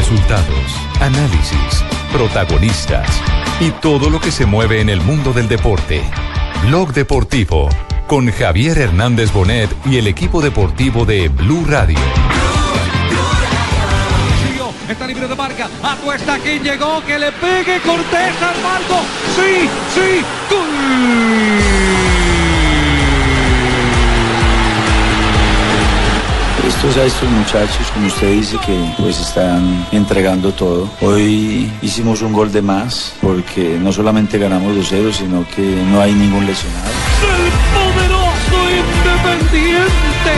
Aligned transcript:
Resultados, 0.00 0.74
análisis, 0.98 1.84
protagonistas 2.10 3.06
y 3.60 3.70
todo 3.70 4.08
lo 4.08 4.18
que 4.18 4.30
se 4.30 4.46
mueve 4.46 4.80
en 4.80 4.88
el 4.88 5.02
mundo 5.02 5.34
del 5.34 5.46
deporte. 5.46 6.02
Blog 6.64 6.94
Deportivo 6.94 7.68
con 8.06 8.32
Javier 8.32 8.78
Hernández 8.78 9.30
Bonet 9.30 9.68
y 9.84 9.98
el 9.98 10.06
equipo 10.06 10.40
deportivo 10.40 11.04
de 11.04 11.28
Blue 11.28 11.66
Radio. 11.68 11.98
Está 14.88 15.06
libre 15.06 15.28
de 15.28 15.34
marca. 15.34 15.68
Apuesta 15.82 16.38
quien 16.38 16.62
llegó. 16.62 17.04
Que 17.04 17.18
le 17.18 17.30
pegue 17.32 17.78
Cortés 17.82 18.42
al. 18.42 18.56
Sí, 19.36 19.68
sí. 19.94 20.24
Gol. 20.48 21.29
Estos 26.82 26.96
a 26.96 27.04
estos 27.04 27.28
muchachos, 27.28 27.90
como 27.92 28.06
usted 28.06 28.32
dice, 28.32 28.56
que 28.64 28.94
pues 28.96 29.20
están 29.20 29.86
entregando 29.92 30.50
todo. 30.50 30.88
Hoy 31.02 31.70
hicimos 31.82 32.22
un 32.22 32.32
gol 32.32 32.50
de 32.50 32.62
más 32.62 33.12
porque 33.20 33.78
no 33.78 33.92
solamente 33.92 34.38
ganamos 34.38 34.74
2-0, 34.90 35.12
sino 35.12 35.46
que 35.54 35.60
no 35.60 36.00
hay 36.00 36.14
ningún 36.14 36.46
lesionado. 36.46 36.88
El 37.36 37.52
poderoso 37.76 38.30
Independiente. 39.42 40.32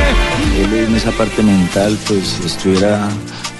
Él 0.58 0.88
en 0.88 0.96
esa 0.96 1.12
parte 1.12 1.44
mental 1.44 1.96
pues 2.08 2.40
estuviera 2.44 3.08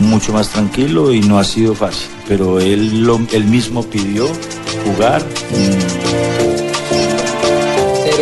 mucho 0.00 0.32
más 0.32 0.48
tranquilo 0.48 1.12
y 1.12 1.20
no 1.20 1.38
ha 1.38 1.44
sido 1.44 1.76
fácil. 1.76 2.08
Pero 2.26 2.58
él, 2.58 3.04
lo, 3.04 3.20
él 3.30 3.44
mismo 3.44 3.84
pidió 3.84 4.26
jugar. 4.84 5.22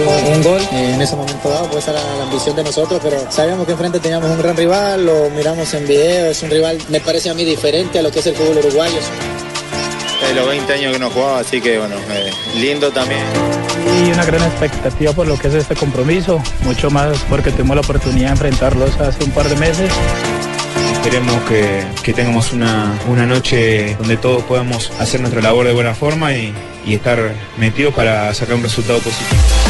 Un 0.09 0.43
gol 0.43 0.61
en 0.73 1.01
ese 1.01 1.17
momento 1.17 1.49
dado, 1.49 1.69
pues 1.71 1.85
esa 1.85 1.93
era 1.93 2.17
la 2.17 2.25
ambición 2.25 2.57
de 2.57 2.65
nosotros, 2.65 3.01
pero 3.03 3.31
sabíamos 3.31 3.67
que 3.67 3.73
enfrente 3.73 4.01
teníamos 4.01 4.31
un 4.31 4.39
gran 4.39 4.57
rival, 4.57 5.05
lo 5.05 5.31
miramos 5.31 5.73
en 5.75 5.87
video, 5.87 6.31
es 6.31 6.43
un 6.43 6.51
rival, 6.51 6.79
me 6.89 7.01
parece 7.01 7.31
a 7.31 7.35
mí 7.35 7.45
diferente 7.45 7.99
a 7.99 8.03
lo 8.03 8.11
que 8.11 8.21
es 8.21 8.27
el 8.27 8.35
fútbol 8.35 8.59
uruguayo. 8.59 8.99
De 10.27 10.35
los 10.35 10.47
20 10.47 10.73
años 10.73 10.93
que 10.93 10.99
no 10.99 11.11
jugaba, 11.11 11.41
así 11.41 11.61
que 11.61 11.79
bueno, 11.79 11.97
eh, 12.11 12.31
lindo 12.57 12.91
también. 12.91 13.23
Y 14.05 14.13
una 14.13 14.25
gran 14.25 14.43
expectativa 14.43 15.13
por 15.13 15.27
lo 15.27 15.39
que 15.39 15.49
es 15.49 15.55
este 15.55 15.75
compromiso, 15.75 16.43
mucho 16.63 16.91
más 16.91 17.19
porque 17.29 17.51
tuvimos 17.51 17.77
la 17.77 17.83
oportunidad 17.83 18.27
de 18.27 18.33
enfrentarlos 18.33 18.99
hace 19.01 19.25
un 19.25 19.31
par 19.31 19.49
de 19.49 19.57
meses. 19.57 19.91
Esperemos 20.93 21.41
que, 21.49 21.85
que 22.03 22.13
tengamos 22.13 22.53
una, 22.53 22.93
una, 23.09 23.27
noche 23.27 23.97
donde 23.97 24.19
todos 24.19 24.43
podamos 24.45 24.93
hacer 24.99 25.21
nuestra 25.21 25.41
labor 25.41 25.67
de 25.67 25.73
buena 25.73 25.95
forma 25.95 26.35
y, 26.35 26.53
y 26.85 26.95
estar 26.95 27.35
metidos 27.57 27.95
para 27.95 28.33
sacar 28.35 28.57
un 28.57 28.63
resultado 28.63 28.99
positivo. 28.99 29.70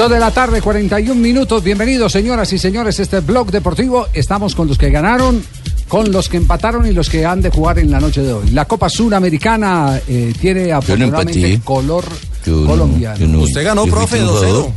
Dos 0.00 0.10
de 0.10 0.18
la 0.18 0.30
tarde, 0.30 0.62
41 0.62 1.14
minutos. 1.20 1.62
Bienvenidos, 1.62 2.10
señoras 2.12 2.50
y 2.54 2.58
señores, 2.58 2.98
este 2.98 3.20
blog 3.20 3.50
deportivo. 3.50 4.06
Estamos 4.14 4.54
con 4.54 4.66
los 4.66 4.78
que 4.78 4.88
ganaron, 4.88 5.44
con 5.88 6.10
los 6.10 6.30
que 6.30 6.38
empataron 6.38 6.86
y 6.86 6.92
los 6.92 7.10
que 7.10 7.26
han 7.26 7.42
de 7.42 7.50
jugar 7.50 7.78
en 7.78 7.90
la 7.90 8.00
noche 8.00 8.22
de 8.22 8.32
hoy. 8.32 8.48
La 8.52 8.64
Copa 8.64 8.88
Suramericana 8.88 10.00
eh, 10.08 10.32
tiene 10.40 10.72
afortunadamente 10.72 11.58
no 11.58 11.64
color 11.66 12.06
yo 12.46 12.64
colombiano. 12.64 13.18
No, 13.18 13.26
yo 13.26 13.28
no. 13.30 13.38
Usted 13.40 13.62
ganó, 13.62 13.84
Yo 13.84 13.92
profe, 13.92 14.16
triunfador. 14.16 14.68
2-0. 14.68 14.72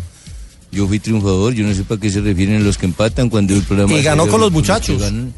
Yo 0.73 0.87
fui 0.87 0.99
triunfador, 0.99 1.53
yo 1.53 1.65
no 1.65 1.73
sé 1.73 1.85
para 1.85 2.01
qué 2.01 2.09
se 2.09 2.19
refieren 2.19 2.61
los 2.65 2.77
que 2.77 2.85
empatan 2.85 3.29
cuando 3.29 3.53
el 3.53 3.63
programa... 3.63 3.93
Y 3.93 4.03
ganó 4.03 4.27
con 4.27 4.41
los 4.41 4.51
muchachos. 4.51 4.97
que 4.97 5.03
ganan. 5.05 5.33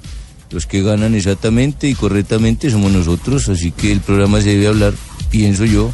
Los 0.50 0.66
que 0.66 0.82
ganan 0.82 1.14
exactamente 1.14 1.88
y 1.88 1.94
correctamente 1.94 2.72
somos 2.72 2.92
nosotros, 2.92 3.50
así 3.50 3.72
que 3.72 3.92
el 3.92 4.00
programa 4.00 4.42
se 4.42 4.50
debe 4.50 4.66
hablar, 4.66 4.96
pienso 5.30 5.64
yo, 5.64 5.92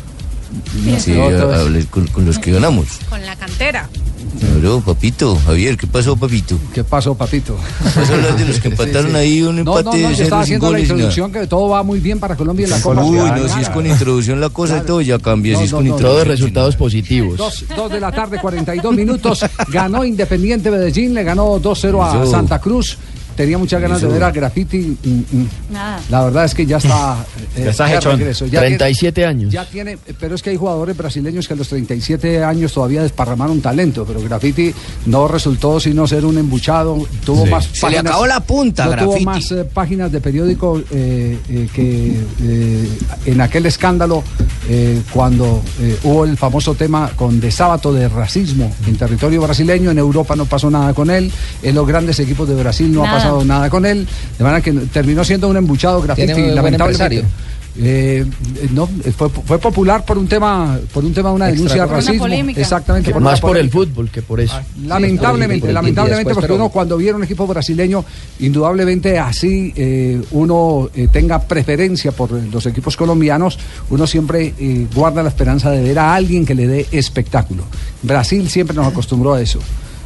sí, 0.99 1.11
No, 1.13 1.23
hablar 1.25 1.85
con, 1.89 2.07
con 2.07 2.25
los 2.25 2.39
que 2.39 2.51
ganamos. 2.51 2.87
Con 3.09 3.25
la 3.25 3.35
cantera. 3.35 3.89
Claro, 4.39 4.81
papito, 4.81 5.35
Javier, 5.45 5.77
¿qué 5.77 5.87
pasó, 5.87 6.15
papito? 6.15 6.57
¿Qué 6.73 6.83
pasó, 6.83 7.15
papito? 7.15 7.57
Vas 7.95 8.09
a 8.09 8.13
hablar 8.13 8.37
de 8.37 8.45
los 8.45 8.59
que 8.59 8.69
empataron 8.69 9.15
ahí 9.15 9.41
un 9.41 9.63
No, 9.63 9.77
empate 9.79 9.97
no, 9.97 10.03
no, 10.03 10.09
de 10.09 10.15
yo 10.15 10.23
estaba 10.23 10.41
haciendo 10.43 10.67
la 10.67 10.71
goles 10.71 10.83
nada. 10.89 10.93
introducción 11.01 11.31
que 11.31 11.47
todo 11.47 11.69
va 11.69 11.83
muy 11.83 11.99
bien 11.99 12.19
para 12.19 12.35
Colombia 12.35 12.63
en 12.65 12.69
la 12.69 12.81
Copa. 12.81 13.03
Uy, 13.03 13.17
no, 13.17 13.47
si 13.49 13.59
es 13.61 13.69
con 13.69 13.85
introducción 13.85 14.39
la 14.39 14.49
cosa 14.49 14.77
y 14.77 14.81
todo 14.85 15.01
ya 15.01 15.19
cambia, 15.19 15.53
si 15.55 15.59
No, 15.59 15.65
es 15.65 15.71
no, 15.71 15.77
con 15.77 15.85
no, 15.87 15.91
introducción. 15.93 16.23
todos 16.25 16.27
resultados 16.39 16.75
positivos. 16.75 17.37
Dos, 17.37 17.65
dos 17.75 17.91
de 17.91 17.99
la 17.99 18.11
tarde, 18.11 18.39
42 18.39 18.95
minutos. 18.95 19.43
Ganó 19.69 20.05
Independiente 20.05 20.69
Medellín, 20.71 21.13
le 21.13 21.23
ganó 21.23 21.59
2-0 21.59 22.01
a. 22.01 22.25
Santa 22.31 22.59
Cruz. 22.59 22.97
Tenía 23.35 23.57
muchas 23.57 23.81
ganas 23.81 24.01
de 24.01 24.07
ver 24.07 24.23
a 24.23 24.31
Graffiti. 24.31 24.97
mm, 25.03 25.09
mm. 25.09 25.47
Nada. 25.71 25.99
La 26.09 26.23
verdad 26.23 26.45
es 26.45 26.53
que 26.55 26.65
ya 26.65 26.77
está. 26.77 27.25
eh, 27.57 27.63
Ya 27.65 27.69
está. 27.71 27.89
Ya 28.49 28.59
37 28.59 29.25
años. 29.25 29.51
Ya 29.51 29.65
tiene, 29.65 29.97
pero 30.19 30.35
es 30.35 30.41
que 30.41 30.49
hay 30.51 30.57
jugadores 30.57 30.95
brasileños 30.97 31.47
que 31.47 31.53
a 31.53 31.57
los 31.57 31.67
37 31.69 32.43
años 32.43 32.73
todavía 32.73 33.01
desparramaron 33.03 33.61
talento, 33.61 34.05
pero 34.05 34.21
Graffiti 34.21 34.73
no 35.05 35.27
resultó 35.27 35.79
sino 35.79 36.07
ser 36.07 36.25
un 36.25 36.37
embuchado, 36.37 36.97
tuvo 37.25 37.45
Sí. 37.45 37.49
más 37.51 37.69
Se 37.71 37.89
le 37.89 37.99
acabó 37.99 38.25
la 38.27 38.39
punta, 38.41 38.85
no 38.85 39.03
tuvo 39.03 39.19
más 39.21 39.51
eh, 39.51 39.65
páginas 39.65 40.11
de 40.11 40.21
periódico 40.21 40.79
eh, 40.91 41.37
eh, 41.49 41.67
que 41.73 42.15
eh, 42.43 42.89
en 43.25 43.41
aquel 43.41 43.65
escándalo 43.65 44.23
eh, 44.69 45.01
cuando 45.11 45.61
eh, 45.79 45.97
hubo 46.03 46.25
el 46.25 46.37
famoso 46.37 46.75
tema 46.75 47.09
con 47.15 47.39
de 47.39 47.51
sábado 47.51 47.93
de 47.93 48.07
racismo 48.09 48.71
en 48.87 48.95
territorio 48.97 49.41
brasileño, 49.41 49.91
en 49.91 49.97
Europa 49.97 50.35
no 50.35 50.45
pasó 50.45 50.69
nada 50.69 50.93
con 50.93 51.09
él, 51.09 51.31
en 51.63 51.75
los 51.75 51.87
grandes 51.87 52.19
equipos 52.19 52.47
de 52.47 52.55
Brasil 52.55 52.91
no 52.91 52.99
Nada. 53.03 53.11
ha 53.11 53.15
pasado 53.15 53.20
nada 53.45 53.69
con 53.69 53.85
él, 53.85 54.07
de 54.37 54.43
manera 54.43 54.61
que 54.61 54.71
terminó 54.71 55.23
siendo 55.23 55.47
un 55.49 55.57
embuchado 55.57 56.01
un 56.55 56.61
buen 56.61 56.75
lamentablemente. 56.77 57.25
Eh, 57.77 58.25
no, 58.73 58.85
fue, 59.15 59.29
fue 59.29 59.57
popular 59.57 60.03
por 60.03 60.17
un 60.17 60.27
tema, 60.27 60.77
por 60.93 61.05
un 61.05 61.13
tema, 61.13 61.31
una 61.31 61.45
denuncia 61.45 61.83
de 61.83 61.87
una 61.87 61.95
racismo. 61.95 62.25
Exactamente. 62.59 63.05
por 63.13 63.21
Más 63.21 63.39
por 63.39 63.57
el 63.57 63.69
fútbol 63.69 64.09
que 64.09 64.21
por 64.21 64.41
eso. 64.41 64.59
Lamentablemente, 64.85 65.67
Sí, 65.67 65.69
el- 65.69 65.73
lamentablemente, 65.75 66.17
después, 66.29 66.35
porque 66.35 66.47
pero- 66.47 66.55
uno 66.65 66.69
cuando 66.69 66.97
viera 66.97 67.15
un 67.15 67.23
equipo 67.23 67.47
brasileño, 67.47 68.03
indudablemente 68.41 69.17
así 69.19 69.71
eh, 69.77 70.21
uno 70.31 70.89
eh, 70.93 71.07
tenga 71.13 71.39
preferencia 71.39 72.11
por 72.11 72.31
los 72.33 72.65
equipos 72.65 72.97
colombianos, 72.97 73.57
uno 73.89 74.05
siempre 74.05 74.53
eh, 74.59 74.87
guarda 74.93 75.23
la 75.23 75.29
esperanza 75.29 75.71
de 75.71 75.81
ver 75.81 75.97
a 75.97 76.13
alguien 76.13 76.45
que 76.45 76.55
le 76.55 76.67
dé 76.67 76.87
espectáculo. 76.91 77.63
Brasil 78.03 78.49
siempre 78.49 78.75
nos 78.75 78.85
acostumbró 78.87 79.33
a 79.35 79.41
eso. 79.41 79.59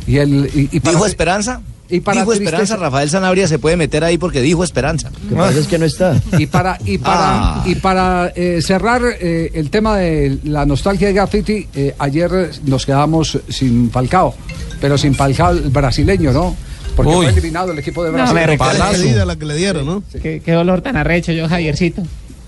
Y 0.06 0.18
el, 0.18 0.52
y, 0.54 0.70
y 0.72 0.80
para- 0.82 0.92
¿Dijo 0.98 1.08
Esperanza? 1.08 1.62
Y 1.90 2.00
para 2.00 2.22
dijo 2.22 2.32
tristeza- 2.32 2.58
Esperanza, 2.64 2.76
Rafael 2.78 3.10
Sanabria 3.10 3.48
se 3.48 3.60
puede 3.60 3.78
meter 3.78 4.04
ahí 4.04 4.18
porque 4.18 4.42
dijo 4.42 4.64
Esperanza. 4.64 5.12
Lo 5.24 5.30
que 5.30 5.36
pasa 5.36 5.60
es 5.60 5.68
que 5.68 5.78
no 5.78 5.86
está. 5.86 6.20
Y 6.38 6.46
para, 6.48 6.78
y 6.86 6.98
para, 6.98 7.16
Ah. 7.60 7.64
y 7.66 7.76
para 7.76 8.32
eh, 8.36 8.60
cerrar 8.62 9.02
eh, 9.20 9.52
el 9.54 9.70
tema 9.70 9.98
de 9.98 10.38
la 10.44 10.66
nostalgia 10.66 11.08
de 11.08 11.14
Graffiti, 11.14 11.68
eh, 11.76 11.96
ayer 12.00 12.52
nos 12.66 12.86
quedamos 12.86 13.38
sin 13.50 13.92
Falcao, 13.92 14.34
pero 14.82 14.98
sin 14.98 15.14
Falcao 15.16 15.52
el 15.52 15.70
brasileño, 15.70 16.32
¿no? 16.32 16.56
Porque 16.96 17.12
Uy. 17.12 17.26
fue 17.26 17.32
eliminado 17.34 17.72
el 17.74 17.80
equipo 17.80 18.04
de 18.04 18.10
No, 18.12 18.16
Brasil. 18.18 18.34
me 18.36 18.42
que- 18.42 19.26
la 19.26 19.36
que 19.36 19.46
le 19.46 19.56
dieron, 19.58 19.86
¿no? 19.86 20.04
Qué, 20.22 20.42
qué 20.44 20.52
dolor 20.54 20.82
tan 20.82 20.96
arrecho 20.98 21.32
yo, 21.34 21.48
Javiercito. 21.50 22.02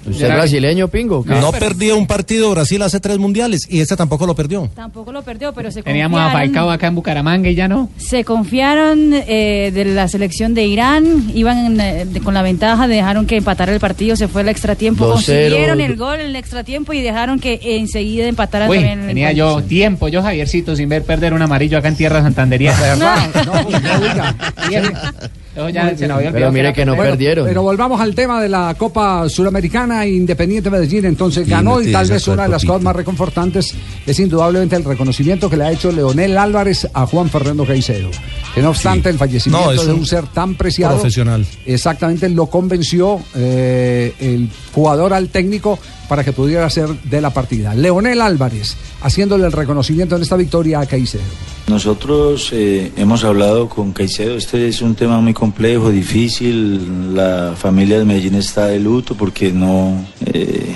¿Usted 0.08 0.28
es 0.30 0.34
brasileño, 0.34 0.88
Pingo? 0.88 1.24
¿Qué? 1.24 1.32
No 1.32 1.52
perdía 1.52 1.96
un 1.96 2.08
partido 2.08 2.52
Brasil 2.52 2.82
hace 2.82 3.00
tres 3.00 3.18
mundiales 3.18 3.68
y 3.70 3.82
este 3.82 3.96
tampoco 3.96 4.26
lo 4.26 4.36
perdió. 4.36 4.70
Tampoco 4.76 5.12
lo 5.12 5.22
perdió, 5.24 5.54
pero 5.54 5.72
se 5.72 5.84
Teníamos 5.84 6.20
a. 6.20 6.32
Falcao 6.32 6.70
acá 6.72 6.88
en 6.88 6.96
Bucaramanga 6.96 7.50
y 7.50 7.56
ya 7.56 7.68
no. 7.68 7.90
Se 7.98 8.24
confiaron 8.24 9.12
eh, 9.14 9.72
de 9.74 9.86
la 9.86 10.08
selección 10.08 10.54
de 10.54 10.66
Irán, 10.66 11.32
iban 11.34 11.80
eh, 11.80 12.06
de- 12.06 12.20
con 12.22 12.34
la 12.34 12.42
ventaja, 12.42 12.88
dejaron 12.88 13.26
que 13.26 13.38
empatara 13.38 13.74
el 13.74 13.80
partido, 13.80 14.16
se 14.16 14.28
fue 14.28 14.42
el 14.42 14.50
extra 14.50 14.76
tiempo, 14.76 15.06
2-0. 15.06 15.12
consiguieron 15.14 15.82
el 15.82 15.96
gol 15.96 16.20
en 16.20 16.28
el 16.28 16.36
extra 16.36 16.64
tiempo 16.64 16.94
y 16.94 17.02
dejaron 17.02 17.40
que 17.40 17.60
enseguida 17.62 18.28
empataran 18.28 18.70
Uy, 18.70 18.78
también 18.78 19.00
el 19.02 19.08
tenía 19.08 19.32
yo 19.34 19.62
tiempo, 19.64 20.08
yo 20.08 20.22
Javiercito, 20.22 20.76
sin 20.76 20.90
ver 20.90 21.04
perder 21.04 21.34
un 21.34 21.42
amarillo 21.42 21.78
acá 21.78 21.88
en 21.90 21.96
tierra 21.98 22.22
santanderiana. 22.22 22.80
¿Verdad? 22.80 23.18
No, 23.48 23.54
no 24.72 25.37
ya 25.70 25.96
se 25.98 26.06
había 26.12 26.32
Pero 26.32 26.52
mire 26.52 26.74
que 26.74 26.86
no 26.86 26.96
perdieron. 26.96 27.46
Pero 27.46 27.62
volvamos 27.62 28.00
al 28.00 28.14
tema 28.16 28.42
de 28.42 28.50
la 28.50 28.76
Copa 28.78 29.28
Suramericana 29.30 30.06
Independiente 30.06 30.70
Medellín. 30.70 31.06
Entonces 31.06 31.48
ganó 31.48 31.82
y 31.82 31.92
tal 31.92 32.08
vez 32.08 32.28
una 32.28 32.44
de 32.44 32.50
las 32.50 32.64
cosas 32.64 32.82
más 32.82 32.96
reconfortantes 32.96 33.74
es 34.06 34.20
indudablemente 34.20 34.76
el 34.76 34.84
reconocimiento 34.84 35.50
que 35.50 35.58
le 35.58 35.66
ha 35.66 35.72
hecho 35.72 35.92
Leonel 35.92 36.38
Álvarez 36.38 36.88
a 36.94 37.06
Juan 37.06 37.30
Fernando 37.30 37.66
Caicedo. 37.66 38.10
Que 38.54 38.62
no 38.62 38.70
obstante 38.70 39.10
el 39.10 39.18
fallecimiento 39.18 39.74
No, 39.74 39.84
de 39.84 39.92
un 39.92 39.98
un 40.00 40.06
ser 40.06 40.28
tan 40.28 40.56
preciado, 40.56 40.96
profesional. 40.96 41.46
exactamente 41.66 42.30
lo 42.30 42.48
convenció 42.48 43.20
eh, 43.36 44.14
el 44.20 44.50
jugador 44.74 45.14
al 45.14 45.30
técnico 45.30 45.80
para 46.08 46.24
que 46.24 46.34
pudiera 46.34 46.70
ser 46.70 46.90
de 47.04 47.22
la 47.22 47.32
partida. 47.32 47.74
Leonel 47.74 48.22
Álvarez 48.22 48.78
haciéndole 49.02 49.46
el 49.46 49.52
reconocimiento 49.52 50.16
en 50.16 50.22
esta 50.22 50.36
victoria 50.36 50.80
a 50.80 50.86
Caicedo. 50.86 51.24
Nosotros 51.68 52.50
eh, 52.54 52.92
hemos 52.96 53.24
hablado 53.24 53.68
con 53.68 53.92
Caicedo, 53.92 54.38
este 54.38 54.68
es 54.68 54.82
un 54.82 54.96
tema 54.96 55.20
muy 55.20 55.34
complejo, 55.34 55.92
difícil, 55.92 57.14
la 57.16 57.54
familia 57.58 58.00
de 58.00 58.06
Medellín 58.06 58.36
está 58.36 58.68
de 58.68 58.80
luto 58.80 59.16
porque 59.16 59.52
no 59.52 60.06
eh, 60.26 60.76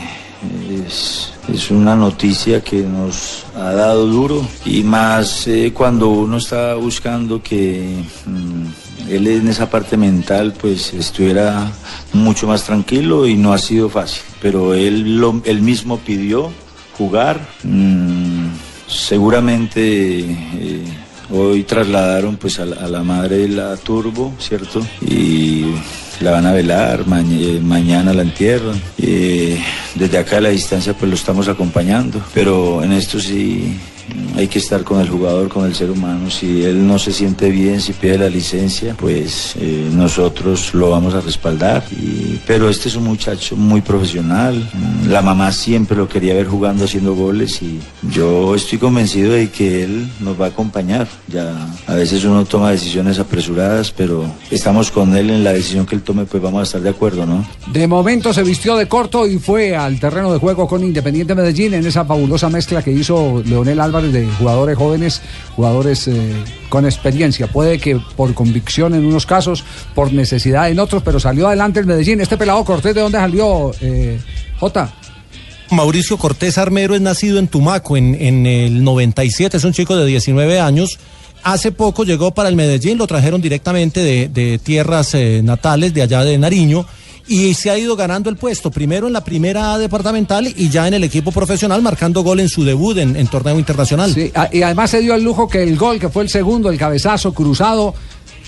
es, 0.86 1.32
una 1.70 1.96
noticia 1.96 2.62
que 2.62 2.82
nos 2.82 3.46
ha 3.56 3.72
dado 3.74 4.08
duro 4.08 4.46
y 4.66 4.84
más 4.84 5.48
eh, 5.48 5.72
cuando 5.74 6.10
uno 6.10 6.38
está 6.38 6.76
buscando 6.76 7.42
que 7.42 8.04
mm, 8.26 8.91
él 9.10 9.28
en 9.28 9.48
esa 9.48 9.70
parte 9.70 9.98
mental 9.98 10.54
pues 10.60 10.94
estuviera 10.94 11.72
mucho 12.14 12.48
más 12.48 12.64
tranquilo 12.64 13.28
y 13.28 13.36
no 13.36 13.54
ha 13.54 13.58
sido 13.58 13.90
fácil, 13.90 14.22
pero 14.42 14.74
él, 14.74 15.18
lo, 15.18 15.34
mismo 15.34 15.98
pidió 16.00 16.52
jugar. 16.98 17.40
mm, 17.64 18.48
seguramente 18.88 20.20
eh, 20.20 20.84
hoy 21.32 21.64
trasladaron 21.64 22.36
pues 22.38 22.60
a 22.60 22.66
la, 22.66 23.04
madre 23.04 23.38
de 23.38 23.48
la 23.50 23.78
Turbo, 23.78 24.34
¿cierto? 24.40 24.86
Y 25.02 25.66
la 26.20 26.32
van 26.32 26.46
a 26.46 26.52
velar, 26.52 27.08
maña- 27.08 27.60
mañana 27.62 28.14
la 28.14 28.22
entierran. 28.24 28.82
Eh, 28.98 29.60
desde 29.96 30.18
acá 30.18 30.38
a 30.38 30.42
la 30.42 30.50
distancia 30.50 30.94
pues 30.94 31.10
lo 31.10 31.16
estamos 31.16 31.48
acompañando, 31.48 32.22
pero 32.34 32.84
en 32.84 32.92
esto 32.92 33.20
sí 33.20 33.78
hay 34.36 34.48
que 34.48 34.60
estar 34.60 34.84
con 34.84 35.00
el 35.02 35.10
jugador, 35.10 35.50
con 35.50 35.66
el 35.66 35.76
ser 35.76 35.92
humano. 35.92 36.30
Si 36.30 36.64
él 36.64 36.86
no 36.88 36.98
se 37.00 37.12
siente 37.12 37.50
bien, 37.50 37.80
si 37.82 37.94
pide 37.94 38.18
la 38.18 38.30
licencia, 38.30 38.96
pues 38.98 39.56
eh, 39.60 39.90
nosotros 39.94 40.74
lo 40.74 40.90
vamos 40.90 41.14
a 41.14 41.22
respaldar. 41.22 41.84
Y- 41.92 42.40
pero 42.48 42.70
este 42.70 42.90
es 42.90 42.96
un 42.96 43.04
muchacho 43.04 43.56
muy 43.56 43.82
profesional. 43.82 44.70
La 45.08 45.22
mamá 45.22 45.52
siempre 45.52 45.96
lo 45.98 46.08
quería 46.08 46.34
ver 46.34 46.48
jugando, 46.48 46.86
haciendo 46.86 47.14
goles 47.16 47.62
y 47.62 47.80
yo 48.14 48.56
estoy 48.56 48.78
convencido 48.80 49.34
de 49.34 49.50
que 49.50 49.84
él 49.84 50.10
nos 50.20 50.40
va 50.40 50.46
a 50.46 50.50
acompañar. 50.50 51.08
Ya 51.28 51.54
a 51.88 51.94
veces 51.96 52.24
uno 52.26 52.44
toma 52.46 52.72
decisiones 52.72 53.20
apresuradas, 53.20 53.92
pero 53.92 54.26
estamos 54.50 54.92
con 54.92 55.16
él 55.16 55.30
en 55.30 55.44
la 55.44 55.54
decisión 55.54 55.86
que 55.86 55.96
él 55.96 56.02
tome, 56.02 56.26
pues 56.26 56.42
vamos 56.42 56.62
a 56.62 56.64
estar 56.64 56.82
de 56.82 56.90
acuerdo, 56.90 57.26
¿no? 57.26 57.46
De 57.72 57.88
momento 57.88 58.34
se 58.34 58.44
vistió 58.44 58.76
de 58.76 58.88
corto 58.88 59.28
y 59.28 59.38
fue 59.38 59.76
al 59.76 60.00
terreno 60.00 60.32
de 60.34 60.40
juego 60.40 60.68
con 60.68 60.84
Independiente 60.84 61.36
Medellín 61.36 61.74
en 61.76 61.86
esa 61.86 62.06
fabulosa 62.06 62.50
mezcla 62.50 62.82
que 62.84 62.92
hizo 62.92 63.42
Leonel 63.46 63.80
Álvarez 63.80 64.01
de 64.10 64.28
jugadores 64.28 64.78
jóvenes, 64.78 65.22
jugadores 65.56 66.08
eh, 66.08 66.34
con 66.70 66.86
experiencia. 66.86 67.48
Puede 67.48 67.80
que 67.80 68.00
por 68.16 68.34
convicción 68.34 68.94
en 68.96 69.06
unos 69.06 69.26
casos, 69.26 69.64
por 69.94 70.12
necesidad 70.14 70.70
en 70.70 70.80
otros, 70.80 71.04
pero 71.04 71.20
salió 71.20 71.48
adelante 71.48 71.80
el 71.80 71.86
Medellín. 71.86 72.22
Este 72.22 72.38
pelado 72.38 72.64
Cortés, 72.64 72.96
¿de 72.96 73.02
dónde 73.02 73.18
salió, 73.18 73.72
eh, 73.82 74.20
Jota? 74.60 74.94
Mauricio 75.72 76.18
Cortés 76.18 76.58
Armero 76.58 76.96
es 76.96 77.02
nacido 77.02 77.40
en 77.40 77.48
Tumaco 77.48 77.96
en, 77.96 78.16
en 78.16 78.46
el 78.46 78.84
97, 78.84 79.58
es 79.58 79.64
un 79.64 79.74
chico 79.74 79.96
de 79.96 80.06
19 80.06 80.60
años. 80.60 81.00
Hace 81.44 81.72
poco 81.72 82.04
llegó 82.04 82.32
para 82.32 82.50
el 82.50 82.56
Medellín, 82.56 82.98
lo 82.98 83.08
trajeron 83.08 83.42
directamente 83.42 84.02
de, 84.02 84.28
de 84.28 84.60
tierras 84.60 85.16
eh, 85.16 85.42
natales, 85.44 85.94
de 85.94 86.04
allá 86.04 86.24
de 86.24 86.38
Nariño, 86.38 86.86
y 87.28 87.54
se 87.54 87.70
ha 87.70 87.78
ido 87.78 87.96
ganando 87.96 88.30
el 88.30 88.36
puesto, 88.38 88.72
primero 88.72 89.08
en 89.08 89.14
la 89.14 89.24
primera 89.24 89.74
A 89.74 89.78
departamental 89.78 90.48
y 90.56 90.70
ya 90.70 90.88
en 90.88 90.94
el 90.96 91.04
equipo 91.04 91.32
profesional, 91.32 91.82
marcando 91.82 92.22
gol 92.24 92.40
en 92.40 92.50
su 92.50 92.64
debut 92.64 92.98
en, 92.98 93.16
en 93.16 93.28
torneo 93.28 93.58
internacional. 93.58 94.14
Sí, 94.14 94.32
a- 94.36 94.50
y 94.52 94.62
además 94.64 94.90
se 94.92 95.00
dio 95.02 95.14
el 95.16 95.24
lujo 95.24 95.48
que 95.48 95.64
el 95.64 95.78
gol, 95.78 96.00
que 96.00 96.10
fue 96.10 96.24
el 96.24 96.30
segundo, 96.30 96.70
el 96.70 96.78
cabezazo 96.78 97.34
cruzado, 97.34 97.94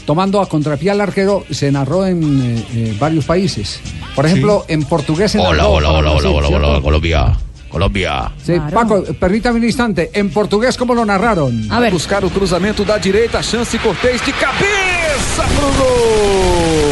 tomando 0.05 0.41
a 0.41 0.49
contrapié 0.49 0.91
al 0.91 0.99
arquero, 1.01 1.45
se 1.49 1.71
narró 1.71 2.05
en 2.05 2.41
eh, 2.41 2.65
eh, 2.73 2.97
varios 2.99 3.25
países. 3.25 3.79
Por 4.15 4.25
ejemplo, 4.25 4.65
en 4.67 4.83
portugués 4.83 5.31
se 5.31 5.39
Hola, 5.39 5.49
narró 5.63 5.69
hola, 5.73 5.91
hola, 5.91 6.11
hola, 6.11 6.29
hola, 6.29 6.47
hola, 6.67 6.81
Colombia. 6.81 7.37
Colombia. 7.69 8.31
Sí, 8.45 8.53
Paco, 8.71 9.03
permítame 9.19 9.57
un 9.57 9.65
instante. 9.65 10.11
En 10.13 10.29
portugués, 10.29 10.77
¿cómo 10.77 10.93
lo 10.93 11.03
narraron? 11.05 11.71
A 11.71 11.89
Buscar 11.89 12.23
o 12.23 12.29
cruzamento 12.29 12.83
da 12.85 12.99
direita, 12.99 13.41
chance 13.41 13.79
Cortez 13.79 14.21
de 14.23 14.31
cabeça 14.33 15.43
pro 15.57 15.67
gol. 15.79 16.82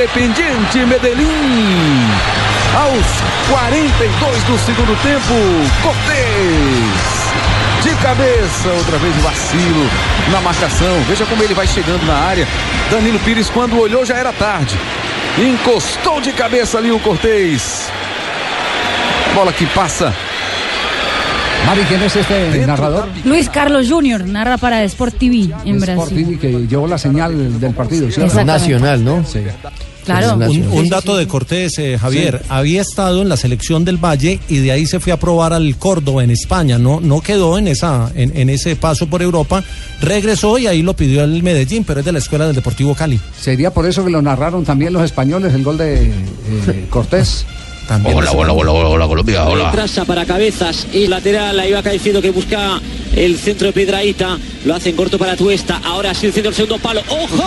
Independiente 0.00 0.86
Medellín. 0.86 1.28
Aos 2.74 3.06
42 3.50 4.42
do 4.44 4.58
segundo 4.58 4.96
tempo, 5.02 5.34
Cortez. 5.82 7.82
De 7.82 7.94
cabeça, 8.02 8.70
outra 8.70 8.96
vez 8.96 9.14
o 9.18 9.20
vacilo 9.20 9.90
na 10.32 10.40
marcação. 10.40 11.02
Veja 11.06 11.26
como 11.26 11.42
ele 11.42 11.52
vai 11.52 11.66
chegando 11.66 12.02
na 12.06 12.14
área. 12.14 12.48
Danilo 12.90 13.18
Pires, 13.18 13.50
quando 13.50 13.78
olhou, 13.78 14.06
já 14.06 14.16
era 14.16 14.32
tarde. 14.32 14.74
Encostou 15.38 16.18
de 16.18 16.32
cabeça 16.32 16.78
ali 16.78 16.90
o 16.90 16.98
Cortez. 16.98 17.90
Bola 19.34 19.52
que 19.52 19.66
passa. 19.66 20.14
Mari, 21.66 21.82
¿quién 21.82 22.02
es 22.02 22.16
este 22.16 22.66
narrador? 22.66 23.06
Luis 23.26 23.50
Carlos 23.50 23.90
Jr. 23.90 24.24
narra 24.24 24.56
para 24.56 24.82
Sport 24.84 25.18
TV 25.18 25.50
en 25.66 25.76
Sport 25.76 25.98
Brasil. 25.98 26.26
TV, 26.26 26.38
que 26.38 26.66
llevó 26.66 26.86
la 26.86 26.96
señal 26.96 27.60
del 27.60 27.74
partido. 27.74 28.06
Exactamente. 28.06 28.44
Nacional, 28.46 29.04
¿no? 29.04 29.22
Sí. 29.26 29.40
Claro. 30.04 30.34
Un, 30.34 30.62
un 30.72 30.88
dato 30.88 31.16
de 31.16 31.26
Cortés, 31.26 31.78
eh, 31.78 31.98
Javier, 31.98 32.42
había 32.48 32.80
estado 32.80 33.22
en 33.22 33.28
la 33.28 33.36
selección 33.36 33.84
del 33.84 33.96
Valle 33.96 34.40
y 34.48 34.58
de 34.58 34.72
ahí 34.72 34.86
se 34.86 35.00
fue 35.00 35.12
a 35.12 35.18
probar 35.18 35.52
al 35.52 35.76
Córdoba 35.76 36.24
en 36.24 36.30
España, 36.30 36.78
no, 36.78 37.00
no 37.00 37.20
quedó 37.20 37.58
en, 37.58 37.68
esa, 37.68 38.10
en, 38.14 38.36
en 38.36 38.50
ese 38.50 38.76
paso 38.76 39.06
por 39.06 39.22
Europa, 39.22 39.62
regresó 40.00 40.58
y 40.58 40.66
ahí 40.66 40.82
lo 40.82 40.94
pidió 40.94 41.22
el 41.22 41.42
Medellín, 41.42 41.84
pero 41.84 42.00
es 42.00 42.06
de 42.06 42.12
la 42.12 42.18
escuela 42.18 42.46
del 42.46 42.56
Deportivo 42.56 42.94
Cali. 42.94 43.20
Sería 43.38 43.72
por 43.72 43.86
eso 43.86 44.04
que 44.04 44.10
lo 44.10 44.22
narraron 44.22 44.64
también 44.64 44.92
los 44.92 45.02
españoles, 45.02 45.54
el 45.54 45.62
gol 45.62 45.78
de 45.78 46.04
eh, 46.06 46.86
Cortés. 46.90 47.44
También 47.90 48.16
Hola, 48.16 48.30
hola, 48.30 48.52
hola, 48.52 48.70
hola, 48.70 48.88
hola, 48.88 49.06
Colombia, 49.08 49.44
hola. 49.46 49.72
Traza 49.72 50.04
para 50.04 50.24
cabezas 50.24 50.86
y 50.92 51.08
lateral, 51.08 51.58
ahí 51.58 51.72
va 51.72 51.82
diciendo 51.82 52.22
que 52.22 52.30
busca 52.30 52.80
el 53.16 53.36
centro 53.36 53.66
de 53.66 53.72
Piedraíta, 53.72 54.38
lo 54.64 54.76
hace 54.76 54.90
en 54.90 54.96
corto 54.96 55.18
para 55.18 55.34
Tuesta, 55.34 55.80
ahora 55.84 56.14
sí 56.14 56.26
el 56.26 56.32
centro 56.32 56.52
del 56.52 56.54
segundo 56.54 56.78
palo, 56.78 57.02
¡ojo! 57.08 57.44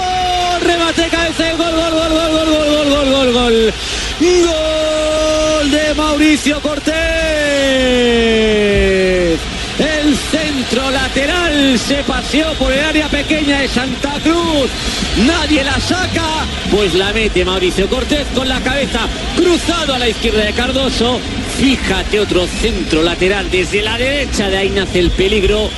Remate, 0.61 1.07
cabeza, 1.07 1.49
gol, 1.57 1.71
gol, 1.71 1.93
gol, 1.93 2.09
gol, 2.09 2.29
gol, 2.33 2.45
gol, 2.49 2.67
gol, 2.67 2.89
gol, 2.89 3.09
gol, 3.09 3.31
gol. 3.31 3.73
Gol 4.19 5.71
de 5.71 5.93
Mauricio 5.93 6.59
Cortés. 6.59 6.93
Se 11.77 12.03
paseó 12.03 12.53
por 12.53 12.71
el 12.71 12.83
área 12.83 13.09
pequeña 13.09 13.59
de 13.59 13.67
Santa 13.67 14.13
Cruz. 14.23 14.69
Nadie 15.25 15.63
la 15.63 15.79
saca, 15.79 16.45
pues 16.69 16.93
la 16.93 17.11
mete 17.11 17.43
Mauricio 17.43 17.89
Cortés 17.89 18.27
con 18.35 18.47
la 18.47 18.61
cabeza 18.61 18.99
cruzado 19.35 19.95
a 19.95 19.99
la 19.99 20.07
izquierda 20.07 20.45
de 20.45 20.53
Cardoso. 20.53 21.19
Fíjate 21.57 22.19
otro 22.19 22.45
centro 22.45 23.01
lateral 23.01 23.49
desde 23.49 23.81
la 23.81 23.97
derecha, 23.97 24.49
de 24.49 24.57
ahí 24.57 24.69
nace 24.69 24.99
el 24.99 25.09
peligro 25.11 25.71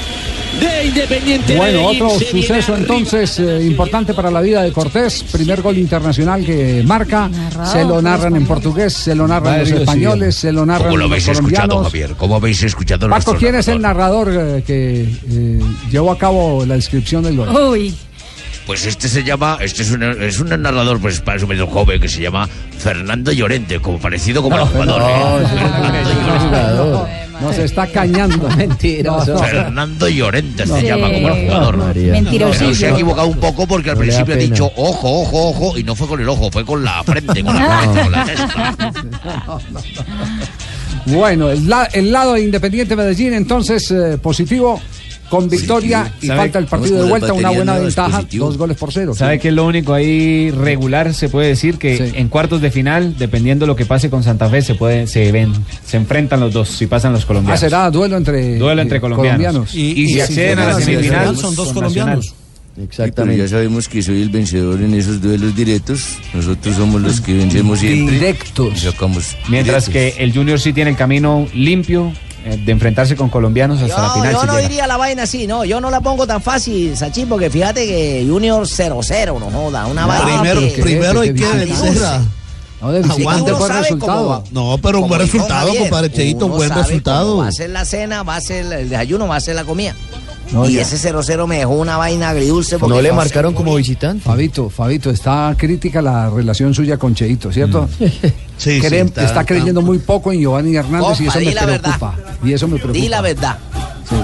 de 0.59 0.85
Independiente. 0.85 1.55
Bueno, 1.57 1.87
otro 1.87 2.09
suceso 2.19 2.75
entonces 2.75 3.39
eh, 3.39 3.63
importante 3.65 4.13
para 4.13 4.31
la 4.31 4.41
vida 4.41 4.63
de 4.63 4.71
Cortés. 4.71 5.23
Primer 5.31 5.61
gol 5.61 5.77
internacional 5.77 6.45
que 6.45 6.83
marca. 6.85 7.27
Narrado 7.29 7.71
se 7.71 7.83
lo 7.83 8.01
narran 8.01 8.35
en 8.35 8.45
portugués, 8.45 8.93
se 8.93 9.15
lo 9.15 9.27
narran 9.27 9.59
los 9.59 9.69
Varios 9.69 9.79
españoles, 9.81 10.35
se 10.35 10.51
lo 10.51 10.65
narran 10.65 10.87
¿Cómo 10.89 10.97
lo 10.97 11.03
los 11.03 11.11
habéis 11.11 11.27
escuchado. 11.27 11.83
Javier? 11.83 12.13
¿Cómo 12.17 12.35
habéis 12.35 12.63
escuchado 12.63 13.09
Paco, 13.09 13.35
¿quién 13.35 13.55
es 13.55 13.67
el 13.67 13.81
narrador? 13.81 14.29
eh, 14.31 14.63
que 14.65 15.01
eh, 15.03 15.59
llevó 15.91 16.11
a 16.11 16.17
cabo 16.17 16.65
la 16.65 16.75
descripción 16.75 17.23
del 17.23 17.37
gol? 17.37 17.49
Uy, 17.49 17.93
Pues 18.65 18.85
este 18.85 19.07
se 19.07 19.23
llama, 19.23 19.57
este 19.61 19.83
es 19.83 19.91
un, 19.91 20.03
es 20.03 20.39
un 20.39 20.49
narrador, 20.61 20.99
pues 20.99 21.19
para 21.21 21.39
su 21.39 21.47
medio 21.47 21.67
joven, 21.67 21.99
que 21.99 22.07
se 22.07 22.21
llama 22.21 22.47
Fernando 22.77 23.31
Llorente, 23.31 23.79
como 23.79 23.99
parecido 23.99 24.41
como 24.41 24.57
el 24.57 24.65
jugador. 24.65 25.01
¿eh? 25.03 27.24
Nos 27.41 27.57
está 27.57 27.87
cañando. 27.87 28.47
Mentiroso. 28.57 29.37
Fernando 29.39 30.07
Llorente 30.07 30.65
se 30.65 30.81
llama 30.83 31.11
como 31.11 31.29
el 31.29 31.45
jugador. 31.47 31.77
María. 31.77 32.11
Mentirosillo. 32.13 32.59
Pero 32.59 32.75
se 32.75 32.87
ha 32.87 32.91
equivocado 32.91 33.27
un 33.27 33.37
poco 33.39 33.67
porque 33.67 33.89
al 33.91 33.97
principio 33.97 34.33
ha 34.33 34.37
dicho 34.37 34.65
ojo, 34.75 35.21
ojo, 35.21 35.49
ojo, 35.49 35.77
y 35.77 35.83
no 35.83 35.95
fue 35.95 36.07
con 36.07 36.19
el 36.21 36.29
ojo, 36.29 36.49
fue 36.51 36.65
con 36.65 36.83
la 36.83 37.03
frente, 37.03 37.43
con 37.43 37.55
la 37.55 37.67
cabeza, 37.67 38.03
con 38.03 38.11
la 38.11 38.25
testa. 38.25 39.59
Bueno, 41.07 41.49
el, 41.51 41.67
la- 41.69 41.85
el 41.93 42.11
lado 42.11 42.33
de 42.33 42.41
Independiente 42.43 42.95
Medellín, 42.95 43.33
entonces 43.33 43.91
eh, 43.91 44.17
positivo, 44.21 44.81
con 45.29 45.49
victoria 45.49 46.11
y 46.21 46.27
falta 46.27 46.59
el 46.59 46.65
partido 46.65 47.03
de 47.03 47.09
vuelta, 47.09 47.33
una 47.33 47.49
buena 47.49 47.77
ventaja, 47.77 48.23
dos 48.33 48.57
goles 48.57 48.77
por 48.77 48.91
cero. 48.93 49.13
¿Sabe 49.15 49.39
qué 49.39 49.47
es 49.49 49.53
lo 49.53 49.65
único 49.65 49.93
ahí 49.93 50.51
regular? 50.51 51.13
Se 51.13 51.29
puede 51.29 51.47
decir 51.49 51.77
que 51.77 51.97
Sí. 51.97 52.03
en 52.15 52.27
cuartos 52.29 52.61
de 52.61 52.71
final, 52.71 53.15
dependiendo 53.17 53.65
lo 53.65 53.75
que 53.75 53.85
pase 53.85 54.09
con 54.09 54.23
Santa 54.23 54.49
Fe, 54.49 54.61
se 54.61 54.75
puede, 54.75 55.07
se 55.07 55.31
ven, 55.31 55.53
se 55.85 55.97
enfrentan 55.97 56.39
los 56.39 56.53
dos, 56.53 56.69
si 56.69 56.87
pasan 56.87 57.13
los 57.13 57.23
Ah, 57.23 57.27
colombianos. 57.27 57.59
será 57.59 57.89
duelo 57.91 58.17
entre, 58.17 58.57
Duelo 58.57 58.81
entre 58.81 58.97
eh, 58.97 59.01
colombianos. 59.01 59.73
Y 59.75 60.07
si 60.07 60.21
acceden 60.21 60.59
a 60.59 60.65
la 60.67 60.79
semifinal, 60.81 61.35
son 61.37 61.55
dos 61.55 61.73
colombianos. 61.73 62.17
Nacional. 62.17 62.23
Sí, 62.23 62.71
pero 62.75 62.85
Exactamente. 62.87 63.41
ya 63.41 63.47
sabemos 63.47 63.87
que 63.87 64.01
soy 64.03 64.21
el 64.21 64.29
vencedor 64.29 64.81
en 64.81 64.93
esos 64.95 65.21
duelos 65.21 65.55
directos. 65.55 66.17
Nosotros 66.33 66.75
somos 66.75 67.01
los 67.01 67.21
que 67.21 67.33
vencemos 67.33 67.79
siempre. 67.79 68.15
Directos. 68.15 68.73
Y 68.75 68.79
sacamos 68.79 69.37
Mientras 69.47 69.85
directos. 69.87 70.13
que 70.17 70.23
el 70.23 70.33
Junior 70.33 70.59
sí 70.59 70.73
tiene 70.73 70.89
el 70.91 70.97
camino 70.97 71.47
limpio 71.53 72.11
de 72.45 72.71
enfrentarse 72.71 73.15
con 73.15 73.29
colombianos 73.29 73.81
hasta 73.81 73.99
la 74.01 74.09
final. 74.11 74.33
yo 74.33 74.41
si 74.41 74.45
no 74.47 74.53
llega. 74.53 74.67
diría 74.67 74.87
la 74.87 74.97
vaina 74.97 75.23
así, 75.23 75.47
no, 75.47 75.65
yo 75.65 75.81
no 75.81 75.89
la 75.89 75.99
pongo 76.01 76.27
tan 76.27 76.41
fácil, 76.41 76.95
Sachín, 76.95 77.27
porque 77.27 77.49
fíjate 77.49 77.87
que 77.87 78.23
Junior 78.29 78.61
0-0, 78.67 79.39
no 79.39 79.49
joda, 79.49 79.87
una 79.87 80.05
vaina 80.05 80.41
Primero, 80.41 80.61
que- 80.61 80.81
primero 80.81 81.21
hay 81.21 81.33
que 81.33 81.45
vencer. 81.45 81.97
No, 82.81 82.91
de 82.91 83.01
sabe 83.03 83.79
resultado. 83.81 83.97
cómo 83.99 84.29
va. 84.29 84.43
No, 84.51 84.77
pero 84.77 84.99
un 85.01 85.07
buen 85.07 85.21
resultado, 85.21 85.73
compadre 85.75 86.11
Cheito, 86.11 86.47
buen 86.47 86.69
resultado. 86.69 87.37
Va 87.37 87.47
a 87.47 87.51
ser 87.51 87.71
la 87.71 87.83
cena, 87.83 88.21
va 88.21 88.35
a 88.35 88.41
ser 88.41 88.71
el 88.71 88.89
desayuno, 88.89 89.27
va 89.27 89.37
a 89.37 89.41
ser 89.41 89.55
la 89.55 89.63
comida. 89.63 89.95
No, 90.51 90.69
y 90.69 90.73
ya. 90.73 90.81
ese 90.83 90.97
0-0 91.11 91.47
me 91.47 91.57
dejó 91.57 91.73
una 91.73 91.97
vaina 91.97 92.29
agridulce. 92.29 92.77
porque 92.77 92.95
¿No 92.95 93.01
le 93.01 93.11
marcaron 93.11 93.53
como 93.53 93.75
visitante? 93.75 94.23
Fabito, 94.23 94.69
Fabito, 94.69 95.09
está 95.09 95.53
crítica 95.57 96.01
la 96.01 96.29
relación 96.29 96.73
suya 96.73 96.97
con 96.97 97.15
Cheito, 97.15 97.51
¿cierto? 97.51 97.89
Sí, 97.99 98.05
Cree- 98.79 98.89
sí, 98.89 98.95
está, 99.07 99.25
está- 99.25 99.45
creyendo 99.45 99.81
muy 99.81 99.97
poco 99.99 100.31
en 100.31 100.39
Giovanni 100.39 100.75
Hernández 100.75 101.19
y 101.21 101.27
eso 101.27 101.39
me 101.39 101.45
verdad. 101.53 101.79
preocupa. 101.81 102.15
Y 102.43 102.53
eso 102.53 102.67
me 102.67 102.75
preocupa. 102.77 102.99
Di 103.01 103.09
la 103.09 103.21
verdad. 103.21 103.57
Sí. 104.09 104.15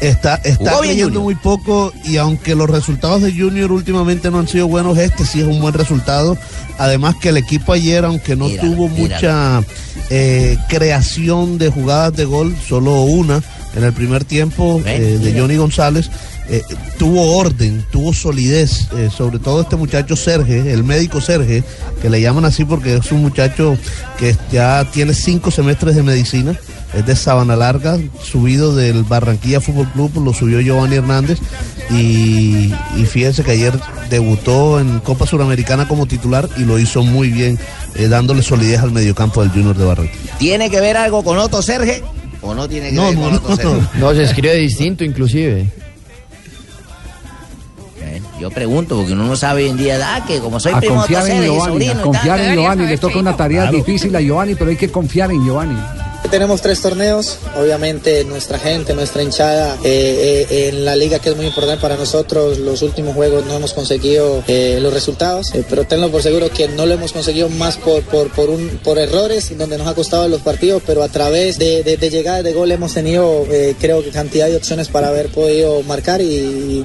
Está, 0.00 0.36
está 0.36 0.78
creyendo 0.80 1.20
muy 1.20 1.34
poco 1.34 1.92
y 2.06 2.16
aunque 2.16 2.54
los 2.54 2.70
resultados 2.70 3.20
de 3.20 3.32
Junior 3.32 3.70
últimamente 3.70 4.30
no 4.30 4.38
han 4.38 4.48
sido 4.48 4.66
buenos, 4.66 4.96
este 4.96 5.26
sí 5.26 5.42
es 5.42 5.46
un 5.46 5.60
buen 5.60 5.74
resultado. 5.74 6.38
Además 6.78 7.16
que 7.20 7.28
el 7.28 7.36
equipo 7.36 7.74
ayer, 7.74 8.06
aunque 8.06 8.34
no 8.34 8.46
Míralo, 8.46 8.70
tuvo 8.70 8.88
míralo. 8.88 9.14
mucha 9.14 9.62
eh, 10.08 10.56
creación 10.70 11.58
de 11.58 11.68
jugadas 11.68 12.14
de 12.16 12.24
gol, 12.24 12.56
solo 12.66 13.02
una 13.02 13.42
en 13.74 13.84
el 13.84 13.92
primer 13.92 14.24
tiempo 14.24 14.80
eh, 14.84 15.18
de. 15.20 15.38
Johnny 15.38 15.56
González, 15.56 16.10
eh, 16.48 16.62
tuvo 16.98 17.36
orden, 17.36 17.84
tuvo 17.90 18.12
solidez, 18.12 18.88
eh, 18.96 19.08
sobre 19.16 19.38
todo 19.38 19.60
este 19.62 19.76
muchacho 19.76 20.16
Serge, 20.16 20.72
el 20.72 20.82
médico 20.82 21.20
Serge, 21.20 21.62
que 22.02 22.10
le 22.10 22.20
llaman 22.20 22.44
así 22.44 22.64
porque 22.64 22.96
es 22.96 23.12
un 23.12 23.22
muchacho 23.22 23.78
que 24.18 24.36
ya 24.50 24.84
tiene 24.90 25.14
cinco 25.14 25.50
semestres 25.50 25.94
de 25.94 26.02
medicina, 26.02 26.58
es 26.92 27.06
de 27.06 27.14
Sabana 27.14 27.54
Larga, 27.54 27.98
subido 28.22 28.74
del 28.74 29.04
Barranquilla 29.04 29.60
Fútbol 29.60 29.88
Club, 29.92 30.24
lo 30.24 30.34
subió 30.34 30.60
Giovanni 30.60 30.96
Hernández 30.96 31.38
y, 31.90 32.74
y 32.96 33.04
fíjense 33.08 33.44
que 33.44 33.52
ayer 33.52 33.78
debutó 34.10 34.80
en 34.80 34.98
Copa 35.00 35.26
Suramericana 35.26 35.88
como 35.88 36.06
titular 36.06 36.48
y 36.56 36.64
lo 36.64 36.78
hizo 36.78 37.02
muy 37.02 37.30
bien, 37.30 37.58
eh, 37.94 38.08
dándole 38.08 38.42
solidez 38.42 38.80
al 38.80 38.90
mediocampo 38.90 39.40
del 39.40 39.50
Junior 39.50 39.76
de 39.76 39.84
Barranquilla. 39.84 40.36
¿Tiene 40.38 40.68
que 40.68 40.80
ver 40.80 40.96
algo 40.96 41.22
con 41.22 41.38
Otto 41.38 41.62
Serge? 41.62 42.02
¿O 42.42 42.54
no 42.54 42.68
tiene 42.68 42.90
que 42.90 42.96
No, 42.96 43.06
ver 43.06 43.18
no, 43.18 43.42
con 43.42 43.88
no, 43.98 44.14
se 44.14 44.22
escribe 44.22 44.54
distinto 44.54 45.04
inclusive. 45.04 45.66
Yo 48.40 48.50
pregunto, 48.50 48.96
porque 48.96 49.12
uno 49.12 49.26
no 49.26 49.36
sabe 49.36 49.64
hoy 49.64 49.68
en 49.68 49.76
día, 49.76 49.98
ah, 50.02 50.24
que 50.26 50.40
como 50.40 50.58
soy 50.58 50.72
a 50.72 50.78
primo 50.78 50.94
confiar 50.94 51.28
en 51.28 51.42
Giovanni, 51.42 51.72
sobrino 51.72 51.92
a 51.92 51.94
y 51.94 52.02
confiar 52.02 52.40
en 52.40 52.54
Giovanni. 52.54 52.86
Le 52.86 52.96
toca 52.96 53.18
una 53.18 53.36
tarea 53.36 53.70
difícil 53.70 54.16
a 54.16 54.20
Giovanni, 54.20 54.54
pero 54.54 54.70
hay 54.70 54.76
que 54.76 54.90
confiar 54.90 55.30
en 55.30 55.44
Giovanni. 55.44 55.76
Tenemos 56.30 56.62
tres 56.62 56.80
torneos, 56.80 57.38
obviamente 57.58 58.22
nuestra 58.24 58.56
gente, 58.56 58.94
nuestra 58.94 59.20
hinchada 59.20 59.76
eh, 59.82 60.46
eh, 60.48 60.68
en 60.68 60.84
la 60.84 60.94
liga 60.94 61.18
que 61.18 61.30
es 61.30 61.36
muy 61.36 61.46
importante 61.46 61.82
para 61.82 61.96
nosotros. 61.96 62.58
Los 62.58 62.82
últimos 62.82 63.16
juegos 63.16 63.44
no 63.46 63.56
hemos 63.56 63.74
conseguido 63.74 64.44
eh, 64.46 64.78
los 64.80 64.94
resultados, 64.94 65.52
eh, 65.56 65.64
pero 65.68 65.86
tenlo 65.86 66.08
por 66.08 66.22
seguro 66.22 66.48
que 66.48 66.68
no 66.68 66.86
lo 66.86 66.94
hemos 66.94 67.12
conseguido 67.12 67.48
más 67.48 67.78
por, 67.78 68.02
por, 68.04 68.30
por, 68.30 68.48
un, 68.48 68.78
por 68.84 69.00
errores 69.00 69.58
donde 69.58 69.76
nos 69.76 69.88
ha 69.88 69.94
costado 69.94 70.28
los 70.28 70.40
partidos, 70.40 70.84
pero 70.86 71.02
a 71.02 71.08
través 71.08 71.58
de, 71.58 71.82
de, 71.82 71.96
de 71.96 72.10
llegadas 72.10 72.44
de 72.44 72.52
gol 72.52 72.70
hemos 72.70 72.94
tenido 72.94 73.44
creo 73.80 74.04
que 74.04 74.10
cantidad 74.10 74.46
de 74.46 74.56
opciones 74.56 74.86
para 74.86 75.08
haber 75.08 75.30
podido 75.30 75.82
marcar 75.82 76.20
y, 76.20 76.84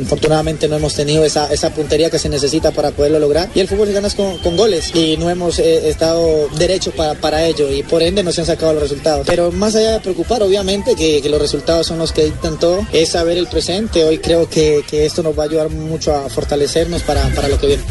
infortunadamente 0.00 0.68
no 0.68 0.76
hemos 0.76 0.94
tenido 0.94 1.24
esa, 1.24 1.48
puntería 1.74 2.10
que 2.10 2.20
se 2.20 2.28
necesita 2.28 2.70
para 2.70 2.92
poderlo 2.92 3.18
lograr. 3.18 3.48
Y 3.56 3.60
el 3.60 3.66
fútbol 3.66 3.88
se 3.88 3.94
gana 3.94 4.08
con, 4.10 4.38
con 4.38 4.56
goles 4.56 4.94
y 4.94 5.16
no 5.16 5.28
hemos 5.30 5.58
estado 5.58 6.48
derechos 6.56 6.94
para, 6.94 7.14
para 7.14 7.44
ello 7.44 7.72
y 7.72 7.82
por 7.82 8.00
ende 8.00 8.22
no 8.22 8.30
se 8.30 8.42
han 8.42 8.46
sacado 8.46 8.72
los 8.72 8.83
resultados. 8.84 9.26
Pero 9.26 9.50
más 9.52 9.74
allá 9.74 9.92
de 9.92 10.00
preocupar, 10.00 10.42
obviamente, 10.42 10.94
que, 10.94 11.20
que 11.20 11.28
los 11.28 11.40
resultados 11.40 11.86
son 11.86 11.98
los 11.98 12.12
que 12.12 12.24
dictan 12.24 12.58
todo, 12.58 12.86
es 12.92 13.10
saber 13.10 13.36
el 13.38 13.46
presente. 13.46 14.04
Hoy 14.04 14.18
creo 14.18 14.48
que, 14.48 14.84
que 14.88 15.04
esto 15.06 15.22
nos 15.22 15.36
va 15.38 15.42
a 15.44 15.46
ayudar 15.46 15.70
mucho 15.70 16.14
a 16.14 16.28
fortalecernos 16.30 17.02
para, 17.02 17.28
para 17.30 17.48
lo 17.48 17.58
que 17.58 17.66
viene. 17.68 17.82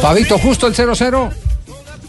Fabito, 0.00 0.38
justo 0.38 0.66
el 0.66 0.74
0-0. 0.74 1.30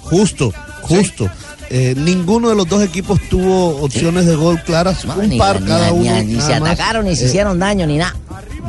Justo, 0.01 0.53
justo. 0.81 1.29
Eh, 1.69 1.95
ninguno 1.97 2.49
de 2.49 2.55
los 2.55 2.67
dos 2.67 2.83
equipos 2.83 3.19
tuvo 3.29 3.77
opciones 3.81 4.25
de 4.27 4.35
gol 4.35 4.61
claras, 4.63 5.05
un 5.05 5.29
Ni, 5.29 5.37
par 5.39 5.59
ni- 5.61 5.67
cada 5.67 5.89
ni- 5.91 6.07
uno. 6.07 6.23
ni 6.23 6.41
se 6.41 6.53
atacaron, 6.53 7.05
ni 7.05 7.15
se 7.15 7.23
Eh, 7.25 7.27
hicieron 7.29 7.57
daño, 7.57 7.87
ni 7.87 7.97
nada. 7.97 8.15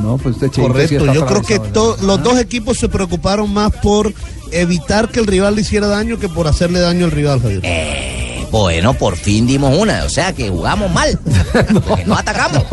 No, 0.01 0.17
pues 0.17 0.35
este 0.41 0.61
Correcto, 0.61 1.13
yo 1.13 1.25
creo 1.25 1.41
que 1.43 1.59
to- 1.59 1.97
los 2.01 2.21
dos 2.23 2.39
equipos 2.39 2.77
se 2.79 2.89
preocuparon 2.89 3.53
más 3.53 3.71
por 3.81 4.11
evitar 4.51 5.09
que 5.09 5.19
el 5.19 5.27
rival 5.27 5.55
le 5.55 5.61
hiciera 5.61 5.87
daño 5.87 6.17
que 6.19 6.29
por 6.29 6.47
hacerle 6.47 6.79
daño 6.79 7.05
al 7.05 7.11
rival, 7.11 7.41
Javier. 7.41 7.61
Eh, 7.63 8.24
Bueno, 8.55 8.93
por 8.93 9.17
fin 9.17 9.45
dimos 9.45 9.77
una, 9.77 10.05
o 10.05 10.09
sea 10.09 10.31
que 10.31 10.47
jugamos 10.47 10.89
mal, 10.89 11.19
porque 11.85 12.05
no 12.05 12.15
atacamos. 12.15 12.63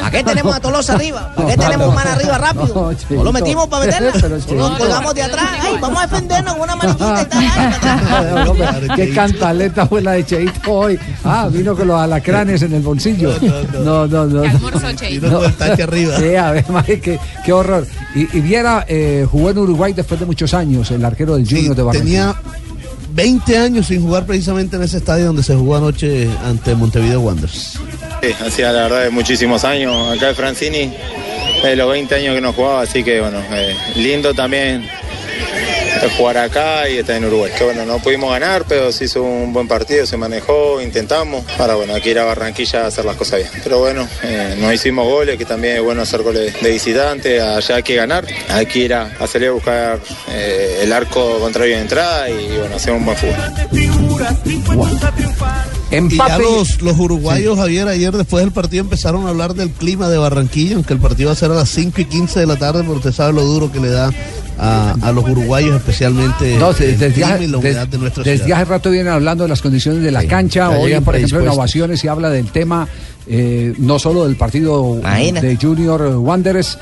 ¿A 0.00 0.12
qué 0.12 0.22
tenemos 0.22 0.54
a 0.54 0.60
Tolosa 0.60 0.94
arriba? 0.94 1.34
¿A 1.36 1.44
qué 1.44 1.56
tenemos 1.56 1.88
un 1.88 1.94
man 1.96 2.06
arriba 2.06 2.38
rápido? 2.38 2.94
No 3.10 3.24
lo 3.24 3.32
metimos 3.32 3.66
para 3.66 3.84
meterla, 3.84 4.12
nos 4.54 4.78
colgamos 4.78 5.12
de 5.12 5.22
atrás, 5.24 5.48
ay, 5.60 5.76
vamos 5.80 5.98
a 5.98 6.06
defendernos 6.06 6.54
con 6.54 6.62
una 6.62 6.76
manillita 6.76 7.22
y 7.22 7.26
tal. 7.26 8.92
Qué 8.96 9.12
cantaleta 9.12 9.86
fue 9.86 10.02
la 10.02 10.12
de 10.12 10.24
Cheito 10.24 10.70
hoy. 10.70 10.96
Ah, 11.24 11.48
vino 11.50 11.74
con 11.74 11.88
los 11.88 12.00
alacranes 12.00 12.62
en 12.62 12.72
el 12.74 12.82
bolsillo. 12.82 13.34
No, 13.82 14.06
no, 14.06 14.26
no. 14.26 14.42
Vino 14.42 14.60
con 14.60 15.44
el 15.44 15.54
tache 15.54 15.82
arriba. 15.82 16.16
Sí, 16.16 16.36
a 16.36 16.52
ver, 16.52 16.70
madre, 16.70 17.00
qué, 17.00 17.18
qué 17.44 17.52
horror. 17.52 17.88
Y, 18.14 18.38
y 18.38 18.40
Viera 18.40 18.84
eh, 18.86 19.26
jugó 19.28 19.50
en 19.50 19.58
Uruguay 19.58 19.94
después 19.94 20.20
de 20.20 20.26
muchos 20.26 20.54
años, 20.54 20.92
el 20.92 21.04
arquero 21.04 21.34
del 21.34 21.48
Junior 21.48 21.74
de 21.74 21.82
Barranquilla. 21.82 22.36
Tenía 23.14 23.24
20 23.24 23.58
años 23.58 23.86
sin 23.86 24.02
jugar 24.02 24.26
precisamente 24.26 24.76
en 24.76 24.82
ese 24.82 24.98
estadio 24.98 25.26
donde 25.26 25.42
se 25.42 25.54
jugó 25.54 25.76
anoche 25.76 26.28
ante 26.44 26.74
Montevideo 26.74 27.20
Wanderers. 27.20 27.78
Sí, 28.22 28.28
hacía 28.44 28.72
la 28.72 28.82
verdad 28.88 29.10
muchísimos 29.10 29.64
años 29.64 30.16
acá 30.16 30.28
de 30.28 30.34
Francini, 30.34 30.92
de 31.62 31.76
los 31.76 31.90
20 31.90 32.14
años 32.14 32.34
que 32.34 32.40
no 32.40 32.52
jugaba, 32.52 32.82
así 32.82 33.02
que 33.02 33.20
bueno, 33.20 33.38
eh, 33.50 33.76
lindo 33.96 34.34
también 34.34 34.88
jugar 36.10 36.38
acá 36.38 36.88
y 36.88 36.98
estar 36.98 37.16
en 37.16 37.24
Uruguay. 37.24 37.52
Que 37.56 37.64
bueno, 37.64 37.84
no 37.84 37.98
pudimos 37.98 38.30
ganar, 38.30 38.64
pero 38.68 38.92
se 38.92 39.04
hizo 39.04 39.22
un 39.22 39.52
buen 39.52 39.68
partido, 39.68 40.06
se 40.06 40.16
manejó, 40.16 40.80
intentamos. 40.80 41.44
Ahora 41.58 41.74
bueno, 41.74 41.94
hay 41.94 42.00
que 42.00 42.10
ir 42.10 42.18
a 42.18 42.24
Barranquilla 42.24 42.84
a 42.84 42.86
hacer 42.88 43.04
las 43.04 43.16
cosas 43.16 43.40
bien. 43.40 43.50
Pero 43.62 43.78
bueno, 43.78 44.08
eh, 44.22 44.56
no 44.58 44.72
hicimos 44.72 45.06
goles, 45.06 45.38
que 45.38 45.44
también 45.44 45.76
es 45.76 45.82
bueno 45.82 46.02
hacer 46.02 46.22
goles 46.22 46.60
de 46.60 46.70
visitante, 46.70 47.40
allá 47.40 47.76
hay 47.76 47.82
que 47.82 47.94
ganar, 47.94 48.26
hay 48.48 48.66
que 48.66 48.78
ir 48.80 48.94
a, 48.94 49.12
a 49.18 49.26
salir 49.26 49.48
a 49.48 49.52
buscar 49.52 50.00
eh, 50.30 50.80
el 50.82 50.92
arco 50.92 51.38
contrario 51.40 51.76
de 51.76 51.82
entrada 51.82 52.28
y 52.30 52.58
bueno, 52.58 52.76
hacer 52.76 52.92
un 52.92 53.04
buen 53.04 53.16
fútbol. 53.16 53.36
Y 55.90 56.16
ya 56.16 56.38
los, 56.38 56.80
los 56.80 56.98
uruguayos, 56.98 57.58
Javier, 57.58 57.86
ayer 57.88 58.16
después 58.16 58.42
del 58.42 58.52
partido 58.52 58.82
empezaron 58.82 59.26
a 59.26 59.28
hablar 59.28 59.54
del 59.54 59.70
clima 59.70 60.08
de 60.08 60.16
Barranquilla, 60.16 60.76
aunque 60.76 60.94
el 60.94 61.00
partido 61.00 61.28
va 61.28 61.34
a 61.34 61.36
ser 61.36 61.50
a 61.50 61.54
las 61.54 61.68
5 61.68 62.00
y 62.00 62.04
15 62.06 62.40
de 62.40 62.46
la 62.46 62.56
tarde, 62.56 62.82
porque 62.82 62.98
usted 62.98 63.12
sabe 63.12 63.34
lo 63.34 63.42
duro 63.44 63.70
que 63.70 63.78
le 63.78 63.90
da 63.90 64.10
a, 64.58 64.94
a 65.00 65.12
los 65.12 65.24
uruguayos, 65.28 65.76
especialmente 65.76 66.56
No, 66.58 66.72
desde, 66.72 67.06
hace- 67.24 67.44
y 67.44 67.48
la 67.48 67.58
humedad 67.58 67.80
desde- 67.82 67.86
de 67.90 67.98
nuestra 67.98 68.22
desde 68.24 68.44
ciudad. 68.44 68.60
hace 68.60 68.70
rato 68.70 68.90
vienen 68.90 69.12
hablando 69.12 69.44
de 69.44 69.48
las 69.48 69.62
condiciones 69.62 70.02
de 70.02 70.10
la 70.10 70.24
cancha. 70.26 70.70
Hoy, 70.70 70.94
por 71.00 71.16
ejemplo, 71.16 71.40
en. 71.40 71.48
Ovaciones 71.48 72.00
se 72.00 72.08
habla 72.08 72.30
del 72.30 72.46
tema 72.50 72.86
eh, 73.26 73.72
no 73.78 73.98
solo 73.98 74.24
del 74.24 74.36
partido 74.36 74.96
Imagina. 74.98 75.40
de 75.40 75.56
Junior 75.56 76.02
Wanderers, 76.16 76.78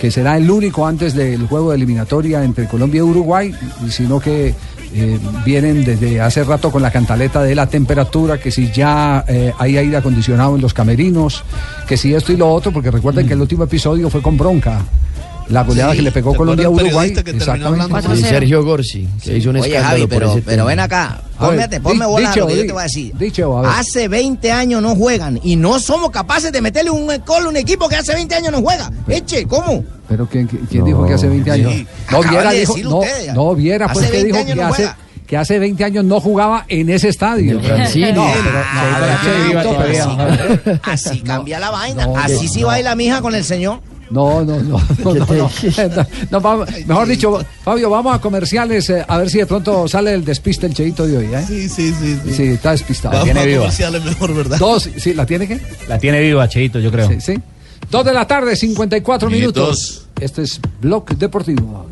que 0.00 0.10
será 0.10 0.36
el 0.36 0.50
único 0.50 0.86
antes 0.86 1.14
del 1.14 1.46
juego 1.46 1.70
de 1.70 1.76
eliminatoria 1.76 2.42
entre 2.44 2.66
Colombia 2.66 2.98
y 2.98 3.02
Uruguay, 3.02 3.54
sino 3.90 4.18
que 4.20 4.54
eh, 4.94 5.18
vienen 5.44 5.84
desde 5.84 6.20
hace 6.20 6.42
rato 6.42 6.70
con 6.72 6.82
la 6.82 6.90
cantaleta 6.90 7.42
de 7.42 7.54
la 7.54 7.66
temperatura, 7.68 8.38
que 8.40 8.50
si 8.50 8.70
ya 8.72 9.24
eh, 9.28 9.52
hay 9.58 9.76
aire 9.76 9.96
acondicionado 9.98 10.56
en 10.56 10.62
los 10.62 10.72
camerinos, 10.74 11.44
que 11.86 11.96
si 11.96 12.14
esto 12.14 12.32
y 12.32 12.36
lo 12.36 12.48
otro, 12.50 12.72
porque 12.72 12.90
recuerden 12.90 13.26
que 13.26 13.34
el 13.34 13.40
último 13.40 13.64
episodio 13.64 14.08
fue 14.10 14.22
con 14.22 14.36
bronca. 14.38 14.80
La 15.50 15.64
goleada 15.64 15.90
Sí, 15.92 15.98
que 15.98 16.02
le 16.04 16.12
pegó 16.12 16.30
¿te 16.32 16.38
Colombia 16.38 16.66
a 16.66 16.70
Uruguay. 16.70 17.12
Exactamente. 17.16 18.18
Y 18.18 18.22
Sergio 18.22 18.64
Gorsi, 18.64 19.08
que 19.22 19.36
hizo 19.36 19.50
un 19.50 19.56
Oye, 19.56 19.68
escándalo 19.68 19.88
Javi, 19.88 20.00
por 20.02 20.08
pero, 20.10 20.30
ese 20.32 20.42
pero 20.42 20.56
tema. 20.56 20.64
ven 20.68 20.80
acá, 20.80 21.20
ponme, 21.38 21.80
ponme 21.80 22.06
bola 22.06 22.28
dicho, 22.28 22.40
lo 22.40 22.46
que 22.46 22.56
yo 22.56 22.66
te 22.66 22.72
voy 22.72 22.80
a 22.80 22.84
decir. 22.84 23.14
dicho, 23.16 23.58
a 23.58 23.62
ver. 23.62 23.70
Hace 23.74 24.08
20 24.08 24.52
años 24.52 24.80
no 24.82 24.94
juegan 24.94 25.40
y 25.42 25.56
no 25.56 25.78
somos 25.80 26.10
capaces 26.10 26.52
de 26.52 26.60
meterle 26.60 26.90
un 26.90 27.06
gol 27.26 27.46
a 27.46 27.48
un 27.48 27.56
equipo 27.56 27.88
que 27.88 27.96
hace 27.96 28.14
20 28.14 28.34
años 28.34 28.52
no 28.52 28.60
juega. 28.62 28.90
Eche, 29.08 29.44
¿cómo? 29.46 29.84
Pero 30.08 30.26
¿quién, 30.28 30.46
quién 30.46 30.84
dijo 30.84 31.04
que 31.06 31.14
hace 31.14 31.28
20 31.28 31.50
años? 31.50 31.72
sí. 31.72 31.86
No, 32.10 32.22
Viera 32.22 32.50
de 32.52 32.60
dijo, 32.60 32.76
no, 32.78 33.00
no, 33.34 33.54
Viera 33.54 33.88
pues 33.92 34.06
que 34.06 34.12
20 34.12 34.26
dijo 34.38 34.46
que 34.46 34.54
no 34.54 34.62
hace, 34.66 34.74
juega. 34.76 34.96
que 35.26 35.36
hace 35.36 35.58
20 35.58 35.84
años 35.84 36.04
no 36.04 36.20
jugaba 36.20 36.64
en 36.68 36.90
ese 36.90 37.08
estadio. 37.08 37.60
Francini. 37.60 38.12
No, 38.12 38.26
pero, 38.32 38.52
no, 38.52 38.80
pero, 39.24 39.44
viva 39.48 39.62
Cheito, 39.62 39.74
todavía. 39.74 40.60
pero- 40.64 40.80
Así 40.84 41.20
cambia 41.22 41.58
la 41.58 41.70
vaina. 41.70 42.06
no, 42.06 42.16
Así 42.16 42.46
no, 42.46 42.52
sí 42.52 42.60
no. 42.60 42.66
baila 42.68 42.94
mi 42.94 43.06
hija 43.06 43.20
con 43.20 43.34
el 43.34 43.44
señor. 43.44 43.80
No, 44.10 44.44
no, 44.44 44.58
no, 44.60 44.78
no, 45.04 45.14
no, 45.14 45.26
no. 45.34 45.50
No, 46.30 46.40
vamos- 46.40 46.68
mejor 46.86 47.06
dicho, 47.08 47.38
Fabio, 47.62 47.90
vamos 47.90 48.14
a 48.14 48.20
comerciales 48.20 48.90
eh, 48.90 49.04
a 49.06 49.18
ver 49.18 49.30
si 49.30 49.38
de 49.38 49.46
pronto 49.46 49.86
sale 49.86 50.12
el 50.14 50.24
despiste 50.24 50.66
el 50.66 50.74
cheito 50.74 51.06
de 51.06 51.16
hoy, 51.18 51.26
¿eh? 51.34 51.44
Sí, 51.46 51.68
sí, 51.68 51.92
sí. 51.92 52.16
sí. 52.24 52.34
Sí, 52.34 52.42
está 52.48 52.72
despistado. 52.72 53.12
Vamos 53.12 53.24
tiene 53.26 53.40
a 53.40 53.44
viva. 53.44 53.58
comerciales 53.60 54.04
mejor, 54.04 54.34
¿verdad? 54.34 54.58
Dos, 54.58 54.88
sí, 54.96 55.14
¿la 55.14 55.26
tiene 55.26 55.46
qué? 55.46 55.60
La 55.88 55.98
tiene 55.98 56.20
viva, 56.20 56.48
Cheito, 56.48 56.80
yo 56.80 56.90
creo. 56.90 57.08
Sí, 57.08 57.20
sí. 57.20 57.34
Dos 57.90 58.04
de 58.04 58.12
la 58.12 58.26
tarde, 58.26 58.56
54 58.56 59.30
minutos. 59.30 59.64
Minutos. 59.64 60.06
Este 60.20 60.42
es 60.42 60.60
Blog 60.80 61.06
Deportivo. 61.16 61.86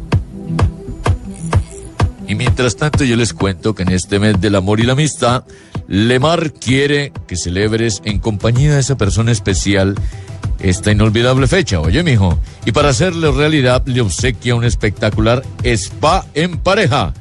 Y 2.26 2.34
mientras 2.34 2.76
tanto 2.76 3.04
yo 3.04 3.16
les 3.16 3.32
cuento 3.32 3.74
que 3.74 3.84
en 3.84 3.90
este 3.92 4.18
mes 4.18 4.38
del 4.40 4.54
amor 4.56 4.80
y 4.80 4.82
la 4.82 4.92
amistad, 4.92 5.44
Lemar 5.86 6.52
quiere 6.52 7.10
que 7.26 7.36
celebres 7.36 8.02
en 8.04 8.18
compañía 8.18 8.74
de 8.74 8.80
esa 8.80 8.98
persona 8.98 9.32
especial 9.32 9.94
esta 10.60 10.90
inolvidable 10.90 11.46
fecha, 11.46 11.80
oye 11.80 12.02
mijo. 12.02 12.38
Y 12.64 12.72
para 12.72 12.90
hacerle 12.90 13.30
realidad 13.30 13.82
le 13.86 14.00
obsequia 14.00 14.54
un 14.54 14.64
espectacular 14.64 15.42
spa 15.62 16.26
en 16.34 16.58
pareja. 16.58 17.14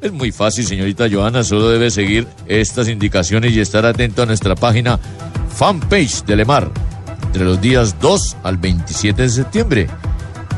Es 0.00 0.12
muy 0.12 0.32
fácil, 0.32 0.66
señorita 0.66 1.06
Joana, 1.10 1.44
solo 1.44 1.70
debe 1.70 1.90
seguir 1.90 2.26
estas 2.46 2.88
indicaciones 2.88 3.52
y 3.52 3.60
estar 3.60 3.86
atento 3.86 4.22
a 4.22 4.26
nuestra 4.26 4.54
página 4.54 4.98
fanpage 5.56 6.24
de 6.24 6.36
Lemar 6.36 6.70
entre 7.26 7.44
los 7.44 7.60
días 7.60 7.96
2 8.00 8.36
al 8.42 8.58
27 8.58 9.22
de 9.22 9.28
septiembre 9.28 9.86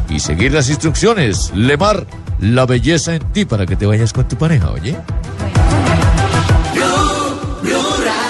y 0.09 0.21
seguir 0.21 0.53
las 0.53 0.69
instrucciones. 0.69 1.53
Lemar, 1.55 2.07
la 2.41 2.67
belleza 2.67 3.15
en 3.15 3.23
ti 3.33 3.45
para 3.45 3.67
que 3.67 3.77
te 3.77 3.87
vayas 3.87 4.13
con 4.13 4.27
tu 4.27 4.37
pareja, 4.37 4.71
oye. 4.71 4.97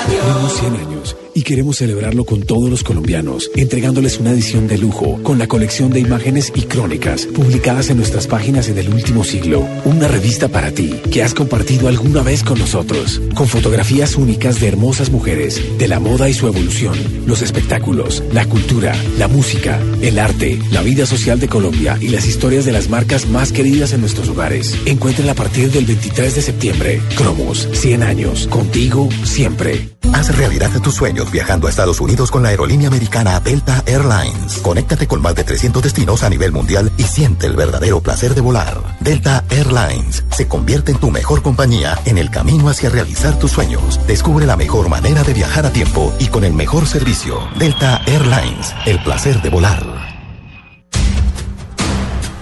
Tenemos 0.06 0.52
100 0.52 0.74
años 0.74 0.95
y 1.36 1.42
queremos 1.42 1.76
celebrarlo 1.76 2.24
con 2.24 2.40
todos 2.40 2.70
los 2.70 2.82
colombianos, 2.82 3.50
entregándoles 3.54 4.18
una 4.18 4.30
edición 4.30 4.68
de 4.68 4.78
lujo 4.78 5.22
con 5.22 5.38
la 5.38 5.46
colección 5.46 5.90
de 5.90 6.00
imágenes 6.00 6.50
y 6.54 6.62
crónicas 6.62 7.26
publicadas 7.26 7.90
en 7.90 7.98
nuestras 7.98 8.26
páginas 8.26 8.70
en 8.70 8.78
el 8.78 8.88
último 8.88 9.22
siglo. 9.22 9.68
Una 9.84 10.08
revista 10.08 10.48
para 10.48 10.70
ti 10.72 10.98
que 11.12 11.22
has 11.22 11.34
compartido 11.34 11.88
alguna 11.88 12.22
vez 12.22 12.42
con 12.42 12.58
nosotros, 12.58 13.20
con 13.34 13.48
fotografías 13.48 14.16
únicas 14.16 14.60
de 14.60 14.68
hermosas 14.68 15.10
mujeres, 15.10 15.60
de 15.76 15.88
la 15.88 16.00
moda 16.00 16.30
y 16.30 16.32
su 16.32 16.46
evolución, 16.46 16.96
los 17.26 17.42
espectáculos, 17.42 18.22
la 18.32 18.46
cultura, 18.46 18.94
la 19.18 19.28
música, 19.28 19.78
el 20.00 20.18
arte, 20.18 20.58
la 20.70 20.80
vida 20.80 21.04
social 21.04 21.38
de 21.38 21.48
Colombia 21.48 21.98
y 22.00 22.08
las 22.08 22.26
historias 22.26 22.64
de 22.64 22.72
las 22.72 22.88
marcas 22.88 23.28
más 23.28 23.52
queridas 23.52 23.92
en 23.92 24.00
nuestros 24.00 24.30
hogares. 24.30 24.74
Encuéntrala 24.86 25.32
a 25.32 25.36
partir 25.36 25.70
del 25.70 25.84
23 25.84 26.34
de 26.34 26.40
septiembre. 26.40 27.02
Cromos, 27.14 27.68
100 27.74 28.02
años, 28.02 28.46
contigo 28.46 29.10
siempre. 29.24 29.90
Haz 30.14 30.34
realidad 30.34 30.70
tus 30.80 30.94
sueños 30.94 31.25
viajando 31.30 31.66
a 31.66 31.70
Estados 31.70 32.00
Unidos 32.00 32.30
con 32.30 32.42
la 32.42 32.50
aerolínea 32.50 32.88
americana 32.88 33.40
Delta 33.40 33.82
Airlines. 33.86 34.58
Conéctate 34.62 35.06
con 35.06 35.22
más 35.22 35.34
de 35.34 35.44
300 35.44 35.82
destinos 35.82 36.22
a 36.22 36.30
nivel 36.30 36.52
mundial 36.52 36.92
y 36.96 37.04
siente 37.04 37.46
el 37.46 37.56
verdadero 37.56 38.00
placer 38.00 38.34
de 38.34 38.40
volar. 38.40 38.96
Delta 39.00 39.44
Airlines 39.50 40.24
se 40.30 40.48
convierte 40.48 40.92
en 40.92 40.98
tu 40.98 41.10
mejor 41.10 41.42
compañía 41.42 41.98
en 42.04 42.18
el 42.18 42.30
camino 42.30 42.68
hacia 42.68 42.90
realizar 42.90 43.38
tus 43.38 43.52
sueños. 43.52 44.00
Descubre 44.06 44.46
la 44.46 44.56
mejor 44.56 44.88
manera 44.88 45.22
de 45.22 45.34
viajar 45.34 45.66
a 45.66 45.72
tiempo 45.72 46.12
y 46.18 46.26
con 46.26 46.44
el 46.44 46.52
mejor 46.52 46.86
servicio. 46.86 47.38
Delta 47.58 48.02
Airlines, 48.06 48.74
el 48.86 49.02
placer 49.02 49.42
de 49.42 49.50
volar. 49.50 50.16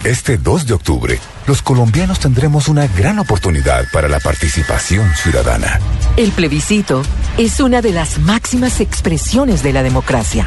Este 0.04 0.36
2 0.36 0.66
de 0.66 0.74
octubre, 0.74 1.18
los 1.46 1.62
colombianos 1.62 2.20
tendremos 2.20 2.68
una 2.68 2.86
gran 2.86 3.18
oportunidad 3.18 3.84
para 3.92 4.08
la 4.08 4.20
participación 4.20 5.14
ciudadana. 5.14 5.78
El 6.16 6.32
plebiscito 6.32 7.02
es 7.36 7.60
una 7.60 7.82
de 7.82 7.92
las 7.92 8.18
máximas 8.18 8.80
expresiones 8.80 9.62
de 9.62 9.72
la 9.72 9.82
democracia. 9.82 10.46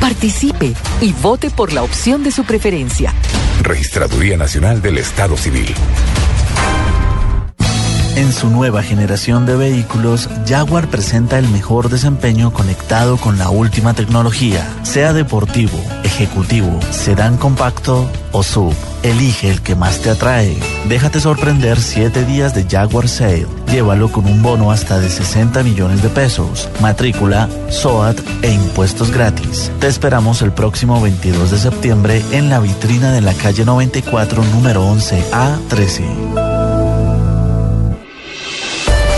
Participe 0.00 0.74
y 1.00 1.12
vote 1.14 1.50
por 1.50 1.72
la 1.72 1.82
opción 1.82 2.22
de 2.22 2.30
su 2.30 2.44
preferencia. 2.44 3.14
Registraduría 3.62 4.36
Nacional 4.36 4.82
del 4.82 4.98
Estado 4.98 5.36
Civil. 5.36 5.74
En 8.16 8.32
su 8.32 8.48
nueva 8.48 8.82
generación 8.82 9.44
de 9.44 9.56
vehículos, 9.56 10.30
Jaguar 10.48 10.88
presenta 10.88 11.38
el 11.38 11.46
mejor 11.50 11.90
desempeño 11.90 12.50
conectado 12.50 13.18
con 13.18 13.36
la 13.36 13.50
última 13.50 13.92
tecnología, 13.92 14.66
sea 14.84 15.12
deportivo, 15.12 15.78
ejecutivo, 16.02 16.80
sedán 16.90 17.36
compacto 17.36 18.10
o 18.32 18.42
sub. 18.42 18.72
Elige 19.02 19.50
el 19.50 19.60
que 19.60 19.74
más 19.74 20.00
te 20.00 20.08
atrae. 20.08 20.56
Déjate 20.88 21.20
sorprender 21.20 21.78
7 21.78 22.24
días 22.24 22.54
de 22.54 22.64
Jaguar 22.64 23.06
Sale. 23.06 23.46
Llévalo 23.70 24.10
con 24.10 24.24
un 24.24 24.42
bono 24.42 24.70
hasta 24.72 24.98
de 24.98 25.10
60 25.10 25.62
millones 25.62 26.02
de 26.02 26.08
pesos, 26.08 26.70
matrícula, 26.80 27.50
SOAT 27.68 28.18
e 28.40 28.50
impuestos 28.50 29.10
gratis. 29.10 29.70
Te 29.78 29.88
esperamos 29.88 30.40
el 30.40 30.52
próximo 30.52 31.02
22 31.02 31.50
de 31.50 31.58
septiembre 31.58 32.22
en 32.32 32.48
la 32.48 32.60
vitrina 32.60 33.12
de 33.12 33.20
la 33.20 33.34
calle 33.34 33.66
94, 33.66 34.42
número 34.42 34.90
11A13. 34.90 36.45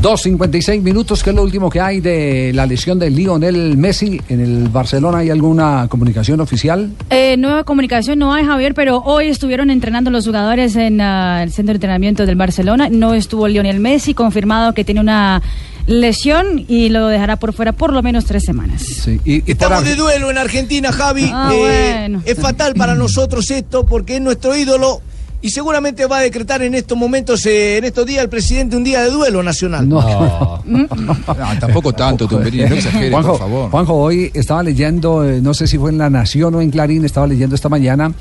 2.56 0.00 0.80
minutos, 0.80 1.22
que 1.22 1.28
es 1.28 1.36
lo 1.36 1.42
último 1.42 1.68
que 1.68 1.78
hay 1.78 2.00
de 2.00 2.52
la 2.54 2.64
lesión 2.64 2.98
de 2.98 3.10
Lionel 3.10 3.76
Messi 3.76 4.18
en 4.30 4.40
el 4.40 4.68
Barcelona. 4.68 5.18
¿Hay 5.18 5.28
alguna 5.28 5.88
comunicación 5.90 6.40
oficial? 6.40 6.90
Eh, 7.10 7.36
nueva 7.36 7.64
comunicación 7.64 8.18
no 8.18 8.32
hay, 8.32 8.46
Javier, 8.46 8.72
pero 8.72 9.02
hoy 9.04 9.26
estuvieron 9.28 9.68
entrenando 9.68 10.10
los 10.10 10.24
jugadores 10.24 10.74
en 10.76 11.02
ah, 11.02 11.42
el 11.42 11.52
centro 11.52 11.74
de 11.74 11.76
entrenamiento 11.76 12.24
del 12.24 12.36
Barcelona. 12.36 12.88
No 12.90 13.12
estuvo 13.12 13.46
Lionel 13.46 13.78
Messi, 13.80 14.14
confirmado 14.14 14.72
que 14.72 14.84
tiene 14.84 15.00
una 15.00 15.42
lesión 15.86 16.64
y 16.66 16.88
lo 16.88 17.08
dejará 17.08 17.36
por 17.36 17.52
fuera 17.52 17.72
por 17.72 17.92
lo 17.92 18.02
menos 18.02 18.24
tres 18.24 18.44
semanas. 18.44 18.82
Sí, 18.82 19.20
y, 19.24 19.36
y 19.46 19.52
Estamos 19.52 19.84
de 19.84 19.96
duelo 19.96 20.30
en 20.30 20.38
Argentina, 20.38 20.92
Javi. 20.92 21.30
Ah, 21.30 21.50
Eh, 21.52 21.58
bueno. 21.58 22.22
Es 22.24 22.38
fatal 22.38 22.72
para 22.74 22.94
nosotros 22.94 23.50
esto 23.50 23.84
porque 23.84 24.16
es 24.16 24.22
nuestro 24.22 24.56
ídolo 24.56 25.02
y 25.42 25.50
seguramente 25.50 26.04
va 26.06 26.18
a 26.18 26.20
decretar 26.22 26.62
en 26.62 26.74
estos 26.74 26.96
momentos, 26.98 27.44
eh, 27.46 27.78
en 27.78 27.84
estos 27.84 28.04
días, 28.06 28.22
el 28.22 28.28
presidente 28.28 28.76
un 28.76 28.84
día 28.84 29.02
de 29.02 29.10
duelo 29.10 29.42
nacional. 29.42 29.88
No. 29.88 30.62
tampoco 31.60 31.92
tanto, 31.92 32.26
Tumberini, 32.26 32.68
no 32.68 32.74
exagere, 32.74 33.10
Juanjo, 33.10 33.30
por 33.30 33.38
favor. 33.38 33.70
Juanjo, 33.70 33.94
hoy 33.94 34.30
estaba 34.34 34.62
leyendo, 34.62 35.24
eh, 35.28 35.40
no 35.40 35.54
sé 35.54 35.66
si 35.66 35.78
fue 35.78 35.90
en 35.90 35.98
La 35.98 36.10
Nación 36.10 36.54
o 36.54 36.60
en 36.60 36.70
Clarín, 36.70 37.04
estaba 37.04 37.26
leyendo 37.26 37.54
esta 37.54 37.68
mañana 37.68 38.12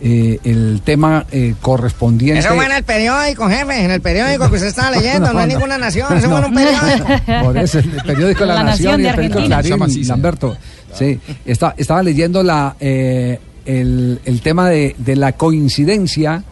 eh, 0.00 0.38
el 0.44 0.80
tema 0.84 1.24
eh, 1.30 1.54
correspondiente. 1.62 2.40
Eso 2.40 2.54
fue 2.54 2.66
en 2.66 2.72
el 2.72 2.82
periódico, 2.84 3.48
jefe, 3.48 3.84
en 3.84 3.90
el 3.90 4.00
periódico 4.00 4.48
que 4.48 4.54
usted 4.56 4.68
estaba 4.68 4.90
leyendo, 4.90 5.32
no, 5.32 5.38
hay 5.38 5.48
ninguna 5.54 5.78
nación, 5.78 6.12
eso 6.16 6.28
fue 6.28 6.38
en 6.38 6.44
un 6.44 6.54
periódico. 6.54 7.06
Por 7.44 7.56
eso, 7.58 7.78
el 7.78 7.90
periódico 8.04 8.44
La, 8.44 8.54
La 8.54 8.62
Nación, 8.64 9.00
y 9.00 9.04
de 9.04 9.08
el 9.10 9.14
periódico 9.14 9.54
Argentina. 9.54 9.76
Clarín. 9.86 10.08
Lamberto. 10.08 10.56
Sí, 10.92 11.18
está- 11.46 11.74
estaba 11.76 12.02
leyendo 12.02 12.42
la, 12.42 12.76
eh, 12.80 13.38
el, 13.64 14.20
el 14.24 14.40
tema 14.42 14.68
de, 14.68 14.94
de 14.98 15.16
la 15.16 15.32
coincidencia 15.32 16.44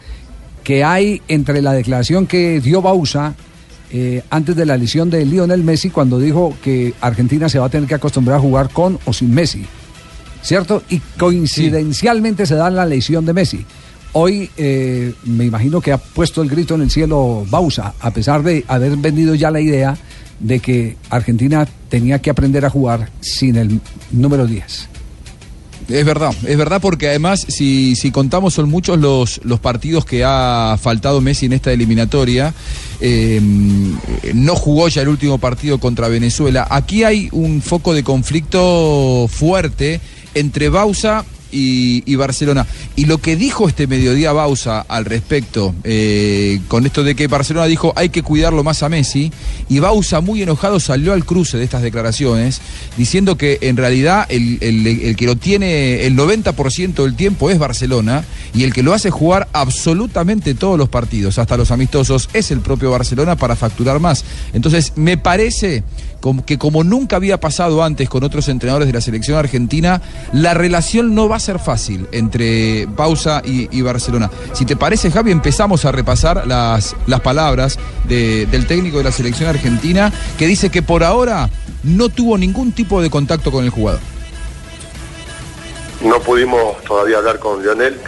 que 0.62 0.84
hay 0.84 1.22
entre 1.28 1.62
la 1.62 1.72
declaración 1.72 2.26
que 2.26 2.60
dio 2.60 2.82
Bausa 2.82 3.34
eh, 3.90 4.22
antes 4.30 4.56
de 4.56 4.64
la 4.64 4.76
lesión 4.76 5.10
de 5.10 5.26
Lionel 5.26 5.62
Messi 5.62 5.90
cuando 5.90 6.18
dijo 6.18 6.56
que 6.62 6.94
Argentina 7.00 7.48
se 7.48 7.58
va 7.58 7.66
a 7.66 7.68
tener 7.68 7.88
que 7.88 7.94
acostumbrar 7.94 8.38
a 8.38 8.40
jugar 8.40 8.70
con 8.70 8.98
o 9.04 9.12
sin 9.12 9.34
Messi. 9.34 9.66
¿Cierto? 10.42 10.82
Y 10.88 10.98
coincidencialmente 11.18 12.46
se 12.46 12.56
da 12.56 12.70
la 12.70 12.86
lesión 12.86 13.24
de 13.24 13.32
Messi. 13.32 13.64
Hoy 14.14 14.50
eh, 14.56 15.14
me 15.24 15.44
imagino 15.44 15.80
que 15.80 15.92
ha 15.92 15.98
puesto 15.98 16.42
el 16.42 16.48
grito 16.48 16.74
en 16.74 16.82
el 16.82 16.90
cielo 16.90 17.46
Bausa, 17.48 17.94
a 18.00 18.10
pesar 18.10 18.42
de 18.42 18.64
haber 18.66 18.96
vendido 18.96 19.34
ya 19.34 19.50
la 19.50 19.60
idea 19.60 19.96
de 20.40 20.60
que 20.60 20.96
Argentina 21.10 21.66
tenía 21.88 22.20
que 22.20 22.30
aprender 22.30 22.64
a 22.64 22.70
jugar 22.70 23.10
sin 23.20 23.56
el 23.56 23.80
número 24.10 24.46
10. 24.46 24.91
Es 25.92 26.06
verdad, 26.06 26.32
es 26.46 26.56
verdad 26.56 26.80
porque 26.80 27.08
además 27.08 27.44
si, 27.48 27.96
si 27.96 28.10
contamos 28.10 28.54
son 28.54 28.70
muchos 28.70 28.98
los, 28.98 29.40
los 29.44 29.60
partidos 29.60 30.06
que 30.06 30.24
ha 30.24 30.78
faltado 30.80 31.20
Messi 31.20 31.46
en 31.46 31.52
esta 31.52 31.70
eliminatoria. 31.72 32.54
Eh, 33.00 33.40
no 34.34 34.56
jugó 34.56 34.88
ya 34.88 35.02
el 35.02 35.08
último 35.08 35.38
partido 35.38 35.78
contra 35.78 36.08
Venezuela. 36.08 36.66
Aquí 36.70 37.04
hay 37.04 37.28
un 37.32 37.60
foco 37.60 37.92
de 37.92 38.04
conflicto 38.04 39.28
fuerte 39.28 40.00
entre 40.34 40.70
Bausa 40.70 41.24
y, 41.52 42.14
Barcelona. 42.16 42.66
Y 42.96 43.04
lo 43.04 43.18
que 43.18 43.36
dijo 43.36 43.68
este 43.68 43.86
mediodía 43.86 44.32
Bausa 44.32 44.80
al 44.88 45.04
respecto, 45.04 45.74
eh, 45.84 46.60
con 46.68 46.86
esto 46.86 47.04
de 47.04 47.14
que 47.14 47.26
Barcelona 47.28 47.66
dijo 47.66 47.92
hay 47.96 48.08
que 48.08 48.22
cuidarlo 48.22 48.64
más 48.64 48.82
a 48.82 48.88
Messi, 48.88 49.30
y 49.68 49.78
Bausa 49.78 50.20
muy 50.20 50.42
enojado 50.42 50.80
salió 50.80 51.12
al 51.12 51.24
cruce 51.24 51.58
de 51.58 51.64
estas 51.64 51.82
declaraciones, 51.82 52.60
diciendo 52.96 53.36
que 53.36 53.58
en 53.62 53.76
realidad 53.76 54.26
el, 54.28 54.58
el- 54.60 54.86
el 54.86 55.16
que 55.16 55.26
lo 55.26 55.36
tiene 55.36 56.06
el 56.06 56.16
90% 56.16 57.02
del 57.04 57.14
tiempo 57.14 57.50
es 57.50 57.58
Barcelona, 57.58 58.24
y 58.54 58.64
el 58.64 58.72
que 58.72 58.82
lo 58.82 58.94
hace 58.94 59.10
jugar 59.10 59.48
absolutamente 59.52 60.54
todos 60.54 60.78
los 60.78 60.88
partidos, 60.88 61.38
hasta 61.38 61.56
los 61.56 61.70
amistosos, 61.70 62.28
es 62.32 62.50
el 62.50 62.60
propio 62.60 62.90
Barcelona 62.90 63.36
para 63.36 63.56
facturar 63.56 64.00
más. 64.00 64.24
Entonces, 64.52 64.92
me 64.96 65.16
parece 65.18 65.82
que 66.46 66.56
como 66.58 66.84
nunca 66.84 67.16
había 67.16 67.38
pasado 67.40 67.82
antes 67.82 68.08
con 68.08 68.22
otros 68.24 68.48
entrenadores 68.48 68.86
de 68.86 68.92
la 68.94 69.00
selección 69.00 69.36
argentina, 69.38 70.00
la 70.32 70.54
relación 70.54 71.14
no 71.14 71.28
va 71.28 71.36
a 71.36 71.40
ser 71.40 71.58
fácil 71.58 72.06
entre 72.12 72.86
Pausa 72.96 73.42
y, 73.44 73.82
Barcelona. 73.82 74.30
Si 74.52 74.64
te 74.64 74.76
parece, 74.76 75.10
Javi, 75.10 75.32
empezamos 75.32 75.84
a 75.84 75.92
repasar 75.92 76.46
las, 76.46 76.94
las 77.06 77.20
palabras 77.20 77.78
de- 78.08 78.46
del 78.46 78.66
técnico 78.66 78.98
de 78.98 79.04
la 79.04 79.12
selección 79.12 79.48
argentina, 79.48 80.12
que 80.38 80.46
dice 80.46 80.70
que 80.70 80.82
por 80.82 81.02
ahora 81.04 81.50
no 81.82 82.08
tuvo 82.08 82.38
ningún 82.38 82.72
tipo 82.72 83.02
de 83.02 83.10
contacto 83.10 83.50
con 83.50 83.64
el 83.64 83.70
jugador. 83.70 84.00
No 86.04 86.18
pudimos 86.20 86.82
todavía 86.84 87.18
hablar 87.18 87.38
con 87.38 87.62
Lionel, 87.62 87.98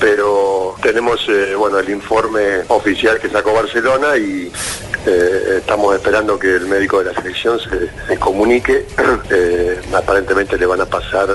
pero 0.00 0.74
tenemos 0.82 1.20
eh, 1.28 1.54
bueno 1.56 1.78
el 1.78 1.88
informe 1.90 2.40
oficial 2.68 3.18
que 3.20 3.28
sacó 3.28 3.52
Barcelona 3.54 4.16
y 4.16 4.50
eh, 5.06 5.58
estamos 5.58 5.94
esperando 5.94 6.38
que 6.38 6.48
el 6.54 6.66
médico 6.66 6.98
de 7.02 7.12
la 7.12 7.20
selección 7.20 7.58
se, 7.60 7.88
se 8.08 8.18
comunique. 8.18 8.86
Eh, 9.30 9.80
aparentemente 9.92 10.56
le 10.56 10.66
van 10.66 10.80
a 10.80 10.86
pasar 10.86 11.28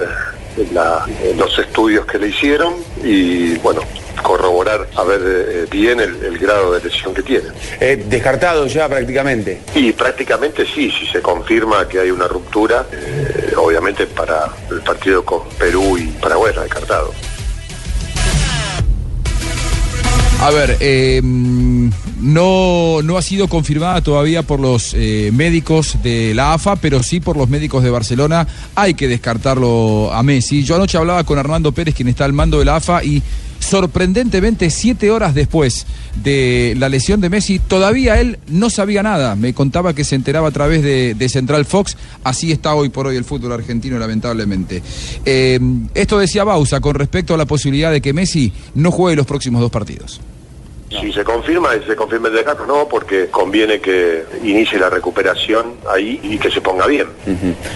la- 0.73 1.05
eh, 1.21 1.33
los 1.37 1.57
estudios 1.59 2.05
que 2.05 2.17
le 2.17 2.27
hicieron 2.29 2.75
y 3.03 3.55
bueno 3.57 3.81
corroborar 4.23 4.87
a 4.95 5.03
ver 5.03 5.21
eh, 5.25 5.65
bien 5.69 5.99
el, 5.99 6.23
el 6.23 6.37
grado 6.37 6.73
de 6.73 6.81
lesión 6.83 7.13
que 7.13 7.21
tiene. 7.23 7.49
descartado 8.07 8.65
ya 8.67 8.87
prácticamente. 8.87 9.61
Y 9.75 9.91
prácticamente 9.93 10.65
sí, 10.65 10.89
si 10.91 11.05
se 11.07 11.21
confirma 11.21 11.87
que 11.87 11.99
hay 11.99 12.11
una 12.11 12.27
ruptura, 12.27 12.85
eh, 12.91 13.53
obviamente 13.57 14.05
para 14.07 14.45
el 14.69 14.81
partido 14.81 15.23
con 15.25 15.47
Perú 15.59 15.97
y 15.97 16.07
Paraguay 16.21 16.51
está 16.51 16.63
descartado. 16.63 17.11
A 20.41 20.49
ver, 20.51 20.77
eh, 20.79 21.21
no, 22.21 23.01
no 23.03 23.17
ha 23.17 23.21
sido 23.21 23.47
confirmada 23.47 24.01
todavía 24.01 24.43
por 24.43 24.59
los 24.59 24.93
eh, 24.93 25.31
médicos 25.33 25.97
de 26.03 26.33
la 26.33 26.53
AFA, 26.53 26.75
pero 26.75 27.01
sí 27.03 27.19
por 27.19 27.35
los 27.35 27.49
médicos 27.49 27.83
de 27.83 27.89
Barcelona. 27.89 28.47
Hay 28.75 28.93
que 28.93 29.07
descartarlo 29.07 30.13
a 30.13 30.21
Messi. 30.23 30.63
Yo 30.63 30.75
anoche 30.75 30.97
hablaba 30.97 31.23
con 31.23 31.39
Armando 31.39 31.71
Pérez, 31.71 31.95
quien 31.95 32.07
está 32.07 32.25
al 32.25 32.33
mando 32.33 32.59
de 32.59 32.65
la 32.65 32.75
AFA, 32.77 33.03
y 33.03 33.23
sorprendentemente 33.59 34.69
siete 34.69 35.11
horas 35.11 35.33
después 35.33 35.85
de 36.23 36.75
la 36.77 36.89
lesión 36.89 37.21
de 37.21 37.29
Messi, 37.29 37.59
todavía 37.59 38.19
él 38.19 38.37
no 38.47 38.69
sabía 38.69 39.01
nada. 39.01 39.35
Me 39.35 39.53
contaba 39.53 39.93
que 39.93 40.03
se 40.03 40.15
enteraba 40.15 40.49
a 40.49 40.51
través 40.51 40.83
de, 40.83 41.29
Central 41.29 41.65
Fox. 41.65 41.97
Así 42.23 42.51
está 42.51 42.75
hoy 42.75 42.89
por 42.89 43.07
hoy 43.07 43.15
el 43.15 43.23
fútbol 43.23 43.53
argentino, 43.53 43.97
lamentablemente. 43.97 44.83
Eh, 45.25 45.59
esto 45.93 46.19
decía 46.19 46.43
Bausa 46.43 46.81
con 46.81 46.95
respecto 46.95 47.33
a 47.33 47.37
la 47.37 47.45
posibilidad 47.45 47.91
de 47.91 48.01
que 48.01 48.13
Messi 48.13 48.51
no 48.75 48.91
juegue 48.91 49.15
los 49.15 49.25
próximos 49.25 49.61
dos 49.61 49.71
partidos. 49.71 50.19
Si 50.99 51.13
se 51.13 51.23
confirma, 51.23 51.69
se 51.87 51.95
confirma 51.95 52.27
el 52.27 52.35
descarto, 52.35 52.65
no, 52.65 52.87
porque 52.87 53.27
conviene 53.29 53.79
que 53.79 54.23
inicie 54.43 54.77
la 54.77 54.89
recuperación 54.89 55.75
ahí 55.89 56.19
y 56.21 56.37
que 56.37 56.51
se 56.51 56.59
ponga 56.61 56.85
bien. 56.87 57.07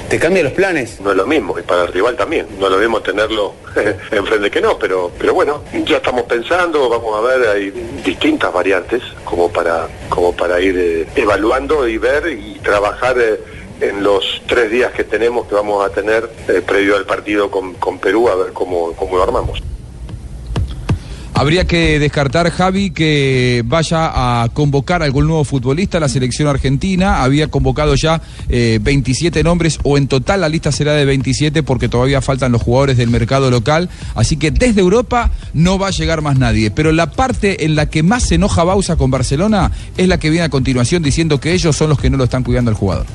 ¿Te 0.10 0.20
cambia 0.20 0.44
los 0.44 0.52
planes? 0.54 1.00
No 1.00 1.12
es 1.12 1.18
lo 1.18 1.26
mismo, 1.26 1.58
y 1.58 1.62
para 1.62 1.84
el 1.84 1.94
rival 1.94 2.16
también. 2.16 2.48
No 2.60 2.66
es 2.66 2.72
lo 2.74 2.78
mismo 2.78 3.02
tenerlo 3.02 3.54
enfrente 4.12 4.52
que 4.52 4.62
no, 4.62 4.78
pero, 4.78 5.12
pero 5.18 5.34
bueno, 5.34 5.64
ya 5.86 5.98
estamos 5.98 6.24
pensando, 6.24 6.90
vamos 6.90 7.18
a 7.18 7.22
ver, 7.22 7.48
hay 7.48 7.72
distintas 8.04 8.52
variantes 8.54 9.02
como 9.24 9.50
para, 9.52 9.88
como 10.10 10.36
para 10.36 10.60
ir 10.60 10.78
eh, 10.78 11.08
evaluando 11.16 11.88
y 11.88 11.98
ver 11.98 12.28
y 12.28 12.60
trabajar. 12.60 13.18
eh, 13.20 13.40
en 13.82 14.04
los 14.04 14.42
tres 14.48 14.72
días 14.72 14.94
que 14.94 15.04
tenemos, 15.04 15.48
que 15.48 15.56
vamos 15.56 15.86
a 15.86 15.90
tener 15.90 16.30
eh, 16.48 16.62
previo 16.66 16.96
al 16.96 17.06
partido 17.06 17.52
con, 17.52 17.74
con 17.74 18.00
Perú, 18.00 18.30
a 18.30 18.36
ver 18.36 18.54
cómo, 18.54 18.94
cómo 18.94 19.18
lo 19.18 19.24
armamos. 19.24 19.62
Habría 21.38 21.68
que 21.68 22.00
descartar, 22.00 22.50
Javi, 22.50 22.92
que 22.92 23.62
vaya 23.66 24.44
a 24.44 24.48
convocar 24.54 25.04
algún 25.04 25.28
nuevo 25.28 25.44
futbolista 25.44 25.98
a 25.98 26.02
la 26.02 26.08
selección 26.08 26.48
argentina. 26.48 27.24
Había 27.24 27.50
convocado 27.50 27.96
ya 27.96 28.22
eh, 28.48 28.80
27 28.82 29.44
nombres, 29.44 29.78
o 29.84 29.98
en 29.98 30.08
total 30.08 30.40
la 30.40 30.48
lista 30.48 30.72
será 30.72 30.94
de 30.94 31.04
27 31.04 31.62
porque 31.62 31.90
todavía 31.90 32.22
faltan 32.22 32.54
los 32.54 32.62
jugadores 32.62 32.96
del 32.96 33.10
mercado 33.10 33.52
local. 33.52 33.90
Así 34.16 34.38
que 34.38 34.50
desde 34.50 34.80
Europa 34.80 35.30
no 35.54 35.78
va 35.78 35.90
a 35.90 35.92
llegar 35.92 36.22
más 36.22 36.40
nadie. 36.40 36.72
Pero 36.72 36.94
la 36.94 37.12
parte 37.12 37.66
en 37.66 37.76
la 37.76 37.90
que 37.90 38.02
más 38.02 38.24
se 38.24 38.36
enoja 38.36 38.64
Bausa 38.64 38.96
con 38.96 39.12
Barcelona 39.12 39.74
es 39.98 40.08
la 40.08 40.18
que 40.18 40.30
viene 40.30 40.46
a 40.46 40.50
continuación 40.50 41.04
diciendo 41.04 41.42
que 41.42 41.52
ellos 41.52 41.76
son 41.76 41.90
los 41.90 42.00
que 42.00 42.10
no 42.10 42.16
lo 42.16 42.24
están 42.24 42.44
cuidando 42.44 42.72
al 42.72 42.78
jugador. 42.78 43.06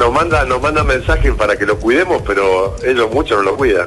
Nos 0.00 0.10
manda, 0.14 0.46
nos 0.46 0.62
manda 0.62 0.82
mensajes 0.82 1.34
para 1.34 1.56
que 1.58 1.66
lo 1.66 1.78
cuidemos, 1.78 2.22
pero 2.26 2.74
ellos 2.82 3.12
mucho 3.12 3.36
no 3.36 3.42
lo 3.42 3.54
cuidan. 3.54 3.86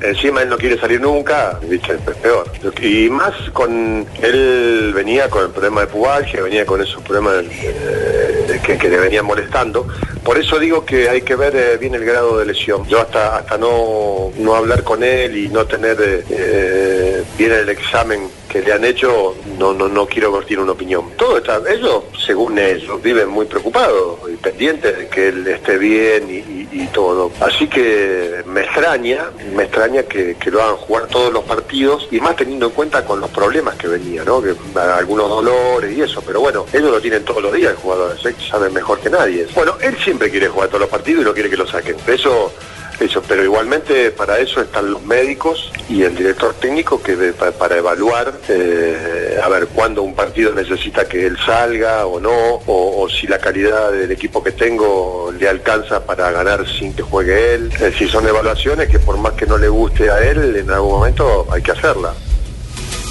Encima 0.00 0.42
él 0.42 0.50
no 0.50 0.56
quiere 0.56 0.78
salir 0.78 1.00
nunca, 1.00 1.58
¿viste? 1.62 1.94
es 1.94 2.16
peor. 2.18 2.46
Y 2.80 3.10
más 3.10 3.34
con, 3.52 4.06
él 4.22 4.92
venía 4.94 5.28
con 5.28 5.46
el 5.46 5.50
problema 5.50 5.80
de 5.80 5.88
pubalgia, 5.88 6.42
venía 6.42 6.64
con 6.64 6.80
esos 6.80 7.02
problemas 7.02 7.44
eh, 7.60 8.60
que, 8.64 8.78
que 8.78 8.88
le 8.88 8.98
venían 8.98 9.26
molestando. 9.26 9.88
Por 10.22 10.38
eso 10.38 10.60
digo 10.60 10.84
que 10.84 11.08
hay 11.08 11.22
que 11.22 11.34
ver 11.34 11.56
eh, 11.56 11.76
bien 11.76 11.94
el 11.94 12.04
grado 12.04 12.38
de 12.38 12.46
lesión. 12.46 12.86
Yo 12.86 13.00
hasta 13.00 13.38
hasta 13.38 13.58
no, 13.58 14.30
no 14.36 14.54
hablar 14.54 14.84
con 14.84 15.02
él 15.02 15.36
y 15.36 15.48
no 15.48 15.66
tener 15.66 15.96
eh, 16.00 17.24
bien 17.36 17.50
el 17.50 17.68
examen 17.70 18.28
que 18.48 18.62
le 18.62 18.72
han 18.72 18.84
hecho, 18.84 19.34
no, 19.58 19.72
no, 19.72 19.88
no 19.88 20.06
quiero 20.06 20.32
vertir 20.32 20.58
una 20.58 20.72
opinión. 20.72 21.10
Todo 21.16 21.38
está, 21.38 21.60
ellos, 21.68 22.04
según 22.26 22.58
ellos, 22.58 23.00
viven 23.02 23.28
muy 23.28 23.46
preocupados 23.46 24.20
y 24.32 24.36
pendientes 24.36 24.96
de 24.98 25.08
que 25.08 25.28
él 25.28 25.47
esté 25.54 25.78
bien 25.78 26.26
y, 26.28 26.58
todo. 26.92 27.30
Así 27.40 27.68
que 27.68 28.42
me 28.46 28.62
extraña, 28.62 29.30
me 29.54 29.64
extraña 29.64 30.02
que, 30.04 30.36
lo 30.50 30.62
hagan 30.62 30.76
jugar 30.76 31.06
todos 31.08 31.32
los 31.32 31.44
partidos 31.44 32.08
y 32.10 32.18
más 32.18 32.34
teniendo 32.34 32.66
en 32.66 32.72
cuenta 32.72 33.04
con 33.04 33.20
los 33.20 33.30
problemas 33.30 33.76
que 33.76 33.88
venía, 33.88 34.24
¿no? 34.24 34.40
Que 34.40 34.54
algunos 34.78 35.28
dolores 35.28 35.96
y 35.96 36.00
eso, 36.00 36.22
pero 36.22 36.40
bueno, 36.40 36.64
ellos 36.72 36.90
lo 36.90 37.00
tienen 37.00 37.24
todos 37.24 37.42
los 37.42 37.52
días 37.52 37.72
el 37.72 37.76
jugador, 37.76 38.16
¿sí? 38.18 38.30
saben 38.48 38.72
mejor 38.72 39.00
que 39.00 39.10
nadie. 39.10 39.46
Bueno, 39.54 39.74
él 39.82 39.96
siempre 40.02 40.30
quiere 40.30 40.48
jugar 40.48 40.68
todos 40.68 40.80
los 40.80 40.90
partidos 40.90 41.22
y 41.22 41.24
no 41.26 41.34
quiere 41.34 41.50
que 41.50 41.56
lo 41.56 41.66
saquen. 41.66 41.96
Eso 42.06 42.52
eso, 43.00 43.22
pero 43.26 43.44
igualmente 43.44 44.10
para 44.10 44.38
eso 44.40 44.60
están 44.60 44.90
los 44.90 45.02
médicos 45.04 45.70
y 45.88 46.02
el 46.02 46.16
director 46.16 46.54
técnico 46.54 47.00
que 47.02 47.14
de- 47.16 47.32
para 47.32 47.76
evaluar 47.76 48.34
eh, 48.48 49.38
a 49.42 49.48
ver 49.48 49.68
cuándo 49.68 50.02
un 50.02 50.14
partido 50.14 50.52
necesita 50.52 51.06
que 51.06 51.26
él 51.26 51.36
salga 51.46 52.06
o 52.06 52.18
no, 52.18 52.30
o, 52.66 53.02
o 53.02 53.08
si 53.08 53.26
la 53.28 53.38
calidad 53.38 53.92
del 53.92 54.10
equipo 54.10 54.42
que 54.42 54.50
tengo 54.52 55.32
le 55.38 55.48
alcanza 55.48 56.04
para 56.04 56.30
ganar 56.32 56.66
sin 56.68 56.92
que 56.92 57.02
juegue 57.02 57.54
él. 57.54 57.70
Es 57.74 57.80
decir, 57.80 58.10
son 58.10 58.26
evaluaciones 58.26 58.88
que 58.88 58.98
por 58.98 59.16
más 59.18 59.34
que 59.34 59.46
no 59.46 59.56
le 59.58 59.68
guste 59.68 60.10
a 60.10 60.18
él, 60.20 60.56
en 60.56 60.70
algún 60.70 60.90
momento 60.98 61.46
hay 61.52 61.62
que 61.62 61.70
hacerla. 61.72 62.14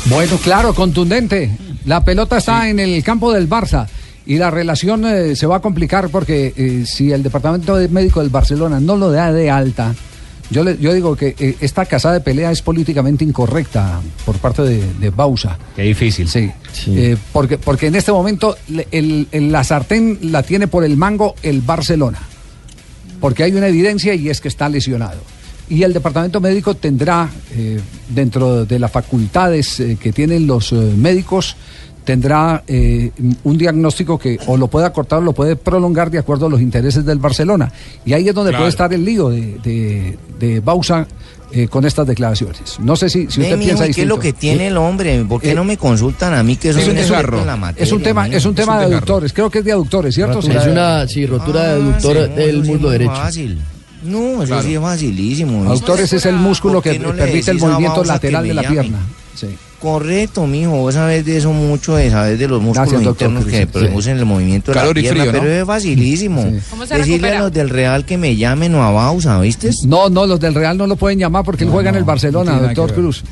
Bueno, 0.05 0.37
claro, 0.43 0.73
contundente. 0.73 1.51
La 1.85 2.03
pelota 2.03 2.37
está 2.37 2.67
en 2.69 2.79
el 2.79 3.01
campo 3.03 3.31
del 3.31 3.47
Barça 3.49 3.87
y 4.27 4.37
la 4.37 4.51
relación 4.51 5.05
eh, 5.05 5.35
se 5.35 5.47
va 5.47 5.55
a 5.57 5.61
complicar 5.61 6.09
porque 6.09 6.53
eh, 6.55 6.83
si 6.85 7.11
el 7.11 7.23
departamento 7.23 7.75
de 7.75 7.87
médico 7.87 8.19
del 8.19 8.29
Barcelona 8.29 8.79
no 8.79 8.95
lo 8.97 9.09
da 9.11 9.31
de 9.33 9.49
alta, 9.49 9.95
yo, 10.51 10.63
le- 10.63 10.77
yo 10.77 10.93
digo 10.93 11.15
que 11.15 11.33
eh, 11.39 11.55
esta 11.61 11.85
casada 11.85 12.13
de 12.15 12.19
pelea 12.21 12.51
es 12.51 12.61
políticamente 12.61 13.23
incorrecta 13.23 13.99
por 14.25 14.37
parte 14.37 14.61
de, 14.63 14.81
de 14.99 15.09
Bausa. 15.09 15.57
Qué 15.75 15.81
difícil. 15.83 16.27
Sí. 16.27 16.51
Eh, 16.87 17.17
porque, 17.33 17.57
porque 17.57 17.87
en 17.87 17.95
este 17.95 18.11
momento 18.11 18.55
el- 18.91 19.27
el- 19.31 19.51
la 19.51 19.63
sartén 19.63 20.19
la 20.23 20.43
tiene 20.43 20.67
por 20.67 20.83
el 20.83 20.95
mango 20.97 21.33
el 21.41 21.61
Barcelona. 21.61 22.19
Porque 23.19 23.43
hay 23.43 23.53
una 23.53 23.67
evidencia 23.67 24.13
y 24.13 24.29
es 24.29 24.41
que 24.41 24.47
está 24.47 24.69
lesionado. 24.69 25.19
Y 25.69 25.83
el 25.83 25.91
departamento 25.91 26.39
médico 26.39 26.75
tendrá, 26.75 27.29
eh, 27.53 27.79
dentro 28.09 28.63
de 28.65 28.79
las 28.79 28.91
facultades 28.91 29.79
eh, 29.81 29.97
que 29.99 30.13
tienen 30.13 30.47
los 30.47 30.71
eh, 30.71 30.75
médicos, 30.75 31.57
tendrá 32.07 32.63
eh, 32.67 33.11
un 33.43 33.57
diagnóstico 33.57 34.17
que 34.17 34.39
o 34.47 34.55
lo 34.55 34.67
puede 34.69 34.85
acortar 34.85 35.19
o 35.19 35.21
lo 35.21 35.33
puede 35.33 35.57
prolongar 35.57 36.09
de 36.09 36.17
acuerdo 36.19 36.45
a 36.45 36.49
los 36.49 36.61
intereses 36.61 37.05
del 37.05 37.19
Barcelona. 37.19 37.69
Y 38.05 38.13
ahí 38.13 38.29
es 38.29 38.33
donde 38.33 38.51
Claro. 38.51 38.61
puede 38.61 38.69
estar 38.69 38.93
el 38.93 39.03
lío 39.03 39.27
de, 39.29 39.57
de, 39.61 40.17
de 40.39 40.61
Bausa 40.61 41.05
eh, 41.51 41.67
con 41.67 41.85
estas 41.85 42.07
declaraciones. 42.07 42.79
No 42.79 42.95
sé 42.95 43.09
si, 43.09 43.27
si 43.29 43.41
usted 43.41 43.59
piensa 43.59 43.85
¿y 43.85 43.93
¿Qué 43.93 44.03
es 44.03 44.07
lo 44.07 44.17
que 44.19 44.31
tiene 44.31 44.67
el 44.67 44.77
hombre? 44.77 45.21
¿Por 45.25 45.41
qué 45.41 45.51
Eh, 45.51 45.53
no 45.55 45.65
me 45.65 45.75
consultan 45.75 46.33
a 46.33 46.43
mí 46.43 46.55
que 46.55 46.71
soy 46.71 46.83
es 46.83 46.87
un 46.87 46.97
experto 46.97 47.15
desgarro. 47.23 47.39
en 47.41 47.47
la 47.47 47.57
materia? 47.57 47.83
Es 47.83 47.91
un 47.91 48.01
tema, 48.01 48.27
es 48.29 48.45
un 48.45 48.55
tema 48.55 48.79
de 48.79 48.85
aductores, 48.85 49.33
creo 49.33 49.49
que 49.49 49.59
es 49.59 49.65
de 49.65 49.73
aductores, 49.73 50.15
¿cierto? 50.15 50.35
Rotura. 50.35 50.61
Es 50.61 50.67
una, 50.67 51.07
sí, 51.09 51.25
rotura 51.25 51.63
de 51.63 51.71
aductor 51.73 52.17
Ah, 52.17 52.23
sí, 52.23 52.29
no, 52.29 52.35
del 52.37 52.63
sí 52.65 52.71
muslo 52.71 52.89
derecho. 52.89 53.11
Fácil. 53.15 53.59
No, 54.03 54.19
eso 54.43 54.45
Claro. 54.45 54.61
sí 54.63 54.75
es 54.75 54.79
facilísimo. 54.81 55.51
¿viste? 55.57 55.69
Aductores 55.71 56.13
es 56.13 56.25
el 56.25 56.35
músculo 56.37 56.81
que 56.81 56.91
¿Por 56.91 56.97
qué 56.99 57.05
no 57.07 57.13
le 57.13 57.21
permite 57.23 57.51
el 57.51 57.59
movimiento 57.59 58.03
lateral 58.05 58.47
de 58.47 58.53
la 58.53 58.63
pierna. 58.63 58.99
Sí. 59.35 59.47
Correcto, 59.79 60.47
mijo, 60.47 60.71
vos 60.71 60.95
sabés 60.95 61.23
de 61.23 61.37
eso 61.37 61.53
mucho, 61.53 61.95
de 61.95 62.09
de 62.09 62.47
los 62.47 62.61
músculos 62.61 62.89
Gracias, 62.89 63.03
doctor 63.03 63.29
internos 63.29 63.45
que 63.51 63.59
sí. 63.59 63.65
producen 63.67 64.17
el 64.17 64.25
movimiento 64.25 64.71
de 64.71 64.77
Calor 64.79 64.95
la 64.95 64.99
y 64.99 65.03
pierna, 65.03 65.21
frío, 65.21 65.33
¿no? 65.33 65.39
pero 65.39 65.53
es 65.53 65.65
facilísimo. 65.65 66.51
¿Cómo 66.71 66.85
se 66.87 66.95
Decirle 66.97 67.17
recupera? 67.17 67.37
a 67.37 67.41
los 67.43 67.53
del 67.53 67.69
Real 67.69 68.03
que 68.05 68.17
me 68.17 68.35
llamen 68.35 68.73
o 68.73 68.83
a 68.83 68.89
Bausa, 68.89 69.39
¿viste? 69.39 69.69
No, 69.85 70.09
no, 70.09 70.25
los 70.25 70.39
del 70.39 70.55
Real 70.55 70.77
no 70.77 70.87
lo 70.87 70.95
pueden 70.95 71.19
llamar 71.19 71.43
porque 71.43 71.63
él 71.63 71.69
juega 71.69 71.91
en 71.91 71.95
el 71.95 72.03
Barcelona, 72.05 72.59
doctor. 72.59 72.93
Cruz. 72.93 73.23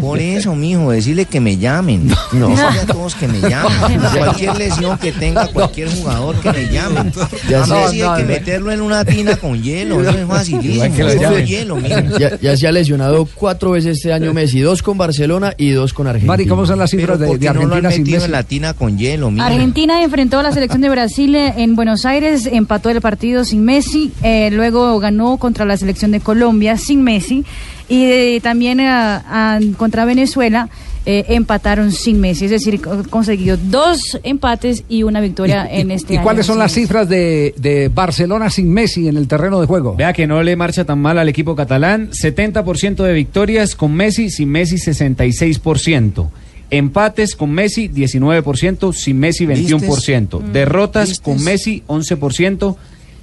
Por 0.00 0.18
eso, 0.20 0.54
mijo, 0.54 0.90
decirle 0.90 1.24
que 1.24 1.40
me 1.40 1.56
llamen. 1.56 2.08
No. 2.32 2.48
Decirle 2.48 2.80
a 2.80 2.86
todos 2.86 3.14
que 3.14 3.28
me 3.28 3.40
llamen. 3.40 4.00
Cualquier 4.16 4.56
lesión 4.56 4.98
que 4.98 5.12
tenga 5.12 5.46
cualquier 5.48 5.90
jugador 5.90 6.36
que 6.36 6.52
me 6.52 6.68
llamen. 6.68 7.12
Ya 7.48 7.62
a 7.62 7.88
hay 7.88 7.98
que 7.98 8.04
no, 8.04 8.28
meterlo 8.28 8.72
en 8.72 8.80
una 8.80 9.04
tina 9.04 9.36
con 9.36 9.60
hielo. 9.62 10.00
Eso 10.00 10.10
es 10.10 10.26
facilísimo. 10.26 10.74
Igual 10.74 10.92
que 10.94 11.02
lo 11.04 11.10
Solo 11.10 11.22
llamen. 11.22 11.46
hielo, 11.46 11.76
mijo. 11.76 11.98
Ya, 12.18 12.38
ya 12.40 12.56
se 12.56 12.66
ha 12.66 12.72
lesionado 12.72 13.28
cuatro 13.34 13.72
veces 13.72 13.96
este 13.98 14.12
año 14.12 14.32
Messi, 14.32 14.60
dos 14.60 14.82
con 14.82 14.98
Barcelona 14.98 15.52
y 15.56 15.70
dos 15.70 15.92
con 15.92 16.06
Argentina. 16.06 16.32
Mari, 16.32 16.46
¿cómo 16.46 16.66
son 16.66 16.78
las 16.78 16.90
cifras 16.90 17.18
Pero 17.18 17.18
de, 17.18 17.26
¿por 17.26 17.38
de 17.38 17.46
qué 17.46 17.54
no 17.54 17.66
lo 17.66 17.74
han 17.76 17.86
Argentina 17.86 17.90
sin 17.92 18.02
metido 18.02 18.16
Messi? 18.16 18.24
en 18.26 18.32
la 18.32 18.42
tina 18.42 18.74
con 18.74 18.98
hielo, 18.98 19.30
mijo? 19.30 19.44
Argentina 19.46 20.02
enfrentó 20.02 20.38
a 20.38 20.42
la 20.42 20.52
selección 20.52 20.80
de 20.80 20.90
Brasil 20.90 21.34
eh, 21.34 21.54
en 21.58 21.76
Buenos 21.76 22.04
Aires, 22.04 22.46
empató 22.46 22.90
el 22.90 23.00
partido 23.00 23.44
sin 23.44 23.64
Messi, 23.64 24.12
eh, 24.22 24.50
luego 24.52 24.98
ganó 24.98 25.36
contra 25.38 25.64
la 25.64 25.76
selección 25.76 26.10
de 26.10 26.20
Colombia 26.20 26.76
sin 26.76 27.02
Messi 27.02 27.44
y 27.88 28.04
eh, 28.04 28.40
también 28.42 28.80
eh, 28.80 28.88
a- 28.88 29.58
contra 29.76 30.04
Venezuela 30.04 30.68
eh, 31.06 31.24
empataron 31.28 31.90
sin 31.90 32.20
Messi, 32.20 32.44
es 32.46 32.50
decir, 32.50 32.82
co- 32.82 33.02
conseguido 33.08 33.56
dos 33.56 34.18
empates 34.24 34.84
y 34.90 35.04
una 35.04 35.20
victoria 35.22 35.66
en 35.70 35.90
este 35.90 36.12
¿Y 36.12 36.16
año 36.18 36.24
cuáles 36.24 36.44
son 36.44 36.58
las 36.58 36.72
cifras 36.72 37.08
de, 37.08 37.54
de 37.56 37.88
Barcelona 37.88 38.50
sin 38.50 38.70
Messi 38.70 39.08
en 39.08 39.16
el 39.16 39.26
terreno 39.26 39.58
de 39.60 39.66
juego? 39.66 39.96
Vea 39.96 40.12
que 40.12 40.26
no 40.26 40.42
le 40.42 40.54
marcha 40.56 40.84
tan 40.84 40.98
mal 41.00 41.18
al 41.18 41.28
equipo 41.30 41.56
catalán. 41.56 42.10
70% 42.10 42.96
de 43.02 43.12
victorias 43.14 43.74
con 43.74 43.94
Messi, 43.94 44.28
sin 44.28 44.50
Messi 44.50 44.76
66%. 44.76 46.28
Empates 46.70 47.34
con 47.34 47.50
Messi 47.52 47.88
19%, 47.88 48.92
sin 48.92 49.18
Messi 49.18 49.46
21%. 49.46 50.42
Mm. 50.42 50.52
Derrotas 50.52 51.20
con 51.20 51.42
Messi 51.42 51.82
11%. 51.86 52.76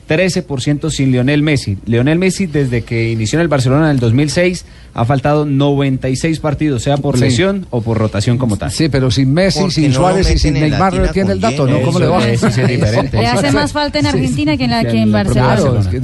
13% 0.08 0.90
sin 0.92 1.12
Lionel 1.12 1.42
Messi. 1.42 1.78
Lionel 1.86 2.20
Messi, 2.20 2.46
desde 2.46 2.84
que 2.84 3.12
inició 3.12 3.40
en 3.40 3.42
el 3.44 3.48
Barcelona 3.48 3.86
en 3.86 3.92
el 3.92 4.00
2006, 4.00 4.66
ha 4.94 5.04
faltado 5.06 5.46
96 5.46 6.40
partidos, 6.40 6.84
sea 6.84 6.98
por 6.98 7.18
Sí. 7.18 7.26
lesión 7.26 7.66
o 7.72 7.82
por 7.82 7.98
rotación 7.98 8.38
como 8.38 8.58
tal. 8.58 8.72
Sí, 8.72 8.88
pero 8.90 9.12
sin 9.12 9.34
Messi, 9.34 9.60
Porque 9.60 9.74
sin 9.76 9.90
no 9.92 9.98
Suárez 9.98 10.32
y 10.34 10.38
sin 10.38 10.54
Neymar 10.54 10.94
tina 10.94 11.12
tiene 11.12 11.32
el 11.34 11.42
dato, 11.42 11.68
¿no? 11.68 11.82
¿Cómo 11.82 12.00
le 12.00 12.08
va? 12.08 12.22
Sí 12.22 12.62
es 12.62 12.68
diferente. 12.68 13.18
Le 13.18 13.28
hace 13.28 13.52
más 13.52 13.72
falta 13.72 14.00
en 14.00 14.06
Argentina 14.06 14.56
que 14.56 14.66
en, 14.66 14.72
la, 14.72 14.84
que 14.86 15.02
en 15.02 15.12
Barcelona. 15.12 15.56
Claro, 15.56 15.80
es 15.80 15.88
que 15.88 15.98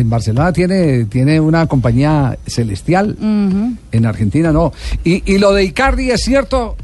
en, 0.00 0.10
Barcelona 0.10 0.52
tiene, 0.52 1.04
tiene 1.04 1.40
una 1.40 1.66
compañía 1.66 2.36
celestial, 2.46 3.16
en 3.20 4.06
Argentina 4.06 4.52
no. 4.52 4.72
Y, 5.04 5.22
y 5.32 5.38
lo 5.38 5.52
de 5.52 5.64
Icardi 5.64 6.10
es 6.10 6.22
cierto, 6.22 6.76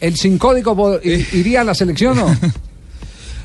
el 0.00 0.16
sin 0.16 0.36
código 0.38 0.98
iría 1.32 1.62
a 1.62 1.64
la 1.64 1.74
selección 1.74 2.18
o 2.18 2.26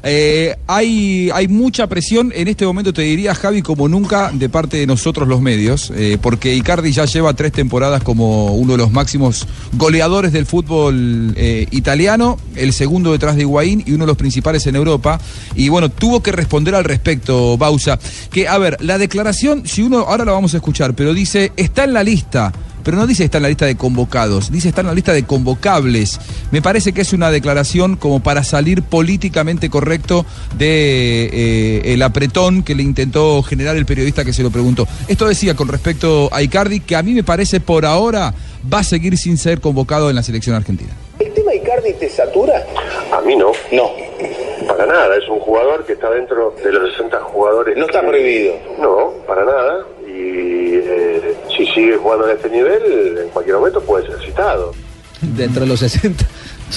Eh, 0.03 0.55
hay, 0.67 1.29
hay 1.33 1.47
mucha 1.47 1.87
presión 1.87 2.31
en 2.35 2.47
este 2.47 2.65
momento, 2.65 2.93
te 2.93 3.03
diría, 3.03 3.35
Javi, 3.35 3.61
como 3.61 3.87
nunca, 3.87 4.31
de 4.33 4.49
parte 4.49 4.77
de 4.77 4.87
nosotros 4.87 5.27
los 5.27 5.41
medios, 5.41 5.91
eh, 5.95 6.17
porque 6.21 6.55
Icardi 6.55 6.91
ya 6.91 7.05
lleva 7.05 7.33
tres 7.33 7.51
temporadas 7.51 8.03
como 8.03 8.53
uno 8.53 8.73
de 8.73 8.77
los 8.79 8.91
máximos 8.91 9.47
goleadores 9.73 10.31
del 10.31 10.45
fútbol 10.45 11.33
eh, 11.35 11.67
italiano, 11.71 12.37
el 12.55 12.73
segundo 12.73 13.11
detrás 13.11 13.35
de 13.35 13.43
Higuaín 13.43 13.83
y 13.85 13.91
uno 13.91 14.05
de 14.05 14.07
los 14.07 14.17
principales 14.17 14.65
en 14.67 14.75
Europa. 14.75 15.19
Y 15.55 15.69
bueno, 15.69 15.89
tuvo 15.89 16.23
que 16.23 16.31
responder 16.31 16.75
al 16.75 16.83
respecto, 16.83 17.57
Bausa. 17.57 17.99
Que, 18.31 18.47
a 18.47 18.57
ver, 18.57 18.77
la 18.81 18.97
declaración, 18.97 19.67
si 19.67 19.83
uno, 19.83 19.99
ahora 19.99 20.25
la 20.25 20.31
vamos 20.31 20.53
a 20.53 20.57
escuchar, 20.57 20.95
pero 20.95 21.13
dice, 21.13 21.51
está 21.55 21.83
en 21.83 21.93
la 21.93 22.03
lista 22.03 22.51
pero 22.83 22.97
no 22.97 23.07
dice 23.07 23.23
está 23.23 23.37
en 23.37 23.43
la 23.43 23.49
lista 23.49 23.65
de 23.65 23.75
convocados, 23.75 24.51
dice 24.51 24.69
está 24.69 24.81
en 24.81 24.87
la 24.87 24.93
lista 24.93 25.13
de 25.13 25.23
convocables. 25.23 26.19
Me 26.51 26.61
parece 26.61 26.93
que 26.93 27.01
es 27.01 27.13
una 27.13 27.31
declaración 27.31 27.95
como 27.95 28.21
para 28.21 28.43
salir 28.43 28.83
políticamente 28.83 29.69
correcto 29.69 30.25
de 30.57 31.29
eh, 31.31 31.93
el 31.93 32.01
apretón 32.01 32.63
que 32.63 32.75
le 32.75 32.83
intentó 32.83 33.41
generar 33.43 33.75
el 33.75 33.85
periodista 33.85 34.25
que 34.25 34.33
se 34.33 34.43
lo 34.43 34.51
preguntó. 34.51 34.87
Esto 35.07 35.27
decía 35.27 35.55
con 35.55 35.67
respecto 35.67 36.29
a 36.31 36.41
Icardi, 36.41 36.79
que 36.81 36.95
a 36.95 37.03
mí 37.03 37.13
me 37.13 37.23
parece 37.23 37.59
por 37.59 37.85
ahora 37.85 38.33
va 38.71 38.79
a 38.79 38.83
seguir 38.83 39.17
sin 39.17 39.37
ser 39.37 39.61
convocado 39.61 40.09
en 40.09 40.15
la 40.15 40.23
selección 40.23 40.55
argentina. 40.55 40.91
¿El 41.19 41.31
tema 41.33 41.53
Icardi 41.53 41.93
te 41.93 42.09
satura? 42.09 42.65
A 43.11 43.21
mí 43.21 43.35
no. 43.35 43.51
No. 43.71 43.91
Para 44.67 44.85
nada, 44.85 45.15
es 45.17 45.27
un 45.27 45.39
jugador 45.39 45.85
que 45.85 45.93
está 45.93 46.09
dentro 46.09 46.55
de 46.63 46.71
los 46.71 46.91
60 46.93 47.19
jugadores. 47.19 47.77
No 47.77 47.85
está 47.85 48.01
prohibido. 48.01 48.55
No, 48.79 49.13
para 49.27 49.45
nada. 49.45 49.85
Y 50.07 50.75
eh, 50.75 51.35
si 51.65 51.73
sigue 51.73 51.97
jugando 51.97 52.29
en 52.29 52.35
este 52.37 52.49
nivel, 52.49 53.17
en 53.23 53.29
cualquier 53.29 53.57
momento 53.57 53.81
puede 53.81 54.07
ser 54.07 54.19
citado. 54.25 54.73
Dentro 55.21 55.61
de 55.61 55.67
los 55.67 55.79
60. 55.79 56.25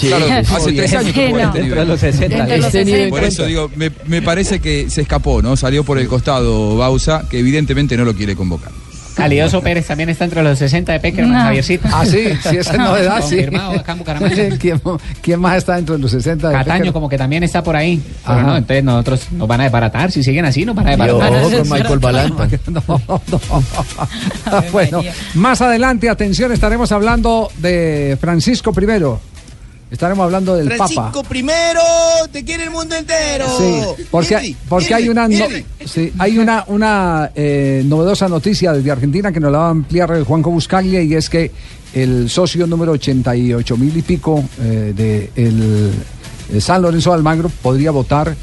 Claro, 0.00 0.26
hace 0.26 0.72
tres 0.72 0.92
años 0.92 1.14
que 1.14 1.30
juega 1.30 1.46
este 1.46 1.58
Dentro 1.60 1.62
nivel. 1.62 1.78
de 1.78 1.84
los 1.92 2.00
60. 2.00 2.36
Este 2.54 2.66
Este 2.66 2.84
nivel 2.84 3.10
Por 3.10 3.24
eso 3.24 3.46
digo, 3.46 3.70
me, 3.76 3.90
me 4.06 4.22
parece 4.22 4.60
que 4.60 4.90
se 4.90 5.02
escapó, 5.02 5.40
¿no? 5.40 5.56
Salió 5.56 5.84
por 5.84 5.98
el 5.98 6.08
costado 6.08 6.76
Bausa, 6.76 7.24
que 7.30 7.38
evidentemente 7.38 7.96
no 7.96 8.04
lo 8.04 8.14
quiere 8.14 8.34
convocar. 8.34 8.72
Calioso 9.14 9.61
Pérez 9.62 9.87
también 9.87 10.09
está 10.09 10.24
entre 10.24 10.42
los 10.42 10.59
60 10.59 10.92
de 10.92 11.00
Peckerman, 11.00 11.33
No. 11.33 11.40
Javiercito. 11.44 11.88
Ah, 11.92 12.05
sí, 12.05 12.24
sí, 12.42 12.57
esa 12.57 12.72
es 12.72 12.79
novedad, 12.79 13.16
sí. 13.22 13.37
Confirmado 13.37 13.72
acá 13.72 13.92
en 13.92 13.98
Bucaramanga. 13.98 14.35
¿Quién, 14.59 14.81
quién 15.22 15.40
más 15.40 15.57
está 15.59 15.77
dentro 15.77 15.94
de 15.96 16.00
los 16.03 16.11
60? 16.11 16.48
de 16.48 16.55
Cataño 16.55 16.92
como 16.92 17.09
que 17.09 17.16
también 17.18 17.42
está 17.44 17.62
por 17.62 17.77
ahí. 17.77 18.03
Pero 18.27 18.38
Ajá. 18.38 18.46
no, 18.46 18.57
entonces 18.57 18.85
nosotros 18.85 19.33
nos 19.33 19.48
van 19.48 19.61
a 19.61 19.64
desbaratar. 19.64 20.11
Si 20.11 20.22
siguen 20.22 20.44
así, 20.44 20.64
nos 20.64 20.74
van 20.74 20.88
a 20.88 20.90
desbaratar. 20.90 21.50
Yo, 21.50 21.59
con 21.61 21.70
Michael 21.70 21.98
Balanta. 21.98 22.48
No, 22.66 22.83
no. 23.09 23.40
bueno, 24.72 25.03
más 25.35 25.61
adelante, 25.61 26.09
atención, 26.09 26.50
estaremos 26.53 26.90
hablando 26.92 27.50
de 27.59 28.16
Francisco 28.20 28.72
I. 28.77 29.33
Estaremos 29.94 30.24
hablando 30.24 30.57
del 30.57 30.68
Papa. 30.70 30.88
Francisco 30.88 31.22
primero, 31.22 31.80
te 32.33 32.44
quiere 32.44 32.64
el 32.64 32.70
mundo 32.70 32.96
entero. 32.96 33.46
Sí, 33.57 34.04
porque, 34.11 34.35
Henry, 34.35 34.57
porque 34.68 34.92
hay 34.92 35.09
una, 35.09 35.28
no- 35.28 35.35
Henry. 35.44 35.64
sí, 35.87 36.12
hay 36.18 36.37
una, 36.37 36.64
una 36.66 37.30
eh, 37.33 37.80
novedosa 37.87 38.28
noticia 38.28 38.72
desde 38.72 38.90
Argentina 38.90 39.30
que 39.30 39.38
nos 39.38 39.52
la 39.52 39.59
va 39.59 39.66
a 39.68 39.70
ampliar 39.70 40.20
Juanjo 40.24 40.50
Buscaglia 40.50 41.00
y 41.00 41.14
es 41.14 41.30
que 41.30 41.52
el 41.94 42.28
socio 42.28 42.66
número 42.66 42.90
88 42.90 43.76
mil 43.76 43.96
y 43.96 44.02
pico 44.02 44.42
eh, 44.61 44.92
de 44.96 45.30
el, 45.37 45.92
eh, 46.52 46.61
San 46.61 46.83
Lorenzo 46.83 47.11
de 47.11 47.16
Almagro 47.16 47.48
podría 47.62 47.92
votar 47.92 48.35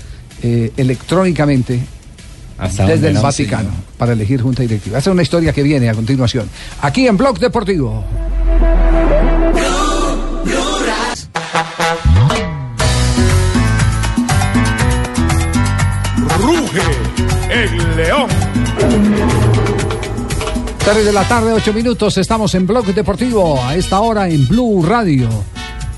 eh, 0.42 0.72
electrónicamente 0.78 1.82
Hasta 2.58 2.86
desde 2.86 3.10
el 3.10 3.16
no, 3.16 3.24
Vaticano 3.24 3.72
para 3.98 4.14
elegir 4.14 4.42
junta 4.42 4.62
directiva. 4.62 5.00
Esa 5.00 5.10
es 5.10 5.14
una 5.14 5.22
historia 5.24 5.52
que 5.52 5.64
viene 5.64 5.90
a 5.90 5.94
continuación. 5.94 6.50
Aquí 6.82 7.08
en 7.08 7.18
Blog 7.18 7.40
Deportivo. 7.40 8.06
Ruge 16.39 16.82
el 17.49 17.95
león. 17.95 18.27
3 20.84 21.06
de 21.06 21.13
la 21.13 21.23
tarde, 21.27 21.54
8 21.54 21.73
minutos. 21.73 22.17
Estamos 22.17 22.56
en 22.56 22.65
Blog 22.65 22.86
Deportivo. 22.88 23.63
A 23.63 23.75
esta 23.75 23.99
hora 23.99 24.27
en 24.27 24.47
Blue 24.47 24.84
Radio. 24.84 25.30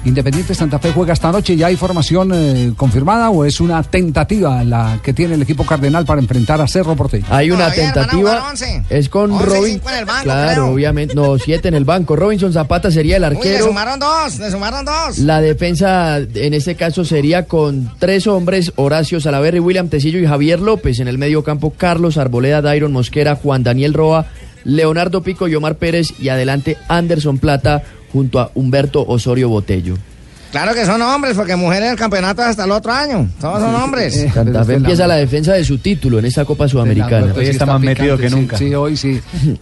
Independiente 0.06 0.54
Santa 0.54 0.80
Fe 0.80 0.92
juega 0.92 1.14
esta 1.14 1.32
noche. 1.32 1.56
¿Ya 1.56 1.68
hay 1.68 1.78
formación 1.78 2.32
eh, 2.34 2.74
confirmada 2.76 3.30
o 3.30 3.46
es 3.46 3.62
una 3.62 3.82
tentativa 3.84 4.62
la 4.66 5.00
que 5.02 5.14
tiene 5.14 5.36
el 5.36 5.42
equipo 5.42 5.66
cardenal 5.66 6.06
para 6.06 6.20
enfrentar 6.20 6.60
a 6.60 6.68
Cerro 6.68 6.94
Porteño? 6.96 7.26
Hay 7.30 7.52
una 7.52 7.72
tentativa. 7.72 8.54
Es 8.90 9.08
con 9.08 9.40
Robin. 9.40 9.76
cinco 9.76 9.90
en 9.90 9.96
el 10.00 10.06
banco, 10.06 10.24
claro, 10.24 10.52
creo. 10.64 10.74
obviamente. 10.74 11.16
No, 11.16 11.38
siete 11.40 11.70
en 11.70 11.76
el 11.76 11.86
banco. 11.86 12.18
Robinson 12.18 12.52
Zapata 12.52 12.92
sería 12.92 13.16
el 13.16 13.24
Uy, 13.24 13.30
le 13.30 13.36
arquero. 13.38 13.66
sumaron 13.68 13.98
dos, 14.00 14.40
le 14.40 14.52
sumaron 14.52 14.84
dos. 14.84 15.20
La 15.20 15.40
defensa 15.40 16.18
en 16.18 16.54
este 16.54 16.76
caso 16.76 17.06
sería 17.06 17.46
con 17.46 17.90
tres 17.98 18.28
hombres, 18.28 18.74
Horacio 18.76 19.22
Salaverri, 19.22 19.60
William 19.60 19.88
Tecillo 19.88 20.20
y 20.20 20.26
Javier 20.26 20.60
López. 20.60 21.00
En 21.00 21.08
el 21.08 21.18
medio 21.18 21.46
campo, 21.46 21.72
Carlos 21.78 22.18
Arboleda, 22.18 22.62
Dairon 22.62 22.92
Mosquera, 22.92 23.36
Juan 23.36 23.64
Daniel 23.64 23.94
Roa, 23.94 24.26
Leonardo 24.66 25.24
Pico 25.24 25.48
y 25.48 25.56
Omar 25.56 25.76
Pérez. 25.76 26.14
Y 26.20 26.28
adelante 26.28 26.78
Anderson 26.90 27.38
Plata 27.38 27.84
junto 28.14 28.40
a 28.40 28.52
Humberto 28.54 29.04
Osorio 29.06 29.50
Botello. 29.50 29.96
Claro 30.52 30.76
que 30.76 30.86
son 30.86 31.02
hombres, 31.02 31.36
porque 31.36 31.56
mujeres 31.56 31.90
el 31.90 31.98
campeonato 31.98 32.44
es 32.44 32.50
hasta 32.50 32.66
el 32.66 32.72
otro 32.72 32.92
año. 32.94 33.28
Todos 33.42 33.60
son 33.60 33.74
hombres. 33.74 34.28
Santa 34.32 34.64
Fe 34.64 34.76
empieza 34.76 35.08
la 35.08 35.16
defensa 35.16 35.54
de 35.54 35.66
su 35.66 35.80
título 35.80 36.20
en 36.20 36.26
esta 36.26 36.46
Copa 36.46 36.68
Sudamericana. 36.68 37.34
Hoy 37.36 37.48
está 37.48 37.66
picante, 37.80 38.30
sí, 38.30 38.48
Sí, 38.56 38.76
hoy 38.76 38.96
sí. 38.96 39.20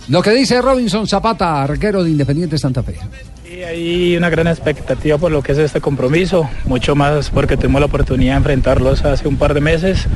Lo 0.09 0.21
que 0.21 0.31
dice 0.31 0.61
Robinson 0.61 1.07
Zapata, 1.07 1.63
arquero 1.63 2.03
de 2.03 2.09
Independiente 2.09 2.57
Santa 2.57 2.83
Fe. 2.83 2.95
Y 3.51 3.63
hay 3.63 4.15
una 4.15 4.29
gran 4.29 4.47
expectativa 4.47 5.17
por 5.17 5.29
lo 5.29 5.41
que 5.43 5.51
es 5.51 5.57
este 5.57 5.81
compromiso, 5.81 6.49
mucho 6.63 6.95
más 6.95 7.29
porque 7.29 7.57
tuvimos 7.57 7.81
la 7.81 7.87
oportunidad 7.87 8.35
de 8.35 8.37
enfrentarlos 8.37 9.03
hace 9.03 9.27
un 9.27 9.35
par 9.35 9.53
de 9.53 9.59
meses. 9.59 10.07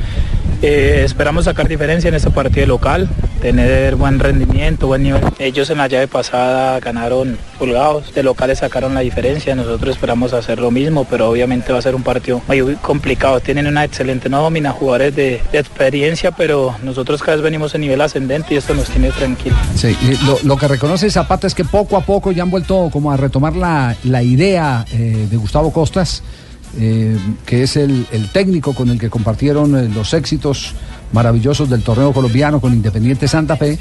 Eh, 0.62 1.02
esperamos 1.04 1.44
sacar 1.44 1.68
diferencia 1.68 2.08
en 2.08 2.14
este 2.14 2.30
partido 2.30 2.66
local, 2.66 3.10
tener 3.42 3.96
buen 3.96 4.18
rendimiento, 4.18 4.86
buen 4.86 5.02
nivel. 5.02 5.22
Ellos 5.38 5.68
en 5.68 5.78
la 5.78 5.86
llave 5.86 6.08
pasada 6.08 6.80
ganaron 6.80 7.36
pulgados, 7.58 8.14
de 8.14 8.22
locales 8.22 8.60
sacaron 8.60 8.94
la 8.94 9.00
diferencia, 9.00 9.54
nosotros 9.54 9.94
esperamos 9.94 10.32
hacer 10.32 10.58
lo 10.58 10.70
mismo, 10.70 11.06
pero 11.08 11.28
obviamente 11.28 11.72
va 11.72 11.78
a 11.78 11.82
ser 11.82 11.94
un 11.94 12.02
partido 12.02 12.40
muy 12.48 12.74
complicado. 12.76 13.40
Tienen 13.40 13.66
una 13.66 13.84
excelente 13.84 14.30
nómina, 14.30 14.72
jugadores 14.72 15.14
de, 15.14 15.42
experiencia, 15.52 16.30
pero 16.30 16.74
nosotros 16.82 17.22
cada 17.22 17.36
vez 17.36 17.44
venimos 17.44 17.74
en 17.74 17.82
nivel 17.82 18.00
ascendente 18.00 18.54
y 18.54 18.56
esto 18.56 18.74
nos 18.74 18.88
tiene 18.88 19.10
tranquilos. 19.10 19.58
Sí, 19.74 19.94
lo 20.42 20.56
que 20.56 20.68
reconoce 20.68 21.10
Zapata 21.10 21.46
es 21.46 21.54
que 21.54 21.64
poco 21.64 21.96
a 21.96 22.00
poco 22.00 22.32
ya 22.32 22.42
han 22.42 22.50
vuelto 22.50 22.88
como 22.90 23.12
a 23.12 23.16
retomar 23.26 23.56
la, 23.56 23.96
la 24.04 24.22
idea 24.22 24.84
eh, 24.92 25.26
de 25.30 25.36
Gustavo 25.36 25.72
Costas, 25.72 26.22
eh, 26.78 27.16
que 27.44 27.62
es 27.62 27.76
el, 27.76 28.06
el 28.12 28.30
técnico 28.30 28.74
con 28.74 28.88
el 28.90 28.98
que 28.98 29.10
compartieron 29.10 29.76
eh, 29.76 29.88
los 29.88 30.14
éxitos 30.14 30.74
maravillosos 31.12 31.68
del 31.68 31.82
torneo 31.82 32.12
colombiano 32.12 32.60
con 32.60 32.72
Independiente 32.72 33.28
Santa 33.28 33.56
Fe, 33.56 33.78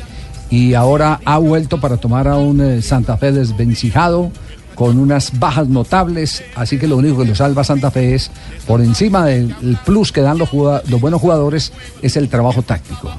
y 0.50 0.74
ahora 0.74 1.20
ha 1.26 1.38
vuelto 1.40 1.80
para 1.80 1.98
tomar 1.98 2.28
a 2.28 2.38
un 2.38 2.82
Santa 2.82 3.18
Fe 3.18 3.32
desvencijado, 3.32 4.32
con 4.76 5.00
unas 5.00 5.40
bajas 5.40 5.68
notables, 5.70 6.44
así 6.56 6.78
que 6.78 6.88
lo 6.88 6.98
único 6.98 7.20
que 7.20 7.26
lo 7.26 7.36
salva 7.36 7.64
Santa 7.64 7.90
Fe 7.92 8.14
es, 8.14 8.30
por 8.68 8.82
encima 8.82 9.26
del 9.26 9.56
el 9.62 9.78
plus 9.86 10.12
que 10.12 10.22
dan 10.22 10.38
los, 10.38 10.52
los 10.54 11.02
buenos 11.02 11.22
jugadores, 11.22 11.72
es 12.02 12.18
el 12.18 12.28
trabajo 12.30 12.62
táctico. 12.62 13.10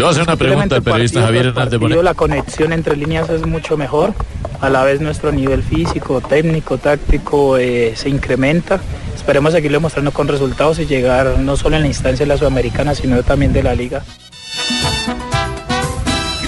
Le 0.00 0.04
voy 0.04 0.08
a 0.08 0.12
hacer 0.12 0.22
una 0.22 0.36
pregunta 0.36 0.76
al 0.76 0.82
periodista 0.82 1.20
Javier 1.20 1.46
Hernández 1.48 1.72
partido, 1.72 1.80
Bonet. 1.80 2.02
la 2.02 2.14
conexión 2.14 2.72
entre 2.72 2.96
líneas 2.96 3.28
es 3.28 3.44
mucho 3.44 3.76
mejor. 3.76 4.14
A 4.62 4.70
la 4.70 4.82
vez 4.82 5.02
nuestro 5.02 5.30
nivel 5.30 5.62
físico, 5.62 6.22
técnico, 6.22 6.78
táctico 6.78 7.58
eh, 7.58 7.92
se 7.96 8.08
incrementa. 8.08 8.80
Esperemos 9.14 9.52
seguirle 9.52 9.78
mostrando 9.78 10.10
con 10.10 10.26
resultados 10.26 10.78
y 10.78 10.86
llegar 10.86 11.38
no 11.40 11.54
solo 11.54 11.76
en 11.76 11.82
la 11.82 11.88
instancia 11.88 12.24
de 12.24 12.28
la 12.28 12.38
Sudamericana, 12.38 12.94
sino 12.94 13.22
también 13.22 13.52
de 13.52 13.62
la 13.62 13.74
Liga. 13.74 14.02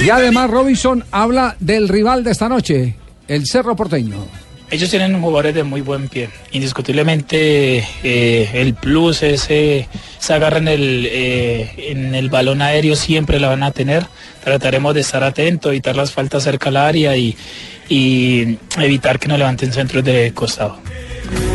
Y 0.00 0.08
además 0.08 0.48
Robinson 0.50 1.04
habla 1.10 1.54
del 1.60 1.90
rival 1.90 2.24
de 2.24 2.30
esta 2.30 2.48
noche, 2.48 2.96
el 3.28 3.44
Cerro 3.46 3.76
Porteño. 3.76 4.41
Ellos 4.72 4.88
tienen 4.88 5.20
jugadores 5.20 5.54
de 5.54 5.64
muy 5.64 5.82
buen 5.82 6.08
pie. 6.08 6.30
Indiscutiblemente 6.50 7.87
eh, 8.02 8.50
el 8.54 8.72
plus 8.72 9.22
es 9.22 9.50
eh, 9.50 9.87
esa 10.18 10.37
agarra 10.37 10.56
en 10.56 10.68
el, 10.68 11.06
eh, 11.11 11.90
en 11.90 12.14
el 12.14 12.30
balón 12.30 12.62
aéreo 12.62 12.96
siempre 12.96 13.38
la 13.38 13.48
van 13.48 13.64
a 13.64 13.70
tener. 13.70 14.06
Trataremos 14.42 14.94
de 14.94 15.02
estar 15.02 15.22
atentos, 15.24 15.70
evitar 15.70 15.94
las 15.94 16.12
faltas 16.12 16.44
cerca 16.44 16.70
al 16.70 16.78
área 16.78 17.14
y, 17.18 17.37
y 17.90 18.56
evitar 18.78 19.18
que 19.18 19.28
nos 19.28 19.38
levanten 19.38 19.74
centros 19.74 20.02
de 20.02 20.32
costado. 20.32 20.78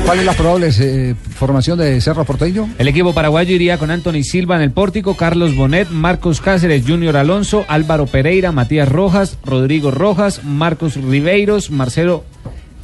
¿Cuál 0.06 0.19
es 0.19 0.25
la 0.25 0.34
probable 0.34 0.69
eh, 0.80 1.15
formación 1.36 1.80
de 1.80 1.99
Cerro 1.99 2.23
Porteño? 2.23 2.69
El 2.77 2.88
equipo 2.88 3.15
paraguayo 3.15 3.56
iría 3.56 3.80
con 3.80 3.89
Anthony 3.89 4.21
Silva 4.21 4.58
en 4.58 4.62
el 4.62 4.71
pórtico, 4.71 5.17
Carlos 5.17 5.56
Bonet, 5.56 5.89
Marcos 5.89 6.39
Cáceres, 6.39 6.84
Junior 6.88 7.17
Alonso, 7.17 7.65
Álvaro 7.67 8.06
Pereira, 8.06 8.51
Matías 8.51 8.88
Rojas, 8.88 9.39
Rodrigo 9.43 9.89
Rojas, 9.89 10.43
Marcos 10.43 10.95
Ribeiros, 10.95 11.71
Marcelo 11.71 12.23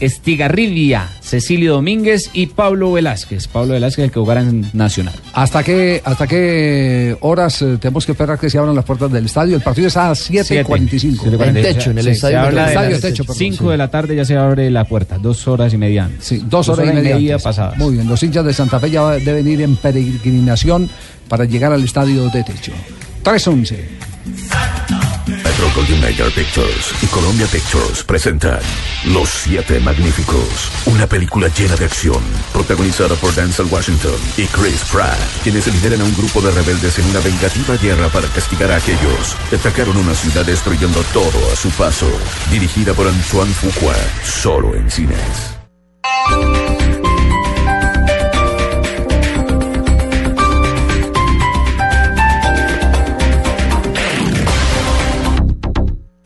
Estigarribia, 0.06 1.10
Cecilio 1.22 1.74
Domínguez 1.74 2.30
y 2.34 2.48
Pablo 2.48 2.92
Velázquez. 2.92 3.48
Pablo 3.48 3.74
Velázquez 3.74 4.06
el 4.06 4.12
que 4.12 4.20
jugará 4.20 4.42
en 4.42 4.70
Nacional. 4.74 5.14
¿Hasta 5.34 5.64
qué, 5.64 6.02
¿Hasta 6.04 6.28
qué 6.28 7.16
horas 7.22 7.62
eh, 7.62 7.78
tenemos 7.80 8.06
que 8.06 8.12
esperar 8.14 8.40
que 8.40 8.50
se 8.50 8.58
abran 8.58 8.76
las 8.76 8.86
puertas 8.86 9.12
del 9.12 9.26
estadio? 9.26 9.56
El 9.56 9.62
partido 9.62 9.88
está 9.88 10.10
a 10.10 10.14
7.45. 10.14 11.42
En 11.48 11.54
techo, 11.56 11.92
en 11.92 11.98
el 11.98 12.04
Se 12.06 12.12
estadio. 12.12 12.40
habla 12.42 12.50
El 12.50 12.56
de 12.56 12.72
estadio 12.72 12.92
las 12.92 13.02
techo, 13.02 13.24
perdón, 13.24 13.38
5 13.38 13.64
sí. 13.64 13.70
de 13.72 13.78
la 13.78 13.92
tarde 13.92 14.16
ya 14.16 14.26
se 14.26 14.36
abre 14.38 14.70
la 14.70 14.86
puerta, 14.86 15.18
dos 15.18 15.48
horas 15.48 15.74
y 15.74 15.78
media. 15.78 16.06
antes. 16.06 16.26
Sí, 16.26 16.44
dos 16.50 16.70
horas, 16.70 16.90
y 16.90 16.94
media, 16.94 17.16
antes. 17.16 17.44
pasadas. 17.44 17.78
Muy 17.78 17.94
bien, 17.96 18.08
los 18.08 18.22
hinchas 18.24 18.46
de 18.46 18.54
Santa 18.54 18.80
Fe 18.80 18.92
ya 18.92 19.08
deben 19.12 19.48
ir 19.48 19.62
en 19.62 19.76
peregrinación 19.76 20.90
para 21.28 21.46
llegar 21.46 21.72
al 21.72 21.84
estadio 21.84 22.30
de 22.30 22.44
techo. 22.44 22.72
3-11. 23.24 23.76
Golden 25.76 26.02
Mayer 26.02 26.32
Pictures 26.32 26.94
y 27.02 27.08
Columbia 27.08 27.48
Pictures 27.48 28.04
presentan 28.04 28.60
Los 29.06 29.30
Siete 29.30 29.80
Magníficos, 29.80 30.72
una 30.86 31.08
película 31.08 31.48
llena 31.48 31.76
de 31.76 31.86
acción, 31.86 32.22
protagonizada 32.52 33.16
por 33.16 33.34
Denzel 33.34 33.68
Washington 33.72 34.16
y 34.38 34.46
Chris 34.46 34.84
Pratt, 34.92 35.18
quienes 35.42 35.68
lideran 35.68 36.02
a 36.02 36.04
un 36.04 36.16
grupo 36.16 36.42
de 36.42 36.52
rebeldes 36.52 37.00
en 37.00 37.06
una 37.08 37.20
vengativa 37.22 37.76
guerra 37.78 38.10
para 38.10 38.28
castigar 38.28 38.72
a 38.72 38.78
aquellos 38.78 39.36
que 39.50 39.56
atacaron 39.56 39.98
una 39.98 40.14
ciudad 40.14 40.46
destruyendo 40.46 41.04
todo 41.12 41.52
a 41.52 41.56
su 41.56 41.70
paso. 41.72 42.10
Dirigida 42.52 42.94
por 42.94 43.08
Antoine 43.08 43.54
Fuqua, 43.54 43.96
solo 44.24 44.76
en 44.76 44.90
cines. 44.92 45.54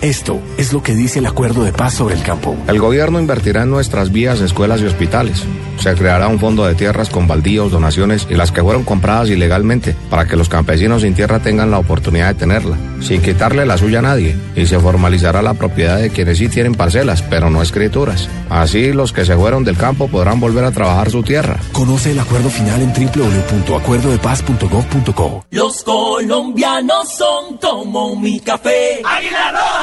Esto 0.08 0.40
es 0.58 0.72
lo 0.72 0.82
que 0.82 0.96
dice 0.96 1.20
el 1.20 1.26
acuerdo 1.26 1.66
de 1.66 1.74
paz 1.74 1.96
sobre 1.96 2.16
el 2.16 2.24
campo. 2.24 2.56
El 2.70 2.80
gobierno 2.80 3.20
invertirá 3.20 3.64
en 3.64 3.70
nuestras 3.70 4.10
vías, 4.10 4.40
escuelas 4.40 4.80
y 4.80 4.86
hospitales. 4.86 5.44
Se 5.88 5.96
creará 5.96 6.28
un 6.28 6.38
fondo 6.38 6.66
de 6.66 6.76
tierras 6.76 7.10
con 7.10 7.30
baldíos, 7.30 7.72
donaciones 7.72 8.28
y 8.30 8.34
las 8.34 8.52
que 8.52 8.62
fueron 8.62 8.84
compradas 8.84 9.30
ilegalmente 9.30 9.96
para 10.10 10.28
que 10.28 10.36
los 10.36 10.50
campesinos 10.50 11.04
sin 11.04 11.16
tierra 11.16 11.40
tengan 11.40 11.72
la 11.72 11.80
oportunidad 11.80 12.28
de 12.28 12.34
tenerla, 12.34 12.76
sin 13.00 13.22
quitarle 13.22 13.66
la 13.66 13.78
suya 13.78 14.00
a 14.00 14.02
nadie. 14.02 14.36
Y 14.54 14.66
se 14.66 14.80
formalizará 14.80 15.42
la 15.42 15.54
propiedad 15.54 15.98
de 15.98 16.10
quienes 16.10 16.40
sí 16.40 16.50
tienen 16.50 16.76
parcelas, 16.76 17.22
pero 17.22 17.50
no 17.50 17.62
escrituras. 17.62 18.28
Así 18.50 18.92
los 18.92 19.14
que 19.14 19.24
se 19.24 19.38
fueron 19.38 19.64
del 19.64 19.78
campo 19.78 20.10
podrán 20.10 20.42
volver 20.42 20.66
a 20.66 20.72
trabajar 20.72 21.10
su 21.10 21.24
tierra. 21.24 21.56
Conoce 21.72 22.12
el 22.12 22.20
acuerdo 22.20 22.50
final 22.50 22.82
en 22.82 22.92
www.acuerdodepaz.gov.co. 22.92 25.46
Los 25.52 25.84
colombianos 25.84 27.14
son 27.14 27.56
como 27.62 28.20
mi 28.20 28.42
café. 28.42 29.02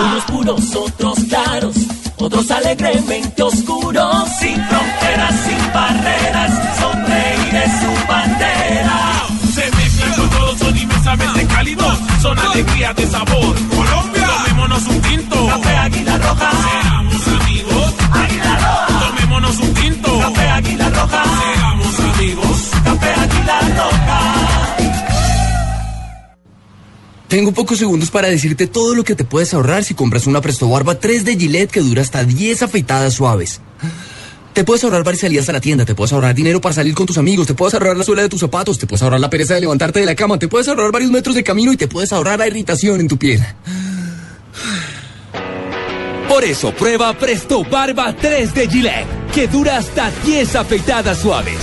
Unos 0.00 0.24
puros, 0.24 0.76
otros 0.76 1.18
claros, 1.30 1.76
otros 2.16 2.50
alegremente 2.50 3.42
oscuros. 3.42 4.28
Sin 4.38 4.56
fronteras, 4.66 5.34
sin 5.44 5.72
barreras, 5.72 6.52
son 6.80 7.06
reyes 7.06 7.70
su 7.80 8.08
bandera. 8.08 9.22
Se 9.54 9.70
mezclan 9.76 10.12
con 10.14 10.30
todos, 10.30 10.58
son 10.58 10.76
inmensamente 10.76 11.46
cálidos, 11.46 11.98
son 12.22 12.38
alegría 12.38 12.92
de 12.94 13.06
sabor. 13.06 13.54
Colombia, 13.70 14.28
tomémonos 14.38 14.86
un 14.86 15.00
tinto. 15.02 15.33
Tengo 27.34 27.50
pocos 27.50 27.78
segundos 27.78 28.12
para 28.12 28.28
decirte 28.28 28.68
todo 28.68 28.94
lo 28.94 29.02
que 29.02 29.16
te 29.16 29.24
puedes 29.24 29.52
ahorrar 29.54 29.82
si 29.82 29.94
compras 29.94 30.28
una 30.28 30.40
Presto 30.40 30.68
Barba 30.68 31.00
3 31.00 31.24
de 31.24 31.36
Gillette 31.36 31.72
que 31.72 31.80
dura 31.80 32.00
hasta 32.00 32.22
10 32.22 32.62
afeitadas 32.62 33.14
suaves. 33.14 33.60
Te 34.52 34.62
puedes 34.62 34.84
ahorrar 34.84 35.02
varias 35.02 35.22
salidas 35.22 35.48
a 35.48 35.52
la 35.52 35.60
tienda, 35.60 35.84
te 35.84 35.96
puedes 35.96 36.12
ahorrar 36.12 36.32
dinero 36.32 36.60
para 36.60 36.76
salir 36.76 36.94
con 36.94 37.06
tus 37.06 37.18
amigos, 37.18 37.48
te 37.48 37.54
puedes 37.54 37.74
ahorrar 37.74 37.96
la 37.96 38.04
suela 38.04 38.22
de 38.22 38.28
tus 38.28 38.38
zapatos, 38.38 38.78
te 38.78 38.86
puedes 38.86 39.02
ahorrar 39.02 39.18
la 39.18 39.30
pereza 39.30 39.54
de 39.54 39.62
levantarte 39.62 39.98
de 39.98 40.06
la 40.06 40.14
cama, 40.14 40.38
te 40.38 40.46
puedes 40.46 40.68
ahorrar 40.68 40.92
varios 40.92 41.10
metros 41.10 41.34
de 41.34 41.42
camino 41.42 41.72
y 41.72 41.76
te 41.76 41.88
puedes 41.88 42.12
ahorrar 42.12 42.38
la 42.38 42.46
irritación 42.46 43.00
en 43.00 43.08
tu 43.08 43.18
piel. 43.18 43.44
Por 46.28 46.44
eso 46.44 46.72
prueba 46.72 47.18
Presto 47.18 47.64
Barba 47.64 48.14
3 48.14 48.54
de 48.54 48.68
Gillette, 48.68 49.08
que 49.34 49.48
dura 49.48 49.78
hasta 49.78 50.12
10 50.24 50.54
afeitadas 50.54 51.18
suaves. 51.18 51.58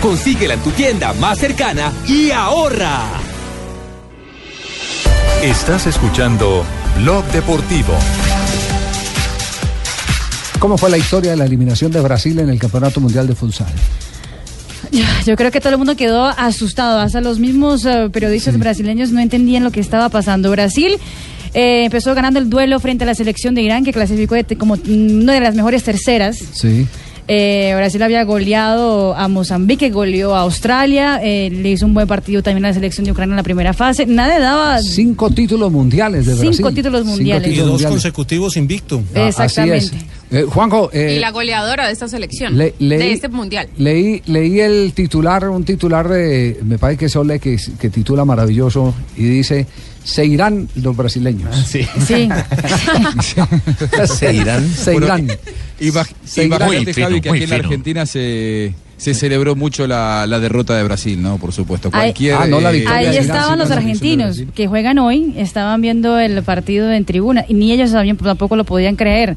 Consíguela 0.00 0.54
en 0.54 0.62
tu 0.64 0.72
tienda 0.72 1.12
más 1.12 1.38
cercana 1.38 1.92
y 2.08 2.32
ahorra. 2.32 3.31
Estás 5.42 5.86
escuchando 5.86 6.64
Blog 7.00 7.24
Deportivo. 7.32 7.94
¿Cómo 10.58 10.78
fue 10.78 10.90
la 10.90 10.98
historia 10.98 11.32
de 11.32 11.36
la 11.36 11.44
eliminación 11.44 11.90
de 11.90 12.00
Brasil 12.00 12.38
en 12.38 12.48
el 12.48 12.58
Campeonato 12.58 13.00
Mundial 13.00 13.26
de 13.26 13.34
Futsal? 13.34 13.66
Yo, 15.26 15.36
creo 15.36 15.50
que 15.50 15.60
todo 15.60 15.70
el 15.70 15.78
mundo 15.78 15.96
quedó 15.96 16.26
asustado, 16.26 17.00
hasta 17.00 17.20
los 17.20 17.38
mismos 17.38 17.84
eh, 17.86 18.08
periodistas 18.12 18.58
brasileños 18.58 19.10
no 19.10 19.20
entendían 19.20 19.64
lo 19.64 19.70
que 19.72 19.80
estaba 19.80 20.08
pasando. 20.10 20.50
Brasil 20.50 20.98
eh, 21.54 21.84
empezó 21.86 22.14
ganando 22.14 22.38
el 22.38 22.48
duelo 22.50 22.78
frente 22.78 23.04
a 23.04 23.06
la 23.06 23.14
selección 23.14 23.54
de 23.54 23.62
Irán, 23.62 23.84
que 23.84 23.92
clasificó 23.92 24.34
de- 24.34 24.44
como 24.56 24.74
una 24.86 25.32
de 25.32 25.40
las 25.40 25.54
mejores 25.54 25.82
terceras. 25.82 26.36
Sí. 26.52 26.86
Eh, 27.34 27.72
Brasil 27.74 28.02
había 28.02 28.24
goleado 28.24 29.14
a 29.16 29.26
Mozambique, 29.26 29.88
goleó 29.88 30.34
a 30.34 30.40
Australia, 30.40 31.18
eh, 31.22 31.48
le 31.50 31.70
hizo 31.70 31.86
un 31.86 31.94
buen 31.94 32.06
partido 32.06 32.42
también 32.42 32.66
a 32.66 32.68
la 32.68 32.74
selección 32.74 33.06
de 33.06 33.12
Ucrania 33.12 33.32
en 33.32 33.36
la 33.38 33.42
primera 33.42 33.72
fase. 33.72 34.04
Nadie 34.04 34.38
daba 34.38 34.82
Cinco 34.82 35.30
títulos 35.30 35.72
mundiales 35.72 36.26
de 36.26 36.32
Cinco 36.34 36.46
Brasil. 36.48 36.74
títulos 36.74 37.06
mundiales. 37.06 37.42
Cinco 37.44 37.48
Y 37.48 37.54
títulos 37.54 37.64
dos 37.66 37.72
mundiales. 37.72 37.92
consecutivos 37.94 38.56
invicto. 38.58 39.02
Ah, 39.14 39.28
así 39.28 39.42
Exactamente. 39.44 39.76
es. 39.86 39.92
Eh, 40.30 40.42
Juanjo, 40.46 40.90
eh, 40.92 41.14
y 41.16 41.20
la 41.20 41.30
goleadora 41.30 41.86
de 41.86 41.92
esta 41.94 42.06
selección, 42.08 42.58
le- 42.58 42.74
leí- 42.78 42.98
de 42.98 43.12
este 43.12 43.28
mundial. 43.28 43.68
Leí, 43.78 44.20
leí 44.26 44.60
el 44.60 44.92
titular, 44.94 45.48
un 45.48 45.64
titular 45.64 46.08
de, 46.08 46.58
me 46.64 46.76
parece 46.78 46.98
que 46.98 47.04
es 47.06 47.16
Ole, 47.16 47.38
que, 47.38 47.56
que 47.80 47.88
titula 47.88 48.26
maravilloso 48.26 48.94
y 49.16 49.24
dice, 49.24 49.66
se 50.04 50.24
irán 50.26 50.68
los 50.74 50.96
brasileños. 50.96 51.54
sí. 51.66 51.86
Sí. 52.06 52.28
se 54.06 54.34
irán. 54.34 54.68
Se 54.68 54.92
Bueno, 54.92 55.06
irán. 55.06 55.28
Imag- 55.80 56.12
Se 56.24 56.44
irán. 56.44 56.66
Muy 56.66 56.84
fino, 56.86 57.06
Javi, 57.08 57.20
que 57.20 57.28
muy 57.28 57.38
aquí 57.38 57.44
en 57.44 57.50
la 57.50 57.56
fino. 57.56 57.68
Argentina 57.68 58.06
se, 58.06 58.74
se 58.96 59.14
celebró 59.14 59.56
mucho 59.56 59.86
la, 59.86 60.26
la 60.26 60.38
derrota 60.38 60.76
de 60.76 60.82
Brasil, 60.84 61.20
¿no? 61.20 61.38
Por 61.38 61.52
supuesto. 61.52 61.88
Ahí, 61.92 62.12
Cualquier, 62.12 62.34
Ah, 62.34 62.46
eh, 62.74 62.84
ahí 62.88 63.16
estaban 63.16 63.58
los 63.58 63.70
argentinos 63.70 64.42
que 64.54 64.66
juegan 64.66 64.98
hoy, 64.98 65.34
estaban 65.36 65.80
viendo 65.80 66.18
el 66.18 66.42
partido 66.42 66.90
en 66.92 67.04
tribuna 67.04 67.44
y 67.48 67.54
ni 67.54 67.72
ellos 67.72 67.90
sabían, 67.90 68.16
tampoco 68.16 68.56
lo 68.56 68.64
podían 68.64 68.96
creer. 68.96 69.36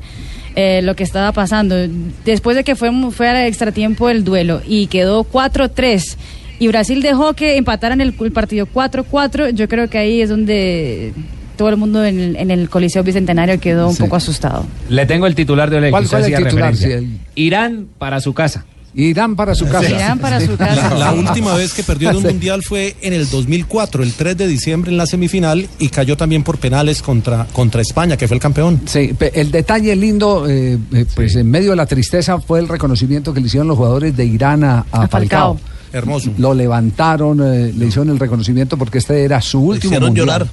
eh, 0.58 0.82
lo 0.84 0.96
que 0.96 1.04
estaba 1.04 1.32
pasando. 1.34 1.76
Después 2.24 2.56
de 2.56 2.64
que 2.64 2.76
fue, 2.78 2.90
fue 3.12 3.28
al 3.28 3.46
extratiempo 3.46 4.10
el 4.10 4.24
duelo 4.24 4.62
y 4.66 4.88
quedó 4.88 5.26
4-3 5.26 6.16
y 6.60 6.68
Brasil 6.68 7.02
dejó 7.02 7.34
que 7.34 7.58
empataran 7.58 8.02
el, 8.02 8.14
el 8.20 8.32
partido 8.32 8.68
4-4, 8.74 9.52
yo 9.54 9.68
creo 9.68 9.90
que 9.90 9.98
ahí 9.98 10.22
es 10.22 10.30
donde 10.30 11.14
todo 11.58 11.70
el 11.70 11.78
mundo 11.78 12.04
en 12.04 12.20
el, 12.20 12.36
en 12.36 12.52
el 12.52 12.70
Coliseo 12.70 13.04
Bicentenario 13.04 13.60
quedó 13.60 13.88
un 13.90 13.96
poco 13.96 14.16
asustado. 14.18 14.66
Le 14.90 15.06
tengo 15.06 15.26
el 15.28 15.36
titular 15.36 15.70
de 15.70 15.78
Oleg. 15.78 15.92
¿Cuál- 15.92 16.04
es 16.04 16.14
el 16.14 16.36
titular? 16.36 16.74
Irán 17.36 17.88
para 17.98 18.20
su 18.20 18.34
casa. 18.34 18.66
Irán 18.98 19.36
para 19.36 19.56
su 19.56 19.68
casa. 19.68 19.90
Irán 19.90 20.20
para 20.20 20.40
su 20.40 20.56
casa. 20.56 20.94
La, 20.98 21.12
la 21.12 21.14
última 21.14 21.54
vez 21.56 21.74
que 21.74 21.84
perdió 21.84 22.12
en 22.12 22.16
un 22.18 22.24
mundial 22.24 22.64
fue 22.64 22.96
en 23.02 23.12
el 23.12 23.30
2004, 23.30 24.04
el 24.04 24.14
3 24.14 24.38
de 24.38 24.48
diciembre 24.48 24.90
en 24.90 24.98
la 24.98 25.06
semifinal 25.06 25.68
y 25.80 25.90
cayó 25.90 26.16
también 26.16 26.44
por 26.44 26.58
penales 26.60 27.02
contra, 27.02 27.46
contra 27.52 27.82
España, 27.82 28.16
que 28.16 28.28
fue 28.30 28.36
el 28.36 28.42
campeón. 28.42 28.80
Sí, 28.86 29.12
el 29.34 29.52
detalle 29.52 29.94
lindo, 29.98 30.48
eh, 30.48 30.78
eh, 30.94 31.06
pues 31.14 31.36
en 31.36 31.52
medio 31.52 31.72
de 31.72 31.76
la 31.76 31.86
tristeza, 31.86 32.40
fue 32.40 32.60
el 32.62 32.70
reconocimiento 32.70 33.34
que 33.34 33.42
le 33.42 33.48
hicieron 33.48 33.68
los 33.68 33.76
jugadores 33.76 34.16
de 34.16 34.26
Irán 34.26 34.64
a, 34.64 34.86
a 34.92 35.04
A 35.04 35.08
Falcao. 35.10 35.56
Falcao. 35.58 35.60
Hermoso. 35.96 36.32
Lo 36.38 36.54
levantaron, 36.54 37.40
eh, 37.42 37.72
le 37.76 37.86
hicieron 37.86 38.10
el 38.10 38.20
reconocimiento 38.20 38.78
porque 38.78 38.98
este 38.98 39.24
era 39.24 39.42
su 39.42 39.60
último 39.60 39.92
hicieron 39.92 40.10
mundial, 40.10 40.26
llorar. 40.28 40.48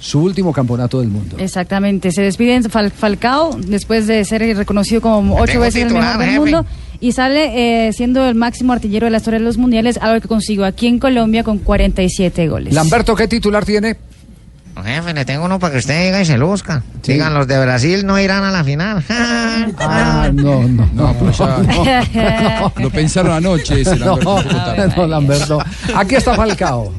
Su 0.00 0.20
último 0.22 0.52
campeonato 0.52 0.98
del 1.00 1.08
mundo. 1.08 1.36
Exactamente, 1.38 2.10
se 2.10 2.22
despiden 2.22 2.62
Fal- 2.64 2.90
Falcao 2.90 3.56
después 3.66 4.06
de 4.06 4.24
ser 4.24 4.40
reconocido 4.56 5.00
como 5.02 5.36
ocho 5.36 5.60
veces 5.60 5.82
el 5.84 5.92
mejor 5.94 6.18
del 6.18 6.26
jefe. 6.28 6.38
mundo 6.40 6.66
y 7.00 7.12
sale 7.12 7.86
eh, 7.88 7.92
siendo 7.92 8.26
el 8.26 8.34
máximo 8.34 8.72
artillero 8.72 9.06
de 9.06 9.10
la 9.10 9.18
historia 9.18 9.38
de 9.38 9.44
los 9.44 9.58
mundiales, 9.58 9.98
algo 10.00 10.20
que 10.20 10.28
consiguió 10.28 10.64
aquí 10.64 10.86
en 10.86 10.98
Colombia 10.98 11.44
con 11.44 11.58
47 11.58 12.48
goles. 12.48 12.74
Lamberto, 12.74 13.14
¿qué 13.14 13.28
titular 13.28 13.64
tiene? 13.64 13.96
Jefe, 14.82 15.12
le 15.14 15.24
tengo 15.24 15.44
uno 15.44 15.58
para 15.58 15.72
que 15.72 15.78
usted 15.78 16.06
diga 16.06 16.20
y 16.20 16.24
se 16.24 16.36
luzca. 16.38 16.82
Sí. 17.02 17.12
Digan, 17.12 17.34
los 17.34 17.46
de 17.46 17.60
Brasil 17.60 18.04
no 18.06 18.18
irán 18.20 18.44
a 18.44 18.50
la 18.50 18.64
final. 18.64 19.04
Ah, 19.78 20.30
no, 20.32 20.62
no. 20.62 20.88
No, 20.92 21.14
pero 21.18 21.30
ya 21.32 22.70
lo 22.76 22.90
pensaron 22.90 23.32
anoche 23.32 23.80
ese 23.82 23.96
No, 23.98 24.16
Lamberto. 24.16 24.96
no, 24.96 25.06
Lamberto. 25.06 25.58
Aquí 25.94 26.14
está 26.16 26.34
Falcao. 26.34 26.92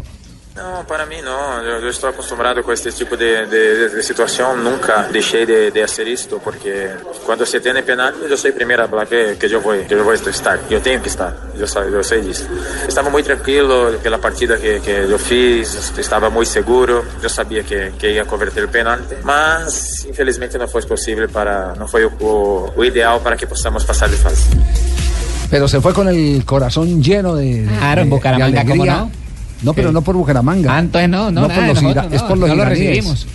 No, 0.61 0.85
para 0.87 1.05
mí 1.05 1.15
no. 1.23 1.63
Yo, 1.63 1.79
yo 1.81 1.87
estoy 1.89 2.11
acostumbrado 2.11 2.61
con 2.61 2.73
este 2.73 2.91
tipo 2.91 3.17
de, 3.17 3.45
de- 3.47 3.89
de 3.89 4.03
situación. 4.03 4.63
Nunca 4.63 5.07
dejé 5.11 5.45
de, 5.45 5.71
de 5.71 5.83
hacer 5.83 6.07
esto 6.07 6.39
porque 6.43 6.89
cuando 7.25 7.45
se 7.45 7.59
tiene 7.59 7.81
penal, 7.83 8.13
yo 8.29 8.37
soy 8.37 8.51
primero 8.51 8.83
a 8.83 8.85
hablar 8.85 9.07
que, 9.07 9.37
que 9.39 9.49
yo 9.49 9.59
voy, 9.61 9.79
que 9.85 9.95
yo 9.95 10.03
voy 10.03 10.17
a 10.23 10.29
estar. 10.29 10.59
Yo 10.69 10.79
tengo 10.81 11.01
que 11.01 11.09
estar. 11.09 11.35
Yo, 11.57 11.65
sé- 11.65 11.91
yo 11.91 12.03
sé 12.03 12.21
disso. 12.21 12.45
Estaba 12.87 13.09
muy 13.09 13.23
tranquilo 13.23 13.91
pela 14.03 14.19
partida 14.19 14.57
que, 14.57 14.79
que 14.81 15.07
yo 15.09 15.17
fiz. 15.17 15.91
Estaba 15.97 16.29
muy 16.29 16.45
seguro. 16.45 17.03
Yo 17.21 17.29
sabía 17.29 17.63
que, 17.63 17.93
que 17.97 18.11
iba 18.13 18.23
a 18.23 18.27
convertir 18.27 18.63
el 18.63 18.69
penalti. 18.69 19.15
Mas, 19.23 20.05
infelizmente, 20.07 20.57
no 20.59 20.67
fue 20.67 20.81
posible 20.83 21.27
para, 21.27 21.73
no 21.75 21.87
fue 21.87 22.05
o, 22.05 22.73
o 22.75 22.83
ideal 22.83 23.19
para 23.23 23.35
que 23.35 23.47
possamos 23.47 23.83
pasar 23.83 24.09
de 24.11 24.17
fase. 24.17 24.49
Pero 25.49 25.67
se 25.67 25.81
fue 25.81 25.93
con 25.93 26.07
el 26.07 26.43
corazón 26.45 27.01
lleno 27.01 27.35
de. 27.35 27.65
Claro, 27.67 28.01
en 28.01 28.09
de- 28.09 28.11
de 28.11 28.15
Bucaramanga, 28.15 28.61
¿cómo 28.61 28.83
alegría. 28.83 28.93
no? 29.01 29.11
No, 29.61 29.73
pero 29.73 29.91
no 29.91 30.01
por 30.01 30.15
Bucaramanga. 30.15 30.75
Ah, 30.75 30.79
entonces 30.79 31.09
no, 31.09 31.31
no, 31.31 31.41
nada 31.47 31.53
por 31.55 31.61
de 31.63 31.67
los 31.73 31.83
nosotros, 31.83 32.05
es 32.13 32.21
no, 32.21 32.27
por 32.27 32.37
los 32.37 32.49
no 32.49 32.55
lo 32.55 32.65
recibimos. 32.65 33.27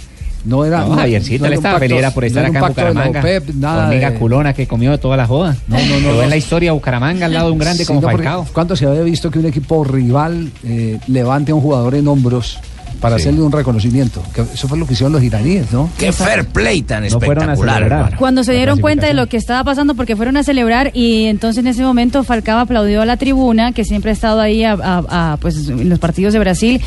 No 0.44 0.64
era. 0.64 0.84
No, 0.84 0.94
Javiercito, 0.94 1.44
él 1.44 1.52
era 1.52 1.58
un 1.58 1.64
estaba 1.66 1.74
pacto- 1.80 1.88
feliz 1.88 2.12
por 2.12 2.22
no 2.22 2.26
estar 2.28 2.44
un 2.50 2.56
acá 2.56 2.58
en 2.58 2.62
de 2.62 2.68
Bucaramanga. 2.68 3.18
OPEP, 3.20 3.48
nada 3.56 3.86
Hormiga 3.88 4.10
de- 4.12 4.18
culona 4.18 4.52
que 4.54 4.66
comió 4.68 4.98
toda 5.00 5.16
la 5.16 5.26
joda. 5.26 5.56
No, 5.66 5.76
no, 5.76 6.00
no, 6.00 6.12
no. 6.14 6.22
en 6.22 6.30
la 6.30 6.36
historia 6.36 6.70
Bucaramanga 6.72 7.26
al 7.26 7.32
lado 7.32 7.46
de 7.46 7.52
un 7.52 7.58
grande 7.58 7.82
Sí, 7.84 7.86
como 7.88 8.00
no, 8.00 8.08
Falcao. 8.08 8.46
¿Cuándo 8.52 8.76
se 8.76 8.86
había 8.86 9.02
visto 9.02 9.28
que 9.30 9.40
un 9.40 9.46
equipo 9.46 9.82
rival 9.82 10.50
eh, 10.64 10.98
levante 11.08 11.50
a 11.50 11.54
un 11.56 11.60
jugador 11.62 11.96
en 11.96 12.06
hombros 12.06 12.58
para 13.00 13.16
Sí. 13.16 13.22
hacerle 13.22 13.42
un 13.42 13.52
reconocimiento? 13.52 14.22
Que 14.34 14.42
eso 14.42 14.68
fue 14.68 14.78
lo 14.78 14.86
que 14.86 14.94
hicieron 14.94 15.12
los 15.12 15.22
iraníes, 15.22 15.72
¿no? 15.72 15.90
Qué 15.98 16.12
fair 16.12 16.46
play 16.46 16.82
tan 16.82 17.06
No 17.08 17.20
fueron 17.20 17.50
a 17.50 17.52
espectacular. 17.54 18.16
Cuando 18.16 18.42
se 18.44 18.52
dieron 18.52 18.80
cuenta 18.80 19.06
de 19.06 19.14
lo 19.14 19.26
que 19.28 19.36
estaba 19.36 19.62
pasando, 19.64 19.94
porque 19.94 20.16
fueron 20.16 20.36
a 20.36 20.42
celebrar 20.42 20.90
y 20.94 21.24
entonces 21.26 21.60
en 21.62 21.68
ese 21.68 21.82
momento 21.82 22.24
Falcao 22.24 22.58
aplaudió 22.58 23.02
a 23.02 23.06
la 23.06 23.16
tribuna, 23.16 23.72
que 23.72 23.84
siempre 23.84 24.10
ha 24.10 24.14
estado 24.14 24.40
ahí 24.40 24.64
a- 24.64 24.72
a- 24.72 25.32
a, 25.32 25.36
pues, 25.38 25.68
en 25.68 25.88
los 25.88 25.98
partidos 25.98 26.32
de 26.32 26.38
Brasil, 26.38 26.80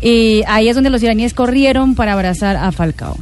y 0.00 0.42
ahí 0.48 0.68
es 0.68 0.74
donde 0.74 0.90
los 0.90 1.02
iraníes 1.02 1.34
corrieron 1.34 1.94
para 1.94 2.12
abrazar 2.14 2.56
a 2.56 2.72
Falcao. 2.72 3.16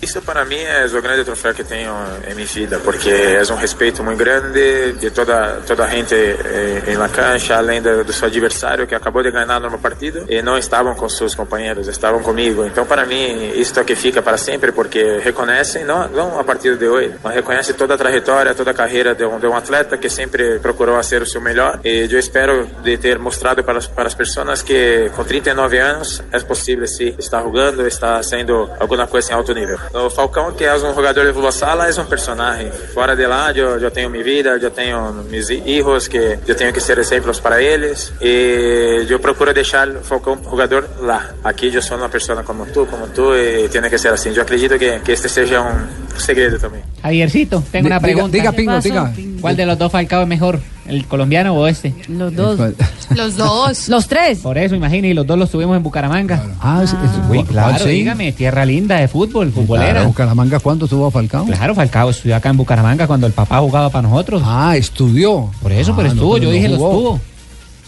Isso 0.00 0.20
para 0.20 0.44
mim 0.44 0.58
é 0.58 0.84
o 0.86 1.02
grande 1.02 1.24
troféu 1.24 1.54
que 1.54 1.64
tenho 1.64 1.92
em 2.30 2.34
minha 2.34 2.46
vida, 2.46 2.78
porque 2.80 3.08
é 3.08 3.42
um 3.52 3.56
respeito 3.56 4.04
muito 4.04 4.18
grande 4.18 4.92
de 4.92 5.10
toda 5.10 5.62
toda 5.66 5.84
a 5.84 5.88
gente 5.88 6.14
eh, 6.14 6.82
em 6.88 6.96
la 6.96 7.08
cancha, 7.08 7.56
além 7.56 7.80
do, 7.80 8.04
do 8.04 8.12
seu 8.12 8.28
adversário 8.28 8.86
que 8.86 8.94
acabou 8.94 9.22
de 9.22 9.30
ganhar 9.30 9.58
numa 9.58 9.78
partida 9.78 10.24
e 10.28 10.42
não 10.42 10.58
estavam 10.58 10.94
com 10.94 11.08
seus 11.08 11.34
companheiros, 11.34 11.88
estavam 11.88 12.22
comigo. 12.22 12.64
Então 12.66 12.84
para 12.84 13.06
mim 13.06 13.52
isso 13.54 13.78
é 13.80 13.84
que 13.84 13.94
fica 13.94 14.20
para 14.20 14.36
sempre, 14.36 14.70
porque 14.70 15.18
reconhecem 15.22 15.84
não 15.84 16.06
não 16.08 16.38
a 16.38 16.44
partida 16.44 16.76
de 16.76 16.86
hoje, 16.86 17.14
mas 17.22 17.34
reconhecem 17.34 17.74
toda 17.74 17.94
a 17.94 17.98
trajetória, 17.98 18.54
toda 18.54 18.72
a 18.72 18.74
carreira 18.74 19.14
de 19.14 19.24
um, 19.24 19.38
de 19.38 19.46
um 19.46 19.56
atleta 19.56 19.96
que 19.96 20.10
sempre 20.10 20.58
procurou 20.58 21.02
ser 21.02 21.22
o 21.22 21.26
seu 21.26 21.40
melhor. 21.40 21.80
E 21.82 22.06
eu 22.10 22.18
espero 22.18 22.66
de 22.82 22.98
ter 22.98 23.18
mostrado 23.18 23.64
para 23.64 23.78
as, 23.78 23.86
para 23.86 24.06
as 24.06 24.14
pessoas 24.14 24.62
que 24.62 25.10
com 25.16 25.24
39 25.24 25.78
anos 25.78 26.22
é 26.30 26.38
possível 26.40 26.86
sim 26.86 27.14
estar 27.18 27.42
jogando, 27.42 27.86
estar 27.86 28.22
sendo 28.22 28.70
alguma 28.78 29.06
coisa 29.06 29.32
em 29.32 29.34
alto 29.34 29.54
nível. 29.54 29.78
O 29.94 30.10
Falcão, 30.10 30.52
que 30.52 30.64
é 30.64 30.74
um 30.74 30.94
jogador 30.94 31.22
de 31.22 31.28
futebol 31.32 31.52
sala, 31.52 31.88
é 31.88 32.00
um 32.00 32.04
personagem. 32.04 32.70
Fora 32.92 33.14
de 33.16 33.26
lá, 33.26 33.52
eu, 33.52 33.78
eu 33.78 33.90
tenho 33.90 34.10
minha 34.10 34.22
vida, 34.24 34.50
eu 34.60 34.70
tenho 34.70 35.12
meus 35.30 35.46
filhos, 35.48 36.08
que 36.08 36.38
eu 36.46 36.54
tenho 36.54 36.72
que 36.72 36.80
ser 36.80 36.98
exemplos 36.98 37.40
para 37.40 37.62
eles. 37.62 38.12
E 38.20 39.06
eu 39.08 39.18
procuro 39.18 39.52
deixar 39.54 39.88
o 39.88 40.00
Falcão 40.02 40.38
jogador 40.44 40.88
lá. 41.00 41.30
Aqui 41.44 41.74
eu 41.74 41.82
sou 41.82 41.96
uma 41.96 42.08
pessoa 42.08 42.42
como 42.42 42.66
tu, 42.66 42.86
como 42.86 43.06
tu, 43.08 43.34
e 43.34 43.68
tem 43.68 43.82
que 43.82 43.98
ser 43.98 44.08
assim. 44.12 44.32
Eu 44.34 44.42
acredito 44.42 44.78
que, 44.78 44.98
que 45.00 45.12
este 45.12 45.28
seja 45.28 45.60
um 45.62 46.18
segredo 46.18 46.58
também. 46.58 46.82
Javiercito, 47.02 47.62
tengo 47.70 47.84
Di- 47.88 47.92
una 47.92 47.98
diga- 47.98 48.00
pregunta. 48.00 48.36
diga, 48.36 48.52
Pingo, 48.52 48.72
¿Qué 48.82 48.88
pasó, 48.88 48.88
diga. 48.88 49.35
¿Cuál 49.46 49.56
de 49.56 49.66
los 49.66 49.78
dos 49.78 49.90
Falcao 49.92 50.22
es 50.22 50.28
mejor? 50.28 50.60
¿El 50.86 51.04
colombiano 51.06 51.52
o 51.54 51.66
este? 51.66 51.94
Los 52.08 52.34
dos. 52.34 52.58
Los 53.16 53.36
dos. 53.36 53.88
Los 53.88 54.06
tres. 54.08 54.38
Por 54.38 54.56
eso, 54.58 54.74
imagínate, 54.74 55.08
y 55.08 55.14
los 55.14 55.26
dos 55.26 55.38
los 55.38 55.50
tuvimos 55.50 55.76
en 55.76 55.82
Bucaramanga. 55.82 56.42
Ah, 56.60 56.80
es- 56.84 56.90
es- 56.92 56.96
Uy, 57.30 57.38
¿cuál 57.38 57.46
claro, 57.46 57.84
sí? 57.84 57.90
dígame, 57.90 58.32
tierra 58.32 58.64
linda 58.64 58.96
de 58.96 59.08
fútbol, 59.08 59.50
futbolera. 59.52 59.92
Claro, 59.92 60.06
Bucaramanga, 60.08 60.58
¿cuándo 60.60 60.86
tuvo 60.88 61.06
a 61.06 61.10
Falcao? 61.10 61.44
Claro, 61.46 61.74
Falcao 61.74 62.10
estudió 62.10 62.36
acá 62.36 62.50
en 62.50 62.56
Bucaramanga 62.56 63.06
cuando 63.06 63.26
el 63.26 63.32
papá 63.32 63.58
jugaba 63.60 63.90
para 63.90 64.08
nosotros. 64.08 64.42
Ah, 64.44 64.76
estudió. 64.76 65.50
Por 65.62 65.72
eso, 65.72 65.94
pero 65.96 66.08
Ah, 66.08 66.10
no, 66.10 66.14
estuvo, 66.14 66.32
pero 66.34 66.42
yo 66.44 66.48
no 66.50 66.54
dije 66.54 66.68
los 66.68 66.78
jugó. 66.78 66.90
tuvo. 66.92 67.20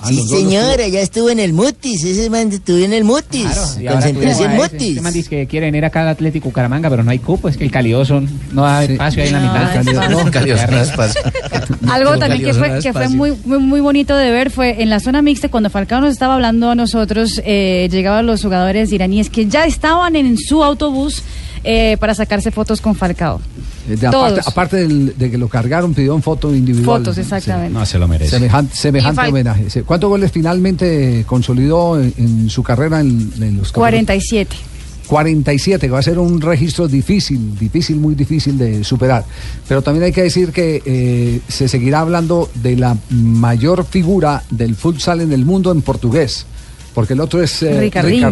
Ah, 0.01 0.09
Sí, 0.11 0.16
los 0.16 0.28
dos 0.28 0.42
los 0.42 0.51
señora, 0.53 0.86
ya 0.88 1.01
estuvo 1.01 1.28
en 1.30 1.40
el 1.40 1.53
Mutis. 1.53 2.05
Ese 2.05 2.30
man 2.30 2.53
estuvo 2.53 2.76
en 2.78 2.92
el 2.92 3.03
Mutis. 3.05 3.46
Ahora 3.46 3.92
Concentración 3.94 4.51
ese- 4.53 4.61
Mutis. 4.62 4.88
Este 4.90 5.01
man 5.01 5.12
dice 5.12 5.28
que 5.28 5.46
quieren 5.46 5.74
ir 5.74 5.84
acá 5.84 6.03
al 6.03 6.09
Atlético 6.09 6.46
Bucaramanga, 6.51 6.88
pero 6.88 7.03
no 7.03 7.11
hay 7.11 7.18
cupo, 7.18 7.49
es 7.49 7.57
que 7.57 7.64
el 7.64 7.70
Calioso 7.70 8.22
no 8.53 8.62
da 8.62 8.84
espacio 8.84 9.22
ahí 9.22 9.28
en 9.28 9.34
la 9.34 9.40
No, 9.40 9.53
mitad. 9.53 9.76
espacio. 9.86 10.09
No, 10.24 10.30
Calioso 10.30 10.66
no 10.70 10.80
espacio. 10.80 11.20
Algo 11.90 12.16
también 12.18 12.42
que 12.44 12.55
fue, 12.55 12.78
que 12.80 12.92
fue 12.92 13.09
muy, 13.09 13.32
muy, 13.44 13.59
muy 13.59 13.80
bonito 13.80 14.16
de 14.16 14.30
ver 14.30 14.51
fue 14.51 14.82
en 14.82 14.90
la 14.90 15.01
zona 15.01 15.20
mixta, 15.22 15.49
cuando 15.49 15.68
Falcao 15.70 16.01
nos 16.01 16.12
estaba 16.12 16.34
hablando 16.34 16.70
a 16.70 16.74
nosotros, 16.74 17.40
eh, 17.44 17.88
llegaban 17.90 18.26
los 18.26 18.42
jugadores 18.42 18.92
iraníes 18.92 19.30
que 19.30 19.46
ya 19.46 19.64
estaban 19.66 20.14
en 20.16 20.36
su 20.38 20.62
autobús 20.62 21.22
eh, 21.64 21.96
para 21.99 22.14
sacarse 22.14 22.51
fotos 22.53 22.80
con 22.80 22.94
Falcao. 22.94 23.40
Eh, 23.89 23.97
de 23.97 24.07
aparte, 24.07 24.34
Todos. 24.34 24.49
aparte 24.49 24.76
del- 24.76 25.16
de 25.16 25.30
que 25.30 25.39
lo 25.39 25.49
cargaron, 25.49 25.95
pidió 25.95 26.14
un 26.14 26.22
foto 26.22 26.55
individual. 26.55 26.99
Fotos, 27.01 27.18
exactamente. 27.18 27.72
No, 27.72 27.84
se 27.86 27.99
lo 27.99 28.07
merece. 28.07 28.30
Semejante, 28.30 28.74
homenaje. 29.30 29.82
¿Cuántos 29.82 30.11
goles 30.11 30.30
finalmente 30.30 31.24
consolidó 31.26 32.01
en, 32.01 32.12
en 32.18 32.51
su 32.51 32.62
carrera 32.62 33.01
en, 33.01 33.32
en 33.41 33.57
los 33.59 33.72
47. 33.72 34.55
47, 35.09 35.86
que 35.86 35.91
va 35.91 36.01
a 36.01 36.03
ser 36.03 36.18
un 36.18 36.39
registro 36.41 36.86
difícil, 36.86 37.59
difícil, 37.59 37.97
muy 37.97 38.14
difícil 38.14 38.59
de 38.59 38.84
superar. 38.84 39.24
Pero 39.66 39.80
también 39.80 40.05
hay 40.05 40.12
que 40.12 40.22
decir 40.22 40.53
que 40.53 40.82
eh, 40.84 41.41
se 41.49 41.66
seguirá 41.66 42.01
hablando 42.01 42.51
de 42.57 42.76
la 42.76 42.95
mayor 43.09 43.86
figura 43.86 44.43
del 44.51 44.76
futsal 44.76 45.22
en 45.22 45.32
el 45.32 45.47
mundo 45.47 45.72
en 45.72 45.80
portugués, 45.80 46.45
porque 46.95 47.14
el 47.14 47.20
otro 47.20 47.43
es 47.43 47.62
eh, 47.62 47.80
Ricardinho. 47.80 48.28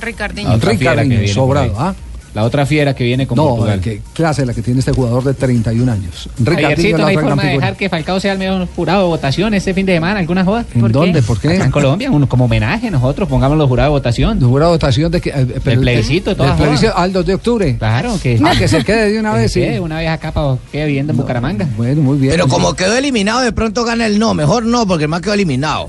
Ricardinho. 0.00 0.58
Ricardinho. 0.58 1.28
Sobrado. 1.32 1.74
¿ah? 1.78 1.94
La 2.32 2.44
otra 2.44 2.64
fiera 2.64 2.94
que 2.94 3.02
viene 3.02 3.26
con 3.26 3.36
No, 3.36 3.48
Portugal. 3.48 3.80
qué 3.80 4.00
clase 4.12 4.46
la 4.46 4.54
que 4.54 4.62
tiene 4.62 4.78
este 4.80 4.92
jugador 4.92 5.24
de 5.24 5.34
31 5.34 5.90
años. 5.90 6.28
Ricardinho 6.38 6.98
no 6.98 7.06
hay 7.06 7.16
forma 7.16 7.42
de 7.42 7.52
dejar 7.54 7.76
que 7.76 7.88
Falcao 7.88 8.20
sea 8.20 8.32
el 8.34 8.38
mejor 8.38 8.68
jurado 8.76 9.02
de 9.02 9.08
votación 9.08 9.52
este 9.54 9.74
fin 9.74 9.84
de 9.84 9.94
semana, 9.94 10.20
¿alguna 10.20 10.44
joda? 10.44 10.64
¿En 10.74 10.92
dónde? 10.92 11.22
¿Por 11.22 11.40
qué? 11.40 11.54
Acá 11.56 11.64
en 11.64 11.70
Colombia, 11.72 12.10
uno, 12.10 12.28
como 12.28 12.44
homenaje, 12.44 12.88
nosotros 12.90 13.28
pongamos 13.28 13.58
los 13.58 13.68
jurados 13.68 13.88
de 13.90 13.98
votación. 13.98 14.38
¿De 14.38 14.46
jurado 14.46 14.70
de 14.72 14.76
votación 14.76 15.10
de 15.10 15.20
que, 15.20 15.30
eh, 15.30 15.46
pero 15.64 15.64
Del 15.64 15.80
plebiscito, 15.80 16.36
todas 16.36 16.52
del 16.56 16.62
plebiscito 16.66 16.92
jodas. 16.92 17.04
al 17.04 17.12
2 17.12 17.26
de 17.26 17.34
octubre. 17.34 17.76
Claro, 17.78 18.18
que, 18.22 18.40
Ah, 18.44 18.52
que 18.56 18.68
se 18.68 18.84
quede 18.84 19.10
de 19.12 19.18
una 19.18 19.32
que 19.34 19.38
vez, 19.40 19.52
sí. 19.52 19.62
una 19.80 19.98
vez 19.98 20.08
acá 20.10 20.30
para 20.30 20.56
quede 20.70 20.86
viviendo 20.86 21.12
en 21.12 21.16
Bucaramanga. 21.16 21.66
Bueno, 21.76 22.00
muy 22.02 22.18
bien. 22.18 22.30
Pero 22.32 22.46
como 22.46 22.74
quedó 22.74 22.96
eliminado, 22.96 23.40
de 23.40 23.50
pronto 23.52 23.84
gana 23.84 24.06
el 24.06 24.18
no. 24.20 24.34
Mejor 24.34 24.64
no, 24.64 24.86
porque 24.86 25.04
el 25.04 25.08
más 25.10 25.20
quedó 25.20 25.34
eliminado. 25.34 25.88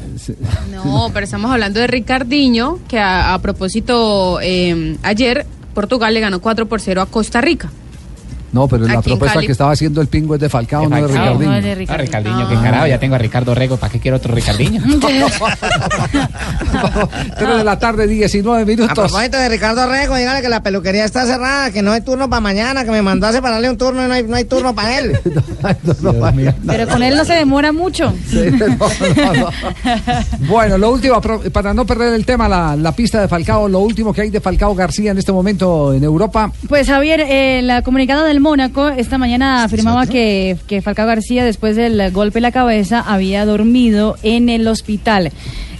No, 0.71 1.09
pero 1.13 1.23
estamos 1.23 1.51
hablando 1.51 1.79
de 1.79 1.87
Ricardinho, 1.87 2.79
que 2.87 2.97
a, 2.97 3.33
a 3.35 3.39
propósito, 3.39 4.39
eh, 4.41 4.97
ayer 5.03 5.45
Portugal 5.73 6.13
le 6.13 6.19
ganó 6.19 6.41
4 6.41 6.67
por 6.67 6.81
0 6.81 7.01
a 7.01 7.05
Costa 7.05 7.41
Rica. 7.41 7.69
No, 8.53 8.67
pero 8.67 8.85
la 8.85 8.99
Aquí 8.99 9.11
propuesta 9.11 9.35
Cali. 9.35 9.45
que 9.45 9.51
estaba 9.53 9.71
haciendo 9.71 10.01
el 10.01 10.07
pingo 10.07 10.35
es 10.35 10.41
de 10.41 10.49
Falcao, 10.49 10.89
no 10.89 10.95
de 10.95 11.01
Falcao, 11.03 11.23
Ricardinho. 11.37 11.51
no 11.51 11.55
es 11.57 11.63
de 11.63 11.75
Ricardinho. 11.75 11.93
Ah, 11.93 11.97
Ricardinho, 12.01 12.49
qué 12.49 12.55
carajo, 12.55 12.87
ya 12.87 12.99
tengo 12.99 13.15
a 13.15 13.17
Ricardo 13.17 13.55
Rego, 13.55 13.77
¿para 13.77 13.91
qué 13.93 13.99
quiero 13.99 14.17
otro 14.17 14.35
Ricardinho? 14.35 14.81
3 17.37 17.57
de 17.57 17.63
la 17.63 17.79
tarde, 17.79 18.07
19 18.07 18.61
A 18.61 18.65
minutos. 18.65 18.93
propósito 18.93 19.37
de 19.37 19.49
Ricardo 19.49 19.87
Rego, 19.89 20.15
dígale 20.15 20.41
que 20.41 20.49
la 20.49 20.61
peluquería 20.63 21.05
está 21.05 21.25
cerrada, 21.25 21.71
que 21.71 21.81
no 21.81 21.91
hay 21.91 22.01
turno 22.01 22.29
para 22.29 22.41
mañana, 22.41 22.83
que 22.83 22.91
me 22.91 23.01
mandó 23.01 23.27
a 23.27 23.31
separarle 23.31 23.69
un 23.69 23.77
turno 23.77 24.03
y 24.03 24.07
no 24.07 24.13
hay, 24.13 24.23
no 24.23 24.35
hay 24.35 24.45
turno 24.45 24.73
para 24.75 24.99
él. 24.99 25.17
Pero 26.67 26.87
con 26.87 27.03
él 27.03 27.15
no 27.15 27.25
se 27.25 27.33
demora 27.33 27.71
mucho. 27.71 28.13
Bueno, 30.47 30.77
lo 30.77 30.91
último, 30.91 31.21
para 31.21 31.73
no 31.73 31.85
perder 31.85 32.13
el 32.13 32.25
tema, 32.25 32.47
la, 32.49 32.75
la 32.75 32.91
pista 32.93 33.21
de 33.21 33.27
Falcao, 33.27 33.67
lo 33.67 33.79
último 33.79 34.13
que 34.13 34.21
hay 34.21 34.29
de 34.29 34.41
Falcao 34.41 34.75
García 34.75 35.11
en 35.11 35.17
este 35.17 35.31
momento 35.31 35.93
en 35.93 36.03
Europa. 36.03 36.51
Pues 36.67 36.87
Javier, 36.87 37.21
eh, 37.27 37.61
la 37.63 37.81
comunicada 37.81 38.25
del 38.25 38.39
Mónaco 38.41 38.89
esta 38.89 39.17
mañana 39.17 39.63
afirmaba 39.63 40.05
que, 40.07 40.57
que 40.67 40.81
Falcao 40.81 41.07
García 41.07 41.45
después 41.45 41.75
del 41.75 42.11
golpe 42.11 42.39
en 42.39 42.43
la 42.43 42.51
cabeza 42.51 42.99
había 42.99 43.45
dormido 43.45 44.17
en 44.23 44.49
el 44.49 44.67
hospital. 44.67 45.31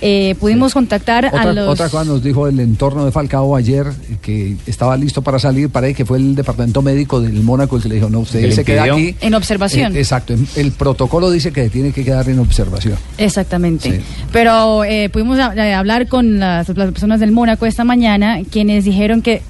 Eh, 0.04 0.36
pudimos 0.40 0.74
contactar 0.74 1.26
a 1.26 1.46
los... 1.54 1.68
otra 1.68 1.88
cosa 1.88 2.04
nos 2.06 2.24
dijo 2.24 2.48
el 2.48 2.60
entorno 2.60 3.06
de 3.06 3.12
Falcao 3.12 3.56
ayer 3.56 3.86
que 4.24 4.56
estaba 4.66 4.98
listo 4.98 5.22
para 5.22 5.38
salir, 5.38 5.70
para 5.70 5.86
ahí, 5.88 5.94
que 5.94 6.06
fue 6.06 6.18
el 6.18 6.34
departamento 6.34 6.82
médico 6.82 7.22
del 7.22 7.34
Mónaco 7.44 7.76
el 7.76 7.84
que 7.84 7.90
le 7.90 7.96
dijo, 7.96 8.10
no, 8.10 8.22
usted 8.22 8.50
se 8.52 8.64
queda 8.66 8.86
aquí. 8.86 9.16
En 9.22 9.36
observación. 9.36 9.96
Eh, 9.96 10.00
exacto, 10.00 10.34
el 10.56 10.72
protocolo 10.72 11.30
dice 11.30 11.52
que 11.52 11.70
tiene 11.70 11.92
que 11.92 12.04
quedar 12.04 12.28
en 12.30 12.40
observación. 12.40 12.96
Exactamente. 13.20 13.92
Sí. 14.00 14.04
Pero 14.32 14.84
eh, 14.84 15.10
pudimos 15.10 15.38
a- 15.38 15.54
eh, 15.56 15.74
hablar 15.76 16.08
con 16.08 16.40
las, 16.40 16.68
las 16.70 16.92
personas 16.92 17.20
del 17.20 17.32
Mónaco 17.32 17.68
esta 17.68 17.84
mañana, 17.84 18.40
quienes 18.52 18.86
dijeron 18.86 19.22
que 19.22 19.44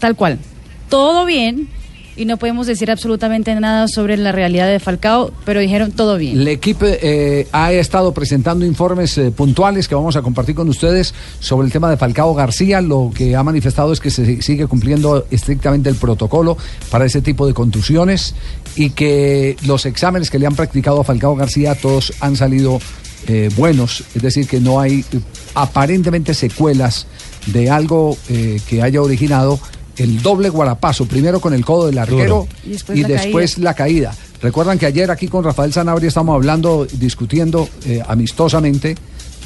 tal 0.00 0.16
cual, 0.16 0.38
todo 0.88 1.26
bien 1.26 1.68
y 2.16 2.24
no 2.24 2.36
podemos 2.36 2.66
decir 2.66 2.90
absolutamente 2.90 3.54
nada 3.54 3.88
sobre 3.88 4.16
la 4.16 4.32
realidad 4.32 4.68
de 4.68 4.78
Falcao, 4.80 5.32
pero 5.44 5.60
dijeron 5.60 5.92
todo 5.92 6.18
bien. 6.18 6.40
El 6.40 6.48
equipo 6.48 6.84
eh, 6.86 7.46
ha 7.52 7.72
estado 7.72 8.12
presentando 8.12 8.66
informes 8.66 9.16
eh, 9.18 9.30
puntuales 9.30 9.88
que 9.88 9.94
vamos 9.94 10.16
a 10.16 10.22
compartir 10.22 10.54
con 10.54 10.68
ustedes 10.68 11.14
sobre 11.40 11.66
el 11.66 11.72
tema 11.72 11.90
de 11.90 11.96
Falcao 11.96 12.34
García. 12.34 12.80
Lo 12.80 13.10
que 13.14 13.34
ha 13.34 13.42
manifestado 13.42 13.92
es 13.92 14.00
que 14.00 14.10
se 14.10 14.42
sigue 14.42 14.66
cumpliendo 14.66 15.26
estrictamente 15.30 15.88
el 15.88 15.96
protocolo 15.96 16.56
para 16.90 17.06
ese 17.06 17.22
tipo 17.22 17.46
de 17.46 17.54
contusiones 17.54 18.34
y 18.76 18.90
que 18.90 19.56
los 19.64 19.86
exámenes 19.86 20.30
que 20.30 20.38
le 20.38 20.46
han 20.46 20.54
practicado 20.54 21.00
a 21.00 21.04
Falcao 21.04 21.34
García 21.34 21.74
todos 21.74 22.12
han 22.20 22.36
salido 22.36 22.78
eh, 23.28 23.50
buenos, 23.56 24.02
es 24.14 24.22
decir, 24.22 24.48
que 24.48 24.60
no 24.60 24.80
hay 24.80 25.04
aparentemente 25.54 26.34
secuelas 26.34 27.06
de 27.46 27.70
algo 27.70 28.16
que 28.68 28.82
haya 28.82 29.02
originado 29.02 29.58
el 29.96 30.22
doble 30.22 30.48
guarapazo, 30.48 31.06
primero 31.06 31.40
con 31.40 31.54
el 31.54 31.64
codo 31.64 31.86
del 31.86 31.98
arquero 31.98 32.46
Duro. 32.46 32.48
Y 32.64 32.68
y 32.68 32.72
después 32.72 33.08
después, 33.08 33.58
la 33.58 33.64
la, 33.70 33.74
caída. 33.74 34.14
Recuerdan 34.40 34.78
que 34.78 34.86
ayer 34.86 35.10
aquí 35.10 35.28
con 35.28 35.44
Rafael 35.44 35.72
Sanabria 35.72 36.08
estamos 36.08 36.34
hablando, 36.34 36.86
discutiendo 36.92 37.68
eh, 37.86 38.02
amistosamente, 38.06 38.96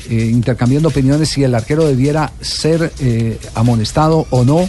eh, 0.09 0.15
intercambiando 0.33 0.89
opiniones 0.89 1.29
si 1.29 1.45
el 1.45 1.55
arquero 1.55 1.85
debiera 1.85 2.33
ser 2.41 2.93
eh, 3.01 3.39
amonestado 3.55 4.27
o 4.31 4.45
no. 4.45 4.69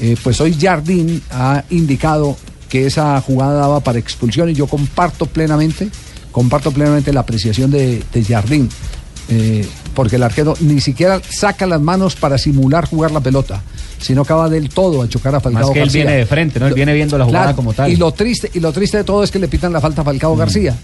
Eh, 0.00 0.16
pues 0.22 0.40
hoy 0.40 0.56
Jardín 0.58 1.22
ha 1.30 1.64
indicado 1.70 2.36
que 2.68 2.86
esa 2.86 3.20
jugada 3.20 3.60
daba 3.60 3.80
para 3.80 3.98
expulsión 3.98 4.48
y 4.48 4.54
yo 4.54 4.66
comparto 4.66 5.26
plenamente, 5.26 5.90
comparto 6.32 6.72
plenamente 6.72 7.12
la 7.12 7.20
apreciación 7.20 7.70
de, 7.70 8.02
de 8.12 8.24
Jardín. 8.24 8.68
eh, 9.28 9.66
porque 9.94 10.16
el 10.16 10.22
arquero 10.22 10.54
ni 10.60 10.80
siquiera 10.80 11.20
saca 11.28 11.66
las 11.66 11.80
manos 11.80 12.16
para 12.16 12.38
simular 12.38 12.86
jugar 12.88 13.10
la 13.10 13.20
pelota, 13.20 13.62
sino 14.02 14.22
acaba 14.22 14.50
del 14.50 14.68
todo 14.68 15.00
a 15.02 15.08
chocar 15.08 15.34
a 15.34 15.40
Falcao 15.40 15.62
Más 15.68 15.70
que 15.70 15.80
él 15.80 15.88
viene 15.90 16.12
de 16.16 16.26
frente, 16.26 16.58
¿no? 16.60 16.66
Él 16.66 16.70
Lo- 16.70 16.76
viene 16.76 16.92
viendo 16.92 17.16
la 17.16 17.24
jugada 17.24 17.44
Claro, 17.46 17.56
como 17.56 17.72
tal. 17.72 17.90
Y 17.90 17.96
lo 17.96 18.12
triste, 18.12 18.50
y 18.52 18.60
lo 18.60 18.72
triste 18.72 18.98
de 18.98 19.04
todo 19.04 19.22
es 19.22 19.30
que 19.30 19.38
le 19.38 19.48
pitan 19.48 19.72
la 19.72 19.80
falta 19.80 20.02
a 20.02 20.04
Falcao 20.04 20.36
García. 20.36 20.76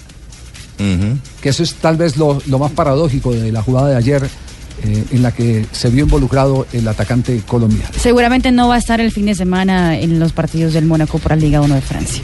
Que 1.42 1.48
eso 1.48 1.62
es 1.64 1.74
tal 1.74 1.96
vez 1.96 2.16
lo, 2.16 2.40
lo 2.46 2.58
más 2.58 2.70
paradójico 2.70 3.32
de 3.32 3.50
la 3.50 3.62
jugada 3.62 3.88
de 3.88 3.96
ayer, 3.96 4.22
eh, 4.84 5.04
en 5.10 5.22
la 5.22 5.32
que 5.32 5.66
se 5.72 5.90
vio 5.90 6.04
involucrado 6.04 6.66
el 6.72 6.86
atacante 6.86 7.40
colombiano. 7.46 7.90
Seguramente 7.98 8.52
no 8.52 8.68
va 8.68 8.76
a 8.76 8.78
estar 8.78 9.00
el 9.00 9.10
fin 9.10 9.26
de 9.26 9.34
semana 9.34 9.98
en 9.98 10.20
los 10.20 10.32
partidos 10.32 10.72
del 10.74 10.86
Mónaco 10.86 11.18
por 11.18 11.32
la 11.32 11.36
Liga 11.36 11.60
1 11.60 11.74
de 11.74 11.80
Francia. 11.80 12.22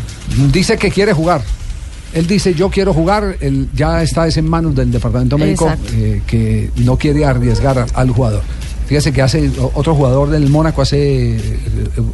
Dice 0.52 0.76
que 0.78 0.90
quiere 0.90 1.12
jugar. 1.12 1.42
Él 2.12 2.28
dice, 2.28 2.54
yo 2.54 2.70
quiero 2.70 2.94
jugar, 2.94 3.36
él 3.40 3.68
ya 3.74 4.00
está 4.04 4.28
es 4.28 4.36
en 4.36 4.48
manos 4.48 4.76
del 4.76 4.92
departamento 4.92 5.36
médico 5.36 5.68
eh, 5.92 6.22
que 6.24 6.70
no 6.76 6.96
quiere 6.96 7.24
arriesgar 7.24 7.86
al 7.92 8.10
jugador. 8.10 8.42
Fíjese 8.86 9.12
que 9.12 9.22
hace 9.22 9.50
otro 9.74 9.94
jugador 9.94 10.28
del 10.30 10.48
Mónaco 10.50 10.82
hace 10.82 11.36
eh, 11.36 11.40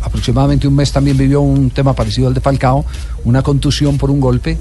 aproximadamente 0.02 0.68
un 0.68 0.76
mes 0.76 0.92
también 0.92 1.16
vivió 1.16 1.40
un 1.40 1.70
tema 1.70 1.94
parecido 1.94 2.28
al 2.28 2.34
de 2.34 2.40
Falcao, 2.40 2.84
una 3.24 3.42
contusión 3.42 3.98
por 3.98 4.10
un 4.10 4.20
golpe 4.20 4.56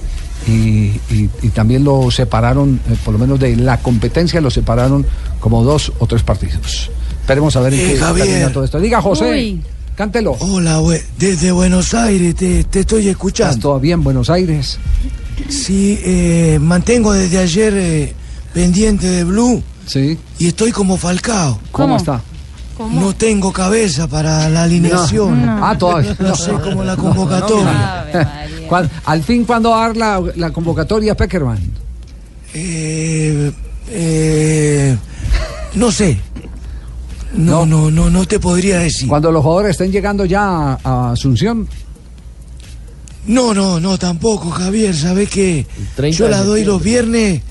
y, 0.47 0.51
y- 0.51 1.29
y 1.43 1.49
también 1.49 1.83
lo 1.83 2.09
separaron, 2.09 2.79
eh, 2.89 2.95
por 3.05 3.13
lo 3.13 3.19
menos 3.19 3.39
de 3.39 3.55
la 3.55 3.77
competencia, 3.79 4.41
lo 4.41 4.49
separaron 4.49 5.05
como 5.39 5.63
dos 5.63 5.91
o 5.99 6.07
tres 6.07 6.23
partidos. 6.23 6.89
Esperemos 7.21 7.55
a 7.55 7.59
ver 7.61 7.75
en 7.75 7.79
Eh, 7.81 7.83
qué 7.93 7.97
Javier. 7.99 8.25
termina 8.27 8.51
todo 8.51 8.63
esto. 8.63 8.79
Diga 8.79 9.01
José, 9.03 9.29
Uy. 9.31 9.61
cántelo. 9.95 10.31
Hola, 10.39 10.81
desde 11.19 11.51
Buenos 11.51 11.93
Aires 11.93 12.33
te, 12.35 12.63
te 12.63 12.79
estoy 12.79 13.07
escuchando. 13.07 13.51
¿Estás 13.51 13.61
todavía 13.61 13.93
en 13.93 14.03
Buenos 14.03 14.31
Aires? 14.31 14.79
Sí, 15.47 15.99
eh, 16.03 16.57
mantengo 16.59 17.13
desde 17.13 17.37
ayer 17.37 17.73
eh, 17.77 18.13
pendiente 18.53 19.05
de 19.07 19.23
Blue. 19.25 19.61
Sí. 19.89 20.19
Y 20.37 20.47
estoy 20.47 20.71
como 20.71 20.97
Falcao. 20.97 21.59
¿Cómo, 21.71 21.97
está? 21.97 22.21
No 22.91 23.13
tengo 23.15 23.51
cabeza 23.51 24.07
para 24.07 24.47
la 24.49 24.63
alineación. 24.63 25.45
No. 25.45 25.65
Ah, 25.65 25.75
todavía. 25.77 26.15
No 26.19 26.35
sé 26.35 26.51
cómo 26.63 26.83
la 26.83 26.95
convocatoria. 26.95 28.37
¿Cuál- 28.69 28.89
Al 29.05 29.23
fin, 29.23 29.45
¿cuándo 29.45 29.71
va 29.71 29.85
a 29.85 29.87
dar 29.87 29.97
la, 29.97 30.21
la 30.35 30.51
convocatoria 30.51 31.15
Peckerman? 31.17 31.57
Eh, 32.53 33.51
eh, 33.89 34.97
no 35.73 35.91
sé. 35.91 36.19
No, 37.33 37.65
no, 37.65 37.89
no, 37.89 38.11
no 38.11 38.25
te 38.25 38.39
podría 38.39 38.79
decir. 38.79 39.07
Cuando 39.07 39.31
los 39.31 39.41
jugadores 39.41 39.71
estén 39.71 39.91
llegando 39.91 40.23
ya 40.25 40.77
a, 40.83 41.11
Asunción. 41.11 41.67
No, 43.25 43.55
no, 43.55 43.79
no, 43.79 43.97
tampoco, 43.97 44.51
Javier. 44.51 44.95
¿Sabes 44.95 45.29
qué? 45.29 45.65
30 45.95 46.17
Yo 46.17 46.29
la 46.29 46.43
doy 46.43 46.63
los 46.63 46.81
viernes 46.81 47.41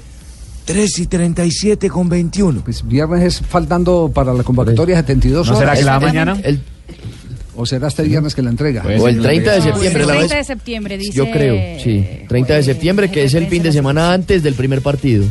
3 0.69 0.99
y 1.01 1.07
37 1.07 1.89
con 1.91 2.09
21. 2.09 2.61
Pues 2.63 2.87
viernes 2.87 3.23
es 3.23 3.41
faltando 3.41 4.11
para 4.13 4.33
la 4.33 4.43
convocatoria 4.43 4.97
72 4.97 5.47
¿No 5.49 5.57
horas. 5.57 5.59
será 5.61 5.75
que 5.79 5.85
la 5.85 5.93
da 5.93 6.01
mañana? 6.01 6.41
El- 6.45 6.61
¿O 7.57 7.67
será 7.67 7.89
este 7.89 8.05
viernes 8.05 8.37
que 8.37 8.43
la 8.43 8.51
entrega? 8.51 8.85
O 9.01 9.09
el 9.09 9.21
30 9.21 9.51
de 9.53 9.63
septiembre, 9.63 10.07
la 10.07 10.13
30 10.15 10.23
vez. 10.23 10.31
de 10.31 10.45
septiembre, 10.45 10.97
dice. 10.99 11.13
Yo 11.13 11.29
creo, 11.31 11.81
sí. 11.83 12.07
30 12.29 12.55
de 12.55 12.63
septiembre, 12.63 13.11
que 13.11 13.25
es 13.25 13.35
el 13.35 13.49
fin 13.49 13.65
de 13.65 13.73
semana 13.73 14.13
antes 14.13 14.45
del 14.45 14.55
primer 14.55 14.81
partido. 14.81 15.25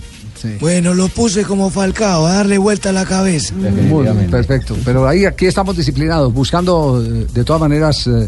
Bueno, 0.60 0.94
lo 0.94 1.08
puse 1.08 1.44
como 1.46 1.70
Falcao, 1.70 2.26
a 2.28 2.34
darle 2.34 2.58
vuelta 2.58 2.90
a 2.90 2.92
la 2.94 3.06
cabeza. 3.06 3.54
Muy 3.56 4.04
bien, 4.04 4.30
perfecto. 4.30 4.76
Pero 4.84 5.08
ahí 5.08 5.24
aquí 5.26 5.46
estamos 5.46 5.78
disciplinados, 5.78 6.34
buscando 6.34 7.02
eh, 7.04 7.26
de 7.34 7.44
todas 7.46 7.60
maneras, 7.62 8.06
eh, 8.08 8.28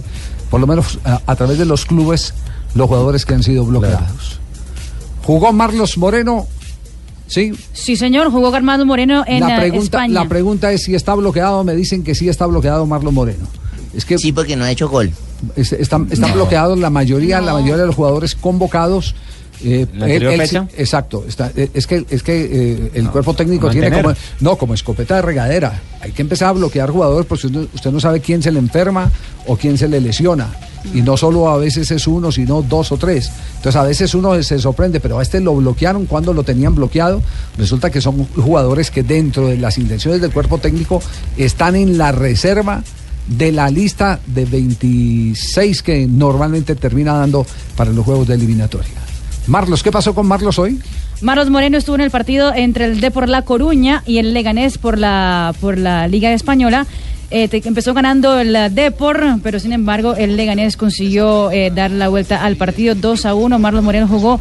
por 0.49 0.59
lo 0.61 0.65
menos 0.65 0.97
a, 1.03 1.21
a 1.25 1.35
través 1.35 1.57
de 1.59 1.65
los 1.65 1.85
clubes, 1.85 2.33
los 2.75 2.87
jugadores 2.87 3.25
que 3.25 3.33
han 3.33 3.43
sido 3.43 3.65
bloqueados. 3.65 4.39
Jugó 5.23 5.51
Marlos 5.53 5.97
Moreno, 5.97 6.47
sí. 7.29 7.53
Sí, 7.71 7.95
señor, 7.95 8.29
jugó 8.31 8.53
Armando 8.53 8.85
Moreno 8.85 9.23
en 9.25 9.41
la 9.41 9.55
eh, 9.55 9.59
pregunta, 9.59 9.97
España. 9.97 10.13
la 10.13 10.27
pregunta 10.27 10.71
es 10.73 10.83
si 10.83 10.95
está 10.95 11.15
bloqueado. 11.15 11.63
Me 11.63 11.75
dicen 11.75 12.03
que 12.03 12.15
sí 12.15 12.27
está 12.27 12.45
bloqueado 12.45 12.85
Marlon 12.85 13.13
Moreno. 13.13 13.47
Es 13.93 14.05
que 14.05 14.17
sí, 14.17 14.31
porque 14.31 14.55
no 14.55 14.65
ha 14.65 14.71
hecho 14.71 14.89
gol. 14.89 15.11
están, 15.55 16.07
están 16.11 16.33
bloqueados 16.33 16.77
la 16.77 16.89
mayoría, 16.89 17.41
la 17.41 17.53
mayoría 17.53 17.77
de 17.77 17.85
los 17.87 17.95
jugadores 17.95 18.35
convocados. 18.35 19.15
Eh, 19.63 19.85
¿La 19.93 20.05
anterior 20.05 20.33
él- 20.33 20.39
él 20.41 20.47
fecha? 20.47 20.65
sí- 20.69 20.75
exacto. 20.77 21.25
está- 21.27 21.51
eh, 21.55 21.69
es 21.73 21.85
que 21.87 22.05
es 22.09 22.23
que 22.23 22.49
eh, 22.51 22.91
el 22.93 23.09
cuerpo 23.09 23.33
técnico 23.33 23.69
tiene 23.69 23.87
como 24.01 24.15
no 24.39 24.55
como 24.57 24.73
escopeta 24.73 25.15
de 25.15 25.21
regadera. 25.21 25.81
Hay 26.01 26.11
que 26.11 26.21
empezar 26.21 26.49
a 26.49 26.51
bloquear 26.53 26.89
jugadores 26.91 27.25
porque 27.27 27.47
usted 27.47 27.59
no, 27.59 27.67
usted 27.73 27.91
no 27.91 27.99
sabe 27.99 28.21
quién 28.21 28.41
se 28.41 28.51
le 28.51 28.59
enferma 28.59 29.11
o 29.47 29.57
quién 29.57 29.77
se 29.77 29.87
le 29.87 29.99
lesiona. 29.99 30.47
Y 30.93 31.01
no 31.01 31.17
solo 31.17 31.49
a 31.49 31.57
veces 31.57 31.91
es 31.91 32.07
uno, 32.07 32.31
sino 32.31 32.61
dos 32.61 32.91
o 32.93 32.97
tres. 32.97 33.29
Entonces 33.57 33.75
a 33.75 33.83
veces 33.83 34.15
uno 34.15 34.41
se 34.41 34.59
sorprende, 34.59 35.01
pero 35.01 35.19
a 35.19 35.21
este 35.21 35.41
lo 35.41 35.53
bloquearon 35.55 36.05
cuando 36.05 36.31
lo 36.33 36.43
tenían 36.43 36.73
bloqueado. 36.73 37.21
Resulta 37.57 37.89
que 37.89 37.99
son 37.99 38.25
jugadores 38.35 38.89
que 38.89 39.03
dentro 39.03 39.47
de 39.47 39.57
las 39.57 39.77
intenciones 39.77 40.21
del 40.21 40.31
cuerpo 40.31 40.57
técnico 40.57 41.01
están 41.37 41.75
en 41.75 41.97
la 41.97 42.13
reserva 42.13 42.81
de 43.27 43.51
la 43.51 43.69
lista 43.69 44.19
de 44.25 44.45
26 44.45 45.83
que 45.83 46.07
normalmente 46.07 46.75
termina 46.75 47.13
dando 47.13 47.45
para 47.75 47.91
los 47.91 48.05
juegos 48.05 48.27
de 48.27 48.35
eliminatoria. 48.35 48.89
Marlos, 49.49 49.81
¿qué 49.83 49.91
pasó 49.91 50.13
con 50.13 50.27
Marlos 50.27 50.59
hoy? 50.59 50.79
Marlos 51.21 51.49
Moreno 51.49 51.77
estuvo 51.77 51.95
en 51.95 52.01
el 52.01 52.11
partido 52.11 52.53
entre 52.53 52.85
el 52.85 53.01
D 53.01 53.09
por 53.11 53.27
La 53.27 53.41
Coruña 53.41 54.03
y 54.05 54.19
el 54.19 54.33
Leganés 54.33 54.77
por 54.77 54.97
la, 54.99 55.53
por 55.59 55.77
la 55.77 56.07
Liga 56.07 56.31
Española. 56.31 56.85
Eh, 57.31 57.47
te- 57.47 57.61
empezó 57.67 57.93
ganando 57.93 58.39
el 58.39 58.55
Depor, 58.73 59.23
pero 59.43 59.59
sin 59.59 59.73
embargo 59.73 60.15
el 60.15 60.37
Leganés 60.37 60.77
consiguió 60.77 61.51
eh, 61.51 61.71
dar 61.73 61.89
la 61.91 62.09
vuelta 62.09 62.43
al 62.43 62.55
partido 62.57 62.93
2 62.95 63.25
a 63.25 63.33
1. 63.33 63.59
Marlos 63.59 63.83
Moreno 63.83 64.07
jugó 64.07 64.39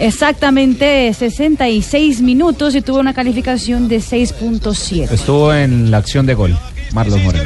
exactamente 0.00 1.12
66 1.14 2.20
minutos 2.20 2.74
y 2.74 2.82
tuvo 2.82 2.98
una 2.98 3.14
calificación 3.14 3.88
de 3.88 3.98
6.7. 3.98 5.10
Estuvo 5.12 5.52
en 5.54 5.90
la 5.92 5.98
acción 5.98 6.26
de 6.26 6.34
gol, 6.34 6.58
Marlos 6.92 7.20
Moreno. 7.22 7.44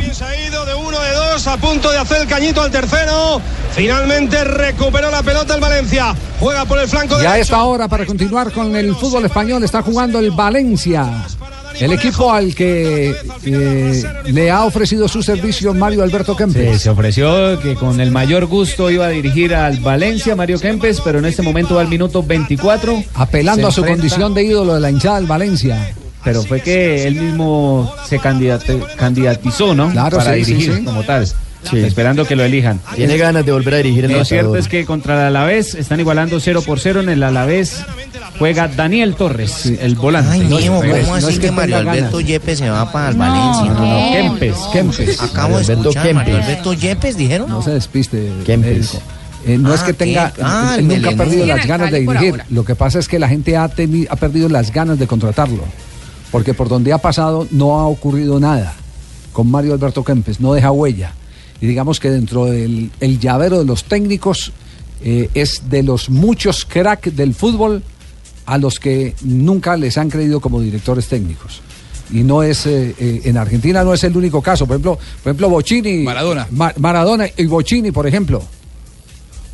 De 1.34 1.50
a 1.50 1.56
punto 1.56 1.90
de 1.90 1.98
hacer 1.98 2.22
el 2.22 2.28
cañito 2.28 2.62
al 2.62 2.70
tercero. 2.70 3.40
Finalmente 3.74 4.44
recuperó 4.44 5.10
la 5.10 5.20
pelota 5.22 5.54
el 5.56 5.60
Valencia. 5.60 6.14
Juega 6.38 6.64
por 6.64 6.78
el 6.78 6.86
flanco 6.88 7.14
Ya 7.20 7.30
a 7.30 7.32
derecho. 7.32 7.42
esta 7.54 7.64
hora 7.64 7.88
para 7.88 8.06
continuar 8.06 8.52
con 8.52 8.74
el 8.76 8.94
fútbol 8.94 9.24
español 9.24 9.62
está 9.64 9.82
jugando 9.82 10.20
el 10.20 10.30
Valencia. 10.30 11.24
El 11.80 11.92
equipo 11.92 12.32
al 12.32 12.54
que 12.54 13.16
eh, 13.44 14.04
le 14.26 14.50
ha 14.52 14.64
ofrecido 14.64 15.08
su 15.08 15.24
servicio 15.24 15.74
Mario 15.74 16.04
Alberto 16.04 16.32
Sí, 16.34 16.38
Kempes. 16.38 16.82
se 16.82 16.90
ofreció 16.90 17.58
que 17.58 17.74
con 17.74 18.00
el 18.00 18.12
mayor 18.12 18.46
gusto 18.46 18.88
iba 18.90 19.06
a 19.06 19.08
dirigir 19.08 19.56
al 19.56 19.80
Valencia, 19.80 20.36
Mario 20.36 20.60
Kempes, 20.60 21.00
pero 21.00 21.18
en 21.18 21.24
este 21.24 21.42
momento 21.42 21.74
va 21.74 21.80
al 21.80 21.88
minuto 21.88 22.22
24. 22.22 23.02
Apelando 23.14 23.66
a 23.66 23.72
su 23.72 23.80
enfrenta- 23.80 23.96
condición 24.02 24.34
de 24.34 24.44
ídolo 24.44 24.74
de 24.74 24.80
la 24.80 24.90
hinchada 24.90 25.16
del 25.16 25.26
Valencia. 25.26 25.92
Pero 26.24 26.42
fue 26.42 26.60
que 26.60 27.06
él 27.06 27.16
mismo 27.16 27.92
se 28.08 28.18
candidate- 28.18 28.80
candidatizó, 28.96 29.74
¿no? 29.74 29.90
Claro, 29.90 30.16
Para 30.18 30.34
sí, 30.34 30.44
sí, 30.44 30.54
dirigir 30.54 30.76
sí. 30.78 30.84
como 30.84 31.02
tal. 31.02 31.26
Esperando 31.72 32.26
que 32.26 32.36
lo 32.36 32.44
elijan. 32.44 32.78
Tiene 32.94 33.16
ganas 33.16 33.44
de 33.46 33.50
volver 33.52 33.74
a 33.74 33.76
dirigir 33.78 34.04
el 34.04 34.12
Lo 34.12 34.24
cierto 34.24 34.56
es 34.56 34.68
que 34.68 34.84
contra 34.84 35.14
el 35.14 35.26
Alavés 35.28 35.74
están 35.74 35.98
igualando 35.98 36.38
0 36.38 36.60
por 36.60 36.78
0. 36.78 37.00
En 37.00 37.08
el 37.08 37.22
Alavés 37.22 37.82
juega 38.38 38.68
Daniel 38.68 39.14
Torres, 39.14 39.64
el 39.64 39.94
volante. 39.94 40.30
Ay, 40.32 40.40
No 40.48 40.58
es- 40.58 40.64
Nimo, 40.64 40.82
no 40.84 40.94
es- 40.94 41.00
¿cómo 41.06 41.12
no 41.20 41.26
así 41.26 41.34
es 41.34 41.38
que, 41.40 41.50
Mario 41.50 41.78
tenga 41.78 41.92
Alberto. 41.92 42.20
Yepes 42.20 42.58
se 42.58 42.68
va 42.68 42.92
para 42.92 43.08
el 43.10 43.16
No, 43.18 43.24
Valencia? 43.24 43.64
no, 43.72 44.06
no. 44.06 44.12
Kempes, 44.12 44.56
Kempes. 44.74 45.22
Acabo 45.22 45.56
de 45.56 45.62
Alberto 45.64 45.88
escuchar, 45.90 46.14
Mario 46.14 46.34
Kempes. 46.34 46.48
Alberto 46.50 46.72
Yepes, 46.74 47.16
dijeron. 47.16 47.48
No 47.48 47.62
se 47.62 47.70
despiste. 47.70 48.30
Kempes. 48.44 48.98
Eh, 49.46 49.56
no 49.58 49.72
es 49.74 49.80
Ah, 49.82 49.86
que 49.86 49.92
tenga. 49.94 50.32
Ah, 50.42 50.76
él 50.78 50.86
nunca 50.88 51.10
ha 51.10 51.16
perdido 51.16 51.46
las 51.46 51.66
ganas 51.66 51.90
de 51.90 52.00
dirigir. 52.00 52.42
Lo 52.50 52.64
que 52.66 52.74
pasa 52.74 52.98
es 52.98 53.08
que 53.08 53.18
la 53.18 53.28
gente 53.28 53.56
ha, 53.56 53.68
teni- 53.74 54.06
ha 54.10 54.16
perdido 54.16 54.50
las 54.50 54.70
ganas 54.70 54.98
de 54.98 55.06
contratarlo. 55.06 55.64
Porque 56.34 56.52
por 56.52 56.68
donde 56.68 56.92
ha 56.92 56.98
pasado 56.98 57.46
no 57.52 57.78
ha 57.78 57.86
ocurrido 57.86 58.40
nada 58.40 58.74
con 59.32 59.48
Mario 59.48 59.72
Alberto 59.72 60.02
Kempes, 60.02 60.40
no 60.40 60.52
deja 60.52 60.72
huella. 60.72 61.12
Y 61.60 61.68
digamos 61.68 62.00
que 62.00 62.10
dentro 62.10 62.46
del 62.46 62.90
el 62.98 63.20
llavero 63.20 63.60
de 63.60 63.64
los 63.64 63.84
técnicos 63.84 64.50
eh, 65.04 65.30
es 65.34 65.70
de 65.70 65.84
los 65.84 66.10
muchos 66.10 66.64
crack 66.64 67.12
del 67.12 67.34
fútbol 67.34 67.84
a 68.46 68.58
los 68.58 68.80
que 68.80 69.14
nunca 69.22 69.76
les 69.76 69.96
han 69.96 70.10
creído 70.10 70.40
como 70.40 70.60
directores 70.60 71.06
técnicos. 71.06 71.60
Y 72.10 72.24
no 72.24 72.42
es, 72.42 72.66
eh, 72.66 72.96
eh, 72.98 73.20
en 73.26 73.36
Argentina 73.36 73.84
no 73.84 73.94
es 73.94 74.02
el 74.02 74.16
único 74.16 74.42
caso. 74.42 74.66
Por 74.66 74.74
ejemplo, 74.74 74.98
por 75.22 75.30
ejemplo 75.30 75.48
Bocini. 75.48 76.02
Maradona. 76.02 76.48
Maradona 76.50 77.28
y 77.36 77.46
Bocini, 77.46 77.92
por 77.92 78.08
ejemplo. 78.08 78.42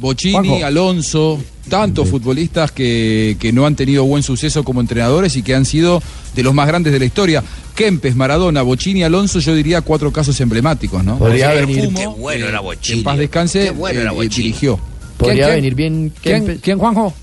Bochini, 0.01 0.33
Juanjo. 0.49 0.65
Alonso, 0.67 1.41
tantos 1.69 2.09
futbolistas 2.09 2.73
que, 2.73 3.37
que 3.39 3.53
no 3.53 3.67
han 3.67 3.77
tenido 3.77 4.05
buen 4.05 4.23
suceso 4.23 4.65
como 4.65 4.81
entrenadores 4.81 5.37
y 5.37 5.43
que 5.43 5.55
han 5.55 5.65
sido 5.67 6.03
de 6.35 6.43
los 6.43 6.55
más 6.55 6.67
grandes 6.67 6.93
de 6.93 6.99
la 6.99 7.05
historia. 7.05 7.45
Kempes, 7.75 8.17
Maradona, 8.17 8.63
Bochini, 8.63 9.03
Alonso, 9.05 9.39
yo 9.41 9.55
diría 9.55 9.83
cuatro 9.83 10.11
casos 10.13 10.41
emblemáticos, 10.41 11.05
¿no? 11.05 11.19
Podría 11.19 11.53
venir- 11.53 11.77
Perfumo, 11.81 11.99
Qué 12.01 12.07
bueno 12.21 12.47
era 12.49 12.59
que 12.59 12.65
Bochini. 12.65 12.99
En 12.99 13.05
paz 13.05 13.19
descanse, 13.19 13.65
Qué 13.65 13.71
bueno 13.71 14.01
era 14.01 14.13
eh, 14.13 14.17
eh, 14.25 14.29
dirigió. 14.29 14.81
Podría 15.19 15.45
quién? 15.47 15.57
venir 15.57 15.75
bien 15.75 16.13
¿Quién, 16.23 16.37
Kempes. 16.47 16.61
quién, 16.63 16.79
Juanjo? 16.79 17.15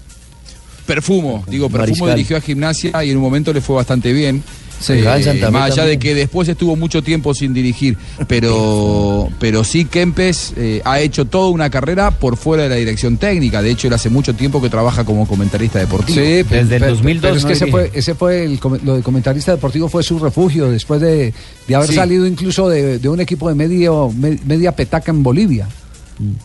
Perfumo, 0.85 1.43
digo, 1.49 1.67
Perfumo 1.69 1.83
Mariscal. 2.05 2.15
dirigió 2.15 2.37
a 2.37 2.41
Gimnasia 2.41 3.03
y 3.03 3.09
en 3.11 3.17
un 3.17 3.23
momento 3.23 3.51
le 3.51 3.59
fue 3.61 3.75
bastante 3.75 4.13
bien. 4.13 4.41
Sí. 4.79 4.93
Eh, 4.93 4.97
Jugaba 4.99 5.17
en 5.17 5.23
Santa 5.23 5.45
Fe 5.47 5.51
más 5.51 5.63
allá 5.65 5.75
también. 5.77 5.99
de 5.99 6.05
que 6.07 6.15
después 6.15 6.47
estuvo 6.47 6.75
mucho 6.75 7.01
tiempo 7.01 7.33
sin 7.33 7.53
dirigir, 7.53 7.97
pero, 8.27 9.29
pero 9.39 9.63
sí 9.63 9.85
Kempes 9.85 10.53
eh, 10.55 10.81
ha 10.85 10.99
hecho 10.99 11.25
toda 11.25 11.49
una 11.49 11.69
carrera 11.69 12.11
por 12.11 12.37
fuera 12.37 12.63
de 12.63 12.69
la 12.69 12.75
dirección 12.75 13.17
técnica. 13.17 13.61
De 13.61 13.71
hecho, 13.71 13.87
él 13.87 13.93
hace 13.93 14.09
mucho 14.09 14.33
tiempo 14.35 14.61
que 14.61 14.69
trabaja 14.69 15.03
como 15.03 15.27
comentarista 15.27 15.79
deportivo. 15.79 16.19
Sí, 16.19 16.43
pero- 16.47 16.67
pero- 16.69 16.97
Pero 17.21 17.35
es 17.35 17.45
que 17.45 17.53
ese 17.53 17.67
fue, 17.67 17.91
ese 17.93 18.15
fue 18.15 18.43
el, 18.45 18.59
lo 18.83 18.95
de 18.95 19.01
comentarista 19.01 19.51
deportivo 19.51 19.89
fue 19.89 20.03
su 20.03 20.19
refugio 20.19 20.69
después 20.71 21.01
de, 21.01 21.33
de 21.67 21.75
haber 21.75 21.89
Sí. 21.89 21.95
salido 21.95 22.25
incluso 22.27 22.69
de, 22.69 22.99
de 22.99 23.09
un 23.09 23.19
equipo 23.19 23.49
de 23.49 23.55
medio, 23.55 24.11
me- 24.17 24.39
media 24.45 24.71
petaca 24.73 25.11
en 25.11 25.23
Bolivia. 25.23 25.67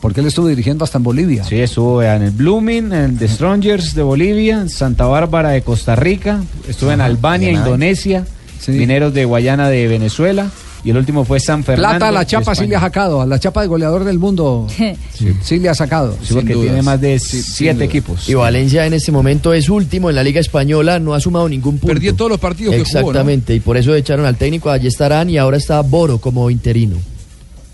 Porque 0.01 0.21
él 0.21 0.27
estuvo 0.27 0.49
dirigiendo 0.49 0.85
hasta 0.85 0.99
en 0.99 1.05
Bolivia. 1.05 1.45
Sí, 1.45 1.59
estuvo 1.59 2.03
en 2.03 2.23
el 2.23 2.31
Blooming, 2.31 2.93
en 2.93 2.93
el 2.93 3.19
The 3.19 3.29
Strongers 3.29 3.95
de 3.95 4.03
Bolivia, 4.03 4.61
en 4.61 4.69
Santa 4.69 5.07
Bárbara 5.07 5.51
de 5.51 5.63
Costa 5.63 5.97
Rica, 5.97 6.43
estuve 6.69 6.93
en 6.93 7.01
Ajá, 7.01 7.09
Albania. 7.09 7.53
Indonesia, 7.53 8.27
Mineros 8.69 9.15
de 9.15 9.25
Guayana 9.25 9.69
de 9.69 9.89
Venezuela 9.89 10.51
y 10.85 10.91
el 10.91 10.97
último 10.97 11.25
fue 11.25 11.39
San 11.39 11.63
Fernando. 11.63 11.97
Plata 11.97 12.09
a 12.09 12.13
la 12.13 12.27
chapa 12.27 12.55
sí 12.55 12.67
le 12.67 12.77
ha 12.77 12.81
sacado, 12.81 13.23
a 13.23 13.27
la 13.27 13.39
chapa 13.39 13.63
de 13.63 13.69
goleador 13.69 14.05
del 14.05 14.19
mundo 14.19 14.67
sí, 15.43 15.59
le 15.59 15.69
ha 15.69 15.75
sacado. 15.75 16.17
Sí, 16.23 16.35
porque 16.35 16.55
tiene 16.55 16.83
más 16.83 17.01
de 17.01 17.19
siete 17.19 17.85
equipos. 17.85 18.29
Y 18.29 18.35
Valencia 18.35 18.87
en 18.87 18.95
este 18.95 19.13
momento 19.13 19.55
es 19.55 19.69
último 19.69 20.11
en 20.11 20.17
la 20.17 20.23
Liga 20.23 20.41
Española, 20.41 20.99
no 20.99 21.15
ha 21.15 21.21
sumado 21.21 21.49
ningún 21.49 21.79
punto. 21.79 21.87
Perdió 21.87 22.15
todos 22.15 22.31
los 22.31 22.41
partidos 22.41 22.75
que 22.75 22.85
jugó, 22.85 22.93
¿no? 22.93 22.99
Exactamente, 23.01 23.55
y 23.55 23.61
por 23.61 23.77
eso 23.77 23.95
echaron 23.95 24.27
al 24.27 24.37
técnico, 24.37 24.71
allí 24.71 24.89
estarán 24.89 25.31
y 25.31 25.39
ahora 25.39 25.57
está 25.57 25.81
Boro 25.83 26.19
como 26.19 26.51
interino. 26.51 26.97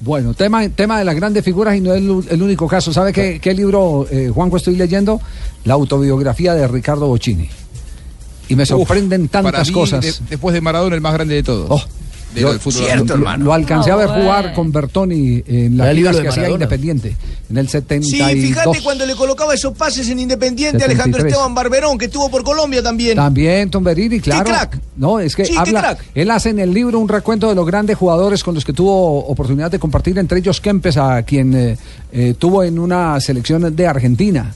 Bueno, 0.01 0.32
tema, 0.34 0.68
tema 0.68 0.99
de 0.99 1.05
las 1.05 1.16
grandes 1.16 1.44
figuras 1.44 1.76
y 1.76 1.80
no 1.80 1.92
es 1.92 2.01
el, 2.01 2.24
el 2.30 2.42
único 2.42 2.68
caso. 2.68 2.92
¿Sabe 2.92 3.12
qué, 3.12 3.40
qué 3.40 3.53
libro, 3.55 4.07
eh, 4.11 4.30
Juanjo, 4.32 4.57
estoy 4.57 4.76
leyendo? 4.76 5.20
La 5.64 5.74
autobiografía 5.74 6.55
de 6.55 6.68
Ricardo 6.68 7.07
Bocini. 7.09 7.49
Y 8.49 8.55
me 8.57 8.64
sorprenden 8.64 9.24
Uf, 9.24 9.30
para 9.30 9.42
tantas 9.51 9.68
mí, 9.68 9.74
cosas. 9.74 10.01
de- 10.05 10.14
después 10.30 10.55
de 10.55 10.61
Maradona, 10.61 10.94
el 10.94 11.01
más 11.03 11.12
grande 11.14 11.34
de 11.34 11.42
todos. 11.42 11.86
De- 12.35 12.43
Yo- 12.43 12.51
del 12.51 12.61
fútbol 12.61 12.83
lo- 12.85 12.91
argentino. 12.93 13.37
lo, 13.39 13.53
alcancé 13.55 13.91
a 13.91 13.97
ver 13.97 14.09
jugar 14.09 14.53
con 14.53 14.70
Bertoni 14.70 15.43
en 15.47 15.76
las 15.79 15.95
ligas 15.95 16.16
que 16.18 16.29
hacía. 16.29 16.51
Independiente. 16.51 17.16
En 17.51 17.57
el 17.57 17.66
Sí, 17.66 17.72
72. 17.72 18.37
fíjate 18.49 18.83
cuando 18.83 19.07
le 19.07 19.14
colocaba 19.16 19.55
esos 19.55 19.72
pases 19.76 20.09
en 20.11 20.18
Independiente 20.18 20.76
a 20.76 20.81
73. 20.89 21.01
Alejandro 21.01 21.26
Esteban 21.29 21.55
Barberón, 21.55 21.97
que 21.97 22.05
estuvo 22.05 22.31
por 22.31 22.45
Colombia 22.45 22.83
también. 22.83 23.16
También 23.16 23.70
Tomberini, 23.70 24.20
claro. 24.20 24.45
crack! 24.45 24.79
No, 24.99 25.18
es 25.20 25.35
que 25.35 25.47
Sí, 25.47 25.53
qué 25.53 25.59
habla, 25.59 25.81
crack. 25.81 26.05
él 26.14 26.31
hace 26.31 26.51
en 26.51 26.59
el 26.59 26.74
libro 26.74 26.99
un 26.99 27.09
recuento 27.09 27.49
de 27.49 27.55
los 27.55 27.64
grandes 27.66 27.97
jugadores 27.97 28.45
con 28.45 28.55
los 28.55 28.64
que 28.64 28.74
tuvo 28.74 29.26
oportunidad 29.26 29.70
de 29.70 29.79
compartir, 29.79 30.18
entre 30.18 30.41
ellos 30.41 30.61
Kempes, 30.61 30.99
a 30.99 31.22
quien 31.22 31.55
eh, 31.57 31.79
eh, 32.12 32.35
tuvo 32.39 32.62
en 32.62 32.79
una 32.79 33.18
selección 33.20 33.74
de 33.74 33.87
Argentina. 33.87 34.53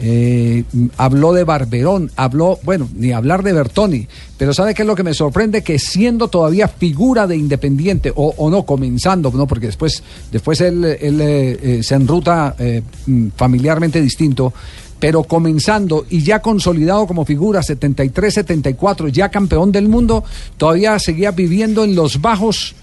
Eh, 0.00 0.62
habló 0.96 1.32
de 1.32 1.42
Barberón, 1.42 2.12
habló, 2.14 2.60
bueno, 2.62 2.88
ni 2.94 3.10
hablar 3.10 3.42
de 3.42 3.52
Bertoni, 3.52 4.06
pero 4.36 4.54
¿sabe 4.54 4.72
qué 4.72 4.82
es 4.82 4.86
lo 4.86 4.94
que 4.94 5.02
me 5.02 5.12
sorprende? 5.12 5.62
Que 5.62 5.80
siendo 5.80 6.28
todavía 6.28 6.68
figura 6.68 7.26
de 7.26 7.36
Independiente, 7.36 8.12
o, 8.14 8.32
o 8.36 8.48
no, 8.48 8.62
comenzando, 8.64 9.32
¿no? 9.32 9.48
porque 9.48 9.66
después, 9.66 10.02
después 10.30 10.60
él, 10.60 10.84
él, 10.84 11.20
eh, 11.20 11.58
eh, 11.60 11.82
se 11.82 11.96
enruta 11.96 12.54
eh, 12.60 12.82
mm, 13.06 13.28
familiarmente 13.34 14.00
distinto, 14.00 14.52
pero 15.00 15.24
comenzando 15.24 16.06
y 16.08 16.22
ya 16.22 16.40
consolidado 16.40 17.06
como 17.08 17.24
figura 17.24 17.60
73-74, 17.60 19.08
ya 19.10 19.30
campeón 19.30 19.72
del 19.72 19.88
mundo, 19.88 20.22
todavía 20.56 20.96
seguía 21.00 21.32
viviendo 21.32 21.82
en 21.82 21.96
los 21.96 22.20
bajos 22.20 22.76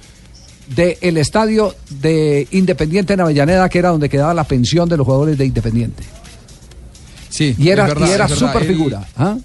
del 0.76 1.18
estadio 1.18 1.76
de 2.01 2.47
Independiente 2.51 3.13
en 3.13 3.22
Avellaneda, 3.22 3.70
que 3.70 3.80
era 3.80 3.89
donde 3.89 4.09
quedaba 4.09 4.34
la 4.34 4.43
pensión 4.43 4.89
de 4.89 4.97
los 4.97 5.05
jugadores 5.05 5.38
de 5.38 5.45
Independiente. 5.45 6.03
Sí, 7.30 7.56
Y 7.58 7.70
era, 7.70 7.86
verdad, 7.88 8.08
y 8.08 8.12
era 8.12 8.28
verdad. 8.28 8.48
super 8.48 8.66
figura. 8.66 9.08
¿ah? 9.18 9.38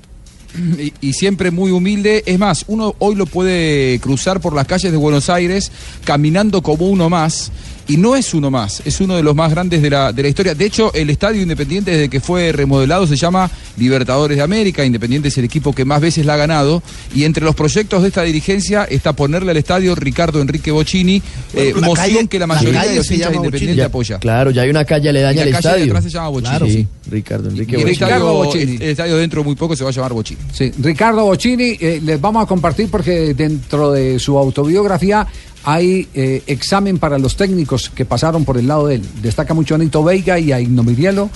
y, 0.78 0.93
y 1.01 1.12
siempre 1.12 1.51
muy 1.51 1.70
humilde. 1.70 2.22
Es 2.26 2.39
más, 2.39 2.64
uno 2.68 2.95
hoy 2.99 3.14
lo 3.14 3.26
puede 3.26 3.99
cruzar 4.01 4.41
por 4.41 4.55
las 4.55 4.66
calles 4.66 4.91
de 4.91 4.99
Buenos 4.99 5.28
Aires 5.31 5.70
caminando 6.05 6.62
como 6.62 6.87
uno 6.89 7.09
más. 7.09 7.51
Y 7.89 7.97
no 7.97 8.14
es 8.14 8.35
uno 8.35 8.53
más, 8.53 8.83
es 8.85 9.01
uno 9.01 9.16
de 9.16 9.22
los 9.24 9.35
más 9.35 9.51
grandes 9.51 9.83
de 9.83 9.91
la, 9.91 10.12
de 10.12 10.22
la 10.22 10.28
historia. 10.28 10.55
De 10.55 10.64
hecho, 10.64 10.95
el 10.95 11.11
Estadio 11.11 11.43
Independiente, 11.43 11.91
desde 11.91 12.09
que 12.09 12.20
fue 12.20 12.53
remodelado, 12.53 13.05
se 13.05 13.16
llama 13.16 13.51
Libertadores 13.81 14.37
de 14.37 14.43
América. 14.45 14.85
Independiente 14.85 15.28
es 15.28 15.39
el 15.39 15.45
equipo 15.45 15.72
que 15.72 15.85
más 15.85 16.01
veces 16.01 16.24
la 16.26 16.35
ha 16.35 16.37
ganado. 16.37 16.83
Y 17.14 17.24
entre 17.24 17.45
los 17.45 17.55
proyectos 17.57 18.03
de 18.03 18.09
esta 18.09 18.22
dirigencia 18.22 18.85
está 18.85 19.12
ponerle 19.14 19.51
al 19.51 19.57
estadio 19.57 19.95
Ricardo 19.95 20.41
Enrique 20.41 20.70
Bocini, 20.70 21.22
eh, 21.55 21.72
la 21.74 21.87
moción 21.87 21.95
calle- 22.14 22.28
que 22.28 22.39
la 22.39 22.47
mayoría 22.47 22.83
de 22.85 22.97
los 22.97 23.07
hinchas 23.07 23.09
de 23.09 23.16
llama 23.24 23.37
Independiente 23.37 23.66
Bocini. 23.74 23.81
apoya. 23.87 24.18
Claro, 24.18 24.51
ya 24.51 24.62
hay 24.62 24.70
una 24.70 24.85
calle 24.85 25.09
aledaña 25.09 25.47
Y 25.47 25.51
la 25.51 25.57
al 25.57 25.62
calle 25.62 25.68
de 25.68 25.74
estadio. 25.81 25.93
atrás 25.93 26.05
se 26.05 26.11
llama 26.11 26.28
Bocini. 26.28 26.49
Claro, 26.51 26.66
Sí. 26.66 26.87
Ricardo 27.11 27.49
Enrique 27.49 27.76
Bocini. 27.76 27.91
estadio, 27.93 28.33
Bocini. 28.35 28.62
el- 28.76 28.83
el 28.83 28.91
estadio 28.91 29.16
dentro 29.16 29.41
de 29.41 29.45
muy 29.47 29.57
poco 29.57 29.74
se 29.74 29.83
va 29.85 29.91
a 29.91 29.93
llamar 29.93 30.12
Bocini. 30.12 30.41
Sí, 30.53 30.70
Ricardo 30.81 31.24
Bocini, 31.24 31.76
eh, 31.81 32.01
les 32.05 32.20
vamos 32.20 32.43
a 32.43 32.47
compartir 32.47 32.89
porque 32.91 33.35
dentro 33.35 33.91
de 33.93 34.18
su 34.18 34.37
autobiografía 34.39 35.26
hay 35.64 36.09
eh, 36.14 36.43
examen 36.47 36.99
para 36.99 37.18
los 37.18 37.37
técnicos 37.37 37.91
que 37.95 38.05
pasaron 38.05 38.45
por 38.45 38.57
el 38.59 38.66
lado 38.66 38.87
de 38.87 38.97
él. 38.97 39.03
Destaca 39.22 39.53
mucho 39.55 39.74
a 39.74 39.76
Anito 39.76 40.03
Veiga 40.03 40.39
y 40.39 40.53
a 40.53 40.61
Igno 40.61 40.83
Mirielo, 40.83 41.28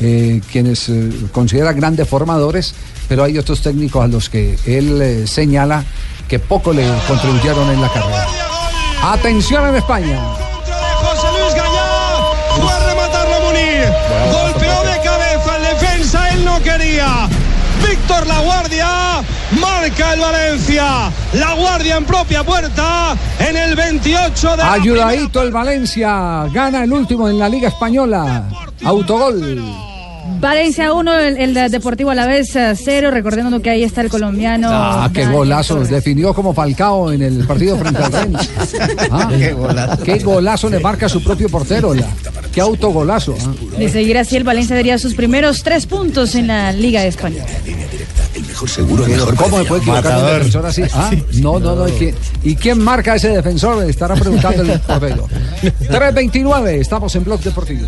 eh, 0.00 0.40
quienes 0.50 0.88
eh, 0.88 1.10
considera 1.32 1.72
grandes 1.72 2.08
formadores, 2.08 2.74
pero 3.08 3.24
hay 3.24 3.38
otros 3.38 3.62
técnicos 3.62 4.04
a 4.04 4.08
los 4.08 4.28
que 4.28 4.58
él 4.66 5.00
eh, 5.00 5.26
señala 5.26 5.84
que 6.28 6.38
poco 6.38 6.72
le 6.72 6.86
contribuyeron 7.06 7.70
en 7.70 7.80
la 7.80 7.88
carrera. 7.92 8.26
Atención 9.02 9.68
en 9.68 9.76
España. 9.76 10.45
Marca 19.86 20.14
el 20.14 20.20
Valencia. 20.20 21.12
La 21.34 21.54
Guardia 21.54 21.96
en 21.96 22.04
propia 22.04 22.42
puerta 22.42 23.16
en 23.38 23.56
el 23.56 23.76
28 23.76 24.56
de 24.56 24.62
Ayudadito 24.62 25.42
el 25.42 25.52
Valencia, 25.52 26.46
gana 26.52 26.82
el 26.84 26.92
último 26.92 27.28
en 27.28 27.38
la 27.38 27.48
Liga 27.48 27.68
Española. 27.68 28.48
Autogol. 28.84 29.95
Valencia 30.40 30.92
1, 30.92 31.18
el, 31.18 31.36
el 31.38 31.54
de 31.54 31.68
Deportivo 31.68 32.10
a 32.10 32.14
la 32.14 32.26
vez 32.26 32.50
0, 32.52 33.10
recordando 33.10 33.60
que 33.62 33.70
ahí 33.70 33.82
está 33.84 34.00
el 34.02 34.08
colombiano. 34.10 34.68
Ah, 34.70 35.10
qué 35.12 35.24
golazo. 35.26 35.80
Definió 35.84 36.34
como 36.34 36.52
Falcao 36.52 37.10
en 37.12 37.22
el 37.22 37.46
partido 37.46 37.76
frente 37.78 38.02
al 38.02 38.12
Rennes. 38.12 38.50
Ah, 39.10 39.30
Qué 39.36 39.52
golazo. 39.52 40.02
Qué 40.02 40.18
golazo 40.18 40.68
le 40.68 40.80
marca 40.80 41.06
a 41.06 41.08
su 41.08 41.22
propio 41.22 41.48
portero. 41.48 41.94
la- 41.94 42.06
qué 42.52 42.60
autogolazo. 42.60 43.34
ah. 43.40 43.52
De 43.78 43.88
seguir 43.88 44.18
así, 44.18 44.36
el 44.36 44.44
Valencia 44.44 44.76
daría 44.76 44.98
sus 44.98 45.14
primeros 45.14 45.62
tres 45.62 45.86
puntos 45.86 46.34
en 46.34 46.48
la 46.48 46.72
Liga 46.72 47.04
Española. 47.04 47.46
Mejor 48.46 48.68
seguro, 48.68 49.06
mejor 49.06 49.34
¿Cómo 49.36 49.58
me 49.58 49.64
puede 49.64 49.80
equivocar 49.82 50.04
un 50.06 50.10
Matador. 50.12 50.36
defensor 50.38 50.66
así? 50.66 50.82
Ah, 50.92 51.10
no, 51.34 51.58
no, 51.58 51.74
no. 51.76 51.88
¿y 51.88 51.92
quién, 51.92 52.14
¿Y 52.42 52.56
quién 52.56 52.78
marca 52.78 53.14
ese 53.14 53.28
defensor? 53.28 53.88
Estará 53.88 54.14
preguntando 54.14 54.62
el 54.62 54.80
portero. 54.86 55.26
3.29, 55.62 56.68
estamos 56.80 57.14
en 57.16 57.24
Blog 57.24 57.40
Deportivo. 57.40 57.86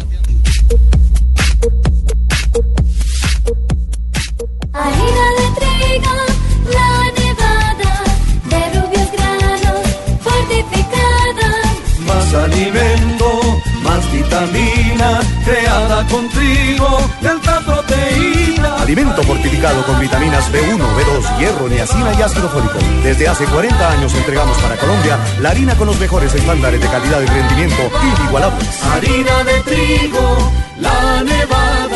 Alimento, 12.35 13.41
más 13.83 14.13
vitamina, 14.13 15.21
creada 15.45 16.07
con 16.09 16.29
trigo 16.31 16.99
alta 17.29 17.61
proteína. 17.61 18.77
Alimento 18.77 19.23
fortificado 19.23 19.85
con 19.85 20.01
vitaminas 20.01 20.51
B1, 20.53 20.79
B2, 20.79 21.39
hierro, 21.39 21.69
niacina 21.69 22.13
y 22.19 22.23
ácido 22.23 22.49
fólico. 22.49 22.79
Desde 23.03 23.29
hace 23.29 23.45
40 23.45 23.91
años 23.91 24.15
entregamos 24.15 24.57
para 24.59 24.77
Colombia 24.77 25.19
la 25.41 25.51
harina 25.51 25.77
con 25.77 25.89
los 25.89 25.99
mejores 26.01 26.35
estándares 26.35 26.81
de 26.81 26.89
calidad 26.89 27.21
y 27.21 27.27
rendimiento 27.27 27.91
inigualables. 28.21 28.83
Harina 28.85 29.45
de 29.45 29.61
trigo, 29.63 30.53
la 30.79 31.23
nevada. 31.23 31.88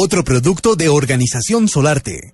Otro 0.00 0.22
producto 0.22 0.76
de 0.76 0.88
Organización 0.88 1.66
Solarte. 1.66 2.32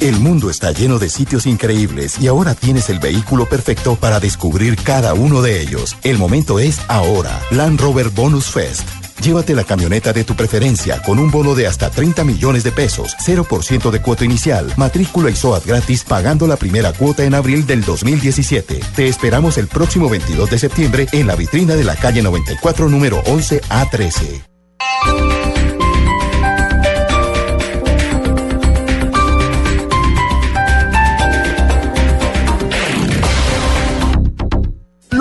El 0.00 0.20
mundo 0.20 0.50
está 0.50 0.70
lleno 0.70 0.98
de 0.98 1.08
sitios 1.08 1.46
increíbles 1.46 2.20
y 2.20 2.26
ahora 2.26 2.54
tienes 2.54 2.90
el 2.90 2.98
vehículo 2.98 3.48
perfecto 3.48 3.96
para 3.96 4.20
descubrir 4.20 4.76
cada 4.76 5.14
uno 5.14 5.40
de 5.40 5.62
ellos. 5.62 5.96
El 6.02 6.18
momento 6.18 6.58
es 6.58 6.78
ahora. 6.88 7.40
Land 7.52 7.80
Rover 7.80 8.10
Bonus 8.10 8.50
Fest. 8.50 8.86
Llévate 9.22 9.54
la 9.54 9.64
camioneta 9.64 10.12
de 10.12 10.24
tu 10.24 10.36
preferencia 10.36 11.00
con 11.00 11.18
un 11.18 11.30
bono 11.30 11.54
de 11.54 11.66
hasta 11.66 11.88
30 11.88 12.22
millones 12.22 12.64
de 12.64 12.72
pesos, 12.72 13.16
0% 13.26 13.90
de 13.90 14.02
cuota 14.02 14.26
inicial, 14.26 14.70
matrícula 14.76 15.30
y 15.30 15.36
SOAT 15.36 15.64
gratis 15.64 16.04
pagando 16.04 16.46
la 16.46 16.56
primera 16.56 16.92
cuota 16.92 17.24
en 17.24 17.32
abril 17.32 17.66
del 17.66 17.82
2017. 17.82 18.80
Te 18.94 19.08
esperamos 19.08 19.56
el 19.56 19.68
próximo 19.68 20.10
22 20.10 20.50
de 20.50 20.58
septiembre 20.58 21.06
en 21.12 21.28
la 21.28 21.34
vitrina 21.34 21.76
de 21.76 21.84
la 21.84 21.96
calle 21.96 22.20
94 22.20 22.90
número 22.90 23.22
11 23.24 23.62
A13. 23.70 24.44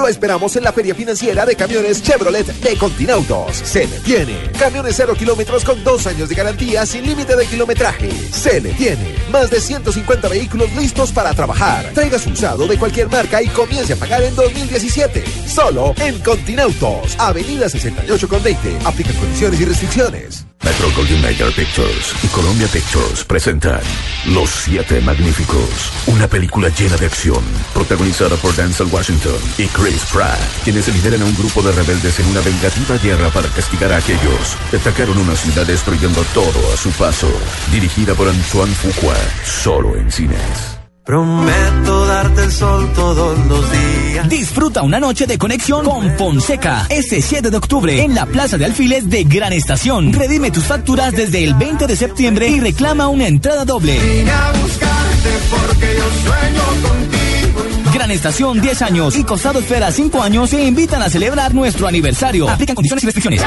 Lo 0.03 0.09
esperamos 0.09 0.53
en 0.57 0.65
la 0.65 0.73
Feria 0.73 0.93
Financiera 0.93 1.45
de 1.45 1.55
Camiones 1.55 2.03
Chevrolet 2.03 2.45
de 2.45 2.77
Continautos. 2.77 3.55
Se 3.55 3.87
le 3.87 4.01
tiene. 4.01 4.51
Camiones 4.59 4.95
cero 4.97 5.13
kilómetros 5.17 5.63
con 5.63 5.81
dos 5.81 6.05
años 6.07 6.27
de 6.27 6.35
garantía 6.35 6.85
sin 6.85 7.05
límite 7.05 7.37
de 7.37 7.45
kilometraje. 7.45 8.11
Se 8.11 8.59
le 8.59 8.73
tiene. 8.73 9.15
Más 9.31 9.49
de 9.49 9.61
150 9.61 10.27
vehículos 10.27 10.69
listos 10.75 11.13
para 11.13 11.33
trabajar. 11.33 11.89
Traiga 11.93 12.19
su 12.19 12.31
usado 12.31 12.67
de 12.67 12.77
cualquier 12.77 13.07
marca 13.07 13.41
y 13.41 13.47
comience 13.47 13.93
a 13.93 13.95
pagar 13.95 14.21
en 14.23 14.35
2017. 14.35 15.23
Solo 15.47 15.93
en 15.95 16.19
Continautos. 16.19 17.15
Avenida 17.17 17.69
68 17.69 18.27
con 18.27 18.43
20. 18.43 18.79
Aplican 18.83 19.15
condiciones 19.15 19.61
y 19.61 19.63
restricciones. 19.63 20.45
Metro 20.63 20.87
Mayer 21.21 21.51
Pictures 21.53 22.13
y 22.23 22.27
Columbia 22.27 22.67
Pictures 22.67 23.23
presentan 23.25 23.81
Los 24.27 24.49
Siete 24.49 25.01
Magníficos, 25.01 25.91
una 26.07 26.27
película 26.27 26.69
llena 26.69 26.95
de 26.95 27.05
acción, 27.05 27.43
protagonizada 27.73 28.37
por 28.37 28.55
Denzel 28.55 28.87
Washington 28.87 29.39
y 29.57 29.67
Chris 29.67 30.03
Pratt, 30.11 30.39
quienes 30.63 30.87
lideran 30.87 31.21
a 31.21 31.25
un 31.25 31.35
grupo 31.35 31.61
de 31.61 31.73
rebeldes 31.73 32.19
en 32.19 32.27
una 32.27 32.41
vengativa 32.41 32.97
guerra 32.97 33.29
para 33.29 33.49
castigar 33.49 33.91
a 33.91 33.97
aquellos 33.97 34.57
que 34.71 34.77
atacaron 34.77 35.17
una 35.17 35.35
ciudad 35.35 35.67
destruyendo 35.67 36.23
todo 36.33 36.73
a 36.73 36.77
su 36.77 36.91
paso. 36.91 37.31
Dirigida 37.71 38.13
por 38.15 38.29
Antoine 38.29 38.73
Fuqua, 38.73 39.15
solo 39.43 39.95
en 39.97 40.11
cines. 40.11 40.72
Prometo 41.05 42.05
darte 42.05 42.43
el 42.45 42.51
sol 42.51 42.89
todos 42.95 43.37
los 43.47 43.71
días. 43.71 44.29
Disfruta 44.29 44.83
una 44.83 45.01
noche 45.01 45.27
de 45.27 45.37
conexión 45.37 45.83
con 45.83 46.17
Fonseca 46.17 46.85
este 46.89 47.21
7 47.21 47.49
de 47.49 47.57
octubre 47.57 48.01
en 48.01 48.15
la 48.15 48.25
Plaza 48.25 48.57
de 48.57 48.63
Alfiles 48.63 49.09
de 49.09 49.25
Gran 49.25 49.51
Estación. 49.51 50.13
Redime 50.13 50.49
tus 50.49 50.63
facturas 50.63 51.11
desde 51.11 51.43
el 51.43 51.55
20 51.55 51.87
de 51.87 51.95
septiembre 51.97 52.47
y 52.47 52.61
reclama 52.61 53.09
una 53.09 53.27
entrada 53.27 53.65
doble. 53.65 53.99
Vine 53.99 54.31
a 54.31 54.53
buscarte 54.53 55.29
porque 55.51 55.93
yo 55.97 56.05
sueño 56.23 56.63
contigo. 56.87 57.93
Gran 57.93 58.11
Estación 58.11 58.61
10 58.61 58.81
años 58.83 59.17
y 59.17 59.25
Costado 59.25 59.59
Esfera 59.59 59.91
5 59.91 60.23
años 60.23 60.51
se 60.51 60.63
invitan 60.63 61.01
a 61.01 61.09
celebrar 61.09 61.53
nuestro 61.53 61.85
aniversario. 61.85 62.49
Aplican 62.49 62.75
condiciones 62.75 63.03
y 63.03 63.07
restricciones. 63.07 63.41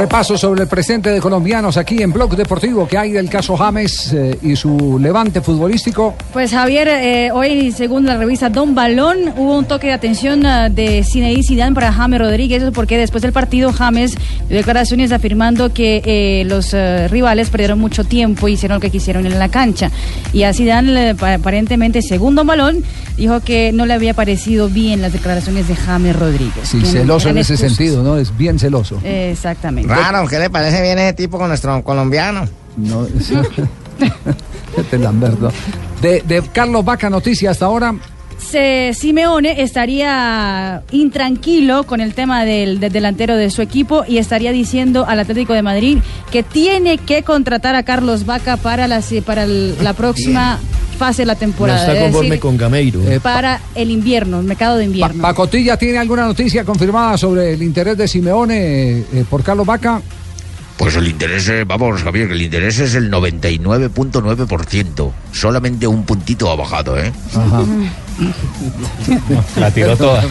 Repaso 0.00 0.38
sobre 0.38 0.62
el 0.62 0.66
presente 0.66 1.10
de 1.10 1.20
colombianos 1.20 1.76
aquí 1.76 2.02
en 2.02 2.10
Blog 2.10 2.34
Deportivo 2.34 2.88
que 2.88 2.96
hay 2.96 3.12
del 3.12 3.28
caso 3.28 3.54
James 3.54 4.14
eh, 4.14 4.38
y 4.40 4.56
su 4.56 4.98
levante 4.98 5.42
futbolístico. 5.42 6.14
Pues 6.32 6.52
Javier, 6.52 6.88
eh, 6.88 7.30
hoy 7.34 7.70
según 7.70 8.06
la 8.06 8.16
revista 8.16 8.48
Don 8.48 8.74
Balón 8.74 9.34
hubo 9.36 9.58
un 9.58 9.66
toque 9.66 9.88
de 9.88 9.92
atención 9.92 10.46
ah, 10.46 10.70
de 10.70 11.04
Zinedine 11.04 11.42
Zidane 11.42 11.74
para 11.74 11.92
James 11.92 12.18
Rodríguez, 12.18 12.62
eso 12.62 12.72
porque 12.72 12.96
después 12.96 13.20
del 13.20 13.32
partido 13.32 13.74
James 13.74 14.16
dio 14.48 14.56
declaraciones 14.56 15.12
afirmando 15.12 15.74
que 15.74 16.00
eh, 16.06 16.44
los 16.46 16.74
rivales 17.10 17.50
perdieron 17.50 17.78
mucho 17.78 18.02
tiempo 18.02 18.48
y 18.48 18.52
hicieron 18.54 18.76
lo 18.76 18.80
que 18.80 18.88
quisieron 18.88 19.26
en 19.26 19.38
la 19.38 19.50
cancha. 19.50 19.90
Y 20.32 20.44
a 20.44 20.54
Zidane 20.54 21.10
aparentemente 21.10 22.00
según 22.00 22.36
Don 22.36 22.46
Balón 22.46 22.82
dijo 23.18 23.40
que 23.40 23.70
no 23.72 23.84
le 23.84 23.92
había 23.92 24.14
parecido 24.14 24.70
bien 24.70 25.02
las 25.02 25.12
declaraciones 25.12 25.68
de 25.68 25.76
James 25.76 26.16
Rodríguez. 26.16 26.66
Sí, 26.66 26.80
celoso 26.86 27.28
en 27.28 27.36
ese 27.36 27.52
excusas. 27.52 27.76
sentido, 27.76 28.02
¿no? 28.02 28.16
Es 28.16 28.34
bien 28.34 28.58
celoso. 28.58 28.98
Exactamente. 29.04 29.89
Raro, 29.96 30.26
¿qué 30.28 30.38
le 30.38 30.50
parece 30.50 30.80
bien 30.82 30.98
ese 30.98 31.12
tipo 31.14 31.38
con 31.38 31.48
nuestro 31.48 31.82
colombiano? 31.82 32.48
No, 32.76 33.06
sí. 33.20 33.34
Este 34.76 34.98
Lamberto. 34.98 35.52
De, 36.00 36.22
de 36.22 36.42
Carlos 36.52 36.84
Vaca, 36.84 37.10
noticia 37.10 37.50
hasta 37.50 37.66
ahora. 37.66 37.94
Se- 38.38 38.92
Simeone 38.94 39.60
estaría 39.62 40.82
intranquilo 40.92 41.84
con 41.84 42.00
el 42.00 42.14
tema 42.14 42.44
del, 42.44 42.80
del 42.80 42.90
delantero 42.92 43.36
de 43.36 43.50
su 43.50 43.60
equipo 43.60 44.04
y 44.08 44.16
estaría 44.18 44.52
diciendo 44.52 45.04
al 45.06 45.20
Atlético 45.20 45.52
de 45.52 45.62
Madrid 45.62 45.98
que 46.30 46.42
tiene 46.42 46.96
que 46.98 47.22
contratar 47.22 47.74
a 47.74 47.82
Carlos 47.82 48.24
Vaca 48.24 48.56
para 48.56 48.88
la, 48.88 49.02
para 49.26 49.42
el- 49.44 49.76
la 49.82 49.92
próxima 49.92 50.58
fase 51.00 51.22
de 51.22 51.26
la 51.26 51.32
No 51.34 51.40
temporada. 51.40 51.80
está 51.80 51.94
es 51.94 52.02
conforme 52.04 52.28
decir, 52.28 52.40
con 52.40 52.56
Gameiro. 52.58 53.00
para 53.22 53.60
el 53.74 53.90
invierno, 53.90 54.38
el 54.40 54.46
mercado 54.46 54.76
de 54.76 54.82
Pa- 54.84 54.86
invierno. 54.86 55.22
Pacotilla 55.22 55.76
tiene 55.78 55.96
alguna 55.98 56.26
noticia 56.26 56.62
confirmada 56.64 57.16
sobre 57.16 57.54
el 57.54 57.62
interés 57.62 57.96
de 57.96 58.06
Simeone 58.06 58.56
eh, 58.58 59.04
eh, 59.14 59.24
por 59.28 59.42
Carlos 59.42 59.66
Vaca. 59.66 60.02
Pues 60.76 60.94
el 60.96 61.08
interés, 61.08 61.48
eh, 61.48 61.64
vamos, 61.64 62.02
Javier, 62.02 62.28
que 62.28 62.34
el 62.34 62.42
interés 62.42 62.78
es 62.78 62.94
el 62.94 63.10
99.9%. 63.10 65.10
Solamente 65.32 65.86
un 65.86 66.04
puntito 66.04 66.50
ha 66.50 66.56
bajado, 66.56 66.98
¿eh? 66.98 67.10
La 69.56 69.70
tiró 69.70 69.96
toda. 69.96 70.22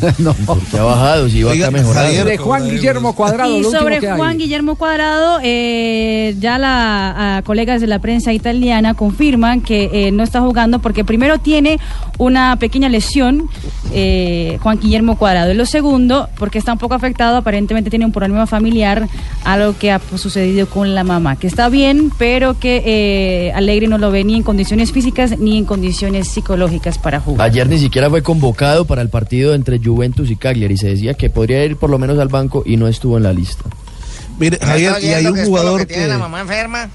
no. 0.18 0.34
Porque 0.46 0.78
ha 0.78 0.82
bajado, 0.82 1.28
si 1.28 1.42
va 1.42 1.52
a 1.52 1.70
mejorar. 1.70 2.10
De 2.10 2.36
Juan 2.38 2.68
Guillermo 2.68 3.14
Cuadrado, 3.14 3.58
Y 3.58 3.64
sobre. 3.64 4.00
Juan 4.00 4.38
Guillermo 4.38 4.76
Cuadrado, 4.76 5.38
eh, 5.42 6.34
ya 6.38 6.58
la 6.58 7.36
a 7.38 7.42
colegas 7.42 7.80
de 7.80 7.86
la 7.86 7.98
prensa 7.98 8.32
italiana 8.32 8.94
confirman 8.94 9.60
que 9.60 9.90
eh, 9.92 10.12
no 10.12 10.22
está 10.22 10.40
jugando 10.40 10.78
porque 10.78 11.04
primero 11.04 11.38
tiene 11.38 11.78
una 12.18 12.56
pequeña 12.56 12.88
lesión, 12.88 13.48
eh, 13.92 14.58
Juan 14.62 14.78
Guillermo 14.80 15.16
Cuadrado. 15.16 15.52
Y 15.52 15.54
lo 15.54 15.66
segundo, 15.66 16.28
porque 16.38 16.58
está 16.58 16.72
un 16.72 16.78
poco 16.78 16.94
afectado, 16.94 17.36
aparentemente 17.36 17.90
tiene 17.90 18.04
un 18.04 18.12
problema 18.12 18.46
familiar, 18.46 19.08
algo 19.44 19.76
que 19.78 19.92
ha 19.92 19.98
pues, 19.98 20.20
sucedido 20.20 20.68
con 20.68 20.94
la 20.94 21.04
mamá, 21.04 21.36
que 21.36 21.46
está 21.46 21.68
bien, 21.68 22.10
pero 22.18 22.58
que 22.58 22.82
eh, 22.84 23.52
Alegre 23.52 23.86
no 23.88 23.98
lo 23.98 24.10
ve 24.10 24.24
ni 24.24 24.36
en 24.36 24.42
condiciones 24.42 24.92
físicas 24.92 25.38
ni 25.38 25.58
en 25.58 25.64
condiciones 25.64 26.28
psicológicas 26.28 26.69
para 27.02 27.20
jugar. 27.20 27.48
Ayer 27.48 27.68
ni 27.68 27.78
siquiera 27.78 28.08
fue 28.10 28.22
convocado 28.22 28.84
para 28.84 29.02
el 29.02 29.08
partido 29.08 29.54
entre 29.54 29.78
Juventus 29.78 30.30
y 30.30 30.36
Cagliari. 30.36 30.76
Se 30.76 30.88
decía 30.88 31.14
que 31.14 31.30
podría 31.30 31.64
ir 31.64 31.76
por 31.76 31.90
lo 31.90 31.98
menos 31.98 32.18
al 32.18 32.28
banco 32.28 32.62
y 32.64 32.76
no 32.76 32.86
estuvo 32.88 33.16
en 33.16 33.24
la 33.24 33.32
lista. 33.32 33.64
Mire, 34.38 34.58
Javier, 34.60 34.94
y 35.02 35.08
hay 35.08 35.26
un 35.26 35.34
que 35.34 35.44
jugador 35.44 35.80
que 35.80 35.86
tiene 35.86 36.02
que- 36.04 36.08
la 36.08 36.18
mamá 36.18 36.40
enferma. 36.40 36.88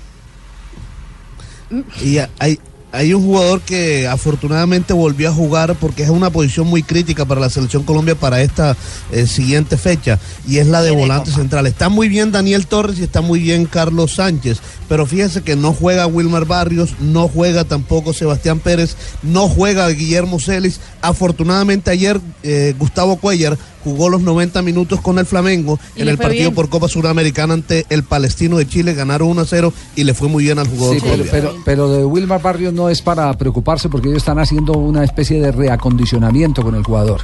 Y 2.03 2.17
hay, 2.39 2.59
hay 2.95 3.13
un 3.13 3.23
jugador 3.23 3.61
que 3.61 4.07
afortunadamente 4.07 4.93
volvió 4.93 5.29
a 5.29 5.33
jugar 5.33 5.75
porque 5.75 6.03
es 6.03 6.09
una 6.09 6.29
posición 6.29 6.67
muy 6.67 6.81
crítica 6.81 7.25
para 7.25 7.41
la 7.41 7.49
selección 7.49 7.83
Colombia 7.83 8.15
para 8.15 8.41
esta 8.41 8.77
eh, 9.11 9.27
siguiente 9.27 9.77
fecha 9.77 10.17
y 10.47 10.57
es 10.57 10.67
la 10.67 10.81
de 10.81 10.91
volante 10.91 11.31
central. 11.31 11.67
Está 11.67 11.89
muy 11.89 12.07
bien 12.07 12.31
Daniel 12.31 12.67
Torres 12.67 12.97
y 12.99 13.03
está 13.03 13.21
muy 13.21 13.39
bien 13.39 13.65
Carlos 13.65 14.15
Sánchez, 14.15 14.59
pero 14.87 15.05
fíjese 15.05 15.41
que 15.41 15.55
no 15.55 15.73
juega 15.73 16.07
Wilmar 16.07 16.45
Barrios, 16.45 16.95
no 16.99 17.27
juega 17.27 17.65
tampoco 17.65 18.13
Sebastián 18.13 18.59
Pérez, 18.59 18.95
no 19.21 19.49
juega 19.49 19.89
Guillermo 19.89 20.39
Celis. 20.39 20.79
Afortunadamente 21.01 21.91
ayer 21.91 22.19
eh, 22.43 22.73
Gustavo 22.79 23.17
Cuellar 23.17 23.57
jugó 23.85 24.09
los 24.09 24.21
90 24.21 24.61
minutos 24.61 24.99
con 24.99 25.17
el 25.19 25.25
Flamengo 25.25 25.79
Y 25.95 26.01
en 26.01 26.09
el 26.09 26.17
partido 26.17 26.43
bien. 26.49 26.55
por 26.55 26.67
Copa 26.67 26.89
Suramericana 26.89 27.53
ante 27.53 27.85
el 27.89 28.03
Palestino 28.03 28.57
de 28.57 28.67
Chile, 28.67 28.93
ganaron 28.93 29.29
1 29.29 29.41
a 29.41 29.45
0 29.45 29.71
y 29.95 30.03
le 30.03 30.13
fue 30.13 30.27
muy 30.27 30.43
bien 30.43 30.59
al 30.59 30.67
jugador 30.67 30.95
Sí, 30.95 31.01
pero, 31.01 31.13
colombiano. 31.13 31.49
pero, 31.63 31.63
pero 31.63 31.89
de 31.89 32.03
Wilmar 32.05 32.41
Barrios 32.41 32.73
no 32.73 32.89
es 32.89 33.01
para 33.01 33.31
preocuparse 33.37 33.87
porque 33.87 34.07
ellos 34.09 34.17
están 34.17 34.39
haciendo 34.39 34.73
una 34.73 35.03
especie 35.05 35.39
de 35.39 35.51
reacondicionamiento 35.53 36.61
con 36.63 36.75
el 36.75 36.83
jugador. 36.83 37.21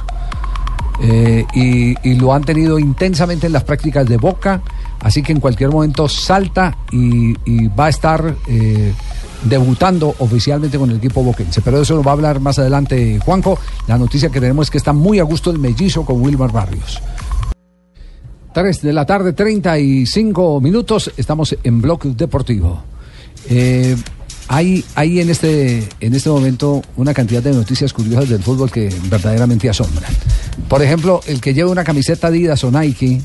Eh, 1.02 1.44
y, 1.54 1.94
y 2.08 2.14
lo 2.14 2.32
han 2.32 2.44
tenido 2.44 2.78
intensamente 2.78 3.46
en 3.48 3.52
las 3.52 3.64
prácticas 3.64 4.06
de 4.06 4.18
Boca, 4.18 4.62
así 5.00 5.20
que 5.22 5.32
en 5.32 5.40
cualquier 5.40 5.70
momento 5.70 6.08
salta 6.08 6.76
y, 6.92 7.34
y 7.44 7.66
va 7.68 7.86
a 7.86 7.88
estar 7.88 8.36
eh, 8.46 8.92
debutando 9.44 10.14
oficialmente 10.18 10.78
con 10.78 10.90
el 10.90 10.96
equipo 10.96 11.22
boquense. 11.22 11.60
Pero 11.60 11.78
de 11.78 11.82
eso 11.84 11.96
lo 11.96 12.02
va 12.02 12.12
a 12.12 12.14
hablar 12.14 12.40
más 12.40 12.58
adelante 12.58 13.18
Juanjo. 13.24 13.58
La 13.86 13.98
noticia 13.98 14.30
que 14.30 14.40
tenemos 14.40 14.66
es 14.66 14.70
que 14.70 14.78
está 14.78 14.92
muy 14.92 15.18
a 15.18 15.24
gusto 15.24 15.50
el 15.50 15.58
mellizo 15.58 16.04
con 16.04 16.20
Wilmar 16.20 16.52
Barrios. 16.52 17.00
3 18.52 18.82
de 18.82 18.92
la 18.92 19.06
tarde, 19.06 19.32
35 19.32 20.60
minutos. 20.60 21.10
Estamos 21.16 21.56
en 21.62 21.80
Bloque 21.80 22.10
Deportivo. 22.10 22.82
Eh, 23.48 23.96
hay, 24.48 24.84
hay 24.94 25.20
en 25.20 25.30
este, 25.30 25.88
en 26.00 26.14
este 26.14 26.28
momento 26.28 26.82
una 26.96 27.14
cantidad 27.14 27.42
de 27.42 27.52
noticias 27.52 27.92
curiosas 27.92 28.28
del 28.28 28.42
fútbol 28.42 28.70
que 28.70 28.94
verdaderamente 29.08 29.70
asombran. 29.70 30.12
Por 30.68 30.82
ejemplo, 30.82 31.20
el 31.26 31.40
que 31.40 31.54
lleva 31.54 31.70
una 31.70 31.84
camiseta 31.84 32.26
Adidas 32.26 32.62
o 32.64 32.70
Nike 32.70 33.22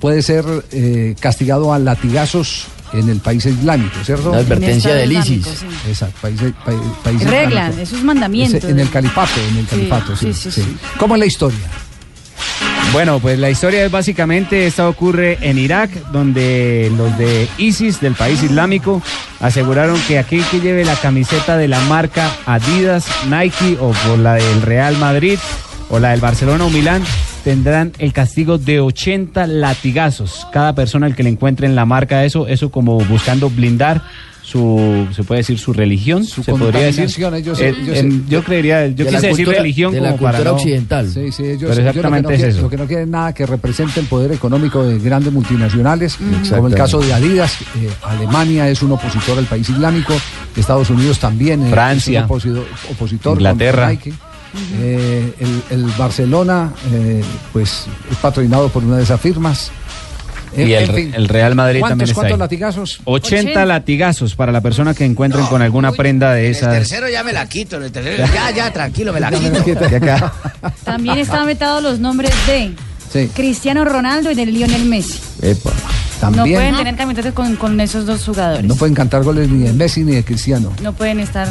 puede 0.00 0.22
ser 0.22 0.44
eh, 0.72 1.14
castigado 1.20 1.72
a 1.72 1.78
latigazos 1.78 2.66
en 2.92 3.08
el 3.08 3.20
país 3.20 3.44
islámico, 3.46 3.96
¿cierto? 4.04 4.30
Una 4.30 4.38
advertencia 4.40 4.94
del 4.94 5.12
ISIS. 5.12 5.46
Exacto, 5.88 6.16
país, 6.22 6.40
país, 6.64 6.80
país 7.02 7.22
Regla, 7.24 7.60
islámico. 7.68 7.82
eso 7.82 7.96
es 7.96 8.02
mandamiento. 8.04 8.56
Ese- 8.58 8.70
en 8.70 8.80
el 8.80 8.90
califato, 8.90 9.40
en 9.50 9.58
el 9.58 9.66
califato, 9.66 10.16
sí, 10.16 10.32
sí, 10.32 10.50
sí, 10.50 10.50
sí. 10.50 10.62
sí. 10.62 10.76
¿Cómo 10.98 11.14
es 11.14 11.20
la 11.20 11.26
historia? 11.26 11.58
Bueno, 12.92 13.20
pues 13.20 13.38
la 13.38 13.48
historia 13.48 13.84
es 13.86 13.90
básicamente, 13.90 14.66
esta 14.66 14.86
ocurre 14.86 15.38
en 15.40 15.56
Irak, 15.58 15.90
donde 16.12 16.92
los 16.96 17.16
de 17.16 17.48
ISIS, 17.56 18.00
del 18.00 18.14
país 18.14 18.42
islámico, 18.42 19.00
aseguraron 19.40 19.98
que 20.06 20.18
aquel 20.18 20.44
que 20.50 20.60
lleve 20.60 20.84
la 20.84 20.96
camiseta 20.96 21.56
de 21.56 21.68
la 21.68 21.80
marca 21.82 22.30
Adidas, 22.44 23.06
Nike 23.30 23.78
o 23.80 23.92
por 23.92 24.18
la 24.18 24.34
del 24.34 24.60
Real 24.60 24.98
Madrid 24.98 25.38
o 25.92 25.98
la 26.00 26.10
del 26.10 26.20
Barcelona 26.20 26.64
o 26.64 26.70
Milán, 26.70 27.02
tendrán 27.44 27.92
el 27.98 28.12
castigo 28.12 28.56
de 28.58 28.80
80 28.80 29.46
latigazos. 29.46 30.46
Cada 30.52 30.74
persona 30.74 31.06
al 31.06 31.14
que 31.14 31.22
le 31.22 31.28
encuentren 31.28 31.74
la 31.76 31.84
marca 31.84 32.20
de 32.20 32.26
eso, 32.26 32.48
eso 32.48 32.70
como 32.70 32.98
buscando 33.04 33.50
blindar 33.50 34.02
su, 34.42 35.06
se 35.14 35.22
puede 35.22 35.40
decir 35.40 35.58
su 35.58 35.72
religión, 35.72 36.24
se 36.24 36.42
podría 36.42 36.86
decir. 36.86 37.08
Eh, 37.60 37.74
en- 37.94 38.28
yo 38.28 38.42
creería, 38.42 38.88
yo 38.88 39.06
quise 39.06 39.28
decir 39.28 39.46
religión 39.48 39.92
de 39.92 40.00
la 40.00 40.08
como 40.12 40.22
para 40.22 40.38
cultura 40.38 40.50
no- 40.50 40.56
occidental. 40.56 41.06
Sí, 41.08 41.30
sí, 41.30 41.42
ellos, 41.44 41.58
Pero 41.60 41.72
ellos 41.72 41.76
lo 41.76 41.82
que 41.82 41.88
exactamente 41.88 42.22
no 42.22 42.30
es 42.30 42.36
quieren- 42.40 42.54
eso. 42.56 42.62
Lo 42.62 42.70
que 42.70 42.76
no 42.76 42.86
quieren 42.86 43.10
nada 43.10 43.32
que 43.34 43.46
represente 43.46 44.00
el 44.00 44.06
poder 44.06 44.32
económico 44.32 44.82
de 44.82 44.98
grandes 44.98 45.32
multinacionales, 45.32 46.16
como 46.16 46.30
el 46.30 46.36
Exactamente. 46.40 46.76
caso 46.76 47.00
de 47.00 47.12
Adidas. 47.14 47.52
eh, 47.76 47.88
Alemania 48.02 48.68
es 48.68 48.82
un 48.82 48.92
opositor 48.92 49.38
al 49.38 49.44
país 49.46 49.68
islámico, 49.68 50.14
Estados 50.56 50.90
Unidos 50.90 51.18
también 51.20 51.66
eh, 51.66 51.70
Francia. 51.70 52.18
es 52.20 52.24
un 52.24 52.30
opositor, 52.30 52.66
opositor 52.90 53.34
con 53.36 53.42
Eh, 54.78 55.32
el, 55.40 55.62
el 55.70 55.84
Barcelona, 55.98 56.72
eh, 56.92 57.22
pues, 57.52 57.86
es 58.10 58.16
patrocinado 58.18 58.68
por 58.68 58.84
una 58.84 58.96
de 58.98 59.04
esas 59.04 59.20
firmas. 59.20 59.70
Eh, 60.54 60.66
Y 60.66 60.72
el, 60.74 60.90
en 60.90 60.94
fin. 60.94 61.12
el 61.14 61.28
Real 61.28 61.54
Madrid 61.54 61.80
¿Cuántos, 61.80 61.90
también 61.92 62.08
está 62.10 62.14
¿Cuántos 62.20 62.34
ahí. 62.34 62.38
latigazos? 62.40 63.00
80 63.04 63.64
latigazos 63.64 64.34
para 64.34 64.52
la 64.52 64.60
persona 64.60 64.92
que 64.92 65.04
encuentren 65.06 65.46
con 65.46 65.62
alguna 65.62 65.92
prenda 65.92 66.34
de 66.34 66.46
El 66.46 66.52
esas. 66.52 66.72
tercero 66.74 67.08
ya 67.08 67.24
me 67.24 67.32
la 67.32 67.48
quito, 67.48 67.78
el 67.78 67.90
tercero 67.90 68.26
ya, 68.34 68.50
ya, 68.50 68.70
tranquilo, 68.70 69.14
me 69.14 69.20
la 69.20 69.30
quito. 69.30 69.80
También 70.84 71.18
estaban 71.18 71.46
metados 71.46 71.82
los 71.82 71.98
nombres 72.00 72.32
de 72.46 72.74
Sí. 73.10 73.30
Cristiano 73.34 73.84
Ronaldo 73.84 74.30
y 74.30 74.34
de 74.34 74.46
Lionel 74.46 74.84
Messi. 74.86 75.20
Epa. 75.42 75.70
No 76.30 76.36
También 76.36 76.56
pueden 76.58 76.76
tener 76.76 76.96
camisetas 76.96 77.32
con, 77.34 77.56
con 77.56 77.80
esos 77.80 78.06
dos 78.06 78.24
jugadores. 78.24 78.64
no 78.64 78.74
pueden 78.76 78.94
cantar 78.94 79.22
goles 79.24 79.48
ni 79.50 79.64
de 79.64 79.72
Messi 79.72 80.04
ni 80.04 80.12
de 80.12 80.24
Cristiano. 80.24 80.72
No 80.82 80.92
pueden 80.92 81.18
estar 81.20 81.48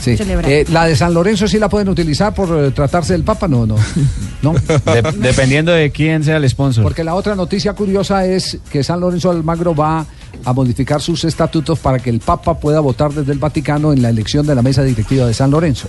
Sí. 0.00 0.16
celebrando. 0.16 0.48
Eh, 0.50 0.64
la 0.70 0.86
de 0.86 0.96
San 0.96 1.14
Lorenzo 1.14 1.46
sí 1.46 1.58
la 1.58 1.68
pueden 1.68 1.88
utilizar 1.88 2.34
por 2.34 2.48
eh, 2.58 2.70
tratarse 2.72 3.12
del 3.12 3.22
Papa, 3.24 3.46
no, 3.48 3.66
no. 3.66 3.76
no. 4.42 4.52
De- 4.52 5.12
dependiendo 5.18 5.72
de 5.72 5.90
quién 5.92 6.24
sea 6.24 6.38
el 6.38 6.48
sponsor. 6.48 6.82
Porque 6.82 7.04
la 7.04 7.14
otra 7.14 7.34
noticia 7.36 7.72
curiosa 7.74 8.24
es 8.26 8.58
que 8.70 8.82
San 8.82 9.00
Lorenzo 9.00 9.30
Almagro 9.30 9.74
va 9.74 10.04
a 10.44 10.52
modificar 10.52 11.00
sus 11.00 11.24
estatutos 11.24 11.78
para 11.78 11.98
que 11.98 12.10
el 12.10 12.20
Papa 12.20 12.58
pueda 12.58 12.80
votar 12.80 13.12
desde 13.12 13.32
el 13.32 13.38
Vaticano 13.38 13.92
en 13.92 14.02
la 14.02 14.08
elección 14.10 14.46
de 14.46 14.54
la 14.54 14.62
mesa 14.62 14.82
directiva 14.82 15.26
de 15.26 15.34
San 15.34 15.50
Lorenzo. 15.50 15.88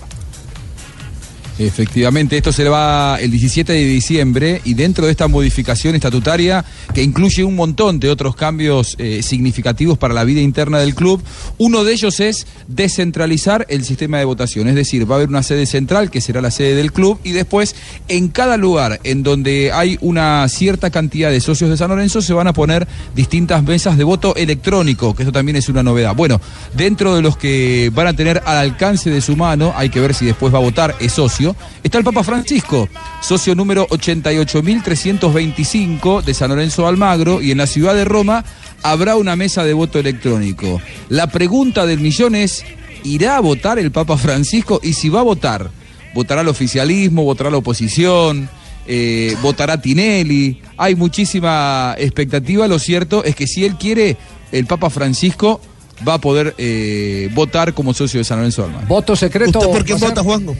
Efectivamente, 1.66 2.36
esto 2.36 2.52
se 2.52 2.68
va 2.68 3.18
el 3.20 3.30
17 3.30 3.72
de 3.72 3.84
diciembre 3.84 4.60
y 4.64 4.74
dentro 4.74 5.06
de 5.06 5.12
esta 5.12 5.28
modificación 5.28 5.94
estatutaria 5.94 6.64
que 6.94 7.02
incluye 7.02 7.44
un 7.44 7.56
montón 7.56 8.00
de 8.00 8.10
otros 8.10 8.34
cambios 8.34 8.96
eh, 8.98 9.22
significativos 9.22 9.98
para 9.98 10.14
la 10.14 10.24
vida 10.24 10.40
interna 10.40 10.78
del 10.78 10.94
club, 10.94 11.22
uno 11.58 11.84
de 11.84 11.92
ellos 11.92 12.20
es 12.20 12.46
descentralizar 12.68 13.66
el 13.68 13.84
sistema 13.84 14.18
de 14.18 14.24
votación, 14.24 14.68
es 14.68 14.74
decir, 14.74 15.08
va 15.08 15.14
a 15.14 15.18
haber 15.18 15.28
una 15.28 15.42
sede 15.42 15.66
central 15.66 16.10
que 16.10 16.20
será 16.20 16.40
la 16.40 16.50
sede 16.50 16.74
del 16.74 16.92
club 16.92 17.18
y 17.22 17.32
después 17.32 17.74
en 18.08 18.28
cada 18.28 18.56
lugar 18.56 19.00
en 19.04 19.22
donde 19.22 19.70
hay 19.72 19.98
una 20.00 20.48
cierta 20.48 20.90
cantidad 20.90 21.30
de 21.30 21.40
socios 21.40 21.70
de 21.70 21.76
San 21.76 21.90
Lorenzo 21.90 22.22
se 22.22 22.32
van 22.32 22.46
a 22.46 22.52
poner 22.52 22.86
distintas 23.14 23.62
mesas 23.62 23.96
de 23.96 24.04
voto 24.04 24.34
electrónico, 24.36 25.14
que 25.14 25.22
esto 25.22 25.32
también 25.32 25.56
es 25.56 25.68
una 25.68 25.82
novedad. 25.82 26.14
Bueno, 26.14 26.40
dentro 26.74 27.14
de 27.14 27.22
los 27.22 27.36
que 27.36 27.90
van 27.94 28.06
a 28.06 28.12
tener 28.14 28.42
al 28.44 28.56
alcance 28.56 29.10
de 29.10 29.20
su 29.20 29.36
mano, 29.36 29.72
hay 29.76 29.90
que 29.90 30.00
ver 30.00 30.14
si 30.14 30.26
después 30.26 30.52
va 30.52 30.58
a 30.58 30.62
votar, 30.62 30.94
es 31.00 31.12
socio, 31.12 31.51
está 31.82 31.98
el 31.98 32.04
Papa 32.04 32.24
Francisco, 32.24 32.88
socio 33.20 33.54
número 33.54 33.86
88.325 33.88 36.22
de 36.22 36.34
San 36.34 36.50
Lorenzo 36.50 36.86
Almagro 36.86 37.42
y 37.42 37.50
en 37.50 37.58
la 37.58 37.66
ciudad 37.66 37.94
de 37.94 38.04
Roma 38.04 38.44
habrá 38.82 39.16
una 39.16 39.36
mesa 39.36 39.64
de 39.64 39.74
voto 39.74 39.98
electrónico. 39.98 40.80
La 41.08 41.28
pregunta 41.28 41.86
del 41.86 42.00
millón 42.00 42.34
es, 42.34 42.64
¿irá 43.04 43.36
a 43.36 43.40
votar 43.40 43.78
el 43.78 43.92
Papa 43.92 44.16
Francisco? 44.16 44.80
Y 44.82 44.94
si 44.94 45.08
va 45.08 45.20
a 45.20 45.24
votar, 45.24 45.70
¿votará 46.14 46.40
el 46.40 46.48
oficialismo, 46.48 47.24
votará 47.24 47.50
la 47.50 47.58
oposición? 47.58 48.48
eh, 48.86 49.36
votará 49.42 49.80
Tinelli, 49.80 50.60
hay 50.76 50.94
muchísima 50.94 51.94
expectativa, 51.98 52.66
lo 52.68 52.78
cierto 52.78 53.24
es 53.24 53.34
que 53.34 53.46
si 53.46 53.64
él 53.64 53.76
quiere, 53.76 54.16
el 54.50 54.66
Papa 54.66 54.90
Francisco 54.90 55.60
va 56.06 56.14
a 56.14 56.18
poder 56.18 56.54
eh, 56.58 57.30
votar 57.32 57.74
como 57.74 57.94
socio 57.94 58.18
de 58.18 58.24
San 58.24 58.38
Lorenzo 58.38 58.64
Almagro. 58.64 58.88
¿Voto 58.88 59.14
secreto? 59.14 59.60
¿Usted 59.60 59.72
por 59.72 59.84
quién 59.84 59.98
José? 59.98 60.10
vota, 60.10 60.22
Juanjo? 60.22 60.56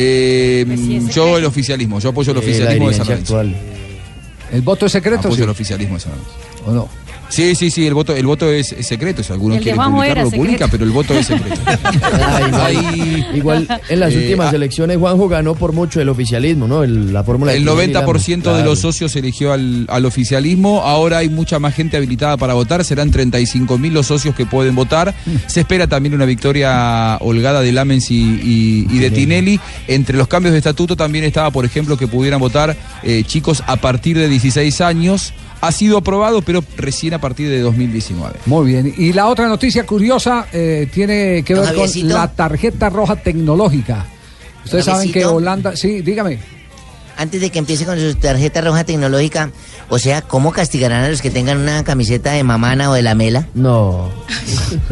Eh, 0.00 0.64
Pues 0.64 1.12
yo 1.14 1.38
el 1.38 1.44
oficialismo, 1.44 1.98
yo 1.98 2.10
apoyo 2.10 2.30
el 2.30 2.38
oficialismo 2.38 2.88
de 2.88 2.94
San 2.94 3.06
Lorenzo. 3.08 3.40
¿El 4.52 4.62
voto 4.62 4.86
es 4.86 4.92
secreto? 4.92 5.20
Apoyo 5.26 5.34
sí? 5.36 5.42
el 5.42 5.48
oficialismo 5.48 5.94
de 5.94 6.00
San 6.00 6.12
Lorenzo. 6.12 6.32
¿O 6.66 6.72
no? 6.72 6.88
Sí, 7.28 7.54
sí, 7.54 7.70
sí, 7.70 7.86
el 7.86 7.94
voto, 7.94 8.16
el 8.16 8.26
voto 8.26 8.50
es, 8.50 8.72
es 8.72 8.86
secreto. 8.86 9.22
Si 9.22 9.32
alguno 9.32 9.54
El 9.56 9.62
quiere 9.62 9.76
publicarlo, 9.78 10.24
lo 10.24 10.30
publica, 10.30 10.68
pero 10.68 10.84
el 10.84 10.90
voto 10.90 11.14
es 11.14 11.26
secreto. 11.26 11.60
Ah, 12.60 12.70
igual, 13.34 13.68
en 13.88 14.00
las 14.00 14.12
eh, 14.12 14.18
últimas 14.18 14.52
ah, 14.52 14.56
elecciones 14.56 14.96
Juanjo 14.98 15.28
ganó 15.28 15.54
por 15.54 15.72
mucho 15.72 16.00
el 16.00 16.08
oficialismo, 16.08 16.66
¿no? 16.66 16.82
El- 16.82 17.12
la 17.12 17.22
fórmula 17.24 17.52
El 17.52 17.64
Tinelli, 17.64 17.92
90% 17.94 18.36
de 18.36 18.42
claro. 18.42 18.64
los 18.64 18.78
socios 18.80 19.14
eligió 19.16 19.52
al, 19.52 19.86
al 19.88 20.04
oficialismo. 20.06 20.82
Ahora 20.82 21.18
hay 21.18 21.28
mucha 21.28 21.58
más 21.58 21.74
gente 21.74 21.96
habilitada 21.96 22.36
para 22.36 22.54
votar. 22.54 22.84
Serán 22.84 23.10
35 23.10 23.78
mil 23.78 23.94
los 23.94 24.06
socios 24.06 24.34
que 24.34 24.46
pueden 24.46 24.74
votar. 24.74 25.14
Se 25.46 25.60
espera 25.60 25.86
también 25.86 26.14
una 26.14 26.24
victoria 26.24 27.16
holgada 27.20 27.60
de 27.62 27.72
Lamens 27.72 28.10
y, 28.10 28.16
y- 28.16 28.86
y 28.90 28.98
de 28.98 29.10
Tinelli. 29.10 29.60
Entre 29.86 30.16
los 30.16 30.28
cambios 30.28 30.52
de 30.52 30.58
estatuto 30.58 30.96
también 30.96 31.24
estaba, 31.24 31.50
por 31.50 31.64
ejemplo, 31.64 31.96
que 31.96 32.06
pudieran 32.08 32.40
votar 32.40 32.76
eh, 33.02 33.22
chicos 33.26 33.62
a 33.66 33.76
partir 33.76 34.16
de 34.18 34.28
16 34.28 34.80
años. 34.80 35.32
Ha 35.60 35.72
sido 35.72 35.98
aprobado, 35.98 36.42
pero 36.42 36.62
recién 36.76 37.14
a 37.14 37.20
partir 37.20 37.48
de 37.48 37.60
2019. 37.60 38.36
Muy 38.46 38.66
bien. 38.66 38.94
Y 38.96 39.12
la 39.12 39.26
otra 39.26 39.48
noticia 39.48 39.84
curiosa 39.84 40.46
eh, 40.52 40.88
tiene 40.92 41.42
que 41.44 41.54
ver 41.54 41.74
con 41.74 42.08
la 42.08 42.28
tarjeta 42.32 42.90
roja 42.90 43.16
tecnológica. 43.16 44.06
Ustedes 44.64 44.84
saben 44.84 45.10
que. 45.10 45.24
Holanda... 45.24 45.74
Sí, 45.76 46.02
dígame. 46.02 46.38
Antes 47.16 47.40
de 47.40 47.50
que 47.50 47.58
empiece 47.58 47.84
con 47.84 47.98
su 47.98 48.14
tarjeta 48.14 48.60
roja 48.60 48.84
tecnológica, 48.84 49.50
o 49.88 49.98
sea, 49.98 50.22
¿cómo 50.22 50.52
castigarán 50.52 51.02
a 51.02 51.08
los 51.08 51.20
que 51.20 51.30
tengan 51.30 51.58
una 51.58 51.82
camiseta 51.82 52.30
de 52.30 52.44
mamana 52.44 52.90
o 52.90 52.94
de 52.94 53.02
la 53.02 53.16
mela? 53.16 53.48
No. 53.54 54.08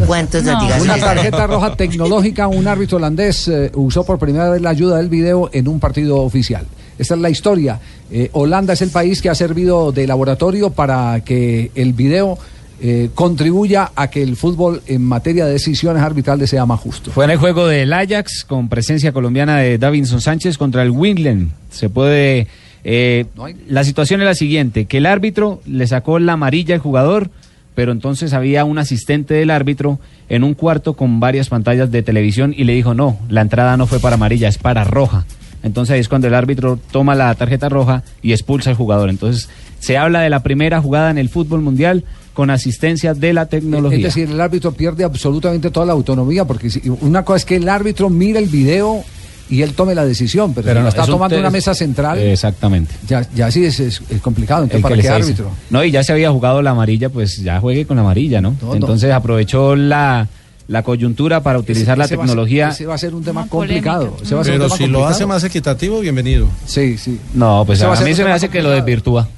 ¿Cuántos 0.09 0.43
No. 0.43 0.55
latigazos 0.55 0.83
Una 0.83 0.99
tarjeta 0.99 1.47
roja 1.47 1.77
tecnológica, 1.77 2.49
un 2.49 2.67
árbitro 2.67 2.97
holandés 2.97 3.47
eh, 3.47 3.71
usó 3.75 4.03
por 4.05 4.19
primera 4.19 4.51
vez 4.51 4.61
la 4.61 4.71
ayuda 4.71 4.97
del 4.97 5.09
video 5.09 5.49
en 5.53 5.69
un 5.69 5.79
partido 5.79 6.17
oficial. 6.17 6.67
Esta 6.99 7.14
es 7.14 7.20
la 7.20 7.30
historia. 7.30 7.80
Eh, 8.11 8.30
Holanda 8.32 8.72
es 8.72 8.82
el 8.82 8.90
país 8.90 9.20
que 9.20 9.28
ha 9.28 9.34
servido 9.34 9.92
de 9.92 10.07
laboratorio 10.07 10.70
para 10.70 11.20
que 11.24 11.70
el 11.74 11.92
video 11.92 12.38
eh, 12.80 13.09
contribuya 13.14 13.90
a 13.97 14.09
que 14.11 14.22
el 14.22 14.36
fútbol 14.36 14.82
en 14.86 15.03
materia 15.03 15.47
de 15.47 15.53
decisiones 15.53 16.03
arbitrales 16.03 16.51
sea 16.51 16.66
más 16.66 16.78
justo. 16.80 17.11
Fue 17.11 17.24
en 17.24 17.30
el 17.30 17.38
juego 17.38 17.66
del 17.66 17.92
Ajax 17.92 18.44
con 18.44 18.68
presencia 18.68 19.12
colombiana 19.12 19.59
de 19.59 19.78
Davinson 19.78 20.20
Sánchez 20.20 20.59
contra 20.59 20.82
el 20.82 20.90
Wimbledon. 20.90 21.53
Se 21.70 21.88
puede. 21.88 22.49
eh, 22.84 23.24
la 23.68 23.82
situación 23.82 24.20
es 24.20 24.26
la 24.26 24.34
siguiente: 24.34 24.84
que 24.84 24.99
el 24.99 25.07
árbitro 25.07 25.62
le 25.66 25.86
sacó 25.86 26.18
la 26.18 26.34
amarilla 26.34 26.74
al 26.74 26.80
jugador, 26.80 27.30
pero 27.74 27.92
entonces 27.92 28.34
había 28.34 28.64
un 28.64 28.78
asistente 28.78 29.32
del 29.34 29.51
árbitro 29.51 29.99
en 30.28 30.44
un 30.44 30.55
cuarto 30.55 30.94
con 30.94 31.18
varias 31.18 31.49
pantallas 31.49 31.90
de 31.90 32.03
televisión 32.03 32.55
y 32.55 32.64
le 32.64 32.74
dijo: 32.74 32.92
No, 32.92 33.18
la 33.30 33.40
entrada 33.40 33.78
no 33.78 33.86
fue 33.86 34.01
para 34.01 34.16
amarilla, 34.16 34.49
es 34.49 34.59
para 34.59 34.84
roja. 34.84 35.24
Entonces 35.63 35.95
ahí 35.95 36.01
es 36.01 36.09
cuando 36.09 36.27
el 36.29 36.35
árbitro 36.35 36.79
toma 36.91 37.15
la 37.15 37.35
tarjeta 37.35 37.69
roja 37.69 38.03
y 38.23 38.33
expulsa 38.33 38.71
al 38.71 38.77
jugador. 38.77 39.11
Entonces 39.11 39.49
se 39.81 39.97
habla 39.97 40.21
de 40.21 40.31
la 40.31 40.43
primera 40.43 40.81
jugada 40.81 41.11
en 41.11 41.19
el 41.19 41.29
fútbol 41.29 41.61
mundial 41.61 42.05
con 42.35 42.51
asistencia 42.51 43.15
de 43.15 43.33
la 43.33 43.47
tecnología. 43.47 43.99
Es 44.09 44.15
decir, 44.15 44.31
el 44.31 44.41
árbitro 44.41 44.73
pierde 44.73 45.05
absolutamente 45.05 45.71
toda 45.71 45.87
la 45.87 45.93
autonomía, 45.93 46.45
porque 46.45 46.69
una 47.01 47.25
cosa 47.25 47.39
es 47.39 47.45
que 47.45 47.57
el 47.57 47.69
árbitro 47.69 48.11
mire 48.11 48.39
el 48.39 48.47
video 48.47 49.03
y 49.49 49.63
él 49.63 49.75
tome 49.75 49.95
la 49.95 50.05
decisión, 50.05 50.53
pero, 50.53 50.73
si 50.75 50.79
no, 50.81 50.89
está 50.89 51.07
tomando 51.07 51.39
una 51.39 51.51
mesa 51.51 51.73
central, 51.73 52.19
Exactamente. 52.19 52.93
ya, 53.07 53.27
ya 53.33 53.49
sí 53.51 53.65
es, 53.65 53.79
es- 53.81 54.03
es 54.11 54.21
complicado. 54.21 54.65
Entonces, 54.65 54.83
¿para 54.83 54.97
qué 54.97 55.09
árbitro? 55.09 55.51
No, 55.71 55.85
y 55.85 55.91
ya 55.93 56.03
se 56.03 56.13
había 56.13 56.31
jugado 56.33 56.63
la 56.63 56.71
amarilla, 56.73 57.09
pues 57.11 57.37
ya 57.39 57.61
juegue 57.61 57.87
con 57.87 57.97
la 57.97 58.03
amarilla, 58.03 58.41
no. 58.41 58.57
Entonces 58.75 59.13
aprovechó 59.13 59.77
la, 59.77 60.27
la 60.69 60.83
coyuntura 60.83 61.43
para 61.43 61.59
utilizar 61.59 61.97
la 61.97 62.05
Ese 62.07 62.17
va 62.17 62.23
tecnología. 62.25 62.69
ese 62.71 62.87
va 62.87 62.95
a 62.95 62.99
ser 62.99 63.14
un 63.14 63.23
tema 63.23 63.43
Una 63.43 63.51
polémica. 63.51 63.95
complicado. 63.99 64.23
ese 64.25 64.35
va 64.35 64.41
a 64.41 64.45
ser 64.45 64.55
un 64.55 64.59
Pero 64.59 64.69
tema 64.75 64.77
si 64.87 64.87
lo 64.93 65.07
hace 65.07 65.27
más 65.27 65.45
equitativo, 65.45 66.01
bienvenido. 66.01 66.49
Sí, 66.67 66.99
sí. 66.99 67.21
No, 67.35 67.62
pues 67.64 67.83
a, 67.83 67.91
mí 68.05 68.14
se 68.14 68.25
me 68.25 68.33
hace 68.33 68.49
que 68.49 68.62
lo 68.62 68.71
desvirtúa, 68.71 69.29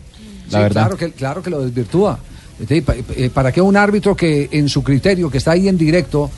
la 0.51 0.59
Sí, 0.59 0.63
verdad. 0.63 0.83
Claro 0.83 0.97
que, 0.97 1.11
claro 1.13 1.43
que 1.43 1.51
lo 1.51 1.61
desvirtúa. 1.63 2.19
Pa- 2.85 2.95
eh, 3.15 3.31
¿Para 3.33 3.53
qué 3.53 3.61
un 3.61 3.77
árbitro 3.77 4.17
que 4.17 4.49
en 4.51 4.69
su 4.69 4.83
criterio, 4.83 5.31
que 5.31 5.39
está 5.39 5.53
ahí 5.53 5.69
en 5.69 5.77
directo, 5.79 6.31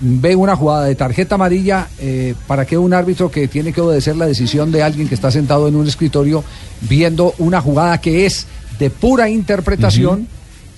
ve 0.00 0.36
una 0.36 0.54
jugada 0.56 0.84
de 0.84 0.94
tarjeta 0.96 1.36
amarilla, 1.36 1.88
eh, 1.98 2.34
para 2.46 2.66
qué 2.66 2.76
un 2.76 2.92
árbitro 2.92 3.30
que 3.30 3.48
tiene 3.48 3.72
que 3.72 3.80
obedecer 3.80 4.16
la 4.16 4.26
decisión 4.26 4.70
de 4.70 4.82
alguien 4.82 5.08
que 5.08 5.14
está 5.14 5.30
sentado 5.30 5.68
en 5.68 5.76
un 5.76 5.86
escritorio 5.88 6.44
viendo 6.82 7.32
una 7.38 7.60
jugada 7.60 8.00
que 8.00 8.26
es 8.26 8.46
de 8.78 8.90
pura 8.90 9.28
interpretación, 9.30 10.26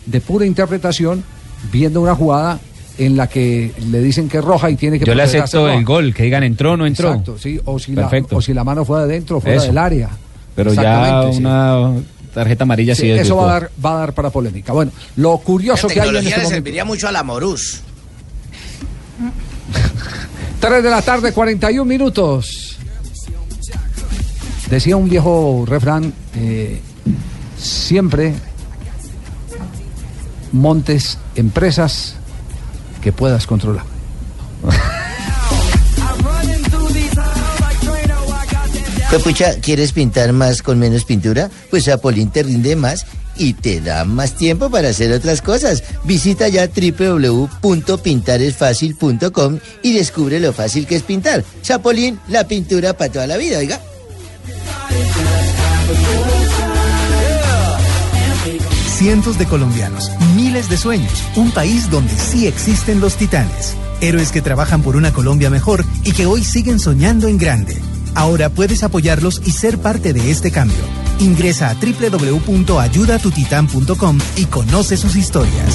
de 0.06 0.20
pura 0.20 0.46
interpretación, 0.46 1.24
viendo 1.72 2.00
una 2.00 2.14
jugada 2.14 2.60
en 2.98 3.16
la 3.16 3.26
que 3.26 3.72
le 3.90 4.00
dicen 4.00 4.28
que 4.28 4.38
es 4.38 4.44
roja 4.44 4.70
y 4.70 4.76
tiene 4.76 4.98
que 4.98 5.04
Yo 5.04 5.14
le 5.14 5.22
acepto 5.24 5.68
el 5.68 5.84
gol, 5.84 6.14
que 6.14 6.24
digan 6.24 6.42
entró 6.44 6.72
o 6.72 6.76
no 6.76 6.86
entró. 6.86 7.10
Exacto, 7.10 7.38
sí, 7.38 7.60
o 7.64 7.78
si, 7.78 7.92
la, 7.94 8.02
Perfecto. 8.08 8.36
o 8.36 8.42
si 8.42 8.54
la 8.54 8.64
mano 8.64 8.84
fue 8.84 9.00
adentro 9.00 9.38
o 9.38 9.40
fuera 9.40 9.56
Eso. 9.56 9.66
del 9.66 9.78
área. 9.78 10.10
Pero 10.54 10.72
ya 10.72 11.22
una 11.22 11.92
tarjeta 12.32 12.64
amarilla 12.64 12.94
sí, 12.94 13.02
Sí, 13.02 13.10
eso 13.10 13.36
va 13.36 13.44
a, 13.44 13.52
dar, 13.60 13.70
va 13.84 13.94
a 13.94 13.98
dar 14.00 14.12
para 14.12 14.30
polémica. 14.30 14.72
Bueno, 14.72 14.92
lo 15.16 15.36
curioso 15.38 15.88
La 15.88 15.94
que 15.94 16.00
hay 16.00 16.08
en 16.10 16.16
este 16.16 16.28
le 16.30 16.34
momento. 16.36 16.50
serviría 16.54 16.84
mucho 16.84 17.08
a 17.08 17.12
la 17.12 17.22
Morús. 17.22 17.80
3 20.60 20.82
de 20.82 20.90
la 20.90 21.02
tarde, 21.02 21.32
41 21.32 21.84
minutos. 21.84 22.78
Decía 24.70 24.96
un 24.96 25.08
viejo 25.08 25.64
refrán, 25.66 26.12
eh, 26.36 26.80
siempre 27.58 28.32
montes 30.52 31.18
empresas 31.36 32.16
que 33.04 33.12
puedas 33.12 33.46
controlar. 33.46 33.84
Pucha, 39.22 39.54
¿quieres 39.60 39.92
pintar 39.92 40.32
más 40.32 40.60
con 40.60 40.76
menos 40.78 41.04
pintura? 41.04 41.48
Pues 41.70 41.84
Sapolín 41.84 42.30
te 42.30 42.42
rinde 42.42 42.74
más 42.76 43.06
y 43.36 43.52
te 43.52 43.80
da 43.80 44.04
más 44.04 44.34
tiempo 44.34 44.70
para 44.70 44.88
hacer 44.88 45.12
otras 45.12 45.40
cosas. 45.40 45.84
Visita 46.02 46.48
ya 46.48 46.68
www.pintaresfacil.com 46.68 49.60
y 49.82 49.92
descubre 49.92 50.40
lo 50.40 50.52
fácil 50.52 50.84
que 50.86 50.96
es 50.96 51.04
pintar. 51.04 51.44
Sapolín, 51.62 52.18
la 52.28 52.48
pintura 52.48 52.96
para 52.96 53.12
toda 53.12 53.28
la 53.28 53.36
vida, 53.36 53.58
oiga. 53.58 53.78
Cientos 58.94 59.38
de 59.38 59.46
colombianos, 59.46 60.10
miles 60.36 60.68
de 60.68 60.76
sueños, 60.76 61.24
un 61.34 61.50
país 61.50 61.90
donde 61.90 62.16
sí 62.16 62.46
existen 62.46 63.00
los 63.00 63.16
titanes. 63.16 63.74
Héroes 64.00 64.30
que 64.30 64.40
trabajan 64.40 64.82
por 64.82 64.94
una 64.94 65.12
Colombia 65.12 65.50
mejor 65.50 65.84
y 66.04 66.12
que 66.12 66.26
hoy 66.26 66.44
siguen 66.44 66.78
soñando 66.78 67.26
en 67.26 67.36
grande. 67.36 67.76
Ahora 68.14 68.50
puedes 68.50 68.84
apoyarlos 68.84 69.42
y 69.44 69.50
ser 69.50 69.78
parte 69.78 70.12
de 70.12 70.30
este 70.30 70.52
cambio. 70.52 70.78
Ingresa 71.18 71.70
a 71.70 71.74
www.ayudatutitan.com 71.74 74.18
y 74.36 74.44
conoce 74.46 74.96
sus 74.96 75.16
historias. 75.16 75.74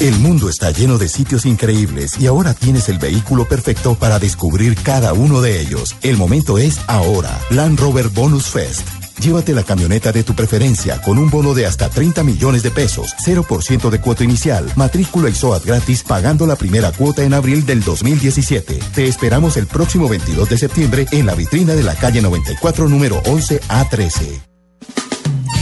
El 0.00 0.18
mundo 0.18 0.48
está 0.48 0.72
lleno 0.72 0.98
de 0.98 1.08
sitios 1.08 1.46
increíbles 1.46 2.18
y 2.18 2.26
ahora 2.26 2.52
tienes 2.52 2.88
el 2.88 2.98
vehículo 2.98 3.46
perfecto 3.46 3.94
para 3.94 4.18
descubrir 4.18 4.74
cada 4.74 5.12
uno 5.12 5.40
de 5.40 5.60
ellos. 5.60 5.94
El 6.02 6.16
momento 6.16 6.58
es 6.58 6.80
ahora. 6.88 7.38
Land 7.50 7.78
Rover 7.78 8.08
Bonus 8.08 8.46
Fest. 8.46 8.99
Llévate 9.20 9.52
la 9.52 9.64
camioneta 9.64 10.12
de 10.12 10.24
tu 10.24 10.34
preferencia 10.34 11.02
con 11.02 11.18
un 11.18 11.28
bono 11.28 11.52
de 11.52 11.66
hasta 11.66 11.90
30 11.90 12.24
millones 12.24 12.62
de 12.62 12.70
pesos, 12.70 13.14
0% 13.26 13.90
de 13.90 14.00
cuota 14.00 14.24
inicial, 14.24 14.72
matrícula 14.76 15.28
y 15.28 15.34
SOAT 15.34 15.62
gratis 15.66 16.02
pagando 16.02 16.46
la 16.46 16.56
primera 16.56 16.90
cuota 16.90 17.22
en 17.22 17.34
abril 17.34 17.66
del 17.66 17.84
2017. 17.84 18.78
Te 18.94 19.06
esperamos 19.06 19.58
el 19.58 19.66
próximo 19.66 20.08
22 20.08 20.48
de 20.48 20.56
septiembre 20.56 21.06
en 21.12 21.26
la 21.26 21.34
vitrina 21.34 21.74
de 21.74 21.82
la 21.82 21.96
calle 21.96 22.22
94 22.22 22.88
número 22.88 23.20
11 23.26 23.60
A13. 23.68 24.40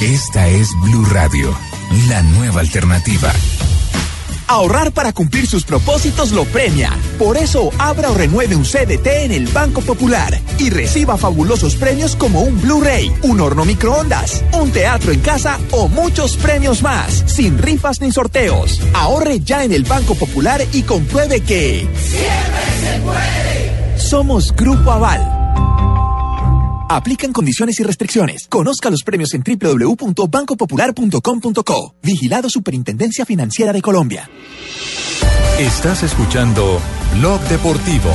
Esta 0.02 0.46
es 0.46 0.68
Blue 0.84 1.04
Radio, 1.06 1.52
la 2.08 2.22
nueva 2.22 2.60
alternativa. 2.60 3.32
Ahorrar 4.48 4.92
para 4.92 5.12
cumplir 5.12 5.46
sus 5.46 5.64
propósitos 5.64 6.32
lo 6.32 6.44
premia. 6.46 6.90
Por 7.18 7.36
eso, 7.36 7.70
abra 7.78 8.10
o 8.10 8.14
renueve 8.14 8.56
un 8.56 8.64
CDT 8.64 9.06
en 9.24 9.32
el 9.32 9.46
Banco 9.48 9.82
Popular 9.82 10.40
y 10.58 10.70
reciba 10.70 11.18
fabulosos 11.18 11.76
premios 11.76 12.16
como 12.16 12.40
un 12.40 12.58
Blu-ray, 12.60 13.12
un 13.22 13.40
horno 13.40 13.66
microondas, 13.66 14.42
un 14.52 14.70
teatro 14.70 15.12
en 15.12 15.20
casa 15.20 15.60
o 15.70 15.88
muchos 15.88 16.38
premios 16.38 16.82
más, 16.82 17.24
sin 17.26 17.58
rifas 17.58 18.00
ni 18.00 18.10
sorteos. 18.10 18.80
Ahorre 18.94 19.40
ya 19.40 19.64
en 19.64 19.72
el 19.72 19.84
Banco 19.84 20.14
Popular 20.14 20.62
y 20.72 20.82
compruebe 20.82 21.40
que... 21.40 21.86
¡Siempre 21.94 22.64
se 22.80 23.00
puede! 23.00 23.98
Somos 23.98 24.56
Grupo 24.56 24.92
Aval. 24.92 25.37
Aplican 26.88 27.34
condiciones 27.34 27.78
y 27.80 27.82
restricciones. 27.82 28.46
Conozca 28.48 28.88
los 28.88 29.02
premios 29.02 29.34
en 29.34 29.42
www.bancopopular.com.co. 29.42 31.94
Vigilado 32.02 32.48
Superintendencia 32.48 33.26
Financiera 33.26 33.74
de 33.74 33.82
Colombia. 33.82 34.30
Estás 35.58 36.02
escuchando 36.02 36.80
Blog 37.18 37.42
Deportivo. 37.42 38.10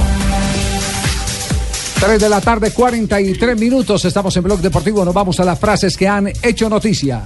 3 2.00 2.20
de 2.20 2.30
la 2.30 2.42
tarde, 2.42 2.72
43 2.72 3.60
minutos. 3.60 4.06
Estamos 4.06 4.36
en 4.38 4.44
Blog 4.44 4.60
Deportivo. 4.60 5.06
Nos 5.06 5.14
vamos 5.14 5.40
a 5.40 5.46
las 5.46 5.60
frases 5.60 5.96
que 5.96 6.08
han 6.08 6.30
hecho 6.42 6.68
noticia. 6.68 7.22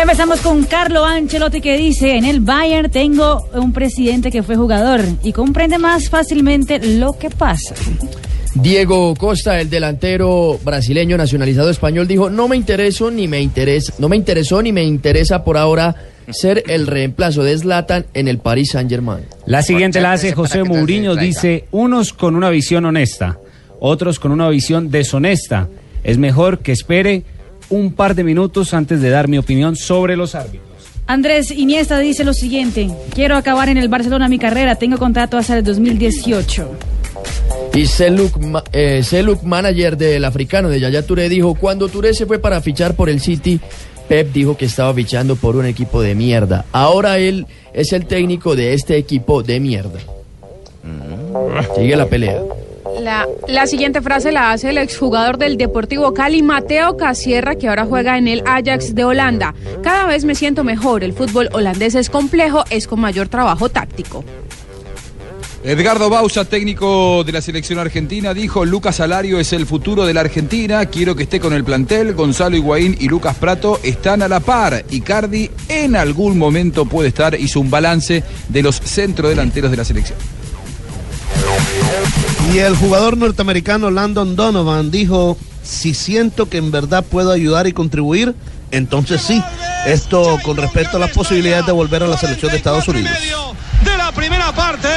Empezamos 0.00 0.40
con 0.40 0.64
Carlo 0.64 1.04
Ancelotti 1.04 1.60
que 1.60 1.76
dice, 1.76 2.16
en 2.16 2.24
el 2.24 2.40
Bayern 2.40 2.90
tengo 2.90 3.46
un 3.54 3.72
presidente 3.72 4.30
que 4.30 4.42
fue 4.42 4.56
jugador 4.56 5.02
y 5.22 5.32
comprende 5.32 5.78
más 5.78 6.08
fácilmente 6.08 6.78
lo 6.78 7.18
que 7.18 7.28
pasa. 7.28 7.74
Diego 8.54 9.14
Costa, 9.14 9.60
el 9.60 9.70
delantero 9.70 10.58
brasileño 10.62 11.16
nacionalizado 11.16 11.70
español, 11.70 12.06
dijo, 12.06 12.28
no 12.28 12.48
me 12.48 12.56
intereso 12.56 13.10
ni 13.10 13.26
me 13.26 13.40
interesa, 13.40 13.94
no 13.98 14.10
me 14.10 14.16
interesó 14.16 14.60
ni 14.60 14.72
me 14.72 14.84
interesa 14.84 15.42
por 15.42 15.56
ahora 15.56 15.94
ser 16.30 16.62
el 16.68 16.86
reemplazo 16.86 17.42
de 17.42 17.56
Zlatan 17.56 18.06
en 18.12 18.28
el 18.28 18.38
Paris 18.38 18.72
Saint-Germain. 18.72 19.24
La 19.46 19.62
siguiente 19.62 20.02
la 20.02 20.12
hace 20.12 20.32
José 20.32 20.64
Mourinho, 20.64 21.16
dice, 21.16 21.64
unos 21.70 22.12
con 22.12 22.36
una 22.36 22.50
visión 22.50 22.84
honesta, 22.84 23.38
otros 23.80 24.18
con 24.18 24.32
una 24.32 24.48
visión 24.50 24.90
deshonesta. 24.90 25.68
Es 26.04 26.18
mejor 26.18 26.58
que 26.58 26.72
espere 26.72 27.22
un 27.70 27.94
par 27.94 28.14
de 28.14 28.22
minutos 28.22 28.74
antes 28.74 29.00
de 29.00 29.08
dar 29.08 29.28
mi 29.28 29.38
opinión 29.38 29.76
sobre 29.76 30.14
los 30.14 30.34
árbitros. 30.34 30.68
Andrés 31.06 31.50
Iniesta 31.50 31.98
dice 31.98 32.22
lo 32.22 32.34
siguiente, 32.34 32.90
quiero 33.14 33.36
acabar 33.36 33.70
en 33.70 33.78
el 33.78 33.88
Barcelona 33.88 34.28
mi 34.28 34.38
carrera, 34.38 34.76
tengo 34.76 34.98
contrato 34.98 35.38
hasta 35.38 35.56
el 35.56 35.64
2018. 35.64 36.70
Y 37.74 37.86
Seluk, 37.86 38.64
eh, 38.72 39.02
Seluk, 39.02 39.42
manager 39.42 39.96
del 39.96 40.24
africano 40.24 40.68
de 40.68 40.78
Yaya 40.78 41.06
Touré, 41.06 41.28
dijo, 41.28 41.54
cuando 41.54 41.88
Touré 41.88 42.12
se 42.12 42.26
fue 42.26 42.38
para 42.38 42.60
fichar 42.60 42.94
por 42.94 43.08
el 43.08 43.20
City, 43.20 43.60
Pep 44.08 44.30
dijo 44.32 44.56
que 44.56 44.66
estaba 44.66 44.92
fichando 44.92 45.36
por 45.36 45.56
un 45.56 45.64
equipo 45.64 46.02
de 46.02 46.14
mierda. 46.14 46.66
Ahora 46.72 47.18
él 47.18 47.46
es 47.72 47.92
el 47.92 48.06
técnico 48.06 48.54
de 48.56 48.74
este 48.74 48.96
equipo 48.96 49.42
de 49.42 49.58
mierda. 49.58 50.00
Sigue 51.74 51.96
la 51.96 52.06
pelea. 52.06 52.42
La, 53.00 53.26
la 53.48 53.66
siguiente 53.66 54.02
frase 54.02 54.32
la 54.32 54.52
hace 54.52 54.68
el 54.68 54.76
exjugador 54.76 55.38
del 55.38 55.56
Deportivo 55.56 56.12
Cali, 56.12 56.42
Mateo 56.42 56.96
Casierra, 56.96 57.54
que 57.54 57.68
ahora 57.68 57.86
juega 57.86 58.18
en 58.18 58.28
el 58.28 58.42
Ajax 58.44 58.94
de 58.94 59.04
Holanda. 59.04 59.54
Cada 59.82 60.06
vez 60.06 60.24
me 60.24 60.34
siento 60.34 60.62
mejor. 60.62 61.02
El 61.04 61.14
fútbol 61.14 61.48
holandés 61.52 61.94
es 61.94 62.10
complejo, 62.10 62.64
es 62.68 62.86
con 62.86 63.00
mayor 63.00 63.28
trabajo 63.28 63.70
táctico. 63.70 64.24
Edgardo 65.64 66.10
Bausa, 66.10 66.44
técnico 66.44 67.22
de 67.22 67.30
la 67.30 67.40
selección 67.40 67.78
argentina, 67.78 68.34
dijo, 68.34 68.64
Lucas 68.64 68.98
Alario 68.98 69.38
es 69.38 69.52
el 69.52 69.64
futuro 69.64 70.04
de 70.04 70.12
la 70.12 70.22
Argentina, 70.22 70.84
quiero 70.86 71.14
que 71.14 71.22
esté 71.22 71.38
con 71.38 71.52
el 71.52 71.62
plantel, 71.62 72.14
Gonzalo 72.14 72.56
Higuaín 72.56 72.96
y 72.98 73.08
Lucas 73.08 73.36
Prato 73.36 73.78
están 73.84 74.22
a 74.22 74.28
la 74.28 74.40
par, 74.40 74.84
Icardi 74.90 75.52
en 75.68 75.94
algún 75.94 76.36
momento 76.36 76.84
puede 76.86 77.10
estar, 77.10 77.38
hizo 77.38 77.60
un 77.60 77.70
balance 77.70 78.24
de 78.48 78.62
los 78.62 78.80
centrodelanteros 78.80 79.70
de 79.70 79.76
la 79.76 79.84
selección. 79.84 80.18
Y 82.52 82.58
el 82.58 82.74
jugador 82.74 83.16
norteamericano 83.16 83.88
Landon 83.92 84.34
Donovan 84.34 84.90
dijo, 84.90 85.38
si 85.62 85.94
siento 85.94 86.48
que 86.48 86.58
en 86.58 86.72
verdad 86.72 87.04
puedo 87.08 87.30
ayudar 87.30 87.68
y 87.68 87.72
contribuir, 87.72 88.34
entonces 88.72 89.22
sí. 89.22 89.40
Esto 89.86 90.38
con 90.42 90.56
respecto 90.56 90.96
a 90.96 91.00
las 91.00 91.10
posibilidades 91.10 91.66
de 91.66 91.72
volver 91.72 92.02
a 92.02 92.08
la 92.08 92.16
selección 92.16 92.50
de 92.50 92.56
Estados 92.56 92.88
Unidos. 92.88 93.12
La 94.12 94.20
primera 94.20 94.52
parte. 94.52 94.88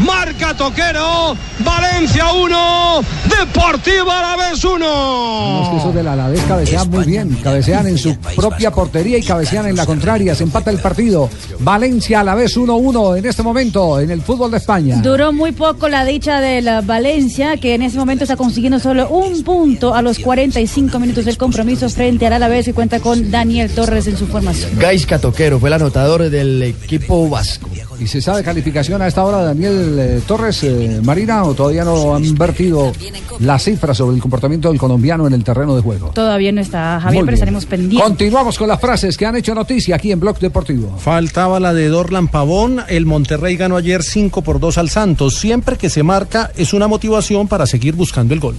Marca 0.00 0.54
Toquero. 0.54 1.36
Valencia 1.64 2.32
1. 2.32 3.00
Deportivo 3.40 4.10
Alavés 4.10 4.64
1. 4.64 5.60
Los 5.60 5.68
que 5.70 5.76
esos 5.76 5.94
del 5.94 6.08
Alavés 6.08 6.40
cabecean 6.42 6.90
muy 6.90 7.04
bien, 7.04 7.38
cabecean 7.42 7.86
en 7.86 7.98
su 7.98 8.16
propia 8.36 8.70
portería 8.70 9.18
y 9.18 9.22
cabecean 9.22 9.66
en 9.66 9.76
la 9.76 9.86
contraria. 9.86 10.34
Se 10.34 10.42
empata 10.42 10.70
el 10.70 10.78
partido. 10.78 11.28
Valencia 11.60 12.20
Alavés 12.20 12.56
1-1 12.56 13.18
en 13.18 13.26
este 13.26 13.42
momento 13.42 14.00
en 14.00 14.10
el 14.10 14.22
fútbol 14.22 14.50
de 14.50 14.56
España. 14.58 14.96
Duró 15.02 15.32
muy 15.32 15.52
poco 15.52 15.88
la 15.88 16.04
dicha 16.04 16.40
de 16.40 16.62
la 16.62 16.80
Valencia, 16.80 17.56
que 17.56 17.74
en 17.74 17.82
ese 17.82 17.98
momento 17.98 18.24
está 18.24 18.36
consiguiendo 18.36 18.78
solo 18.78 19.08
un 19.08 19.42
punto 19.44 19.94
a 19.94 20.02
los 20.02 20.18
45 20.18 20.98
minutos 20.98 21.24
del 21.24 21.36
compromiso 21.36 21.88
frente 21.88 22.26
al 22.26 22.34
Alavés 22.34 22.68
y 22.68 22.72
cuenta 22.72 23.00
con 23.00 23.30
Daniel 23.30 23.70
Torres 23.70 24.06
en 24.06 24.16
su 24.16 24.26
formación. 24.26 24.78
Gaisca 24.78 25.18
Toquero 25.18 25.58
fue 25.58 25.68
el 25.68 25.74
anotador 25.74 26.28
del 26.28 26.62
equipo 26.62 27.28
vasco. 27.28 27.68
¿Y 28.02 28.08
se 28.08 28.20
sabe 28.20 28.42
calificación 28.42 29.00
a 29.00 29.06
esta 29.06 29.22
hora 29.22 29.42
Daniel 29.44 29.96
eh, 29.96 30.20
Torres, 30.26 30.64
eh, 30.64 31.00
Marina, 31.04 31.44
o 31.44 31.54
todavía 31.54 31.84
no 31.84 32.16
han 32.16 32.34
vertido 32.34 32.92
las 33.38 33.62
cifras 33.62 33.96
sobre 33.96 34.16
el 34.16 34.20
comportamiento 34.20 34.70
del 34.70 34.78
colombiano 34.78 35.24
en 35.28 35.34
el 35.34 35.44
terreno 35.44 35.76
de 35.76 35.82
juego? 35.82 36.08
Todavía 36.08 36.50
no 36.50 36.60
está 36.60 36.98
Javier, 37.00 37.24
pero 37.24 37.34
estaremos 37.34 37.64
pendientes. 37.64 38.02
Continuamos 38.02 38.58
con 38.58 38.66
las 38.66 38.80
frases 38.80 39.16
que 39.16 39.24
han 39.24 39.36
hecho 39.36 39.54
noticia 39.54 39.94
aquí 39.94 40.10
en 40.10 40.18
Blog 40.18 40.40
Deportivo. 40.40 40.98
Faltaba 40.98 41.60
la 41.60 41.72
de 41.72 41.86
Dorlan 41.88 42.26
Pavón. 42.26 42.80
El 42.88 43.06
Monterrey 43.06 43.56
ganó 43.56 43.76
ayer 43.76 44.02
5 44.02 44.42
por 44.42 44.58
2 44.58 44.78
al 44.78 44.90
Santos. 44.90 45.36
Siempre 45.38 45.76
que 45.76 45.88
se 45.88 46.02
marca 46.02 46.50
es 46.56 46.72
una 46.72 46.88
motivación 46.88 47.46
para 47.46 47.66
seguir 47.66 47.94
buscando 47.94 48.34
el 48.34 48.40
gol. 48.40 48.56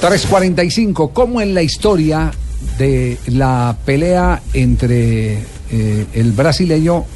3.45, 0.00 1.12
como 1.12 1.40
en 1.40 1.52
la 1.52 1.62
historia 1.62 2.30
de 2.78 3.18
la 3.26 3.76
pelea 3.84 4.40
entre 4.52 5.38
eh, 5.70 6.06
el 6.12 6.32
brasileño 6.32 7.06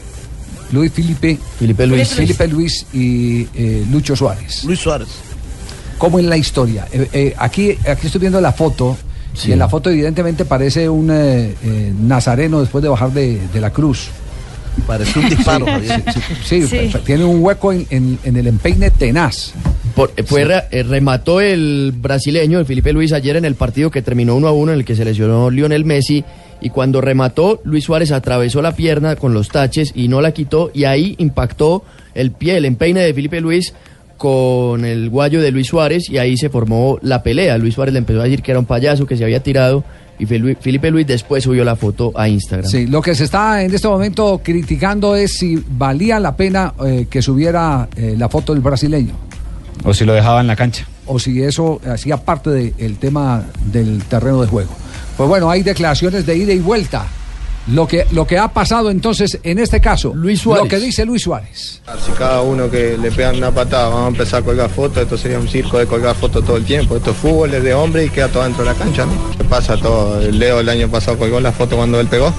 Luis 0.72 0.92
Felipe, 0.92 1.38
Felipe 1.58 1.86
Luis. 1.86 2.08
Felipe 2.08 2.46
Luis 2.48 2.86
y 2.92 3.46
eh, 3.54 3.84
Lucho 3.90 4.14
Suárez. 4.14 4.64
Luis 4.64 4.78
Suárez. 4.80 5.08
Como 5.98 6.18
en 6.18 6.28
la 6.28 6.36
historia. 6.36 6.86
Eh, 6.92 7.08
eh, 7.12 7.34
aquí, 7.38 7.70
aquí 7.88 8.06
estoy 8.06 8.20
viendo 8.20 8.40
la 8.40 8.52
foto. 8.52 8.96
Sí. 9.34 9.50
Y 9.50 9.52
en 9.52 9.58
la 9.60 9.68
foto 9.68 9.90
evidentemente 9.90 10.44
parece 10.44 10.88
un 10.88 11.10
eh, 11.10 11.54
eh, 11.62 11.92
nazareno 12.00 12.60
después 12.60 12.82
de 12.82 12.88
bajar 12.88 13.12
de, 13.12 13.38
de 13.52 13.60
la 13.60 13.70
cruz. 13.70 14.08
Parece 14.86 15.18
un 15.18 15.28
disparo, 15.30 15.66
Sí, 16.44 16.64
tiene 17.04 17.24
un 17.24 17.42
hueco 17.42 17.72
en, 17.72 17.86
en- 17.90 18.18
en 18.24 18.36
el 18.36 18.46
empeine 18.46 18.90
tenaz. 18.90 19.52
Por- 19.96 20.12
fue 20.24 20.44
re- 20.44 20.64
eh, 20.70 20.82
remató 20.84 21.40
el 21.40 21.92
brasileño, 21.96 22.58
el 22.60 22.66
Felipe 22.66 22.92
Luis, 22.92 23.12
ayer 23.12 23.34
en 23.36 23.44
el 23.44 23.54
partido 23.56 23.90
que 23.90 24.02
terminó 24.02 24.36
1 24.36 24.46
a 24.48 24.52
1 24.52 24.72
en 24.72 24.78
el 24.78 24.84
que 24.84 24.94
se 24.94 25.04
lesionó 25.04 25.50
Lionel 25.50 25.84
Messi. 25.84 26.24
Y 26.60 26.70
cuando 26.70 27.00
remató, 27.00 27.60
Luis 27.64 27.84
Suárez 27.84 28.10
atravesó 28.12 28.60
la 28.62 28.72
pierna 28.72 29.16
con 29.16 29.32
los 29.34 29.48
taches 29.48 29.92
y 29.94 30.08
no 30.08 30.20
la 30.20 30.32
quitó. 30.32 30.70
Y 30.74 30.84
ahí 30.84 31.14
impactó 31.18 31.84
el 32.14 32.32
pie, 32.32 32.56
el 32.56 32.64
empeine 32.64 33.00
de 33.00 33.14
Felipe 33.14 33.40
Luis 33.40 33.74
con 34.16 34.84
el 34.84 35.08
guayo 35.10 35.40
de 35.40 35.50
Luis 35.52 35.68
Suárez. 35.68 36.10
Y 36.10 36.18
ahí 36.18 36.36
se 36.36 36.48
formó 36.48 36.98
la 37.02 37.22
pelea. 37.22 37.56
Luis 37.58 37.74
Suárez 37.74 37.92
le 37.92 37.98
empezó 38.00 38.20
a 38.20 38.24
decir 38.24 38.42
que 38.42 38.50
era 38.50 38.60
un 38.60 38.66
payaso, 38.66 39.06
que 39.06 39.16
se 39.16 39.24
había 39.24 39.42
tirado. 39.42 39.84
Y 40.18 40.26
Fel- 40.26 40.56
Felipe 40.60 40.90
Luis 40.90 41.06
después 41.06 41.44
subió 41.44 41.64
la 41.64 41.76
foto 41.76 42.10
a 42.16 42.28
Instagram. 42.28 42.68
Sí, 42.68 42.86
lo 42.88 43.00
que 43.00 43.14
se 43.14 43.22
está 43.22 43.62
en 43.62 43.72
este 43.72 43.86
momento 43.86 44.40
criticando 44.42 45.14
es 45.14 45.34
si 45.38 45.62
valía 45.70 46.18
la 46.18 46.34
pena 46.36 46.74
eh, 46.84 47.06
que 47.08 47.22
subiera 47.22 47.88
eh, 47.94 48.16
la 48.18 48.28
foto 48.28 48.52
del 48.52 48.60
brasileño. 48.62 49.12
O 49.84 49.94
si 49.94 50.04
lo 50.04 50.12
dejaba 50.12 50.40
en 50.40 50.48
la 50.48 50.56
cancha. 50.56 50.84
O 51.06 51.20
si 51.20 51.40
eso 51.40 51.80
hacía 51.88 52.16
parte 52.16 52.50
del 52.50 52.96
tema 52.96 53.44
del 53.72 54.02
terreno 54.04 54.40
de 54.42 54.48
juego. 54.48 54.70
Pues 55.18 55.28
bueno, 55.28 55.50
hay 55.50 55.64
declaraciones 55.64 56.24
de 56.24 56.36
ida 56.36 56.52
y 56.52 56.60
vuelta. 56.60 57.04
Lo 57.66 57.88
que, 57.88 58.06
lo 58.12 58.24
que 58.24 58.38
ha 58.38 58.46
pasado 58.48 58.88
entonces 58.88 59.40
en 59.42 59.58
este 59.58 59.80
caso, 59.80 60.14
Luis 60.14 60.40
Suárez. 60.40 60.62
lo 60.62 60.70
que 60.70 60.78
dice 60.78 61.04
Luis 61.04 61.22
Suárez. 61.22 61.82
Si 62.06 62.12
cada 62.12 62.40
uno 62.40 62.70
que 62.70 62.96
le 62.96 63.10
pegan 63.10 63.36
una 63.36 63.50
patada 63.50 63.88
vamos 63.88 64.04
a 64.04 64.08
empezar 64.08 64.42
a 64.42 64.44
colgar 64.44 64.70
fotos, 64.70 65.02
esto 65.02 65.18
sería 65.18 65.40
un 65.40 65.48
circo 65.48 65.76
de 65.76 65.86
colgar 65.86 66.14
fotos 66.14 66.44
todo 66.46 66.56
el 66.56 66.64
tiempo. 66.64 66.96
Esto 66.96 67.10
es 67.10 67.16
fútbol, 67.16 67.52
es 67.52 67.64
de 67.64 67.74
hombre 67.74 68.04
y 68.04 68.10
queda 68.10 68.28
todo 68.28 68.44
dentro 68.44 68.62
de 68.62 68.70
la 68.70 68.76
cancha, 68.76 69.04
¿no? 69.06 69.12
¿Qué 69.36 69.42
pasa 69.42 69.76
todo? 69.76 70.20
Leo 70.30 70.60
el 70.60 70.68
año 70.68 70.88
pasado 70.88 71.18
colgó 71.18 71.40
la 71.40 71.50
foto 71.50 71.76
cuando 71.76 71.98
él 71.98 72.06
pegó. 72.06 72.32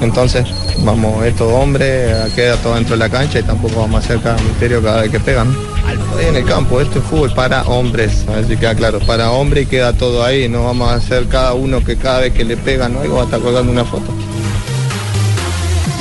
Entonces, 0.00 0.46
vamos, 0.84 1.24
esto 1.24 1.48
hombre, 1.48 2.14
queda 2.34 2.56
todo 2.56 2.74
dentro 2.74 2.94
de 2.94 3.00
la 3.00 3.08
cancha 3.08 3.40
y 3.40 3.42
tampoco 3.42 3.80
vamos 3.80 3.96
a 3.96 3.98
hacer 3.98 4.20
cada 4.20 4.40
misterio 4.42 4.82
cada 4.82 5.02
vez 5.02 5.10
que 5.10 5.20
pegan. 5.20 5.48
Ahí 5.86 6.26
en 6.26 6.36
el 6.36 6.44
campo, 6.44 6.80
esto 6.80 6.98
es 6.98 7.04
fútbol 7.04 7.32
para 7.34 7.62
hombres, 7.62 8.24
a 8.28 8.36
ver 8.36 8.46
si 8.46 8.56
queda 8.56 8.74
claro, 8.74 9.00
para 9.00 9.30
hombre 9.32 9.62
y 9.62 9.66
queda 9.66 9.92
todo 9.92 10.24
ahí, 10.24 10.48
no 10.48 10.64
vamos 10.64 10.90
a 10.90 10.94
hacer 10.94 11.26
cada 11.26 11.54
uno 11.54 11.84
que 11.84 11.96
cada 11.96 12.20
vez 12.20 12.32
que 12.32 12.44
le 12.44 12.56
pegan 12.56 12.96
algo 12.96 13.16
va 13.16 13.22
a 13.22 13.24
estar 13.24 13.40
colgando 13.40 13.72
una 13.72 13.84
foto. 13.84 14.12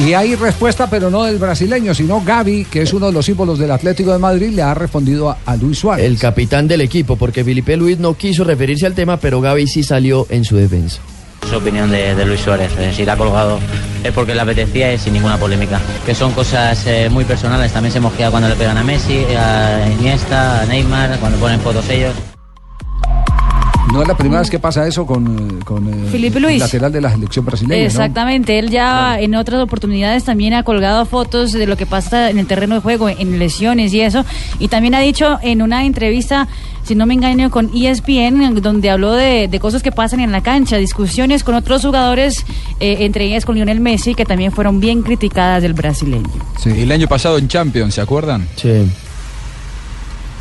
Y 0.05 0.13
hay 0.13 0.35
respuesta, 0.35 0.87
pero 0.87 1.09
no 1.09 1.23
del 1.23 1.39
brasileño, 1.39 1.95
sino 1.95 2.21
Gaby, 2.23 2.65
que 2.65 2.83
es 2.83 2.93
uno 2.93 3.07
de 3.07 3.13
los 3.13 3.25
símbolos 3.25 3.57
del 3.57 3.71
Atlético 3.71 4.11
de 4.11 4.19
Madrid, 4.19 4.51
le 4.51 4.61
ha 4.61 4.75
respondido 4.75 5.31
a, 5.31 5.39
a 5.43 5.55
Luis 5.55 5.79
Suárez. 5.79 6.05
El 6.05 6.19
capitán 6.19 6.67
del 6.67 6.81
equipo, 6.81 7.15
porque 7.15 7.43
Felipe 7.43 7.75
Luis 7.75 7.97
no 7.97 8.13
quiso 8.13 8.43
referirse 8.43 8.85
al 8.85 8.93
tema, 8.93 9.17
pero 9.17 9.41
Gaby 9.41 9.65
sí 9.65 9.81
salió 9.81 10.27
en 10.29 10.45
su 10.45 10.55
defensa. 10.55 11.01
Es 11.47 11.53
opinión 11.53 11.89
de, 11.89 12.25
Luis 12.25 12.41
Suárez. 12.41 12.77
eh, 12.77 12.91
si 12.93 13.05
la 13.05 13.13
ha 13.13 13.17
colgado 13.17 13.57
es 14.03 14.11
porque 14.11 14.35
le 14.35 14.41
apetecía 14.41 14.93
y 14.93 14.97
sin 14.97 15.13
ninguna 15.13 15.37
polémica. 15.37 15.79
Que 16.05 16.13
son 16.13 16.33
cosas 16.33 16.85
eh, 16.87 17.07
muy 17.09 17.23
personales. 17.23 17.71
También 17.71 17.93
se 17.93 18.01
mosquea 18.01 18.29
cuando 18.29 18.49
le 18.49 18.55
pegan 18.55 18.77
a 18.77 18.83
Messi, 18.83 19.23
a 19.33 19.89
Iniesta, 19.89 20.61
a 20.61 20.65
Neymar, 20.65 21.17
cuando 21.19 21.37
ponen 21.39 21.61
fotos 21.61 21.89
ellos. 21.89 22.13
No 23.97 24.03
es 24.03 24.07
la 24.07 24.15
primera 24.15 24.41
vez 24.41 24.51
que 24.51 24.59
pasa 24.59 24.85
eso 24.87 25.07
con, 25.07 25.59
con 25.61 25.87
eh, 25.89 26.07
Felipe 26.11 26.37
el 26.37 26.43
Luis. 26.43 26.59
lateral 26.59 26.91
de 26.91 27.01
la 27.01 27.09
selección 27.09 27.43
brasileña. 27.45 27.81
¿no? 27.81 27.87
Exactamente, 27.87 28.59
él 28.59 28.69
ya 28.69 29.19
en 29.19 29.33
otras 29.33 29.59
oportunidades 29.59 30.23
también 30.23 30.53
ha 30.53 30.61
colgado 30.61 31.03
fotos 31.07 31.51
de 31.51 31.65
lo 31.65 31.75
que 31.77 31.87
pasa 31.87 32.29
en 32.29 32.37
el 32.37 32.45
terreno 32.45 32.75
de 32.75 32.81
juego, 32.81 33.09
en 33.09 33.39
lesiones 33.39 33.91
y 33.95 34.01
eso, 34.01 34.23
y 34.59 34.67
también 34.67 34.93
ha 34.93 34.99
dicho 34.99 35.39
en 35.41 35.63
una 35.63 35.83
entrevista, 35.83 36.47
si 36.83 36.93
no 36.93 37.07
me 37.07 37.15
engaño, 37.15 37.49
con 37.49 37.71
ESPN, 37.75 38.53
donde 38.61 38.91
habló 38.91 39.13
de, 39.13 39.47
de 39.47 39.59
cosas 39.59 39.81
que 39.81 39.91
pasan 39.91 40.19
en 40.19 40.31
la 40.31 40.41
cancha, 40.41 40.77
discusiones 40.77 41.43
con 41.43 41.55
otros 41.55 41.81
jugadores, 41.81 42.45
eh, 42.79 42.97
entre 42.99 43.25
ellas 43.25 43.45
con 43.45 43.55
Lionel 43.55 43.79
Messi, 43.79 44.13
que 44.13 44.25
también 44.25 44.51
fueron 44.51 44.79
bien 44.79 45.01
criticadas 45.01 45.63
del 45.63 45.73
brasileño. 45.73 46.29
El 46.65 46.91
año 46.91 47.07
pasado 47.07 47.39
en 47.39 47.47
Champions, 47.47 47.95
¿se 47.95 48.01
acuerdan? 48.01 48.47
Sí. 48.57 48.87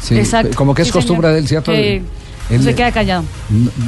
Sí, 0.03 0.19
Exacto. 0.19 0.55
Como 0.57 0.75
que 0.75 0.83
es 0.83 0.89
Sí, 0.89 0.93
costumbre 0.93 1.29
señor. 1.29 1.33
de 1.35 1.41
él, 1.41 1.49
¿cierto? 1.49 1.73
Que 1.73 2.03
Él- 2.51 2.63
se 2.63 2.75
queda 2.75 2.93
callado. 2.93 3.25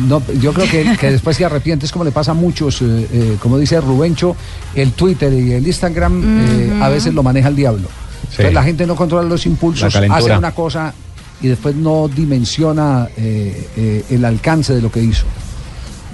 No, 0.09 0.21
yo 0.41 0.53
creo 0.53 0.69
que, 0.69 0.97
que 0.99 1.11
después 1.13 1.37
se 1.37 1.45
arrepiente, 1.45 1.87
es 1.87 1.93
como 1.93 2.05
le 2.05 2.11
pasa 2.11 2.33
a 2.33 2.35
muchos, 2.35 2.83
eh, 2.83 3.07
eh, 3.13 3.37
como 3.41 3.57
dice 3.59 3.81
Rubencho, 3.81 4.35
el 4.75 4.93
Twitter 4.93 5.33
y 5.33 5.53
el 5.53 5.67
Instagram 5.67 6.23
eh, 6.25 6.79
a 6.83 6.89
veces 6.89 7.15
lo 7.15 7.23
maneja 7.23 7.49
el 7.49 7.57
diablo. 7.57 7.89
Entonces 8.23 8.53
la 8.55 8.63
gente 8.63 8.87
no 8.87 8.97
controla 8.97 9.29
los 9.29 9.47
impulsos, 9.47 9.85
hace 10.17 10.25
una 10.39 10.53
cosa 10.53 10.93
y 11.41 11.49
después 11.49 11.75
no 11.77 12.09
dimensiona 12.09 13.09
eh, 13.17 13.69
eh, 13.77 14.05
el 14.11 14.25
alcance 14.25 14.75
de 14.75 14.83
lo 14.83 14.91
que 14.91 15.03
hizo. 15.03 15.25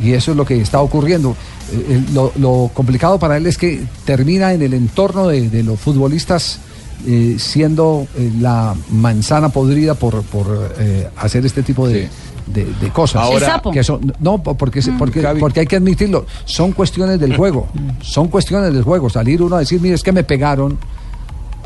Y 0.02 0.12
eso 0.12 0.32
es 0.32 0.36
lo 0.36 0.44
que 0.44 0.60
está 0.60 0.80
ocurriendo. 0.80 1.36
Eh, 1.72 1.86
eh, 1.88 2.02
lo, 2.12 2.30
lo 2.36 2.70
complicado 2.74 3.18
para 3.18 3.36
él 3.38 3.46
es 3.46 3.56
que 3.56 3.84
termina 4.04 4.52
en 4.52 4.60
el 4.62 4.74
entorno 4.74 5.28
de, 5.28 5.48
de 5.48 5.62
los 5.62 5.80
futbolistas 5.80 6.58
eh, 7.06 7.36
siendo 7.38 8.06
eh, 8.16 8.30
la 8.40 8.74
manzana 8.90 9.48
podrida 9.48 9.94
por, 9.94 10.22
por 10.24 10.74
eh, 10.78 11.08
hacer 11.16 11.44
este 11.46 11.62
tipo 11.62 11.86
de, 11.88 12.08
de- 12.46 12.64
de 12.64 12.88
cosas. 12.90 13.22
Ahora-. 13.22 13.46
Que 13.72 13.82
son- 13.84 14.12
no, 14.20 14.42
porque, 14.42 14.82
se- 14.82 14.92
porque, 14.92 15.20
porque 15.40 15.60
hay 15.60 15.66
que 15.66 15.76
admitirlo, 15.76 16.26
son 16.44 16.72
cuestiones 16.72 17.18
del 17.20 17.36
juego. 17.36 17.68
Son 18.02 18.28
cuestiones 18.28 18.72
del 18.72 18.82
juego. 18.82 19.08
Salir 19.10 19.42
uno 19.42 19.56
a 19.56 19.60
decir, 19.60 19.80
mire, 19.80 19.94
es 19.94 20.02
que 20.02 20.12
me 20.12 20.24
pegaron. 20.24 20.78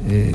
Eh, 0.06 0.34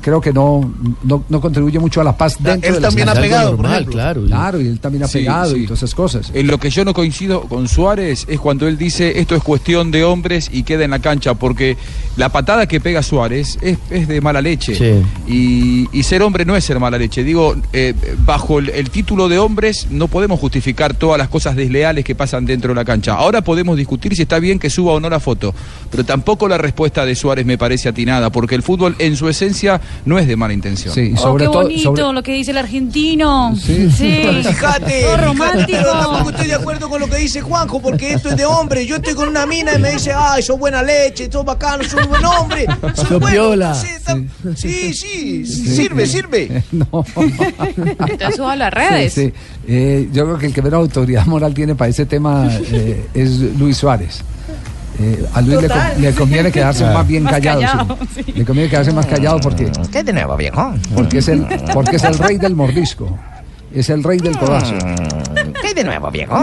creo 0.00 0.20
que 0.20 0.32
no, 0.32 0.72
no, 1.02 1.24
no 1.28 1.40
contribuye 1.40 1.78
mucho 1.78 2.00
a 2.00 2.04
la 2.04 2.16
paz 2.16 2.36
dentro 2.38 2.68
él 2.68 2.74
de 2.76 2.80
las 2.80 2.90
también 2.90 3.08
ha 3.08 3.14
pegado, 3.14 3.56
por 3.56 3.66
ejemplo. 3.66 3.92
claro. 3.92 4.24
Claro, 4.26 4.60
y 4.60 4.66
él 4.68 4.80
también 4.80 5.04
ha 5.04 5.08
Sí, 5.08 5.18
pegado 5.18 5.54
sí. 5.54 5.60
y 5.62 5.64
todas 5.64 5.80
esas 5.80 5.94
cosas. 5.94 6.30
En 6.34 6.46
lo 6.46 6.58
que 6.58 6.70
yo 6.70 6.84
no 6.84 6.94
coincido 6.94 7.42
con 7.42 7.68
Suárez 7.68 8.24
es 8.28 8.38
cuando 8.40 8.68
él 8.68 8.76
dice 8.78 9.18
esto 9.20 9.34
es 9.34 9.42
cuestión 9.42 9.90
de 9.90 10.04
hombres 10.04 10.48
y 10.52 10.62
queda 10.62 10.84
en 10.84 10.90
la 10.92 10.98
cancha, 11.00 11.34
porque 11.34 11.76
la 12.16 12.28
patada 12.30 12.66
que 12.66 12.80
pega 12.80 13.02
Suárez 13.02 13.58
es, 13.62 13.78
es 13.90 14.08
de 14.08 14.20
mala 14.20 14.40
leche. 14.40 14.74
Sí. 14.74 15.02
Y, 15.26 15.88
y 15.98 16.02
ser 16.04 16.22
hombre 16.22 16.44
no 16.44 16.56
es 16.56 16.64
ser 16.64 16.78
mala 16.80 16.98
leche. 16.98 17.24
Digo, 17.24 17.56
eh, 17.72 17.94
bajo 18.24 18.58
el, 18.58 18.70
el 18.70 18.90
título 18.90 19.28
de 19.28 19.38
hombres 19.38 19.88
no 19.90 20.08
podemos 20.08 20.38
justificar 20.40 20.94
todas 20.94 21.18
las 21.18 21.28
cosas 21.28 21.56
desleales 21.56 22.04
que 22.04 22.14
pasan 22.14 22.46
dentro 22.46 22.68
de 22.70 22.74
la 22.76 22.84
cancha. 22.84 23.14
Ahora 23.14 23.42
podemos 23.42 23.76
discutir 23.76 24.14
si 24.14 24.22
está 24.22 24.38
bien 24.38 24.58
que 24.58 24.70
suba 24.70 24.92
o 24.92 25.00
no 25.00 25.10
la 25.10 25.20
foto, 25.20 25.54
pero 25.90 26.04
tampoco 26.04 26.48
la 26.48 26.58
respuesta 26.58 27.04
de 27.04 27.14
Suárez 27.14 27.44
me 27.46 27.58
parece 27.58 27.88
atinada, 27.88 28.30
porque 28.30 28.54
el 28.54 28.62
fútbol 28.62 28.96
en 29.06 29.16
su 29.16 29.28
esencia 29.28 29.80
no 30.04 30.18
es 30.18 30.26
de 30.26 30.36
mala 30.36 30.52
intención. 30.52 30.94
Sí, 30.94 31.14
Oh, 31.22 31.36
qué 31.36 31.46
bonito 31.48 32.12
lo 32.12 32.22
que 32.22 32.32
dice 32.32 32.50
el 32.52 32.58
argentino. 32.58 33.54
Sí, 33.56 33.88
Fíjate, 33.96 34.42
Todo 34.42 34.52
fíjate, 34.52 35.16
romántico. 35.16 35.78
pero 35.80 35.92
tampoco 35.92 36.30
estoy 36.30 36.46
de 36.46 36.54
acuerdo 36.54 36.88
con 36.88 37.00
lo 37.00 37.08
que 37.08 37.16
dice 37.16 37.40
Juanjo, 37.40 37.80
porque 37.80 38.12
esto 38.14 38.28
es 38.30 38.36
de 38.36 38.44
hombre. 38.46 38.86
Yo 38.86 38.96
estoy 38.96 39.14
con 39.14 39.28
una 39.28 39.46
mina 39.46 39.74
y 39.74 39.78
me 39.78 39.92
dice, 39.92 40.12
ay, 40.14 40.42
sos 40.42 40.58
buena 40.58 40.82
leche, 40.82 41.28
sos 41.30 41.44
bacano, 41.44 41.84
sos 41.84 42.06
buen 42.08 42.24
hombre. 42.24 42.66
Sos 42.94 43.08
bueno. 43.10 43.26
piola. 43.28 43.74
Sí, 43.74 43.86
está- 43.96 44.18
sí, 44.56 44.94
sí, 44.94 45.46
sirve, 45.46 46.06
sirve. 46.06 46.62
No. 46.72 47.04
Entonces 47.16 48.36
suba 48.36 48.52
a 48.52 48.56
las 48.56 48.72
redes. 48.72 49.12
Sí, 49.12 49.26
sí. 49.26 49.32
Eh, 49.68 50.08
yo 50.12 50.24
creo 50.24 50.38
que 50.38 50.46
el 50.46 50.52
que 50.54 50.62
menos 50.62 50.78
autoridad 50.80 51.26
moral 51.26 51.54
tiene 51.54 51.74
para 51.74 51.90
ese 51.90 52.06
tema 52.06 52.48
eh, 52.72 53.06
es 53.14 53.30
Luis 53.58 53.76
Suárez. 53.76 54.22
Eh, 55.02 55.24
a 55.32 55.40
Luis 55.40 55.62
le, 55.62 55.68
Total, 55.68 56.14
conviene 56.14 56.52
quedarse 56.52 56.84
Ah. 56.84 56.92
más 56.94 57.06
bien 57.08 57.22
Más 57.22 57.32
callado. 57.32 57.60
callado, 57.60 57.98
sí. 58.14 58.32
Le 58.34 58.44
conviene 58.44 58.68
quedarse 58.68 58.92
más 58.92 59.06
callado 59.06 59.40
porque, 59.40 59.72
¿Qué 59.90 60.02
de 60.02 60.12
nuevo, 60.12 60.36
viejo? 60.36 60.74
porque, 60.94 61.18
es 61.18 61.28
el, 61.28 61.46
porque 61.72 61.96
es 61.96 62.04
el 62.04 62.18
rey 62.18 62.36
del 62.36 62.54
mordisco. 62.54 63.18
Es 63.74 63.88
el 63.88 64.02
rey 64.04 64.18
del 64.18 64.36
codazo. 64.36 64.74
¿Qué 65.62 65.72
de 65.74 65.84
nuevo, 65.84 66.10
viejo? 66.10 66.36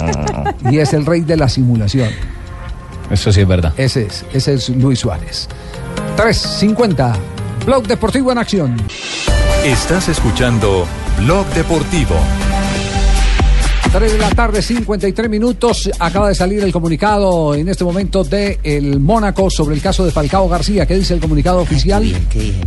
Y 0.70 0.78
es 0.78 0.92
el 0.94 1.04
rey 1.06 1.20
de 1.20 1.36
la 1.36 1.48
simulación. 1.48 2.08
Eso 3.10 3.30
sí 3.30 3.42
es 3.42 3.46
verdad. 3.48 3.72
Ese 3.76 4.06
es, 4.06 4.24
ese 4.32 4.54
es 4.54 4.68
Luis 4.70 4.98
Suárez. 5.00 5.48
3.50. 6.16 7.12
Blog 7.66 7.86
Deportivo 7.86 8.32
en 8.32 8.38
acción. 8.38 8.76
Estás 9.64 10.08
escuchando 10.08 10.86
Blog 11.18 11.46
Deportivo. 11.48 12.16
3 13.92 14.10
de 14.10 14.18
la 14.18 14.30
tarde, 14.30 14.62
53 14.62 15.28
minutos. 15.28 15.90
Acaba 15.98 16.28
de 16.28 16.34
salir 16.34 16.62
el 16.64 16.72
comunicado 16.72 17.54
en 17.54 17.68
este 17.68 17.84
momento 17.84 18.24
de 18.24 18.58
el 18.62 19.00
Mónaco 19.00 19.50
sobre 19.50 19.74
el 19.74 19.82
caso 19.82 20.06
de 20.06 20.10
Falcao 20.10 20.48
García. 20.48 20.86
¿Qué 20.86 20.94
dice 20.94 21.12
el 21.12 21.20
comunicado 21.20 21.60
oficial? 21.60 22.02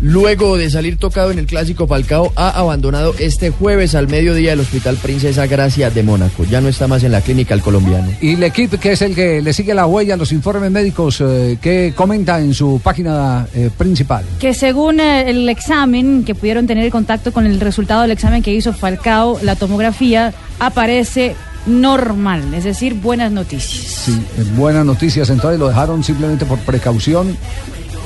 Luego 0.01 0.55
de 0.55 0.69
salir 0.69 0.97
tocado 0.97 1.31
en 1.31 1.39
el 1.39 1.47
clásico, 1.47 1.87
Falcao 1.87 2.31
ha 2.35 2.49
abandonado 2.49 3.15
este 3.17 3.49
jueves 3.49 3.95
al 3.95 4.07
mediodía 4.07 4.53
el 4.53 4.59
Hospital 4.59 4.97
Princesa 4.97 5.47
Gracia 5.47 5.89
de 5.89 6.03
Mónaco. 6.03 6.43
Ya 6.43 6.61
no 6.61 6.67
está 6.67 6.87
más 6.87 7.03
en 7.03 7.11
la 7.11 7.21
clínica 7.21 7.55
el 7.55 7.61
colombiano. 7.63 8.11
Y 8.21 8.33
el 8.35 8.43
equipo 8.43 8.77
que 8.77 8.91
es 8.91 9.01
el 9.01 9.15
que 9.15 9.41
le 9.41 9.51
sigue 9.51 9.73
la 9.73 9.87
huella, 9.87 10.17
los 10.17 10.31
informes 10.31 10.69
médicos 10.69 11.21
eh, 11.21 11.57
que 11.59 11.93
comenta 11.95 12.39
en 12.39 12.53
su 12.53 12.79
página 12.83 13.47
eh, 13.55 13.71
principal. 13.75 14.23
Que 14.39 14.53
según 14.53 14.99
eh, 14.99 15.27
el 15.27 15.49
examen, 15.49 16.23
que 16.23 16.35
pudieron 16.35 16.67
tener 16.67 16.91
contacto 16.91 17.33
con 17.33 17.47
el 17.47 17.59
resultado 17.59 18.03
del 18.03 18.11
examen 18.11 18.43
que 18.43 18.53
hizo 18.53 18.73
Falcao, 18.73 19.39
la 19.41 19.55
tomografía 19.55 20.31
aparece 20.59 21.35
normal, 21.65 22.53
es 22.53 22.63
decir, 22.63 22.93
buenas 22.95 23.31
noticias. 23.31 23.83
Sí, 23.91 24.11
eh, 24.37 24.43
buenas 24.55 24.85
noticias. 24.85 25.29
Entonces 25.29 25.59
lo 25.59 25.67
dejaron 25.67 26.03
simplemente 26.03 26.45
por 26.45 26.59
precaución, 26.59 27.35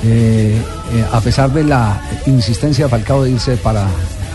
eh, 0.04 0.56
eh, 0.94 1.04
a 1.12 1.20
pesar 1.20 1.52
de 1.52 1.64
la 1.64 2.00
insistencia 2.26 2.86
de 2.86 2.90
Falcao 2.90 3.22
de 3.24 3.30
irse 3.32 3.56
para, 3.58 3.86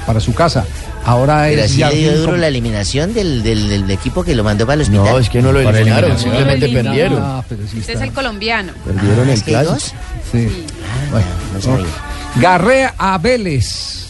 para 0.06 0.20
su 0.20 0.34
casa. 0.34 0.64
Ahora 1.08 1.44
Pero 1.48 1.62
es 1.64 1.72
sí 1.72 1.78
ya 1.78 1.90
le 1.92 1.98
dio 1.98 2.18
duro 2.20 2.36
la 2.38 2.48
eliminación 2.48 3.14
del, 3.14 3.44
del- 3.44 3.70
del 3.70 3.92
equipo 3.92 4.24
que 4.24 4.34
lo 4.34 4.44
mandó 4.44 4.66
para 4.66 4.76
el 4.76 4.82
hospital. 4.82 5.06
No, 5.06 5.20
es 5.20 5.30
que 5.30 5.40
no 5.42 5.52
lo 5.52 5.60
eliminaron, 5.60 6.18
simplemente 6.18 6.68
No 6.68 6.74
lo 6.74 6.80
eliminaron. 6.80 6.92
perdieron. 6.98 7.20
Ah, 7.24 7.44
pero 7.48 7.62
sí 7.72 7.78
Este 7.80 7.94
es 7.94 8.02
el 8.02 8.12
colombiano. 8.12 8.74
Perdieron 8.84 9.28
el 9.30 9.36
¿Es 9.36 9.44
que 9.44 9.56
hay 9.56 9.66
clásico. 9.68 9.96
dos? 9.96 10.32
Sí. 10.32 10.66
Bueno, 11.12 11.78
no. 11.84 12.42
Garré 12.42 12.90
a 12.98 13.18
Vélez. 13.20 14.05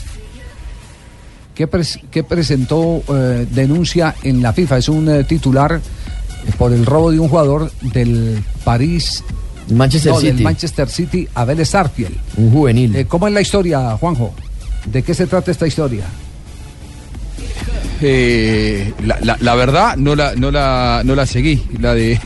Que, 1.55 1.69
pres- 1.69 1.99
que 2.11 2.23
presentó 2.23 3.01
eh, 3.07 3.47
denuncia 3.49 4.13
en 4.23 4.41
la 4.41 4.53
FIFA. 4.53 4.77
Es 4.77 4.89
un 4.89 5.09
eh, 5.09 5.23
titular 5.23 5.79
por 6.57 6.73
el 6.73 6.85
robo 6.85 7.11
de 7.11 7.19
un 7.19 7.29
jugador 7.29 7.71
del 7.81 8.43
París. 8.63 9.23
Manchester 9.71 10.11
no, 10.11 10.19
del 10.19 10.31
City. 10.33 10.43
Manchester 10.43 10.89
City, 10.89 11.27
Abel 11.33 11.65
Starfield. 11.65 12.15
Un 12.37 12.51
juvenil. 12.51 12.95
Eh, 12.95 13.05
¿Cómo 13.05 13.27
es 13.27 13.33
la 13.33 13.41
historia, 13.41 13.97
Juanjo? 13.97 14.33
¿De 14.91 15.01
qué 15.01 15.15
se 15.15 15.25
trata 15.25 15.49
esta 15.49 15.65
historia? 15.65 16.03
Eh, 18.01 18.93
la, 19.05 19.17
la- 19.21 19.37
la 19.39 19.55
verdad 19.55 19.95
no 19.95 20.15
la, 20.15 20.35
no 20.35 20.51
la, 20.51 21.01
no 21.05 21.15
la 21.15 21.25
seguí, 21.25 21.63
la 21.79 21.93
de 21.93 22.19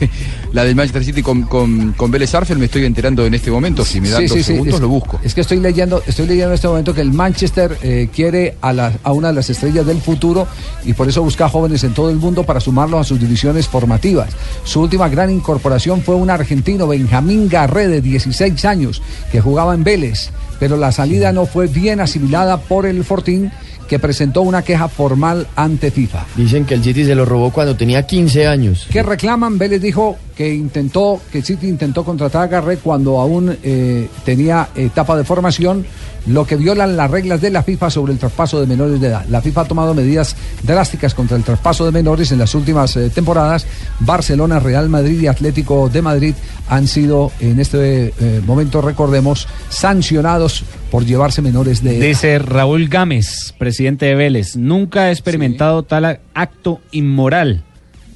la 0.52 0.64
del 0.64 0.74
Manchester 0.74 1.04
City 1.04 1.22
con, 1.22 1.42
con, 1.42 1.92
con 1.92 2.10
Vélez 2.10 2.34
Arfield 2.34 2.58
me 2.58 2.66
estoy 2.66 2.84
enterando 2.84 3.24
en 3.24 3.34
este 3.34 3.50
momento. 3.50 3.84
Si 3.84 4.00
me 4.00 4.08
dan 4.10 4.22
Sí, 4.22 4.26
dos 4.28 4.36
sí, 4.38 4.42
segundos 4.44 4.74
es, 4.76 4.80
lo 4.80 4.88
busco. 4.88 5.20
Es 5.22 5.34
que 5.34 5.40
estoy 5.42 5.60
leyendo, 5.60 6.02
estoy 6.06 6.26
leyendo 6.26 6.48
en 6.48 6.54
este 6.54 6.68
momento 6.68 6.92
que 6.94 7.00
el 7.00 7.12
Manchester 7.12 7.76
eh, 7.82 8.08
quiere 8.14 8.56
a, 8.60 8.72
la- 8.72 8.92
a 9.02 9.12
una 9.12 9.28
de 9.28 9.34
las 9.34 9.48
estrellas 9.50 9.86
del 9.86 10.00
futuro 10.00 10.46
y 10.84 10.92
por 10.94 11.08
eso 11.08 11.22
busca 11.22 11.48
jóvenes 11.48 11.84
en 11.84 11.94
todo 11.94 12.10
el 12.10 12.16
mundo 12.16 12.44
para 12.44 12.60
sumarlos 12.60 13.00
a 13.00 13.04
sus 13.04 13.20
divisiones 13.20 13.68
formativas. 13.68 14.30
Su 14.64 14.80
última 14.80 15.08
gran 15.08 15.30
incorporación 15.30 16.02
fue 16.02 16.14
un 16.16 16.30
argentino, 16.30 16.86
Benjamín 16.88 17.48
Garré, 17.48 17.88
de 17.88 18.00
16 18.00 18.64
años, 18.64 19.02
que 19.30 19.40
jugaba 19.40 19.74
en 19.74 19.84
Vélez, 19.84 20.30
pero 20.58 20.76
la 20.76 20.92
salida 20.92 21.32
no 21.32 21.46
fue 21.46 21.66
bien 21.68 22.00
asimilada 22.00 22.58
por 22.60 22.86
el 22.86 23.04
Fortín 23.04 23.50
que 23.88 23.98
presentó 23.98 24.42
una 24.42 24.62
queja 24.62 24.86
formal 24.88 25.48
ante 25.56 25.90
FIFA. 25.90 26.24
Dicen 26.36 26.64
que 26.64 26.74
el 26.74 26.84
City 26.84 27.04
se 27.04 27.16
lo 27.16 27.24
robó 27.24 27.50
cuando 27.50 27.74
tenía 27.76 28.06
15 28.06 28.46
años. 28.46 28.86
¿Qué 28.88 29.02
reclaman? 29.02 29.58
Vélez 29.58 29.82
dijo 29.82 30.16
que 30.40 30.54
intentó, 30.54 31.20
que 31.30 31.42
City 31.42 31.68
intentó 31.68 32.02
contratar 32.02 32.44
a 32.44 32.46
Garré 32.46 32.78
cuando 32.78 33.20
aún 33.20 33.58
eh, 33.62 34.08
tenía 34.24 34.70
etapa 34.74 35.14
de 35.14 35.22
formación, 35.22 35.84
lo 36.26 36.46
que 36.46 36.56
violan 36.56 36.96
las 36.96 37.10
reglas 37.10 37.42
de 37.42 37.50
la 37.50 37.62
FIFA 37.62 37.90
sobre 37.90 38.14
el 38.14 38.18
traspaso 38.18 38.58
de 38.58 38.66
menores 38.66 39.02
de 39.02 39.08
edad. 39.08 39.26
La 39.28 39.42
FIFA 39.42 39.60
ha 39.60 39.64
tomado 39.66 39.92
medidas 39.92 40.34
drásticas 40.62 41.12
contra 41.12 41.36
el 41.36 41.44
traspaso 41.44 41.84
de 41.84 41.92
menores 41.92 42.32
en 42.32 42.38
las 42.38 42.54
últimas 42.54 42.96
eh, 42.96 43.10
temporadas. 43.10 43.66
Barcelona, 43.98 44.60
Real 44.60 44.88
Madrid 44.88 45.20
y 45.20 45.26
Atlético 45.26 45.90
de 45.90 46.00
Madrid 46.00 46.34
han 46.70 46.88
sido 46.88 47.32
en 47.40 47.60
este 47.60 48.14
eh, 48.18 48.40
momento, 48.46 48.80
recordemos, 48.80 49.46
sancionados 49.68 50.64
por 50.90 51.04
llevarse 51.04 51.42
menores 51.42 51.82
de 51.82 51.98
edad. 51.98 52.06
Dice 52.06 52.38
Raúl 52.38 52.88
Gámez, 52.88 53.52
presidente 53.58 54.06
de 54.06 54.14
Vélez, 54.14 54.56
nunca 54.56 55.10
he 55.10 55.12
experimentado 55.12 55.82
tal 55.82 56.20
acto 56.32 56.80
inmoral. 56.92 57.62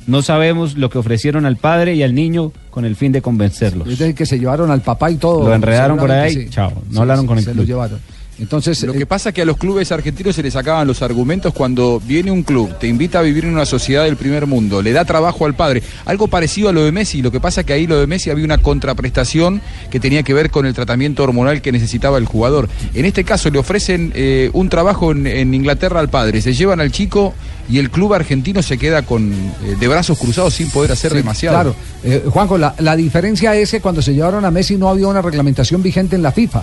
No 0.07 0.23
sabemos 0.23 0.77
lo 0.77 0.91
que 0.91 0.99
ofrecieron 0.99 1.47
al 1.47 1.57
padre 1.57 1.95
y 1.95 2.03
al 2.03 2.15
niño 2.15 2.53
con 2.71 2.85
el 2.85 2.97
fin 2.97 3.13
de 3.13 3.23
convencerlos. 3.23 3.89
Es 3.89 3.99
decir, 3.99 4.15
que 4.15 4.27
se 4.27 4.39
llevaron 4.39 4.71
al 4.71 4.83
papá 4.83 5.11
y 5.11 5.17
todo. 5.17 5.49
Lo 5.49 5.55
enredaron 5.55 5.99
por 5.99 6.11
ahí, 6.11 6.35
sí. 6.35 6.47
chao. 6.51 6.71
No 6.89 6.93
Sí, 6.93 6.99
hablaron 6.99 7.25
sí, 7.25 7.29
con 7.29 7.39
el 7.39 7.45
se 7.45 7.51
club. 7.53 7.63
lo 7.63 7.67
llevaron. 7.67 8.01
Entonces, 8.37 8.83
Lo 8.83 8.93
eh, 8.95 8.99
que 8.99 9.07
pasa 9.07 9.29
es 9.29 9.35
que 9.37 9.43
a 9.43 9.45
los 9.45 9.57
clubes 9.57 9.93
argentinos 9.93 10.35
se 10.35 10.43
les 10.43 10.55
sacaban 10.55 10.89
los 10.89 11.03
argumentos 11.03 11.55
cuando 11.55 12.03
viene 12.05 12.33
un 12.33 12.43
club, 12.43 12.77
te 12.81 12.89
invita 12.89 13.21
a 13.21 13.23
vivir 13.23 13.45
en 13.45 13.53
una 13.53 13.65
sociedad 13.65 14.03
del 14.03 14.17
primer 14.17 14.47
mundo, 14.49 14.83
le 14.83 14.91
da 14.91 15.05
trabajo 15.05 15.47
al 15.47 15.55
padre. 15.55 15.85
Algo 16.05 16.27
parecido 16.27 16.69
a 16.69 16.73
lo 16.73 16.85
de 16.85 16.91
Messi, 16.91 17.23
lo 17.23 17.31
que 17.31 17.39
pasa 17.39 17.61
es 17.61 17.67
que 17.69 17.75
ahí 17.75 17.87
lo 17.87 17.97
de 18.01 18.09
Messi 18.09 18.31
había 18.31 18.45
una 18.45 18.59
contraprestación 18.59 19.61
que 19.89 20.01
tenía 20.01 20.25
que 20.25 20.35
ver 20.35 20.51
con 20.51 20.67
el 20.67 20.75
tratamiento 20.75 21.23
hormonal 21.23 21.63
que 21.63 21.71
necesitaba 21.71 22.19
el 22.19 22.25
jugador. 22.27 22.69
En 22.93 23.05
este 23.05 23.23
caso 23.23 23.51
le 23.51 23.59
ofrecen 23.61 24.11
eh, 24.17 24.51
un 24.53 24.69
trabajo 24.69 25.13
en, 25.13 25.29
en 25.29 25.55
Inglaterra 25.55 26.01
al 26.01 26.09
padre, 26.09 26.41
se 26.43 26.55
llevan 26.55 26.81
al 26.81 26.91
chico 26.91 27.35
y 27.69 27.79
el 27.79 27.91
club 27.91 28.15
argentino 28.15 28.63
se 28.63 28.77
queda 28.79 29.03
con 29.03 29.33
eh, 29.33 29.77
de 29.79 29.89
brazos 29.89 30.19
cruzados 30.19 30.55
sin 30.55 30.71
poder 30.71 30.93
hacer 30.93 31.13
Sí, 31.13 31.17
demasiado. 31.19 31.57
Claro, 31.57 31.75
Eh, 32.03 32.25
Juanjo, 32.31 32.59
la, 32.59 32.75
la 32.79 32.97
diferencia 32.97 33.55
es 33.57 33.71
que 33.71 33.81
cuando 33.81 34.03
se 34.03 34.13
llevaron 34.15 34.45
a 34.45 34.51
Messi 34.51 34.77
no 34.77 34.89
había 34.89 35.09
una 35.09 35.23
reglamentación 35.23 35.83
vigente 35.83 36.17
en 36.17 36.23
la 36.23 36.33
FIFA. 36.33 36.63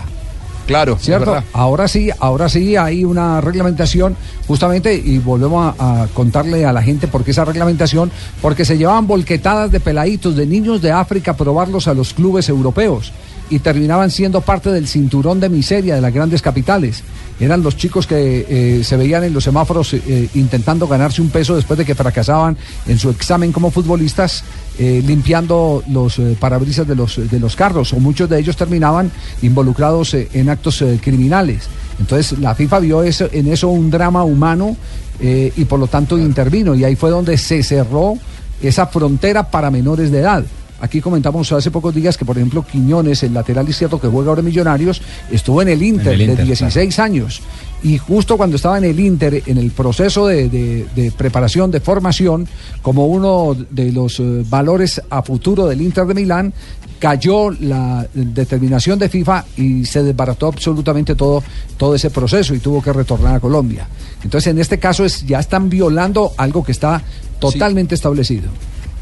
Claro, 0.68 0.98
¿cierto? 1.00 1.44
Ahora 1.54 1.88
sí, 1.88 2.10
ahora 2.20 2.48
sí 2.48 2.78
hay 2.78 3.04
una 3.04 3.42
reglamentación, 3.42 4.16
justamente, 4.48 4.94
y 4.94 5.18
volvemos 5.18 5.74
a, 5.78 6.04
a 6.04 6.08
contarle 6.08 6.66
a 6.66 6.72
la 6.72 6.82
gente 6.84 7.08
por 7.08 7.24
qué 7.24 7.32
esa 7.32 7.44
reglamentación, 7.44 8.12
porque 8.42 8.64
se 8.64 8.78
llevaban 8.78 9.08
volquetadas 9.08 9.72
de 9.72 9.80
peladitos, 9.80 10.36
de 10.36 10.46
niños 10.46 10.82
de 10.82 10.92
África, 10.92 11.32
a 11.32 11.36
probarlos 11.36 11.88
a 11.88 11.94
los 11.94 12.14
clubes 12.14 12.48
europeos 12.48 13.12
y 13.52 13.60
terminaban 13.60 14.10
siendo 14.10 14.42
parte 14.42 14.72
del 14.72 14.88
cinturón 14.88 15.40
de 15.40 15.50
miseria 15.50 15.94
de 15.94 16.02
las 16.02 16.14
grandes 16.14 16.42
capitales. 16.42 17.04
Eran 17.40 17.62
los 17.62 17.76
chicos 17.76 18.08
que 18.08 18.46
eh, 18.48 18.84
se 18.84 18.98
veían 18.98 19.24
en 19.24 19.34
los 19.34 19.44
semáforos 19.44 19.94
eh, 19.94 20.30
intentando 20.36 20.88
ganarse 20.88 21.22
un 21.22 21.30
peso 21.30 21.56
después 21.56 21.78
de 21.78 21.86
que 21.86 21.94
fracasaban 21.94 22.58
en 22.88 22.98
su 22.98 23.10
examen 23.10 23.52
como 23.52 23.70
futbolistas, 23.70 24.44
eh, 24.80 25.04
limpiando 25.06 25.84
los 25.90 26.18
eh, 26.18 26.38
parabrisas 26.40 26.88
de 26.88 26.96
los, 26.96 27.20
de 27.30 27.40
los 27.40 27.56
carros, 27.56 27.94
o 27.94 28.00
muchos 28.00 28.30
de 28.30 28.40
ellos 28.40 28.56
terminaban 28.56 29.12
involucrados 29.42 30.14
eh, 30.14 30.30
en 30.34 30.50
actos 30.50 30.82
eh, 30.82 31.00
criminales. 31.02 31.68
Entonces 32.00 32.40
la 32.40 32.56
FIFA 32.56 32.80
vio 32.80 33.04
eso, 33.04 33.28
en 33.32 33.48
eso 33.52 33.68
un 33.68 33.92
drama 33.92 34.24
humano 34.24 34.78
eh, 35.20 35.52
y 35.58 35.66
por 35.66 35.80
lo 35.80 35.88
tanto 35.88 36.18
intervino, 36.18 36.74
y 36.74 36.86
ahí 36.86 36.96
fue 36.96 37.10
donde 37.10 37.38
se 37.38 37.64
cerró 37.64 38.16
esa 38.62 38.88
frontera 38.88 39.50
para 39.52 39.70
menores 39.70 40.10
de 40.10 40.20
edad. 40.20 40.46
Aquí 40.82 41.00
comentamos 41.00 41.52
hace 41.52 41.70
pocos 41.72 41.94
días 41.94 42.18
que, 42.18 42.26
por 42.26 42.36
ejemplo, 42.38 42.66
Quiñones, 42.70 43.22
el 43.24 43.34
lateral 43.36 43.70
izquierdo 43.70 44.02
que 44.02 44.08
juega 44.08 44.30
ahora 44.30 44.40
en 44.40 44.46
Millonarios, 44.48 45.02
estuvo 45.32 45.62
en 45.62 45.68
el 45.70 45.82
Inter, 45.84 46.14
el 46.14 46.22
Inter, 46.22 46.38
de 46.38 46.44
16 46.66 47.00
años. 47.00 47.42
Y 47.84 47.98
justo 48.00 48.36
cuando 48.36 48.56
estaba 48.56 48.78
en 48.80 48.86
el 48.86 49.00
Inter, 49.00 49.44
en 49.46 49.58
el 49.58 49.72
proceso 49.72 50.26
de, 50.28 50.50
de- 50.50 50.86
de 50.96 51.12
preparación, 51.12 51.70
de 51.72 51.80
formación, 51.80 52.48
como 52.82 53.06
uno 53.08 53.56
de 53.70 53.92
los 53.92 54.20
eh, 54.20 54.44
valores 54.50 55.02
a 55.10 55.22
futuro 55.22 55.68
del 55.68 55.82
Inter 55.82 56.06
de 56.08 56.14
Milán, 56.16 56.54
cayó 57.00 57.50
la 57.52 58.06
determinación 58.14 59.00
de 59.00 59.10
FIFA 59.10 59.46
y 59.58 59.86
se 59.86 60.04
desbarató 60.04 60.48
absolutamente 60.48 61.16
todo, 61.16 61.44
todo 61.78 61.96
ese 61.96 62.10
proceso 62.12 62.54
y 62.54 62.60
tuvo 62.60 62.82
que 62.82 62.94
retornar 62.94 63.36
a 63.36 63.40
Colombia. 63.40 63.88
Entonces, 64.24 64.52
en 64.52 64.60
este 64.60 64.78
caso, 64.80 65.04
es, 65.06 65.26
ya 65.26 65.40
están 65.40 65.70
violando 65.70 66.32
algo 66.38 66.64
que 66.64 66.72
está 66.72 67.02
totalmente 67.40 67.96
establecido. 67.96 68.50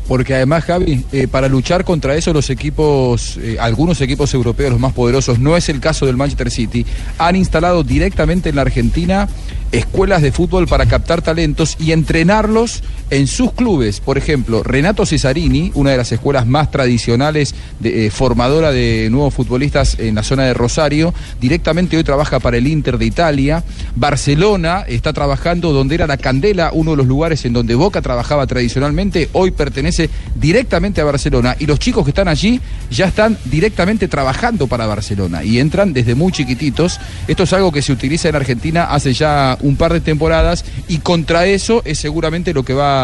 Porque 0.09 0.33
además, 0.33 0.63
Javi, 0.63 1.05
eh, 1.11 1.27
para 1.27 1.47
luchar 1.47 1.85
contra 1.85 2.15
eso 2.15 2.33
los 2.33 2.49
equipos, 2.49 3.37
eh, 3.37 3.57
algunos 3.59 4.01
equipos 4.01 4.33
europeos, 4.33 4.71
los 4.71 4.79
más 4.79 4.93
poderosos, 4.93 5.37
no 5.37 5.55
es 5.55 5.69
el 5.69 5.79
caso 5.79 6.07
del 6.07 6.17
Manchester 6.17 6.49
City, 6.49 6.83
han 7.19 7.35
instalado 7.35 7.83
directamente 7.83 8.49
en 8.49 8.55
la 8.55 8.63
Argentina 8.63 9.29
escuelas 9.71 10.23
de 10.23 10.31
fútbol 10.31 10.67
para 10.67 10.87
captar 10.87 11.21
talentos 11.21 11.77
y 11.79 11.91
entrenarlos 11.91 12.81
en 13.09 13.27
sus 13.27 13.51
clubes. 13.53 13.99
Por 13.99 14.17
ejemplo, 14.17 14.63
Renato 14.63 15.05
Cesarini, 15.05 15.71
una 15.75 15.91
de 15.91 15.97
las 15.97 16.11
escuelas 16.11 16.45
más 16.45 16.71
tradicionales 16.71 17.55
eh, 17.83 18.09
formadora 18.11 18.71
de 18.71 19.07
nuevos 19.09 19.33
futbolistas 19.33 19.97
en 19.99 20.15
la 20.15 20.23
zona 20.23 20.43
de 20.43 20.53
Rosario, 20.53 21.13
directamente 21.39 21.97
hoy 21.97 22.03
trabaja 22.03 22.39
para 22.39 22.57
el 22.57 22.67
Inter 22.67 22.97
de 22.97 23.05
Italia. 23.05 23.63
Barcelona 23.95 24.85
está 24.87 25.13
trabajando 25.13 25.71
donde 25.71 25.95
era 25.95 26.07
la 26.07 26.17
Candela, 26.17 26.71
uno 26.73 26.91
de 26.91 26.97
los 26.97 27.07
lugares 27.07 27.45
en 27.45 27.53
donde 27.53 27.75
Boca 27.75 28.01
trabajaba 28.01 28.47
tradicionalmente, 28.47 29.29
hoy 29.33 29.51
pertenece 29.51 30.09
directamente 30.35 31.01
a 31.01 31.05
Barcelona 31.05 31.55
y 31.59 31.65
los 31.65 31.79
chicos 31.79 32.03
que 32.03 32.11
están 32.11 32.27
allí 32.27 32.59
ya 32.91 33.05
están 33.05 33.37
directamente 33.45 34.07
trabajando 34.07 34.67
para 34.67 34.85
Barcelona 34.85 35.43
y 35.43 35.59
entran 35.59 35.93
desde 35.93 36.15
muy 36.15 36.31
chiquititos. 36.31 36.99
Esto 37.27 37.43
es 37.43 37.53
algo 37.53 37.71
que 37.71 37.81
se 37.81 37.91
utiliza 37.91 38.29
en 38.29 38.35
Argentina 38.35 38.85
hace 38.85 39.13
ya 39.13 39.57
un 39.61 39.75
par 39.75 39.93
de 39.93 40.01
temporadas 40.01 40.65
y 40.87 40.97
contra 40.97 41.45
eso 41.45 41.81
es 41.85 41.99
seguramente 41.99 42.53
lo 42.53 42.63
que 42.63 42.73
va 42.73 42.98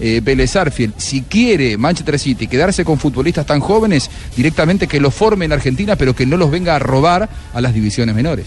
eh, 0.00 0.20
Vélez. 0.22 0.52
Si 0.96 1.22
quiere 1.22 1.76
Manchester 1.76 2.18
City 2.18 2.46
quedarse 2.46 2.84
con 2.84 2.98
futbolistas 2.98 3.46
tan 3.46 3.60
jóvenes, 3.60 4.10
directamente 4.36 4.86
que 4.86 5.00
los 5.00 5.14
forme 5.14 5.44
en 5.44 5.52
Argentina, 5.52 5.96
pero 5.96 6.14
que 6.14 6.26
no 6.26 6.36
los 6.36 6.50
venga 6.50 6.76
a 6.76 6.78
robar 6.78 7.28
a 7.52 7.60
las 7.60 7.74
divisiones 7.74 8.14
menores. 8.14 8.46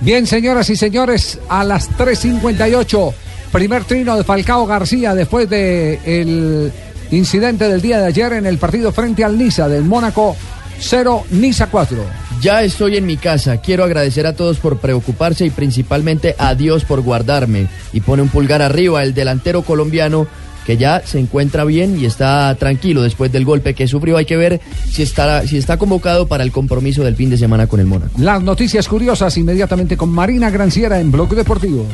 Bien, 0.00 0.26
señoras 0.26 0.68
y 0.70 0.76
señores, 0.76 1.38
a 1.48 1.64
las 1.64 1.90
3.58, 1.90 3.14
primer 3.50 3.84
trino 3.84 4.16
de 4.16 4.24
Falcao 4.24 4.66
García 4.66 5.14
después 5.14 5.48
de 5.48 6.00
el 6.04 6.72
incidente 7.10 7.68
del 7.68 7.80
día 7.80 7.98
de 7.98 8.06
ayer 8.06 8.32
en 8.34 8.46
el 8.46 8.58
partido 8.58 8.92
frente 8.92 9.24
al 9.24 9.38
Niza 9.38 9.68
del 9.68 9.84
Mónaco 9.84 10.36
0, 10.80 11.24
Niza 11.30 11.66
4. 11.68 11.98
Ya 12.40 12.62
estoy 12.62 12.96
en 12.96 13.06
mi 13.06 13.16
casa. 13.16 13.58
Quiero 13.58 13.84
agradecer 13.84 14.26
a 14.26 14.34
todos 14.34 14.58
por 14.58 14.78
preocuparse 14.78 15.46
y 15.46 15.50
principalmente 15.50 16.34
a 16.38 16.54
Dios 16.54 16.84
por 16.84 17.00
guardarme. 17.00 17.68
Y 17.92 18.00
pone 18.00 18.22
un 18.22 18.28
pulgar 18.28 18.62
arriba 18.62 19.02
el 19.02 19.14
delantero 19.14 19.62
colombiano 19.62 20.26
que 20.66 20.76
ya 20.76 21.00
se 21.06 21.20
encuentra 21.20 21.64
bien 21.64 21.98
y 21.98 22.06
está 22.06 22.52
tranquilo 22.56 23.02
después 23.02 23.30
del 23.30 23.44
golpe 23.44 23.74
que 23.74 23.86
sufrió. 23.86 24.16
Hay 24.16 24.26
que 24.26 24.36
ver 24.36 24.60
si 24.90 25.02
está, 25.02 25.46
si 25.46 25.56
está 25.56 25.76
convocado 25.78 26.26
para 26.26 26.42
el 26.42 26.50
compromiso 26.50 27.04
del 27.04 27.14
fin 27.14 27.30
de 27.30 27.38
semana 27.38 27.68
con 27.68 27.78
el 27.78 27.86
Mónaco. 27.86 28.18
Las 28.18 28.42
noticias 28.42 28.88
curiosas 28.88 29.36
inmediatamente 29.38 29.96
con 29.96 30.10
Marina 30.10 30.50
Granciera 30.50 31.00
en 31.00 31.12
Bloque 31.12 31.36
Deportivo. 31.36 31.86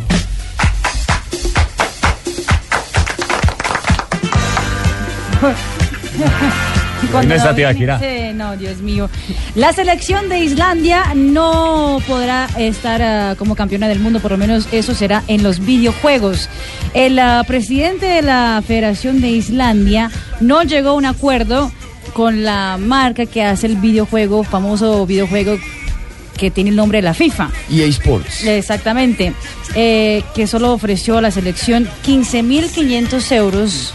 Cuando 7.12 7.36
no 7.36 7.52
dice, 7.52 8.32
no, 8.34 8.56
Dios 8.56 8.78
mío. 8.78 9.10
La 9.54 9.72
selección 9.72 10.28
de 10.28 10.38
Islandia 10.38 11.12
no 11.14 12.00
podrá 12.08 12.48
estar 12.58 13.02
ah, 13.02 13.34
como 13.38 13.54
campeona 13.54 13.86
del 13.86 14.00
mundo, 14.00 14.18
por 14.20 14.30
lo 14.30 14.38
menos 14.38 14.66
eso 14.72 14.94
será 14.94 15.22
en 15.28 15.42
los 15.42 15.60
videojuegos. 15.60 16.48
El 16.94 17.18
ah, 17.18 17.44
presidente 17.46 18.06
de 18.06 18.22
la 18.22 18.62
Federación 18.66 19.20
de 19.20 19.28
Islandia 19.28 20.10
no 20.40 20.62
llegó 20.62 20.90
a 20.90 20.94
un 20.94 21.04
acuerdo 21.04 21.70
con 22.14 22.44
la 22.44 22.78
marca 22.78 23.26
que 23.26 23.42
hace 23.42 23.66
el 23.66 23.76
videojuego, 23.76 24.42
famoso 24.42 25.06
videojuego 25.06 25.58
que 26.36 26.50
tiene 26.50 26.70
el 26.70 26.76
nombre 26.76 26.98
de 26.98 27.02
la 27.02 27.14
FIFA. 27.14 27.50
EA 27.70 27.86
Sports. 27.86 28.44
Exactamente. 28.44 29.32
Eh, 29.74 30.22
que 30.34 30.46
solo 30.46 30.72
ofreció 30.72 31.18
a 31.18 31.22
la 31.22 31.30
selección 31.30 31.88
15.500 32.04 33.32
euros 33.32 33.94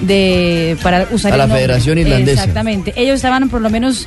de 0.00 0.76
para 0.82 1.06
usar 1.10 1.32
A 1.32 1.36
la. 1.36 1.48
Federación 1.48 1.98
Irlandesa. 1.98 2.40
Exactamente. 2.42 2.92
Ellos 2.96 3.16
estaban 3.16 3.48
por 3.48 3.60
lo 3.60 3.70
menos 3.70 4.06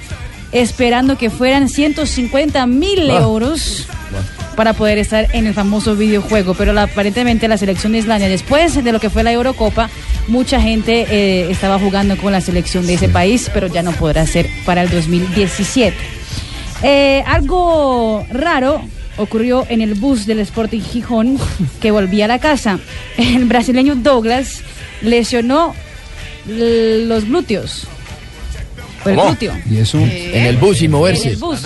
esperando 0.51 1.17
que 1.17 1.29
fueran 1.29 1.67
150 1.69 2.65
mil 2.67 3.09
Ah. 3.09 3.19
euros 3.21 3.87
para 4.55 4.73
poder 4.73 4.99
estar 4.99 5.27
en 5.33 5.47
el 5.47 5.53
famoso 5.55 5.95
videojuego. 5.95 6.53
Pero 6.53 6.73
la- 6.73 6.83
aparentemente 6.83 7.47
la 7.47 7.57
selección 7.57 7.91
de 7.93 7.99
Islandia, 7.99 8.29
después 8.29 8.83
de 8.83 8.91
lo 8.91 8.99
que 8.99 9.09
fue 9.09 9.23
la 9.23 9.31
Eurocopa, 9.31 9.89
mucha 10.27 10.61
gente 10.61 11.07
eh, 11.09 11.47
estaba 11.49 11.79
jugando 11.79 12.15
con 12.17 12.31
la 12.31 12.39
selección 12.41 12.85
de 12.85 12.93
ese 12.95 13.09
país, 13.09 13.49
pero 13.53 13.65
ya 13.67 13.81
no 13.81 13.91
podrá 13.93 14.27
ser 14.27 14.47
para 14.65 14.83
el 14.83 14.89
2017. 14.91 15.95
Eh, 16.83 17.23
algo 17.25 18.25
raro 18.29 18.81
ocurrió 19.17 19.65
en 19.69 19.81
el 19.81 19.93
bus 19.95 20.25
del 20.25 20.39
Sporting 20.39 20.81
Gijón 20.81 21.37
que 21.81 21.91
volvía 21.91 22.25
a 22.25 22.27
la 22.27 22.39
casa. 22.39 22.79
El 23.17 23.45
brasileño 23.45 23.95
Douglas 23.95 24.61
lesionó 25.03 25.75
los 26.47 27.25
glúteos. 27.25 27.87
El 29.05 29.15
¿Cómo? 29.15 29.27
glúteo. 29.27 29.53
Y 29.69 29.77
eso 29.77 29.97
en 29.99 30.45
el 30.45 30.57
bus 30.57 30.77
sin 30.77 30.91
moverse. 30.91 31.27
En 31.29 31.33
el 31.33 31.39
bus. 31.39 31.61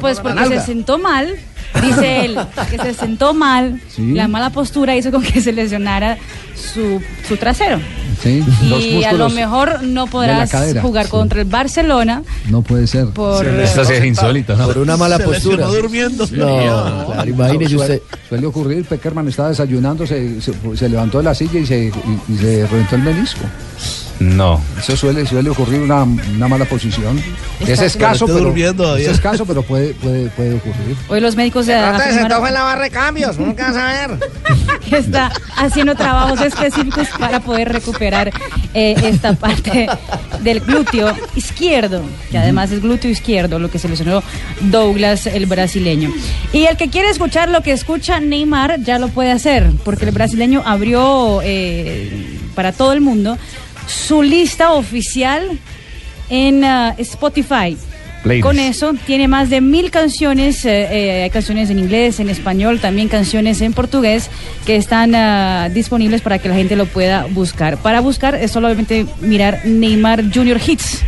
Pues 0.00 0.20
porque 0.20 0.46
se 0.48 0.60
sentó 0.60 0.98
mal, 0.98 1.34
dice 1.82 2.24
él, 2.26 2.38
que 2.70 2.78
se 2.78 2.94
sentó 2.94 3.32
mal, 3.32 3.80
Sí. 3.88 4.12
la 4.12 4.28
mala 4.28 4.50
postura 4.50 4.94
hizo 4.94 5.10
con 5.10 5.22
que 5.22 5.40
se 5.40 5.52
lesionara 5.52 6.18
su, 6.54 7.00
su 7.26 7.36
trasero. 7.38 7.80
Sí, 8.22 8.44
Y 9.00 9.04
a 9.04 9.12
lo 9.12 9.28
mejor 9.30 9.82
no 9.82 10.06
podrás 10.06 10.50
cadera, 10.50 10.82
jugar 10.82 11.04
sí. 11.06 11.10
contra 11.10 11.40
el 11.42 11.48
Barcelona 11.48 12.22
No 12.48 12.62
puede 12.62 12.86
ser. 12.86 13.06
por... 13.08 13.46
Esto 13.46 13.84
sí 13.84 13.92
es 13.94 14.04
insólito, 14.04 14.56
¿no? 14.56 14.66
Por 14.66 14.78
una 14.78 14.96
mala 14.96 15.16
Se 15.18 15.24
postura. 15.24 15.66
durmiendo. 15.66 16.26
No, 16.32 17.06
claro, 17.06 17.30
imagínese 17.30 17.74
Suele- 17.76 17.80
usted. 17.82 18.02
Suele 18.28 18.46
ocurrir, 18.46 18.84
Peckerman 18.84 19.28
estaba 19.28 19.48
desayunando, 19.50 20.06
se, 20.06 20.40
se- 20.40 20.52
se 20.76 20.88
levantó 20.88 21.18
de 21.18 21.24
la 21.24 21.34
silla 21.34 21.58
y 21.60 21.66
se, 21.66 21.84
y- 21.86 22.32
y 22.32 22.36
se 22.36 22.66
reventó 22.66 22.96
el 22.96 23.02
menisco. 23.02 23.40
No. 24.20 24.60
Eso 24.78 24.96
suele, 24.96 25.26
suele 25.26 25.50
ocurrir 25.50 25.80
una, 25.80 26.02
una 26.04 26.48
mala 26.48 26.64
posición. 26.64 27.20
Es 27.60 27.80
escaso, 27.80 28.26
Pero 28.26 28.52
pero, 28.54 28.96
es 28.96 29.08
escaso, 29.08 29.44
pero 29.44 29.62
puede, 29.62 29.94
puede, 29.94 30.28
puede 30.30 30.54
ocurrir. 30.54 30.96
Hoy 31.08 31.20
los 31.20 31.36
médicos 31.36 31.66
de 31.66 31.74
De 31.74 31.80
se 31.80 31.84
afirmaron 31.86 32.20
sentó 32.20 32.40
fue 32.40 32.48
en 32.48 32.54
la 32.54 32.62
barra 32.62 32.82
de 32.84 32.90
cambios, 32.90 33.36
uno 33.38 33.56
qué 33.56 33.62
va 33.62 33.68
a 33.68 33.72
saber. 33.72 34.18
que 34.88 34.96
está 34.98 35.32
haciendo 35.56 35.94
trabajos 35.94 36.40
específicos 36.40 37.08
para 37.18 37.40
poder 37.40 37.72
recuperar 37.72 38.30
eh, 38.72 38.94
esta 39.02 39.34
parte 39.34 39.88
del 40.42 40.60
glúteo 40.60 41.14
izquierdo, 41.34 42.02
que 42.30 42.38
además 42.38 42.70
es 42.70 42.82
glúteo 42.82 43.10
izquierdo, 43.10 43.58
lo 43.58 43.70
que 43.70 43.78
se 43.78 43.88
lesionó 43.88 44.22
Douglas, 44.60 45.26
el 45.26 45.46
brasileño. 45.46 46.12
Y 46.52 46.64
el 46.64 46.76
que 46.76 46.88
quiere 46.88 47.10
escuchar 47.10 47.48
lo 47.48 47.62
que 47.62 47.72
escucha 47.72 48.20
Neymar 48.20 48.80
ya 48.80 48.98
lo 48.98 49.08
puede 49.08 49.32
hacer, 49.32 49.70
porque 49.84 50.04
el 50.04 50.12
brasileño 50.12 50.62
abrió 50.64 51.40
eh, 51.42 52.38
para 52.54 52.72
todo 52.72 52.92
el 52.92 53.00
mundo 53.00 53.38
su 53.86 54.22
lista 54.22 54.72
oficial 54.72 55.58
en 56.30 56.64
ah, 56.64 56.94
Spotify. 56.98 57.76
Con 58.40 58.58
eso 58.58 58.94
tiene 59.06 59.28
más 59.28 59.50
de 59.50 59.60
mil 59.60 59.90
canciones, 59.90 60.64
eh, 60.64 60.88
eh, 60.90 61.22
hay 61.24 61.30
canciones 61.30 61.68
en 61.68 61.78
inglés, 61.78 62.20
en 62.20 62.30
español, 62.30 62.80
también 62.80 63.08
canciones 63.08 63.60
en 63.60 63.74
portugués 63.74 64.30
que 64.64 64.76
están 64.76 65.14
ah, 65.14 65.68
disponibles 65.70 66.22
para 66.22 66.38
que 66.38 66.48
la 66.48 66.54
gente 66.54 66.74
lo 66.74 66.86
pueda 66.86 67.26
buscar. 67.26 67.76
Para 67.76 68.00
buscar 68.00 68.34
es 68.34 68.50
solamente 68.50 69.04
mirar 69.20 69.60
Neymar 69.66 70.24
Junior 70.34 70.58
Hits 70.66 71.02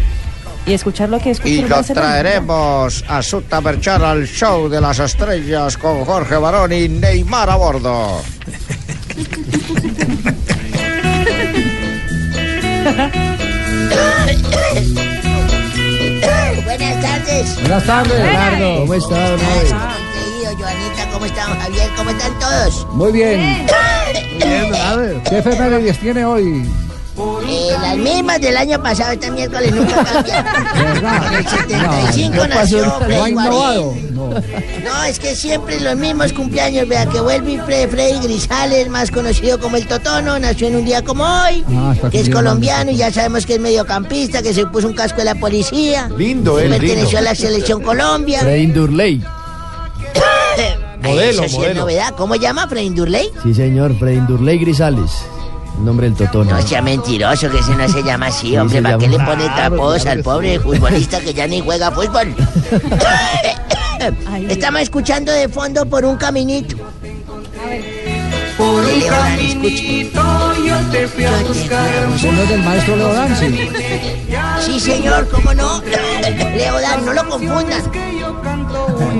y 0.66 0.74
escuchar 0.74 1.09
lo 1.09 1.19
que 1.19 1.31
escucha 1.31 1.48
Y 1.48 1.59
el 1.61 1.69
lo 1.70 1.77
Barcelona. 1.77 2.07
traeremos 2.07 3.03
a 3.09 3.23
Suta 3.23 3.61
Berchar 3.61 4.05
al 4.05 4.27
show 4.27 4.69
de 4.69 4.82
las 4.82 4.98
estrellas 4.98 5.78
con 5.78 6.05
Jorge 6.05 6.36
Barón 6.36 6.74
y 6.74 6.86
Neymar 6.89 7.48
a 7.48 7.57
bordo. 7.57 8.20
Buenas 16.64 17.00
tardes. 17.02 17.60
Buenas 17.60 17.84
tardes, 17.84 18.12
Leonardo. 18.12 18.80
¿Cómo 18.80 18.94
está, 18.94 19.30
don? 19.30 19.40
Querido 19.40 20.56
Joanita, 20.56 21.08
¿cómo 21.12 21.26
están, 21.26 21.58
Javier? 21.58 21.90
¿Cómo 21.96 22.10
están 22.10 22.38
todos? 22.38 22.86
Muy 22.92 23.10
bien. 23.12 23.66
Bien, 24.38 24.72
a 24.74 24.96
ver. 24.96 25.20
¿Qué 25.28 25.38
efemérides 25.38 25.98
tiene 25.98 26.24
hoy? 26.24 26.62
Eh, 27.18 27.70
las 27.80 27.97
mismas 27.97 28.40
del 28.40 28.56
año 28.56 28.82
pasado, 28.82 29.12
este 29.12 29.30
miércoles 29.30 29.74
nunca 29.74 30.05
cambian. 30.12 30.44
¿Verdad? 30.74 31.26
En 31.28 31.34
el 31.38 31.48
75 31.48 32.36
No, 32.36 32.47
nació 32.47 32.84
¿No 32.84 32.93
ha 32.93 33.01
Freddy. 33.01 33.32
No. 34.12 34.30
No, 34.84 35.05
es 35.09 35.18
que 35.18 35.34
siempre 35.34 35.80
los 35.80 35.97
mismos 35.97 36.32
cumpleaños. 36.34 36.86
Vea 36.88 37.06
que 37.06 37.20
vuelve 37.20 37.59
Fre- 37.62 37.88
Freddy 37.88 38.18
Grisales, 38.20 38.88
más 38.88 39.10
conocido 39.10 39.59
como 39.59 39.76
el 39.76 39.86
Totono, 39.86 40.38
nació 40.38 40.68
en 40.68 40.76
un 40.76 40.84
día 40.84 41.02
como 41.02 41.24
hoy, 41.24 41.64
Ah, 41.74 41.94
que 42.10 42.20
es 42.20 42.28
colombiano 42.28 42.90
y 42.90 42.97
ya 42.97 43.10
sabemos 43.12 43.47
que 43.47 43.55
es 43.55 43.60
mediocampista, 43.60 44.43
que 44.43 44.52
se 44.52 44.66
puso 44.66 44.86
un 44.88 44.94
casco 44.94 45.18
de 45.18 45.24
la 45.24 45.34
policía. 45.36 46.10
Lindo, 46.16 46.59
él, 46.59 46.68
Perteneció 46.70 47.05
lindo. 47.05 47.18
a 47.18 47.22
la 47.22 47.34
selección 47.34 47.82
Colombia. 47.82 48.40
Freddy 48.40 48.66
Durley. 48.66 49.24
Modelo, 51.02 51.44
Eso 51.44 51.56
sí 51.60 51.64
es 51.64 51.76
novedad. 51.76 52.14
¿Cómo 52.16 52.34
llama 52.34 52.66
Freddy 52.68 52.90
Durley? 52.90 53.30
Sí, 53.43 53.55
señor, 53.55 53.97
Freddy 53.98 54.20
Durley 54.26 54.59
Grisales. 54.59 55.10
Nombre 55.78 56.09
del 56.11 56.16
Totón. 56.16 56.48
No 56.48 56.61
sea 56.62 56.82
mentiroso, 56.82 57.51
que 57.51 57.59
ese 57.59 57.74
no 57.77 57.89
se 57.89 58.03
llama 58.03 58.27
así, 58.27 58.48
Sí, 58.48 58.57
hombre. 58.57 58.82
¿Para 58.82 58.98
qué 58.98 59.09
le 59.09 59.19
pone 59.19 59.47
tapos 59.48 60.07
al 60.07 60.23
pobre 60.23 60.59
futbolista 60.61 61.20
que 61.20 61.35
ya 61.35 61.47
ni 61.47 61.61
juega 61.61 61.90
fútbol? 61.90 62.35
Estamos 64.48 64.82
escuchando 64.82 65.32
de 65.32 65.48
fondo 65.48 65.86
por 65.86 66.05
un 66.05 66.16
caminito. 66.16 66.77
Por 68.56 68.84
un 68.84 69.00
caminito 69.02 70.54
yo 70.64 70.78
te 70.90 71.06
fui 71.08 71.24
a 71.24 71.36
buscar. 71.42 72.08
Del 72.48 72.62
maestro 72.62 72.96
Leo 72.96 73.12
Danzi. 73.12 73.68
Sí, 74.64 74.80
señor, 74.80 75.28
¿cómo 75.28 75.52
no? 75.54 75.82
Leodan, 76.56 77.04
no 77.04 77.12
lo 77.12 77.28
confundan. 77.28 77.82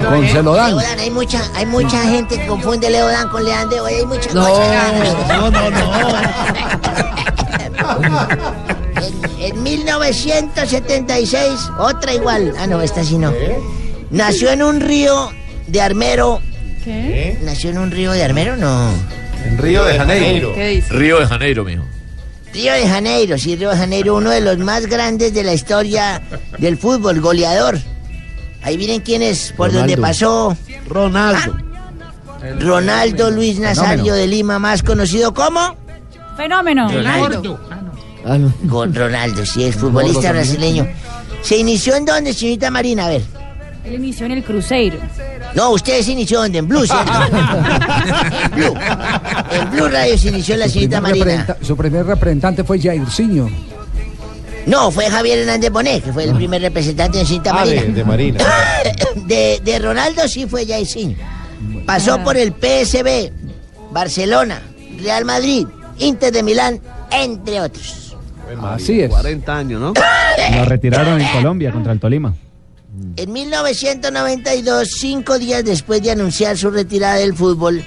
Con 0.09 0.27
Celodan. 0.29 0.71
Leodan, 0.77 0.99
hay 0.99 1.11
mucha, 1.11 1.43
hay 1.55 1.67
mucha 1.67 2.03
gente 2.05 2.39
que 2.39 2.47
confunde 2.47 2.89
Leodan 2.89 3.29
con 3.29 3.45
Leandro. 3.45 3.85
Hoy 3.85 3.95
hay 3.95 4.07
muchas 4.07 4.35
No, 4.35 4.49
cosas. 4.49 4.93
No, 5.29 5.51
no, 5.51 5.71
no. 5.71 5.87
En, 8.97 9.13
en 9.41 9.63
1976, 9.63 11.71
otra 11.79 12.15
igual. 12.15 12.55
Ah, 12.59 12.67
no, 12.67 12.81
esta 12.81 13.05
sí 13.05 13.19
no. 13.19 13.31
Nació 14.11 14.51
en 14.51 14.63
un 14.63 14.81
río 14.81 15.31
de 15.67 15.83
Armero. 15.83 16.41
¿Qué? 16.83 17.39
¿Nació 17.43 17.69
en 17.71 17.79
un 17.79 17.91
río 17.91 18.13
de 18.13 18.25
Armero? 18.25 18.57
No. 18.57 18.89
En 19.47 19.59
Río 19.59 19.85
de 19.85 19.99
Janeiro. 19.99 20.55
¿Qué 20.55 20.69
dice? 20.69 20.93
Río 20.93 21.21
de 21.21 21.27
Janeiro, 21.27 21.65
mijo. 21.65 21.85
Río 22.53 22.73
de 22.73 22.89
Janeiro, 22.89 23.39
sí, 23.39 23.57
Río 23.57 23.71
de 23.71 23.77
Janeiro, 23.77 24.17
uno 24.17 24.31
de 24.31 24.41
los 24.41 24.59
más 24.59 24.87
grandes 24.87 25.35
de 25.35 25.45
la 25.45 25.53
historia 25.53 26.23
del 26.59 26.79
fútbol, 26.79 27.21
goleador. 27.21 27.79
Ahí 28.63 28.79
miren 28.79 29.01
quién 29.01 29.23
es, 29.23 29.53
por 29.57 29.69
Ronaldo. 29.69 29.81
donde 29.81 29.97
pasó 30.03 30.57
Ronaldo. 30.89 31.57
Ronaldo 32.61 33.31
Luis 33.31 33.59
Nazario 33.59 33.89
Fenómeno. 33.91 34.15
de 34.15 34.27
Lima, 34.27 34.59
más 34.59 34.83
conocido 34.83 35.35
como 35.35 35.77
Fenómeno. 36.37 36.89
Ronaldo. 36.91 37.61
Ah, 38.25 38.39
no. 38.39 38.53
Con 38.69 38.95
Ronaldo, 38.95 39.47
sí, 39.47 39.65
es 39.65 39.77
futbolista 39.77 40.33
brasileño. 40.33 40.87
¿Se 41.43 41.57
inició 41.59 41.95
en 41.95 42.05
dónde, 42.05 42.33
señorita 42.33 42.71
Marina? 42.71 43.07
A 43.07 43.09
ver. 43.11 43.23
Él 43.87 43.95
inició 43.95 44.27
en 44.27 44.33
el 44.33 44.43
Cruzeiro. 44.45 44.99
No, 45.55 45.71
usted 45.71 46.03
se 46.03 46.13
inició 46.13 46.41
dónde, 46.41 46.59
en 46.59 46.69
Blue, 46.69 46.85
¿cierto? 46.87 47.13
en 48.45 48.51
Blue. 48.55 48.75
En 49.53 49.71
Blue 49.71 49.89
Radio 49.89 50.19
se 50.19 50.29
inició 50.29 50.57
la 50.57 50.69
señorita 50.69 51.01
Marina. 51.01 51.57
su 51.63 51.77
primer 51.77 52.05
representante 52.07 52.65
fue 52.65 52.81
Jairzinho. 52.81 53.49
No, 54.67 54.91
fue 54.91 55.09
Javier 55.09 55.39
Hernández 55.41 55.71
Bonet, 55.71 56.03
que 56.03 56.13
fue 56.13 56.25
el 56.25 56.35
primer 56.35 56.61
representante 56.61 57.19
de 57.19 57.25
señorita 57.25 57.53
Ah, 57.57 57.65
de, 57.65 57.77
Marina. 57.77 57.95
de 57.95 58.05
Marina. 58.05 58.41
de, 59.27 59.61
de 59.65 59.79
Ronaldo 59.79 60.27
sí 60.27 60.47
fue 60.47 60.67
Jairzinho. 60.67 61.17
Pasó 61.87 62.19
por 62.25 62.37
el 62.37 62.53
PSB, 62.53 63.31
Barcelona, 63.93 64.61
Real 65.01 65.25
Madrid, 65.25 65.67
Inter 65.99 66.33
de 66.33 66.43
Milán, 66.43 66.81
entre 67.13 67.61
otros. 67.61 68.17
Así 68.63 69.01
es. 69.01 69.11
40 69.11 69.57
años, 69.57 69.81
¿no? 69.81 69.93
Lo 70.57 70.65
retiraron 70.65 71.21
en 71.21 71.29
Colombia 71.29 71.71
contra 71.71 71.93
el 71.93 72.01
Tolima. 72.01 72.35
En 73.17 73.33
1992, 73.33 74.89
cinco 74.99 75.39
días 75.39 75.65
después 75.65 76.03
de 76.03 76.13
anunciar 76.13 76.57
su 76.57 76.71
retirada 76.71 77.17
del 77.17 77.35
fútbol, 77.35 77.85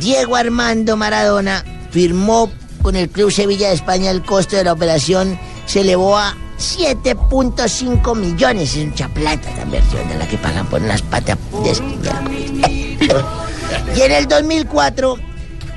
Diego 0.00 0.36
Armando 0.36 0.96
Maradona 0.96 1.64
firmó 1.90 2.50
con 2.82 2.96
el 2.96 3.08
Club 3.08 3.30
Sevilla 3.30 3.68
de 3.68 3.74
España 3.74 4.10
el 4.10 4.22
costo 4.22 4.56
de 4.56 4.64
la 4.64 4.72
operación 4.72 5.38
se 5.66 5.82
elevó 5.82 6.16
a 6.16 6.34
7.5 6.58 8.16
millones. 8.16 8.76
Es 8.76 8.86
mucha 8.86 9.08
plata 9.08 9.48
esta 9.48 9.62
inversión 9.62 10.08
de 10.08 10.16
la 10.16 10.26
que 10.26 10.38
pagan 10.38 10.66
por 10.66 10.82
unas 10.82 11.02
patas 11.02 11.38
de 11.62 11.70
Y 13.96 14.00
en 14.00 14.12
el 14.12 14.26
2004 14.26 15.16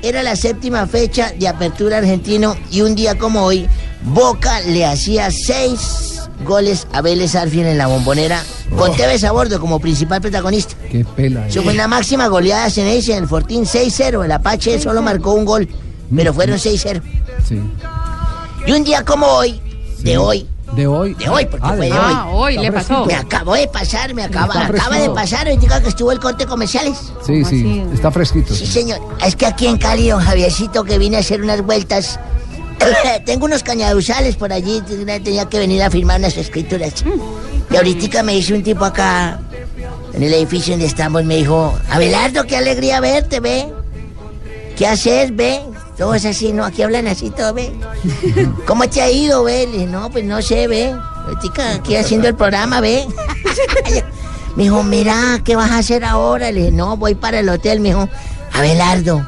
era 0.02 0.22
la 0.22 0.36
séptima 0.36 0.86
fecha 0.86 1.32
de 1.38 1.48
apertura 1.48 1.98
argentino 1.98 2.56
y 2.70 2.80
un 2.80 2.94
día 2.94 3.16
como 3.16 3.44
hoy, 3.44 3.68
Boca 4.02 4.60
le 4.60 4.84
hacía 4.84 5.30
seis 5.30 6.13
goles 6.44 6.86
a 6.92 7.00
Vélez 7.00 7.34
Arfiel 7.36 7.66
en 7.66 7.78
la 7.78 7.86
bombonera 7.86 8.42
con 8.76 8.94
Tevez 8.96 9.22
a 9.24 9.32
bordo 9.32 9.60
como 9.60 9.78
principal 9.80 10.20
protagonista. 10.20 10.74
Qué 10.90 11.04
pela. 11.04 11.46
Eso 11.48 11.62
fue 11.62 11.74
la 11.74 11.86
máxima 11.88 12.26
goleada 12.28 12.68
en 12.76 12.86
el 12.88 13.28
Fortín 13.28 13.64
6-0. 13.64 14.24
El 14.24 14.32
Apache 14.32 14.78
solo 14.80 15.00
marcó 15.02 15.32
un 15.32 15.44
gol, 15.44 15.68
pero 16.14 16.34
fueron 16.34 16.58
6-0. 16.58 17.00
Sí. 17.48 17.60
Y 18.66 18.72
un 18.72 18.82
día 18.84 19.04
como 19.04 19.26
hoy, 19.26 19.60
de 20.00 20.16
hoy, 20.18 20.48
De 20.74 20.86
hoy. 20.86 21.14
de 21.14 21.28
hoy, 21.28 21.46
porque 21.46 21.66
Ah, 21.66 21.74
fue 21.76 21.86
de 21.86 21.92
hoy. 21.92 21.98
Ah, 22.00 22.26
hoy 22.32 22.58
le 22.58 22.72
pasó. 22.72 23.04
Me 23.06 23.14
acabó 23.14 23.54
de 23.54 23.68
pasar, 23.68 24.12
me 24.14 24.22
acaba, 24.24 24.66
acaba 24.66 24.98
de 24.98 25.10
pasar. 25.10 25.46
Hoy 25.46 25.56
diga 25.58 25.80
que 25.82 25.88
estuvo 25.90 26.10
el 26.12 26.18
corte 26.18 26.46
comerciales. 26.46 26.98
Sí, 27.24 27.44
sí, 27.44 27.84
está 27.92 28.10
fresquito. 28.10 28.54
Sí, 28.54 28.66
señor. 28.66 28.98
Es 29.24 29.36
que 29.36 29.46
aquí 29.46 29.66
en 29.66 29.76
Cali, 29.78 30.08
don 30.08 30.20
Javiercito, 30.22 30.82
que 30.84 30.98
vine 30.98 31.16
a 31.16 31.20
hacer 31.20 31.42
unas 31.42 31.60
vueltas. 31.62 32.18
Tengo 33.24 33.46
unos 33.46 33.62
cañaduzales 33.62 34.36
por 34.36 34.52
allí. 34.52 34.82
Tenía 34.82 35.48
que 35.48 35.58
venir 35.58 35.82
a 35.82 35.90
firmar 35.90 36.18
unas 36.18 36.36
escrituras. 36.36 36.92
Y 37.70 37.76
ahorita 37.76 38.22
me 38.22 38.34
dice 38.34 38.54
un 38.54 38.62
tipo 38.62 38.84
acá, 38.84 39.40
en 40.12 40.22
el 40.22 40.32
edificio 40.34 40.74
donde 40.74 40.86
estamos, 40.86 41.24
me 41.24 41.36
dijo: 41.36 41.74
Abelardo, 41.90 42.44
qué 42.44 42.56
alegría 42.56 43.00
verte, 43.00 43.40
ve. 43.40 43.72
¿Qué 44.76 44.86
haces, 44.86 45.34
ve? 45.34 45.60
Todo 45.96 46.14
es 46.14 46.24
así, 46.24 46.52
¿no? 46.52 46.64
Aquí 46.64 46.82
hablan 46.82 47.06
así, 47.06 47.30
todo, 47.30 47.54
ve. 47.54 47.72
¿Cómo 48.66 48.88
te 48.88 49.00
ha 49.00 49.10
ido, 49.10 49.44
ve? 49.44 49.66
Le 49.66 49.72
dije, 49.72 49.86
no, 49.86 50.10
pues 50.10 50.24
no 50.24 50.42
sé, 50.42 50.66
ve. 50.66 50.90
Ahorita 51.26 51.74
aquí 51.74 51.94
haciendo 51.94 52.28
el 52.28 52.34
programa, 52.34 52.80
ve. 52.80 53.06
Me 54.56 54.64
dijo, 54.64 54.82
mira, 54.82 55.40
¿qué 55.44 55.56
vas 55.56 55.70
a 55.70 55.78
hacer 55.78 56.04
ahora? 56.04 56.50
Le 56.50 56.60
dije, 56.60 56.72
no, 56.72 56.96
voy 56.96 57.14
para 57.14 57.40
el 57.40 57.48
hotel. 57.48 57.80
Me 57.80 57.90
dijo, 57.90 58.08
Abelardo, 58.52 59.26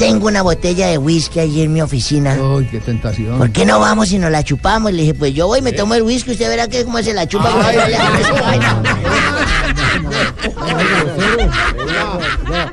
tengo 0.00 0.28
una 0.28 0.40
botella 0.40 0.86
de 0.86 0.96
whisky 0.96 1.40
allí 1.40 1.60
en 1.60 1.74
mi 1.74 1.82
oficina. 1.82 2.34
Uy, 2.40 2.64
qué 2.70 2.80
tentación. 2.80 3.36
¿Por 3.36 3.50
qué 3.50 3.66
no 3.66 3.78
vamos 3.78 4.10
y 4.12 4.18
nos 4.18 4.30
la 4.30 4.42
chupamos? 4.42 4.92
Le 4.92 5.02
dije, 5.02 5.12
pues 5.12 5.34
yo 5.34 5.46
voy, 5.46 5.60
me 5.60 5.72
tomo 5.72 5.94
el 5.94 6.02
whisky, 6.02 6.30
usted 6.30 6.48
verá 6.48 6.68
que 6.68 6.86
cómo 6.86 7.02
se 7.02 7.12
la 7.12 7.26
chupa. 7.28 7.50
vaina. 7.50 8.82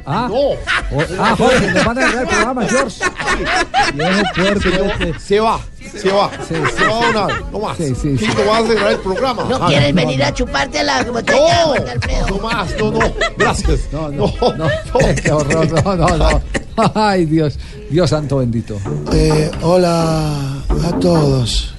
Ah, 0.05 0.29
ah, 1.19 1.35
Jorge, 1.37 1.71
nos 1.73 1.83
van 1.85 1.97
a 1.97 2.05
el 2.21 2.27
programa, 2.27 2.65
George. 2.65 3.03
Se 5.19 5.39
va, 5.41 5.59
se 6.01 6.09
va. 6.11 6.31
Se 6.47 6.85
va 6.87 6.97
a 6.97 7.11
donar, 7.11 7.43
no 7.51 7.59
más. 7.59 7.77
Quito 7.77 8.45
va 8.47 8.57
a 8.59 8.67
cerrar 8.67 8.91
el 8.93 8.99
programa. 8.99 9.43
¿No 9.49 9.57
Ah, 9.61 9.67
quieres 9.67 9.93
venir 9.93 10.23
a 10.23 10.33
chuparte 10.33 10.81
la 10.81 11.03
botella, 11.03 11.65
No, 11.65 12.27
no 12.37 12.37
más, 12.41 12.69
no, 12.79 12.91
no. 12.91 12.99
Gracias. 13.37 13.79
No, 13.91 14.07
no, 14.09 14.33
no. 14.55 14.67
Qué 15.21 15.31
horror, 15.31 15.83
no, 15.83 15.95
no, 15.95 16.17
no. 16.17 16.41
Ay, 16.93 17.25
Dios, 17.25 17.57
Dios 17.89 18.09
santo 18.09 18.37
bendito. 18.37 18.79
Eh, 19.11 19.49
hola 19.61 20.63
a 20.85 20.99
todos. 20.99 21.73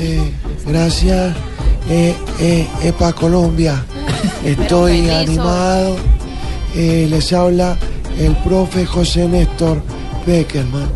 Eh, 0.00 0.32
gracias. 0.66 1.36
Eh, 1.88 2.14
eh, 2.40 2.68
Epa 2.82 3.12
Colombia. 3.12 3.84
Estoy 4.44 5.08
animado. 5.10 5.96
Eh, 6.74 7.06
les 7.08 7.32
habla 7.32 7.76
el 8.18 8.34
profe 8.36 8.84
José 8.84 9.28
Néstor 9.28 9.80
Beckerman. 10.26 10.88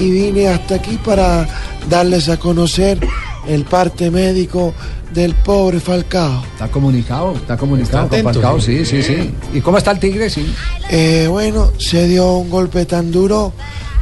Y 0.00 0.10
vine 0.10 0.48
hasta 0.48 0.76
aquí 0.76 0.98
para 1.04 1.46
darles 1.90 2.28
a 2.28 2.38
conocer 2.38 2.98
el 3.46 3.64
parte 3.64 4.10
médico 4.10 4.72
del 5.12 5.34
pobre 5.34 5.80
Falcao. 5.80 6.42
Está 6.52 6.68
comunicado, 6.68 7.34
está 7.34 7.56
comunicado 7.56 8.04
Está 8.04 8.08
con 8.08 8.26
atento, 8.26 8.32
Falcao, 8.32 8.60
sí. 8.60 8.84
sí, 8.84 9.02
sí, 9.02 9.14
sí. 9.14 9.34
¿Y 9.54 9.60
cómo 9.60 9.78
está 9.78 9.92
el 9.92 9.98
Tigre? 9.98 10.30
Sí. 10.30 10.52
Eh, 10.90 11.26
bueno, 11.28 11.72
se 11.78 12.06
dio 12.06 12.34
un 12.36 12.50
golpe 12.50 12.84
tan 12.86 13.10
duro 13.10 13.52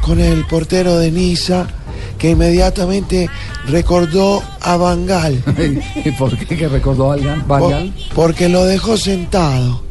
con 0.03 0.21
el 0.21 0.45
portero 0.47 0.99
de 0.99 1.11
Niza 1.11 1.67
que 2.19 2.31
inmediatamente 2.31 3.29
recordó 3.69 4.43
a 4.61 4.77
Bangal. 4.77 5.43
¿Y 6.05 6.11
por 6.13 6.37
qué 6.37 6.57
que 6.57 6.69
recordó 6.69 7.13
a 7.13 7.17
Van 7.47 7.71
Gaal? 7.71 7.95
porque 8.15 8.49
lo 8.49 8.65
dejó 8.65 8.97
sentado. 8.97 9.86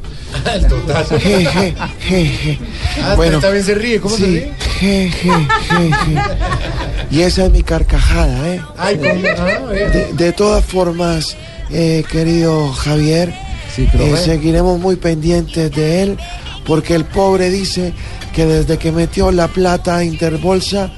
Je, 1.19 1.45
je, 1.45 1.75
je, 2.07 2.25
je. 2.25 2.59
Ah, 3.03 3.15
también 3.41 3.63
se 3.63 3.75
ríe, 3.75 3.99
¿cómo 3.99 4.15
se 4.15 4.25
sí, 4.25 4.31
ríe? 4.31 4.51
je, 4.79 5.09
je, 5.09 5.29
je, 5.29 5.89
je. 5.91 7.15
Y 7.15 7.21
esa 7.21 7.45
es 7.45 7.51
mi 7.51 7.63
carcajada, 7.63 8.49
¿eh? 8.49 8.61
Ay. 8.77 8.99
Ah. 9.37 9.45
De, 9.71 10.13
de 10.13 10.33
todas 10.33 10.63
formas, 10.65 11.35
eh, 11.71 12.03
querido 12.11 12.71
Javier, 12.73 13.33
Sí, 13.75 13.87
eh, 13.93 14.15
seguiremos 14.23 14.79
muy 14.79 14.95
pendientes 14.95 15.69
de 15.71 16.03
él, 16.03 16.17
porque 16.65 16.95
el 16.95 17.03
pobre 17.03 17.49
dice 17.49 17.93
que 18.33 18.45
desde 18.45 18.77
que 18.77 18.91
metió 18.91 19.31
la 19.31 19.49
plata 19.49 19.97
a 19.97 20.03
Interbolsa 20.05 20.91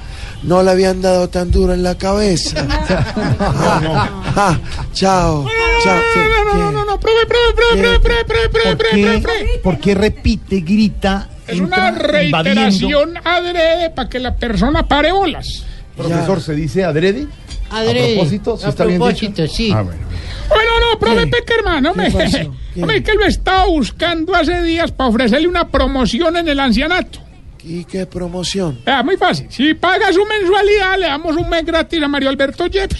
no 0.44 0.62
le 0.62 0.70
habían 0.70 1.02
dado 1.02 1.28
tan 1.28 1.50
duro 1.50 1.72
en 1.74 1.82
la 1.82 1.96
cabeza. 1.96 2.66
Ah, 4.40 4.56
chao, 4.92 5.44
chao. 5.82 6.67
Profe, 7.00 7.26
profe, 7.26 7.54
profe, 7.54 7.98
profe, 8.00 8.24
profe, 8.24 8.48
profe, 8.48 8.68
¿Por 8.68 8.76
profe, 8.78 8.96
qué, 8.96 9.18
profe. 9.22 9.60
por 9.62 9.78
qué 9.78 9.94
repite, 9.94 10.60
grita? 10.60 11.28
Es 11.46 11.60
una 11.60 11.90
reiteración 11.92 13.14
adrede 13.24 13.90
para 13.90 14.08
que 14.08 14.18
la 14.18 14.36
persona 14.36 14.86
pare 14.86 15.12
bolas. 15.12 15.64
Profesor, 15.96 16.40
¿se 16.40 16.54
dice 16.54 16.84
adrede? 16.84 17.26
Adrede. 17.70 18.12
A 18.12 18.14
propósito, 18.16 18.56
¿sí 18.56 18.68
está 18.68 18.84
bien 18.84 18.98
propósito, 18.98 19.42
dicho? 19.42 19.54
sí. 19.54 19.72
Ah, 19.74 19.82
bueno. 19.82 20.00
Bueno, 20.48 20.70
no, 20.80 20.98
profe 20.98 21.26
Peckerman, 21.26 21.84
hombre. 21.86 22.08
Hombre, 22.80 23.02
que 23.02 23.14
lo 23.14 23.24
estaba 23.24 23.66
buscando 23.66 24.34
hace 24.36 24.62
días 24.62 24.92
para 24.92 25.10
ofrecerle 25.10 25.48
una 25.48 25.66
promoción 25.68 26.36
en 26.36 26.48
el 26.48 26.60
ancianato. 26.60 27.18
¿Y 27.64 27.84
qué 27.84 28.06
promoción? 28.06 28.78
Vea, 28.86 29.02
muy 29.02 29.16
fácil. 29.16 29.48
Si 29.50 29.74
paga 29.74 30.12
su 30.12 30.24
mensualidad, 30.24 30.96
le 30.96 31.06
damos 31.06 31.36
un 31.36 31.48
mes 31.50 31.64
gratis 31.66 32.00
a 32.00 32.06
Mario 32.08 32.28
Alberto 32.30 32.66
Yep. 32.66 32.92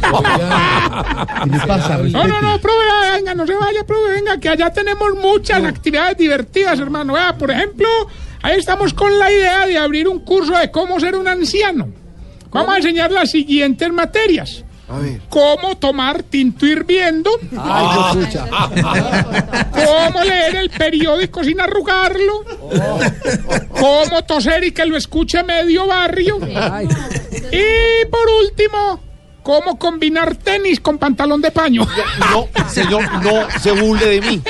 ¿Qué 1.52 1.66
pasa? 1.66 1.98
No, 1.98 2.26
no, 2.26 2.40
no, 2.40 2.58
profe, 2.60 2.76
venga, 3.14 3.34
no 3.34 3.46
se 3.46 3.54
vaya, 3.54 3.84
profe, 3.84 4.12
venga, 4.12 4.38
que 4.38 4.48
allá 4.48 4.72
tenemos 4.72 5.14
muchas 5.14 5.62
actividades 5.64 6.16
divertidas, 6.16 6.78
hermano. 6.80 7.14
Vea, 7.14 7.36
por 7.36 7.50
ejemplo, 7.50 7.88
ahí 8.42 8.58
estamos 8.58 8.94
con 8.94 9.18
la 9.18 9.30
idea 9.30 9.66
de 9.66 9.78
abrir 9.78 10.08
un 10.08 10.20
curso 10.20 10.56
de 10.56 10.70
cómo 10.70 10.98
ser 11.00 11.16
un 11.16 11.28
anciano. 11.28 11.88
Vamos 12.50 12.74
a 12.74 12.76
enseñar 12.78 13.12
las 13.12 13.30
siguientes 13.30 13.92
materias. 13.92 14.64
A 14.88 14.98
ver. 14.98 15.20
Cómo 15.28 15.76
tomar 15.76 16.24
tinto 16.24 16.66
hirviendo. 16.66 17.30
Pucha. 17.38 18.48
Cómo 19.72 20.24
leer 20.24 20.56
el 20.56 20.70
periódico 20.70 21.44
sin 21.44 21.60
arrugarlo. 21.60 22.44
Cómo 23.68 24.24
toser 24.26 24.64
y 24.64 24.72
que 24.72 24.84
lo 24.86 24.96
escuche 24.96 25.44
medio 25.44 25.86
barrio. 25.86 26.40
Ay, 26.56 26.88
Y 27.52 28.04
por 28.06 28.28
último, 28.42 29.00
cómo 29.42 29.78
combinar 29.78 30.36
tenis 30.36 30.80
con 30.80 30.98
pantalón 30.98 31.40
de 31.40 31.50
paño. 31.50 31.86
No, 32.32 32.48
señor, 32.68 33.02
no 33.22 33.48
se 33.60 33.72
burle 33.72 34.06
de 34.06 34.20
mí. 34.20 34.42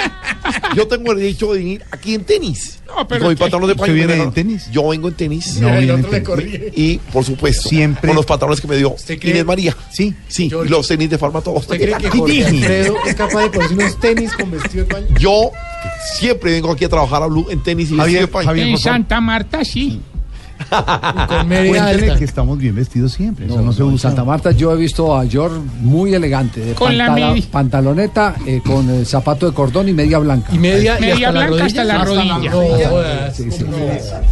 Yo 0.77 0.87
tengo 0.89 1.13
el 1.13 1.19
derecho 1.19 1.53
de 1.53 1.59
venir 1.59 1.85
aquí 1.91 2.15
en 2.15 2.25
tenis. 2.25 2.81
No, 2.87 3.07
pero 3.07 3.21
con 3.21 3.29
mi 3.31 3.35
que- 3.37 3.41
pantalón 3.41 3.69
de 3.69 3.75
paño. 3.77 3.93
¿Usted 3.93 4.07
viene 4.07 4.23
en 4.23 4.33
tenis? 4.33 4.69
Yo 4.73 4.89
vengo 4.89 5.09
en 5.09 5.15
tenis. 5.15 5.57
No 5.61 5.69
viene 5.79 5.93
en 5.93 6.03
tenis. 6.03 6.73
Y, 6.75 6.99
por 7.13 7.25
supuesto, 7.25 7.69
Siempre. 7.69 8.09
con 8.09 8.17
los 8.17 8.27
pantalones 8.27 8.61
que 8.61 8.67
me 8.67 8.77
dio 8.77 8.91
¿Usted 8.91 9.19
cree? 9.19 9.33
Inés 9.33 9.45
María. 9.47 9.77
Sí. 9.93 10.15
Sí, 10.29 10.47
y 10.47 10.69
los 10.69 10.89
tenis 10.89 11.09
de 11.11 11.19
farma 11.19 11.41
todos. 11.41 11.67
Jorge 11.67 11.95
Alfredo 12.45 12.97
es 13.07 13.15
capaz 13.15 13.43
de 13.43 13.51
ponerse 13.51 13.75
unos 13.75 14.01
tenis 14.01 14.33
con 14.33 14.51
vestido 14.51 14.85
de 14.85 14.95
paño? 14.95 15.07
Yo 15.19 15.51
siempre 16.19 16.53
vengo 16.53 16.73
aquí 16.73 16.85
a 16.85 16.89
trabajar 16.89 17.23
a 17.23 17.27
Blue 17.27 17.47
en 17.51 17.63
tenis 17.63 17.91
y 17.91 17.97
vestido 17.97 18.21
de 18.23 18.27
paño. 18.29 18.53
en 18.55 18.79
Santa 18.79 19.21
Marta 19.21 19.65
sí. 19.65 20.01
Cuéntele 21.49 22.17
que 22.19 22.25
estamos 22.25 22.59
bien 22.59 22.75
vestidos 22.75 23.13
siempre. 23.13 23.47
Eso 23.47 23.61
no 23.63 23.73
se 23.73 23.83
en 23.83 23.89
usa. 23.89 24.11
Santa 24.11 24.25
Marta 24.25 24.51
yo 24.53 24.73
he 24.73 24.77
visto 24.77 25.17
a 25.17 25.27
George 25.27 25.57
muy 25.81 26.15
elegante, 26.15 26.61
de 26.61 26.75
Con 26.75 26.97
la 26.97 27.07
pantala- 27.09 27.33
midi. 27.33 27.47
pantaloneta, 27.47 28.35
eh, 28.47 28.61
con 28.65 28.89
eh, 28.91 29.05
zapato 29.05 29.47
de 29.47 29.53
cordón 29.55 29.89
y 29.89 29.93
media 29.93 30.19
blanca. 30.19 30.53
Y 30.53 30.59
media- 30.59 30.99
y 30.99 31.03
Media 31.03 31.29
hasta 31.29 31.41
la 31.41 31.47
blanca 31.47 31.65
hasta 31.67 31.85
la 31.85 32.05
rodilla. 32.05 32.51
No. 32.51 33.33
Sí, 33.33 33.51
sí. 33.51 33.65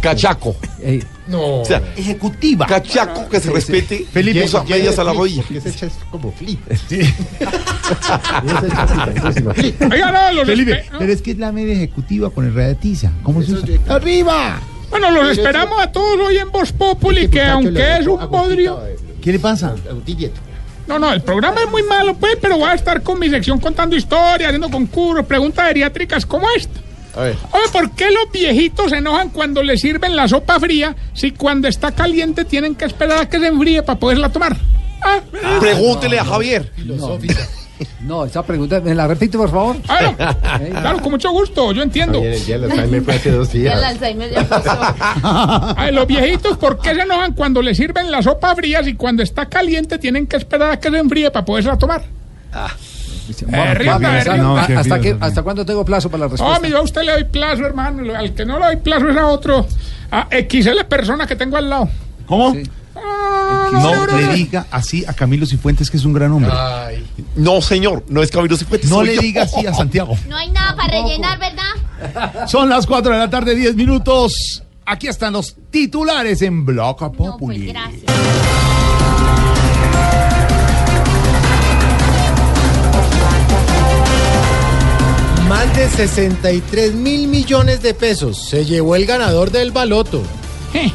Cachaco. 0.01 0.55
Eh, 0.81 1.03
O 1.31 1.63
sea, 1.65 1.81
ejecutiva. 1.95 2.65
Cachaco 2.65 3.29
que 3.29 3.39
se 3.39 3.51
respete. 3.51 4.05
Felipe, 4.11 4.43
usa 4.45 4.63
medias 4.63 4.95
ya- 4.95 5.01
a 5.01 5.05
la 5.05 5.13
rodilla. 5.13 5.43
ese 5.53 5.85
es 5.87 5.93
como 6.11 6.31
flip. 6.31 6.59
No, 8.43 8.61
espe- 10.43 10.83
pero 10.97 11.11
es 11.13 11.21
que 11.21 11.31
es 11.31 11.37
la 11.37 11.51
media 11.51 11.73
ejecutiva 11.73 12.29
con 12.29 12.45
el 12.45 12.53
radiatiza. 12.53 13.11
¿Cómo 13.23 13.41
se 13.41 13.53
usa? 13.53 13.67
¡Arriba! 13.89 14.59
Bueno, 14.89 15.11
los 15.11 15.31
esperamos 15.31 15.79
a 15.81 15.91
todos 15.91 16.19
hoy 16.27 16.37
en 16.37 16.51
Voz 16.51 16.71
Populi, 16.71 17.27
que 17.27 17.43
aunque 17.43 17.97
es 17.97 18.07
un 18.07 18.29
podrio. 18.29 18.79
¿Qué 19.21 19.31
le 19.31 19.39
pasa? 19.39 19.75
No, 20.87 20.97
no, 20.97 21.13
el 21.13 21.21
programa 21.21 21.61
es 21.61 21.69
muy 21.69 21.83
malo, 21.83 22.15
pues, 22.15 22.37
pero 22.41 22.57
voy 22.57 22.69
a 22.69 22.73
estar 22.73 23.03
con 23.03 23.19
mi 23.19 23.29
sección 23.29 23.59
contando 23.59 23.95
historias, 23.95 24.47
haciendo 24.47 24.71
concursos, 24.71 25.25
preguntas 25.25 25.67
geriátricas 25.67 26.25
como 26.25 26.47
esta. 26.55 26.79
A 27.15 27.23
ver. 27.23 27.35
Oye, 27.51 27.63
¿por 27.71 27.91
qué 27.91 28.09
los 28.11 28.31
viejitos 28.31 28.89
se 28.89 28.97
enojan 28.97 29.29
cuando 29.29 29.61
les 29.61 29.81
sirven 29.81 30.15
la 30.15 30.27
sopa 30.27 30.59
fría 30.59 30.95
si 31.13 31.31
cuando 31.31 31.67
está 31.67 31.91
caliente 31.91 32.45
tienen 32.45 32.75
que 32.75 32.85
esperar 32.85 33.19
a 33.19 33.29
que 33.29 33.39
se 33.39 33.47
enfríe 33.47 33.83
para 33.83 33.99
poderla 33.99 34.29
tomar? 34.29 34.57
Ah, 35.01 35.19
Pregúntele 35.59 36.19
a 36.19 36.25
Javier. 36.25 36.71
No, 38.01 38.25
esa 38.25 38.43
pregunta, 38.43 38.79
¿me 38.81 38.93
la 38.95 39.07
repite 39.07 39.37
por 39.37 39.49
favor? 39.49 39.77
Claro, 39.81 40.15
claro, 40.71 40.99
con 40.99 41.11
mucho 41.11 41.31
gusto, 41.31 41.71
yo 41.71 41.81
entiendo. 41.81 42.21
Ya 42.23 42.55
el 42.55 42.63
Alzheimer 42.65 43.01
fue 43.01 43.15
hace 43.15 43.31
dos 43.31 43.51
Ya 43.53 43.73
el 43.73 43.83
Alzheimer 43.83 44.31
ya 44.31 44.43
pasó. 44.47 44.77
Ay, 45.77 45.93
los 45.93 46.07
viejitos, 46.07 46.57
¿por 46.57 46.79
qué 46.79 46.95
se 46.95 47.01
enojan 47.01 47.33
cuando 47.33 47.61
les 47.61 47.77
sirven 47.77 48.11
la 48.11 48.21
sopa 48.21 48.55
fría 48.55 48.83
si 48.83 48.95
cuando 48.95 49.23
está 49.23 49.47
caliente 49.47 49.97
tienen 49.97 50.27
que 50.27 50.37
esperar 50.37 50.71
a 50.71 50.79
que 50.79 50.89
se 50.89 50.97
enfríe 50.97 51.31
para 51.31 51.45
poderla 51.45 51.77
tomar? 51.77 52.03
Eh, 53.29 53.73
ríndase, 53.75 53.75
ríndase. 53.75 54.37
No, 54.37 54.57
¿Hasta, 54.57 54.99
qué- 54.99 55.17
¿Hasta 55.19 55.43
cuándo 55.43 55.65
tengo 55.65 55.85
plazo 55.85 56.09
para 56.09 56.25
la 56.25 56.27
respuesta? 56.29 56.59
No, 56.59 56.67
yo 56.67 56.77
a 56.79 56.81
usted 56.81 57.03
le 57.03 57.11
doy 57.11 57.23
plazo, 57.25 57.65
hermano. 57.65 58.15
Al 58.15 58.33
que 58.33 58.45
no 58.45 58.59
le 58.59 58.65
doy 58.65 58.77
plazo 58.77 59.09
es 59.09 59.17
a 59.17 59.27
otro. 59.27 59.67
A 60.11 60.27
XL 60.31 60.83
persona 60.87 61.27
que 61.27 61.35
tengo 61.35 61.57
al 61.57 61.69
lado. 61.69 61.89
¿Cómo? 62.25 62.55
Ah, 62.55 62.59
No 62.95 64.05
le 64.07 64.33
diga 64.33 64.65
así 64.71 65.05
a 65.05 65.13
Camilo 65.13 65.45
Cifuentes 65.45 65.89
que 65.89 65.97
es 65.97 66.05
un 66.05 66.13
gran 66.13 66.31
hombre. 66.31 66.51
No, 67.35 67.61
señor, 67.61 68.03
no 68.09 68.21
es 68.21 68.31
Camilo 68.31 68.57
Cifuentes. 68.57 68.89
No 68.89 69.03
le 69.03 69.15
yo. 69.15 69.21
diga 69.21 69.43
así 69.43 69.65
a 69.65 69.73
Santiago. 69.73 70.17
No 70.27 70.35
hay 70.35 70.49
nada 70.51 70.75
para 70.75 71.01
rellenar, 71.01 71.39
¿verdad? 71.39 72.47
Son 72.47 72.69
las 72.69 72.85
4 72.85 73.11
de 73.13 73.17
la 73.17 73.29
tarde, 73.29 73.55
10 73.55 73.75
minutos. 73.75 74.63
Aquí 74.85 75.07
están 75.07 75.33
los 75.33 75.55
titulares 75.69 76.41
en 76.41 76.65
Bloco 76.65 77.11
Populi. 77.11 77.71
Más 85.47 85.75
de 85.75 85.89
63 85.89 86.93
mil 86.93 87.27
millones 87.27 87.81
de 87.81 87.93
pesos 87.93 88.37
se 88.49 88.65
llevó 88.65 88.95
el 88.95 89.05
ganador 89.05 89.51
del 89.51 89.71
baloto. 89.71 90.21
Eh, 90.73 90.91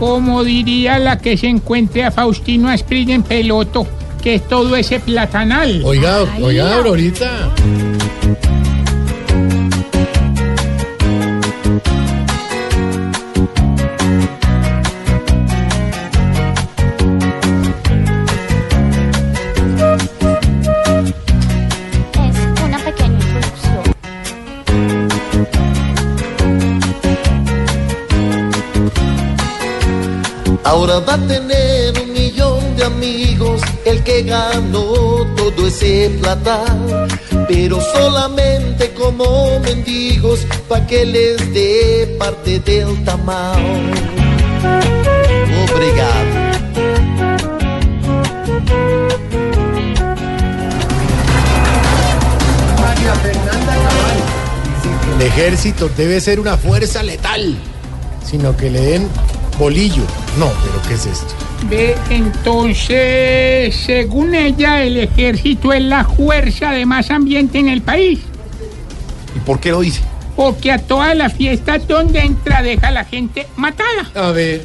Como 0.00 0.44
diría 0.44 0.98
la 0.98 1.18
que 1.18 1.36
se 1.36 1.46
encuentre 1.46 2.04
a 2.04 2.10
Faustino 2.10 2.70
Asprilla 2.70 3.14
en 3.14 3.22
peloto, 3.22 3.86
que 4.22 4.36
es 4.36 4.48
todo 4.48 4.74
ese 4.74 4.98
platanal. 4.98 5.82
Oiga, 5.84 6.22
oiga, 6.40 6.76
Aurorita. 6.76 7.52
Ahora 30.80 30.98
va 31.00 31.12
a 31.12 31.18
tener 31.18 31.92
un 32.00 32.10
millón 32.10 32.74
de 32.74 32.84
amigos 32.84 33.60
el 33.84 34.02
que 34.02 34.22
ganó 34.22 35.26
todo 35.36 35.66
ese 35.66 36.08
plata, 36.22 36.64
pero 37.46 37.78
solamente 37.92 38.90
como 38.94 39.60
mendigos 39.60 40.40
pa' 40.70 40.86
que 40.86 41.04
les 41.04 41.52
dé 41.52 42.16
parte 42.18 42.60
del 42.60 43.04
tamal. 43.04 43.62
Obrigado. 45.70 46.32
María 52.80 53.14
Fernanda 53.16 53.74
Cabal 53.84 54.18
el 55.14 55.26
ejército 55.26 55.90
debe 55.94 56.22
ser 56.22 56.40
una 56.40 56.56
fuerza 56.56 57.02
letal, 57.02 57.58
sino 58.24 58.56
que 58.56 58.70
le 58.70 58.80
den 58.80 59.08
bolillo. 59.60 60.02
No, 60.38 60.50
pero 60.64 60.82
¿qué 60.88 60.94
es 60.94 61.06
esto? 61.06 61.34
Ve, 61.68 61.94
entonces, 62.08 63.76
según 63.76 64.34
ella, 64.34 64.82
el 64.82 64.96
ejército 64.96 65.72
es 65.72 65.82
la 65.82 66.04
fuerza 66.04 66.72
de 66.72 66.86
más 66.86 67.10
ambiente 67.10 67.58
en 67.58 67.68
el 67.68 67.82
país. 67.82 68.20
¿Y 69.36 69.38
por 69.40 69.60
qué 69.60 69.70
lo 69.70 69.80
dice? 69.80 70.00
Porque 70.34 70.72
a 70.72 70.78
todas 70.78 71.14
las 71.14 71.34
fiestas 71.34 71.86
donde 71.86 72.20
entra 72.20 72.62
deja 72.62 72.88
a 72.88 72.90
la 72.90 73.04
gente 73.04 73.46
matada. 73.56 74.10
A 74.14 74.30
ver. 74.30 74.64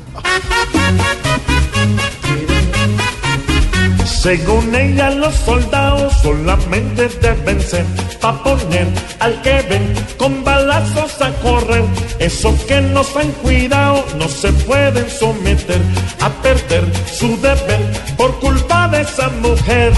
Según 4.25 4.73
ella, 4.73 5.11
los 5.11 5.35
soldados 5.35 6.11
solamente 6.23 7.07
deben 7.21 7.61
ser 7.61 7.85
pa' 8.19 8.33
poner 8.41 8.87
al 9.19 9.39
que 9.43 9.61
ven 9.69 9.93
con 10.17 10.43
balazos 10.43 11.21
a 11.21 11.31
correr. 11.43 11.85
Eso 12.17 12.57
que 12.67 12.81
nos 12.81 13.15
han 13.15 13.31
cuidado 13.43 14.03
no 14.17 14.27
se 14.27 14.51
pueden 14.51 15.07
someter 15.11 15.79
a 16.21 16.29
perder 16.41 16.85
su 17.05 17.39
deber 17.39 17.83
por 18.17 18.33
culpa 18.39 18.87
de 18.87 19.01
esa 19.01 19.29
mujer. 19.29 19.93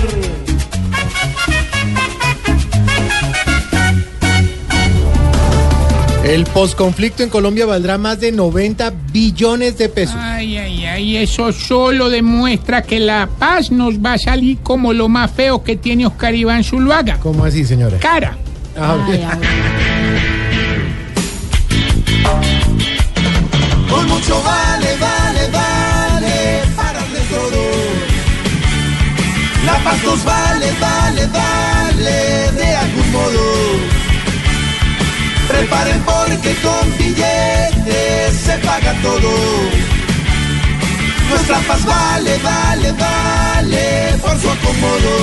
El 6.27 6.43
posconflicto 6.43 7.23
en 7.23 7.29
Colombia 7.29 7.65
valdrá 7.65 7.97
más 7.97 8.19
de 8.19 8.33
90 8.33 8.91
billones 9.13 9.77
de 9.77 9.87
pesos. 9.87 10.17
Ay, 10.19 10.57
ay, 10.57 10.85
ay, 10.85 11.17
eso 11.17 11.53
solo 11.53 12.09
demuestra 12.09 12.81
que 12.81 12.99
la 12.99 13.29
paz 13.39 13.71
nos 13.71 13.99
va 13.99 14.13
a 14.13 14.17
salir 14.17 14.57
como 14.57 14.91
lo 14.91 15.07
más 15.07 15.31
feo 15.31 15.63
que 15.63 15.77
tiene 15.77 16.05
Oscar 16.05 16.35
Iván 16.35 16.65
Zuluaga. 16.65 17.17
¿Cómo 17.21 17.45
así, 17.45 17.63
señora? 17.63 17.97
Cara. 17.99 18.37
Ah, 18.75 18.97
Por 23.89 24.03
mucho 24.07 24.43
vale, 24.43 24.97
vale, 24.99 25.49
vale, 25.49 26.61
para 26.75 26.99
de 26.99 27.19
todo. 27.31 27.63
La 29.65 29.81
paz 29.81 30.03
nos 30.03 30.25
vale, 30.25 30.67
vale, 30.81 31.25
vale, 31.27 32.51
de 32.51 32.75
algún 32.75 33.11
modo. 33.13 33.86
Preparen 35.57 36.03
porque 36.03 36.55
con 36.61 36.97
billetes 36.99 38.35
se 38.45 38.59
paga 38.59 38.93
todo. 39.01 39.31
Nuestra 41.31 41.57
paz 41.61 41.83
vale, 41.83 42.37
vale, 42.43 42.91
vale, 42.91 44.17
por 44.21 44.39
su 44.39 44.51
acomodo. 44.51 45.17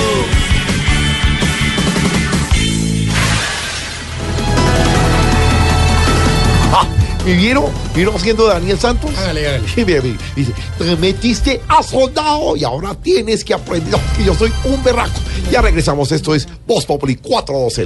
Ah, 6.73 6.85
¿Y 7.25 7.33
vieron? 7.33 7.65
¿Vieron 7.95 8.15
haciendo 8.15 8.47
Daniel 8.47 8.77
Santos? 8.77 9.11
Hágale, 9.17 9.47
hágale. 9.47 9.69
Sí, 9.73 9.85
bien, 9.85 10.01
bien. 10.03 10.17
Dice, 10.35 10.51
te 10.77 10.95
metiste 10.97 11.61
a 11.69 11.81
soldado 11.81 12.57
y 12.57 12.65
ahora 12.65 12.93
tienes 12.93 13.45
que 13.45 13.53
aprender 13.53 14.01
que 14.17 14.25
yo 14.25 14.35
soy 14.35 14.51
un 14.65 14.83
berraco. 14.83 15.21
Ya 15.49 15.61
regresamos, 15.61 16.11
esto 16.11 16.35
es 16.35 16.45
Voz 16.67 16.85
Populi 16.85 17.15
412. 17.15 17.83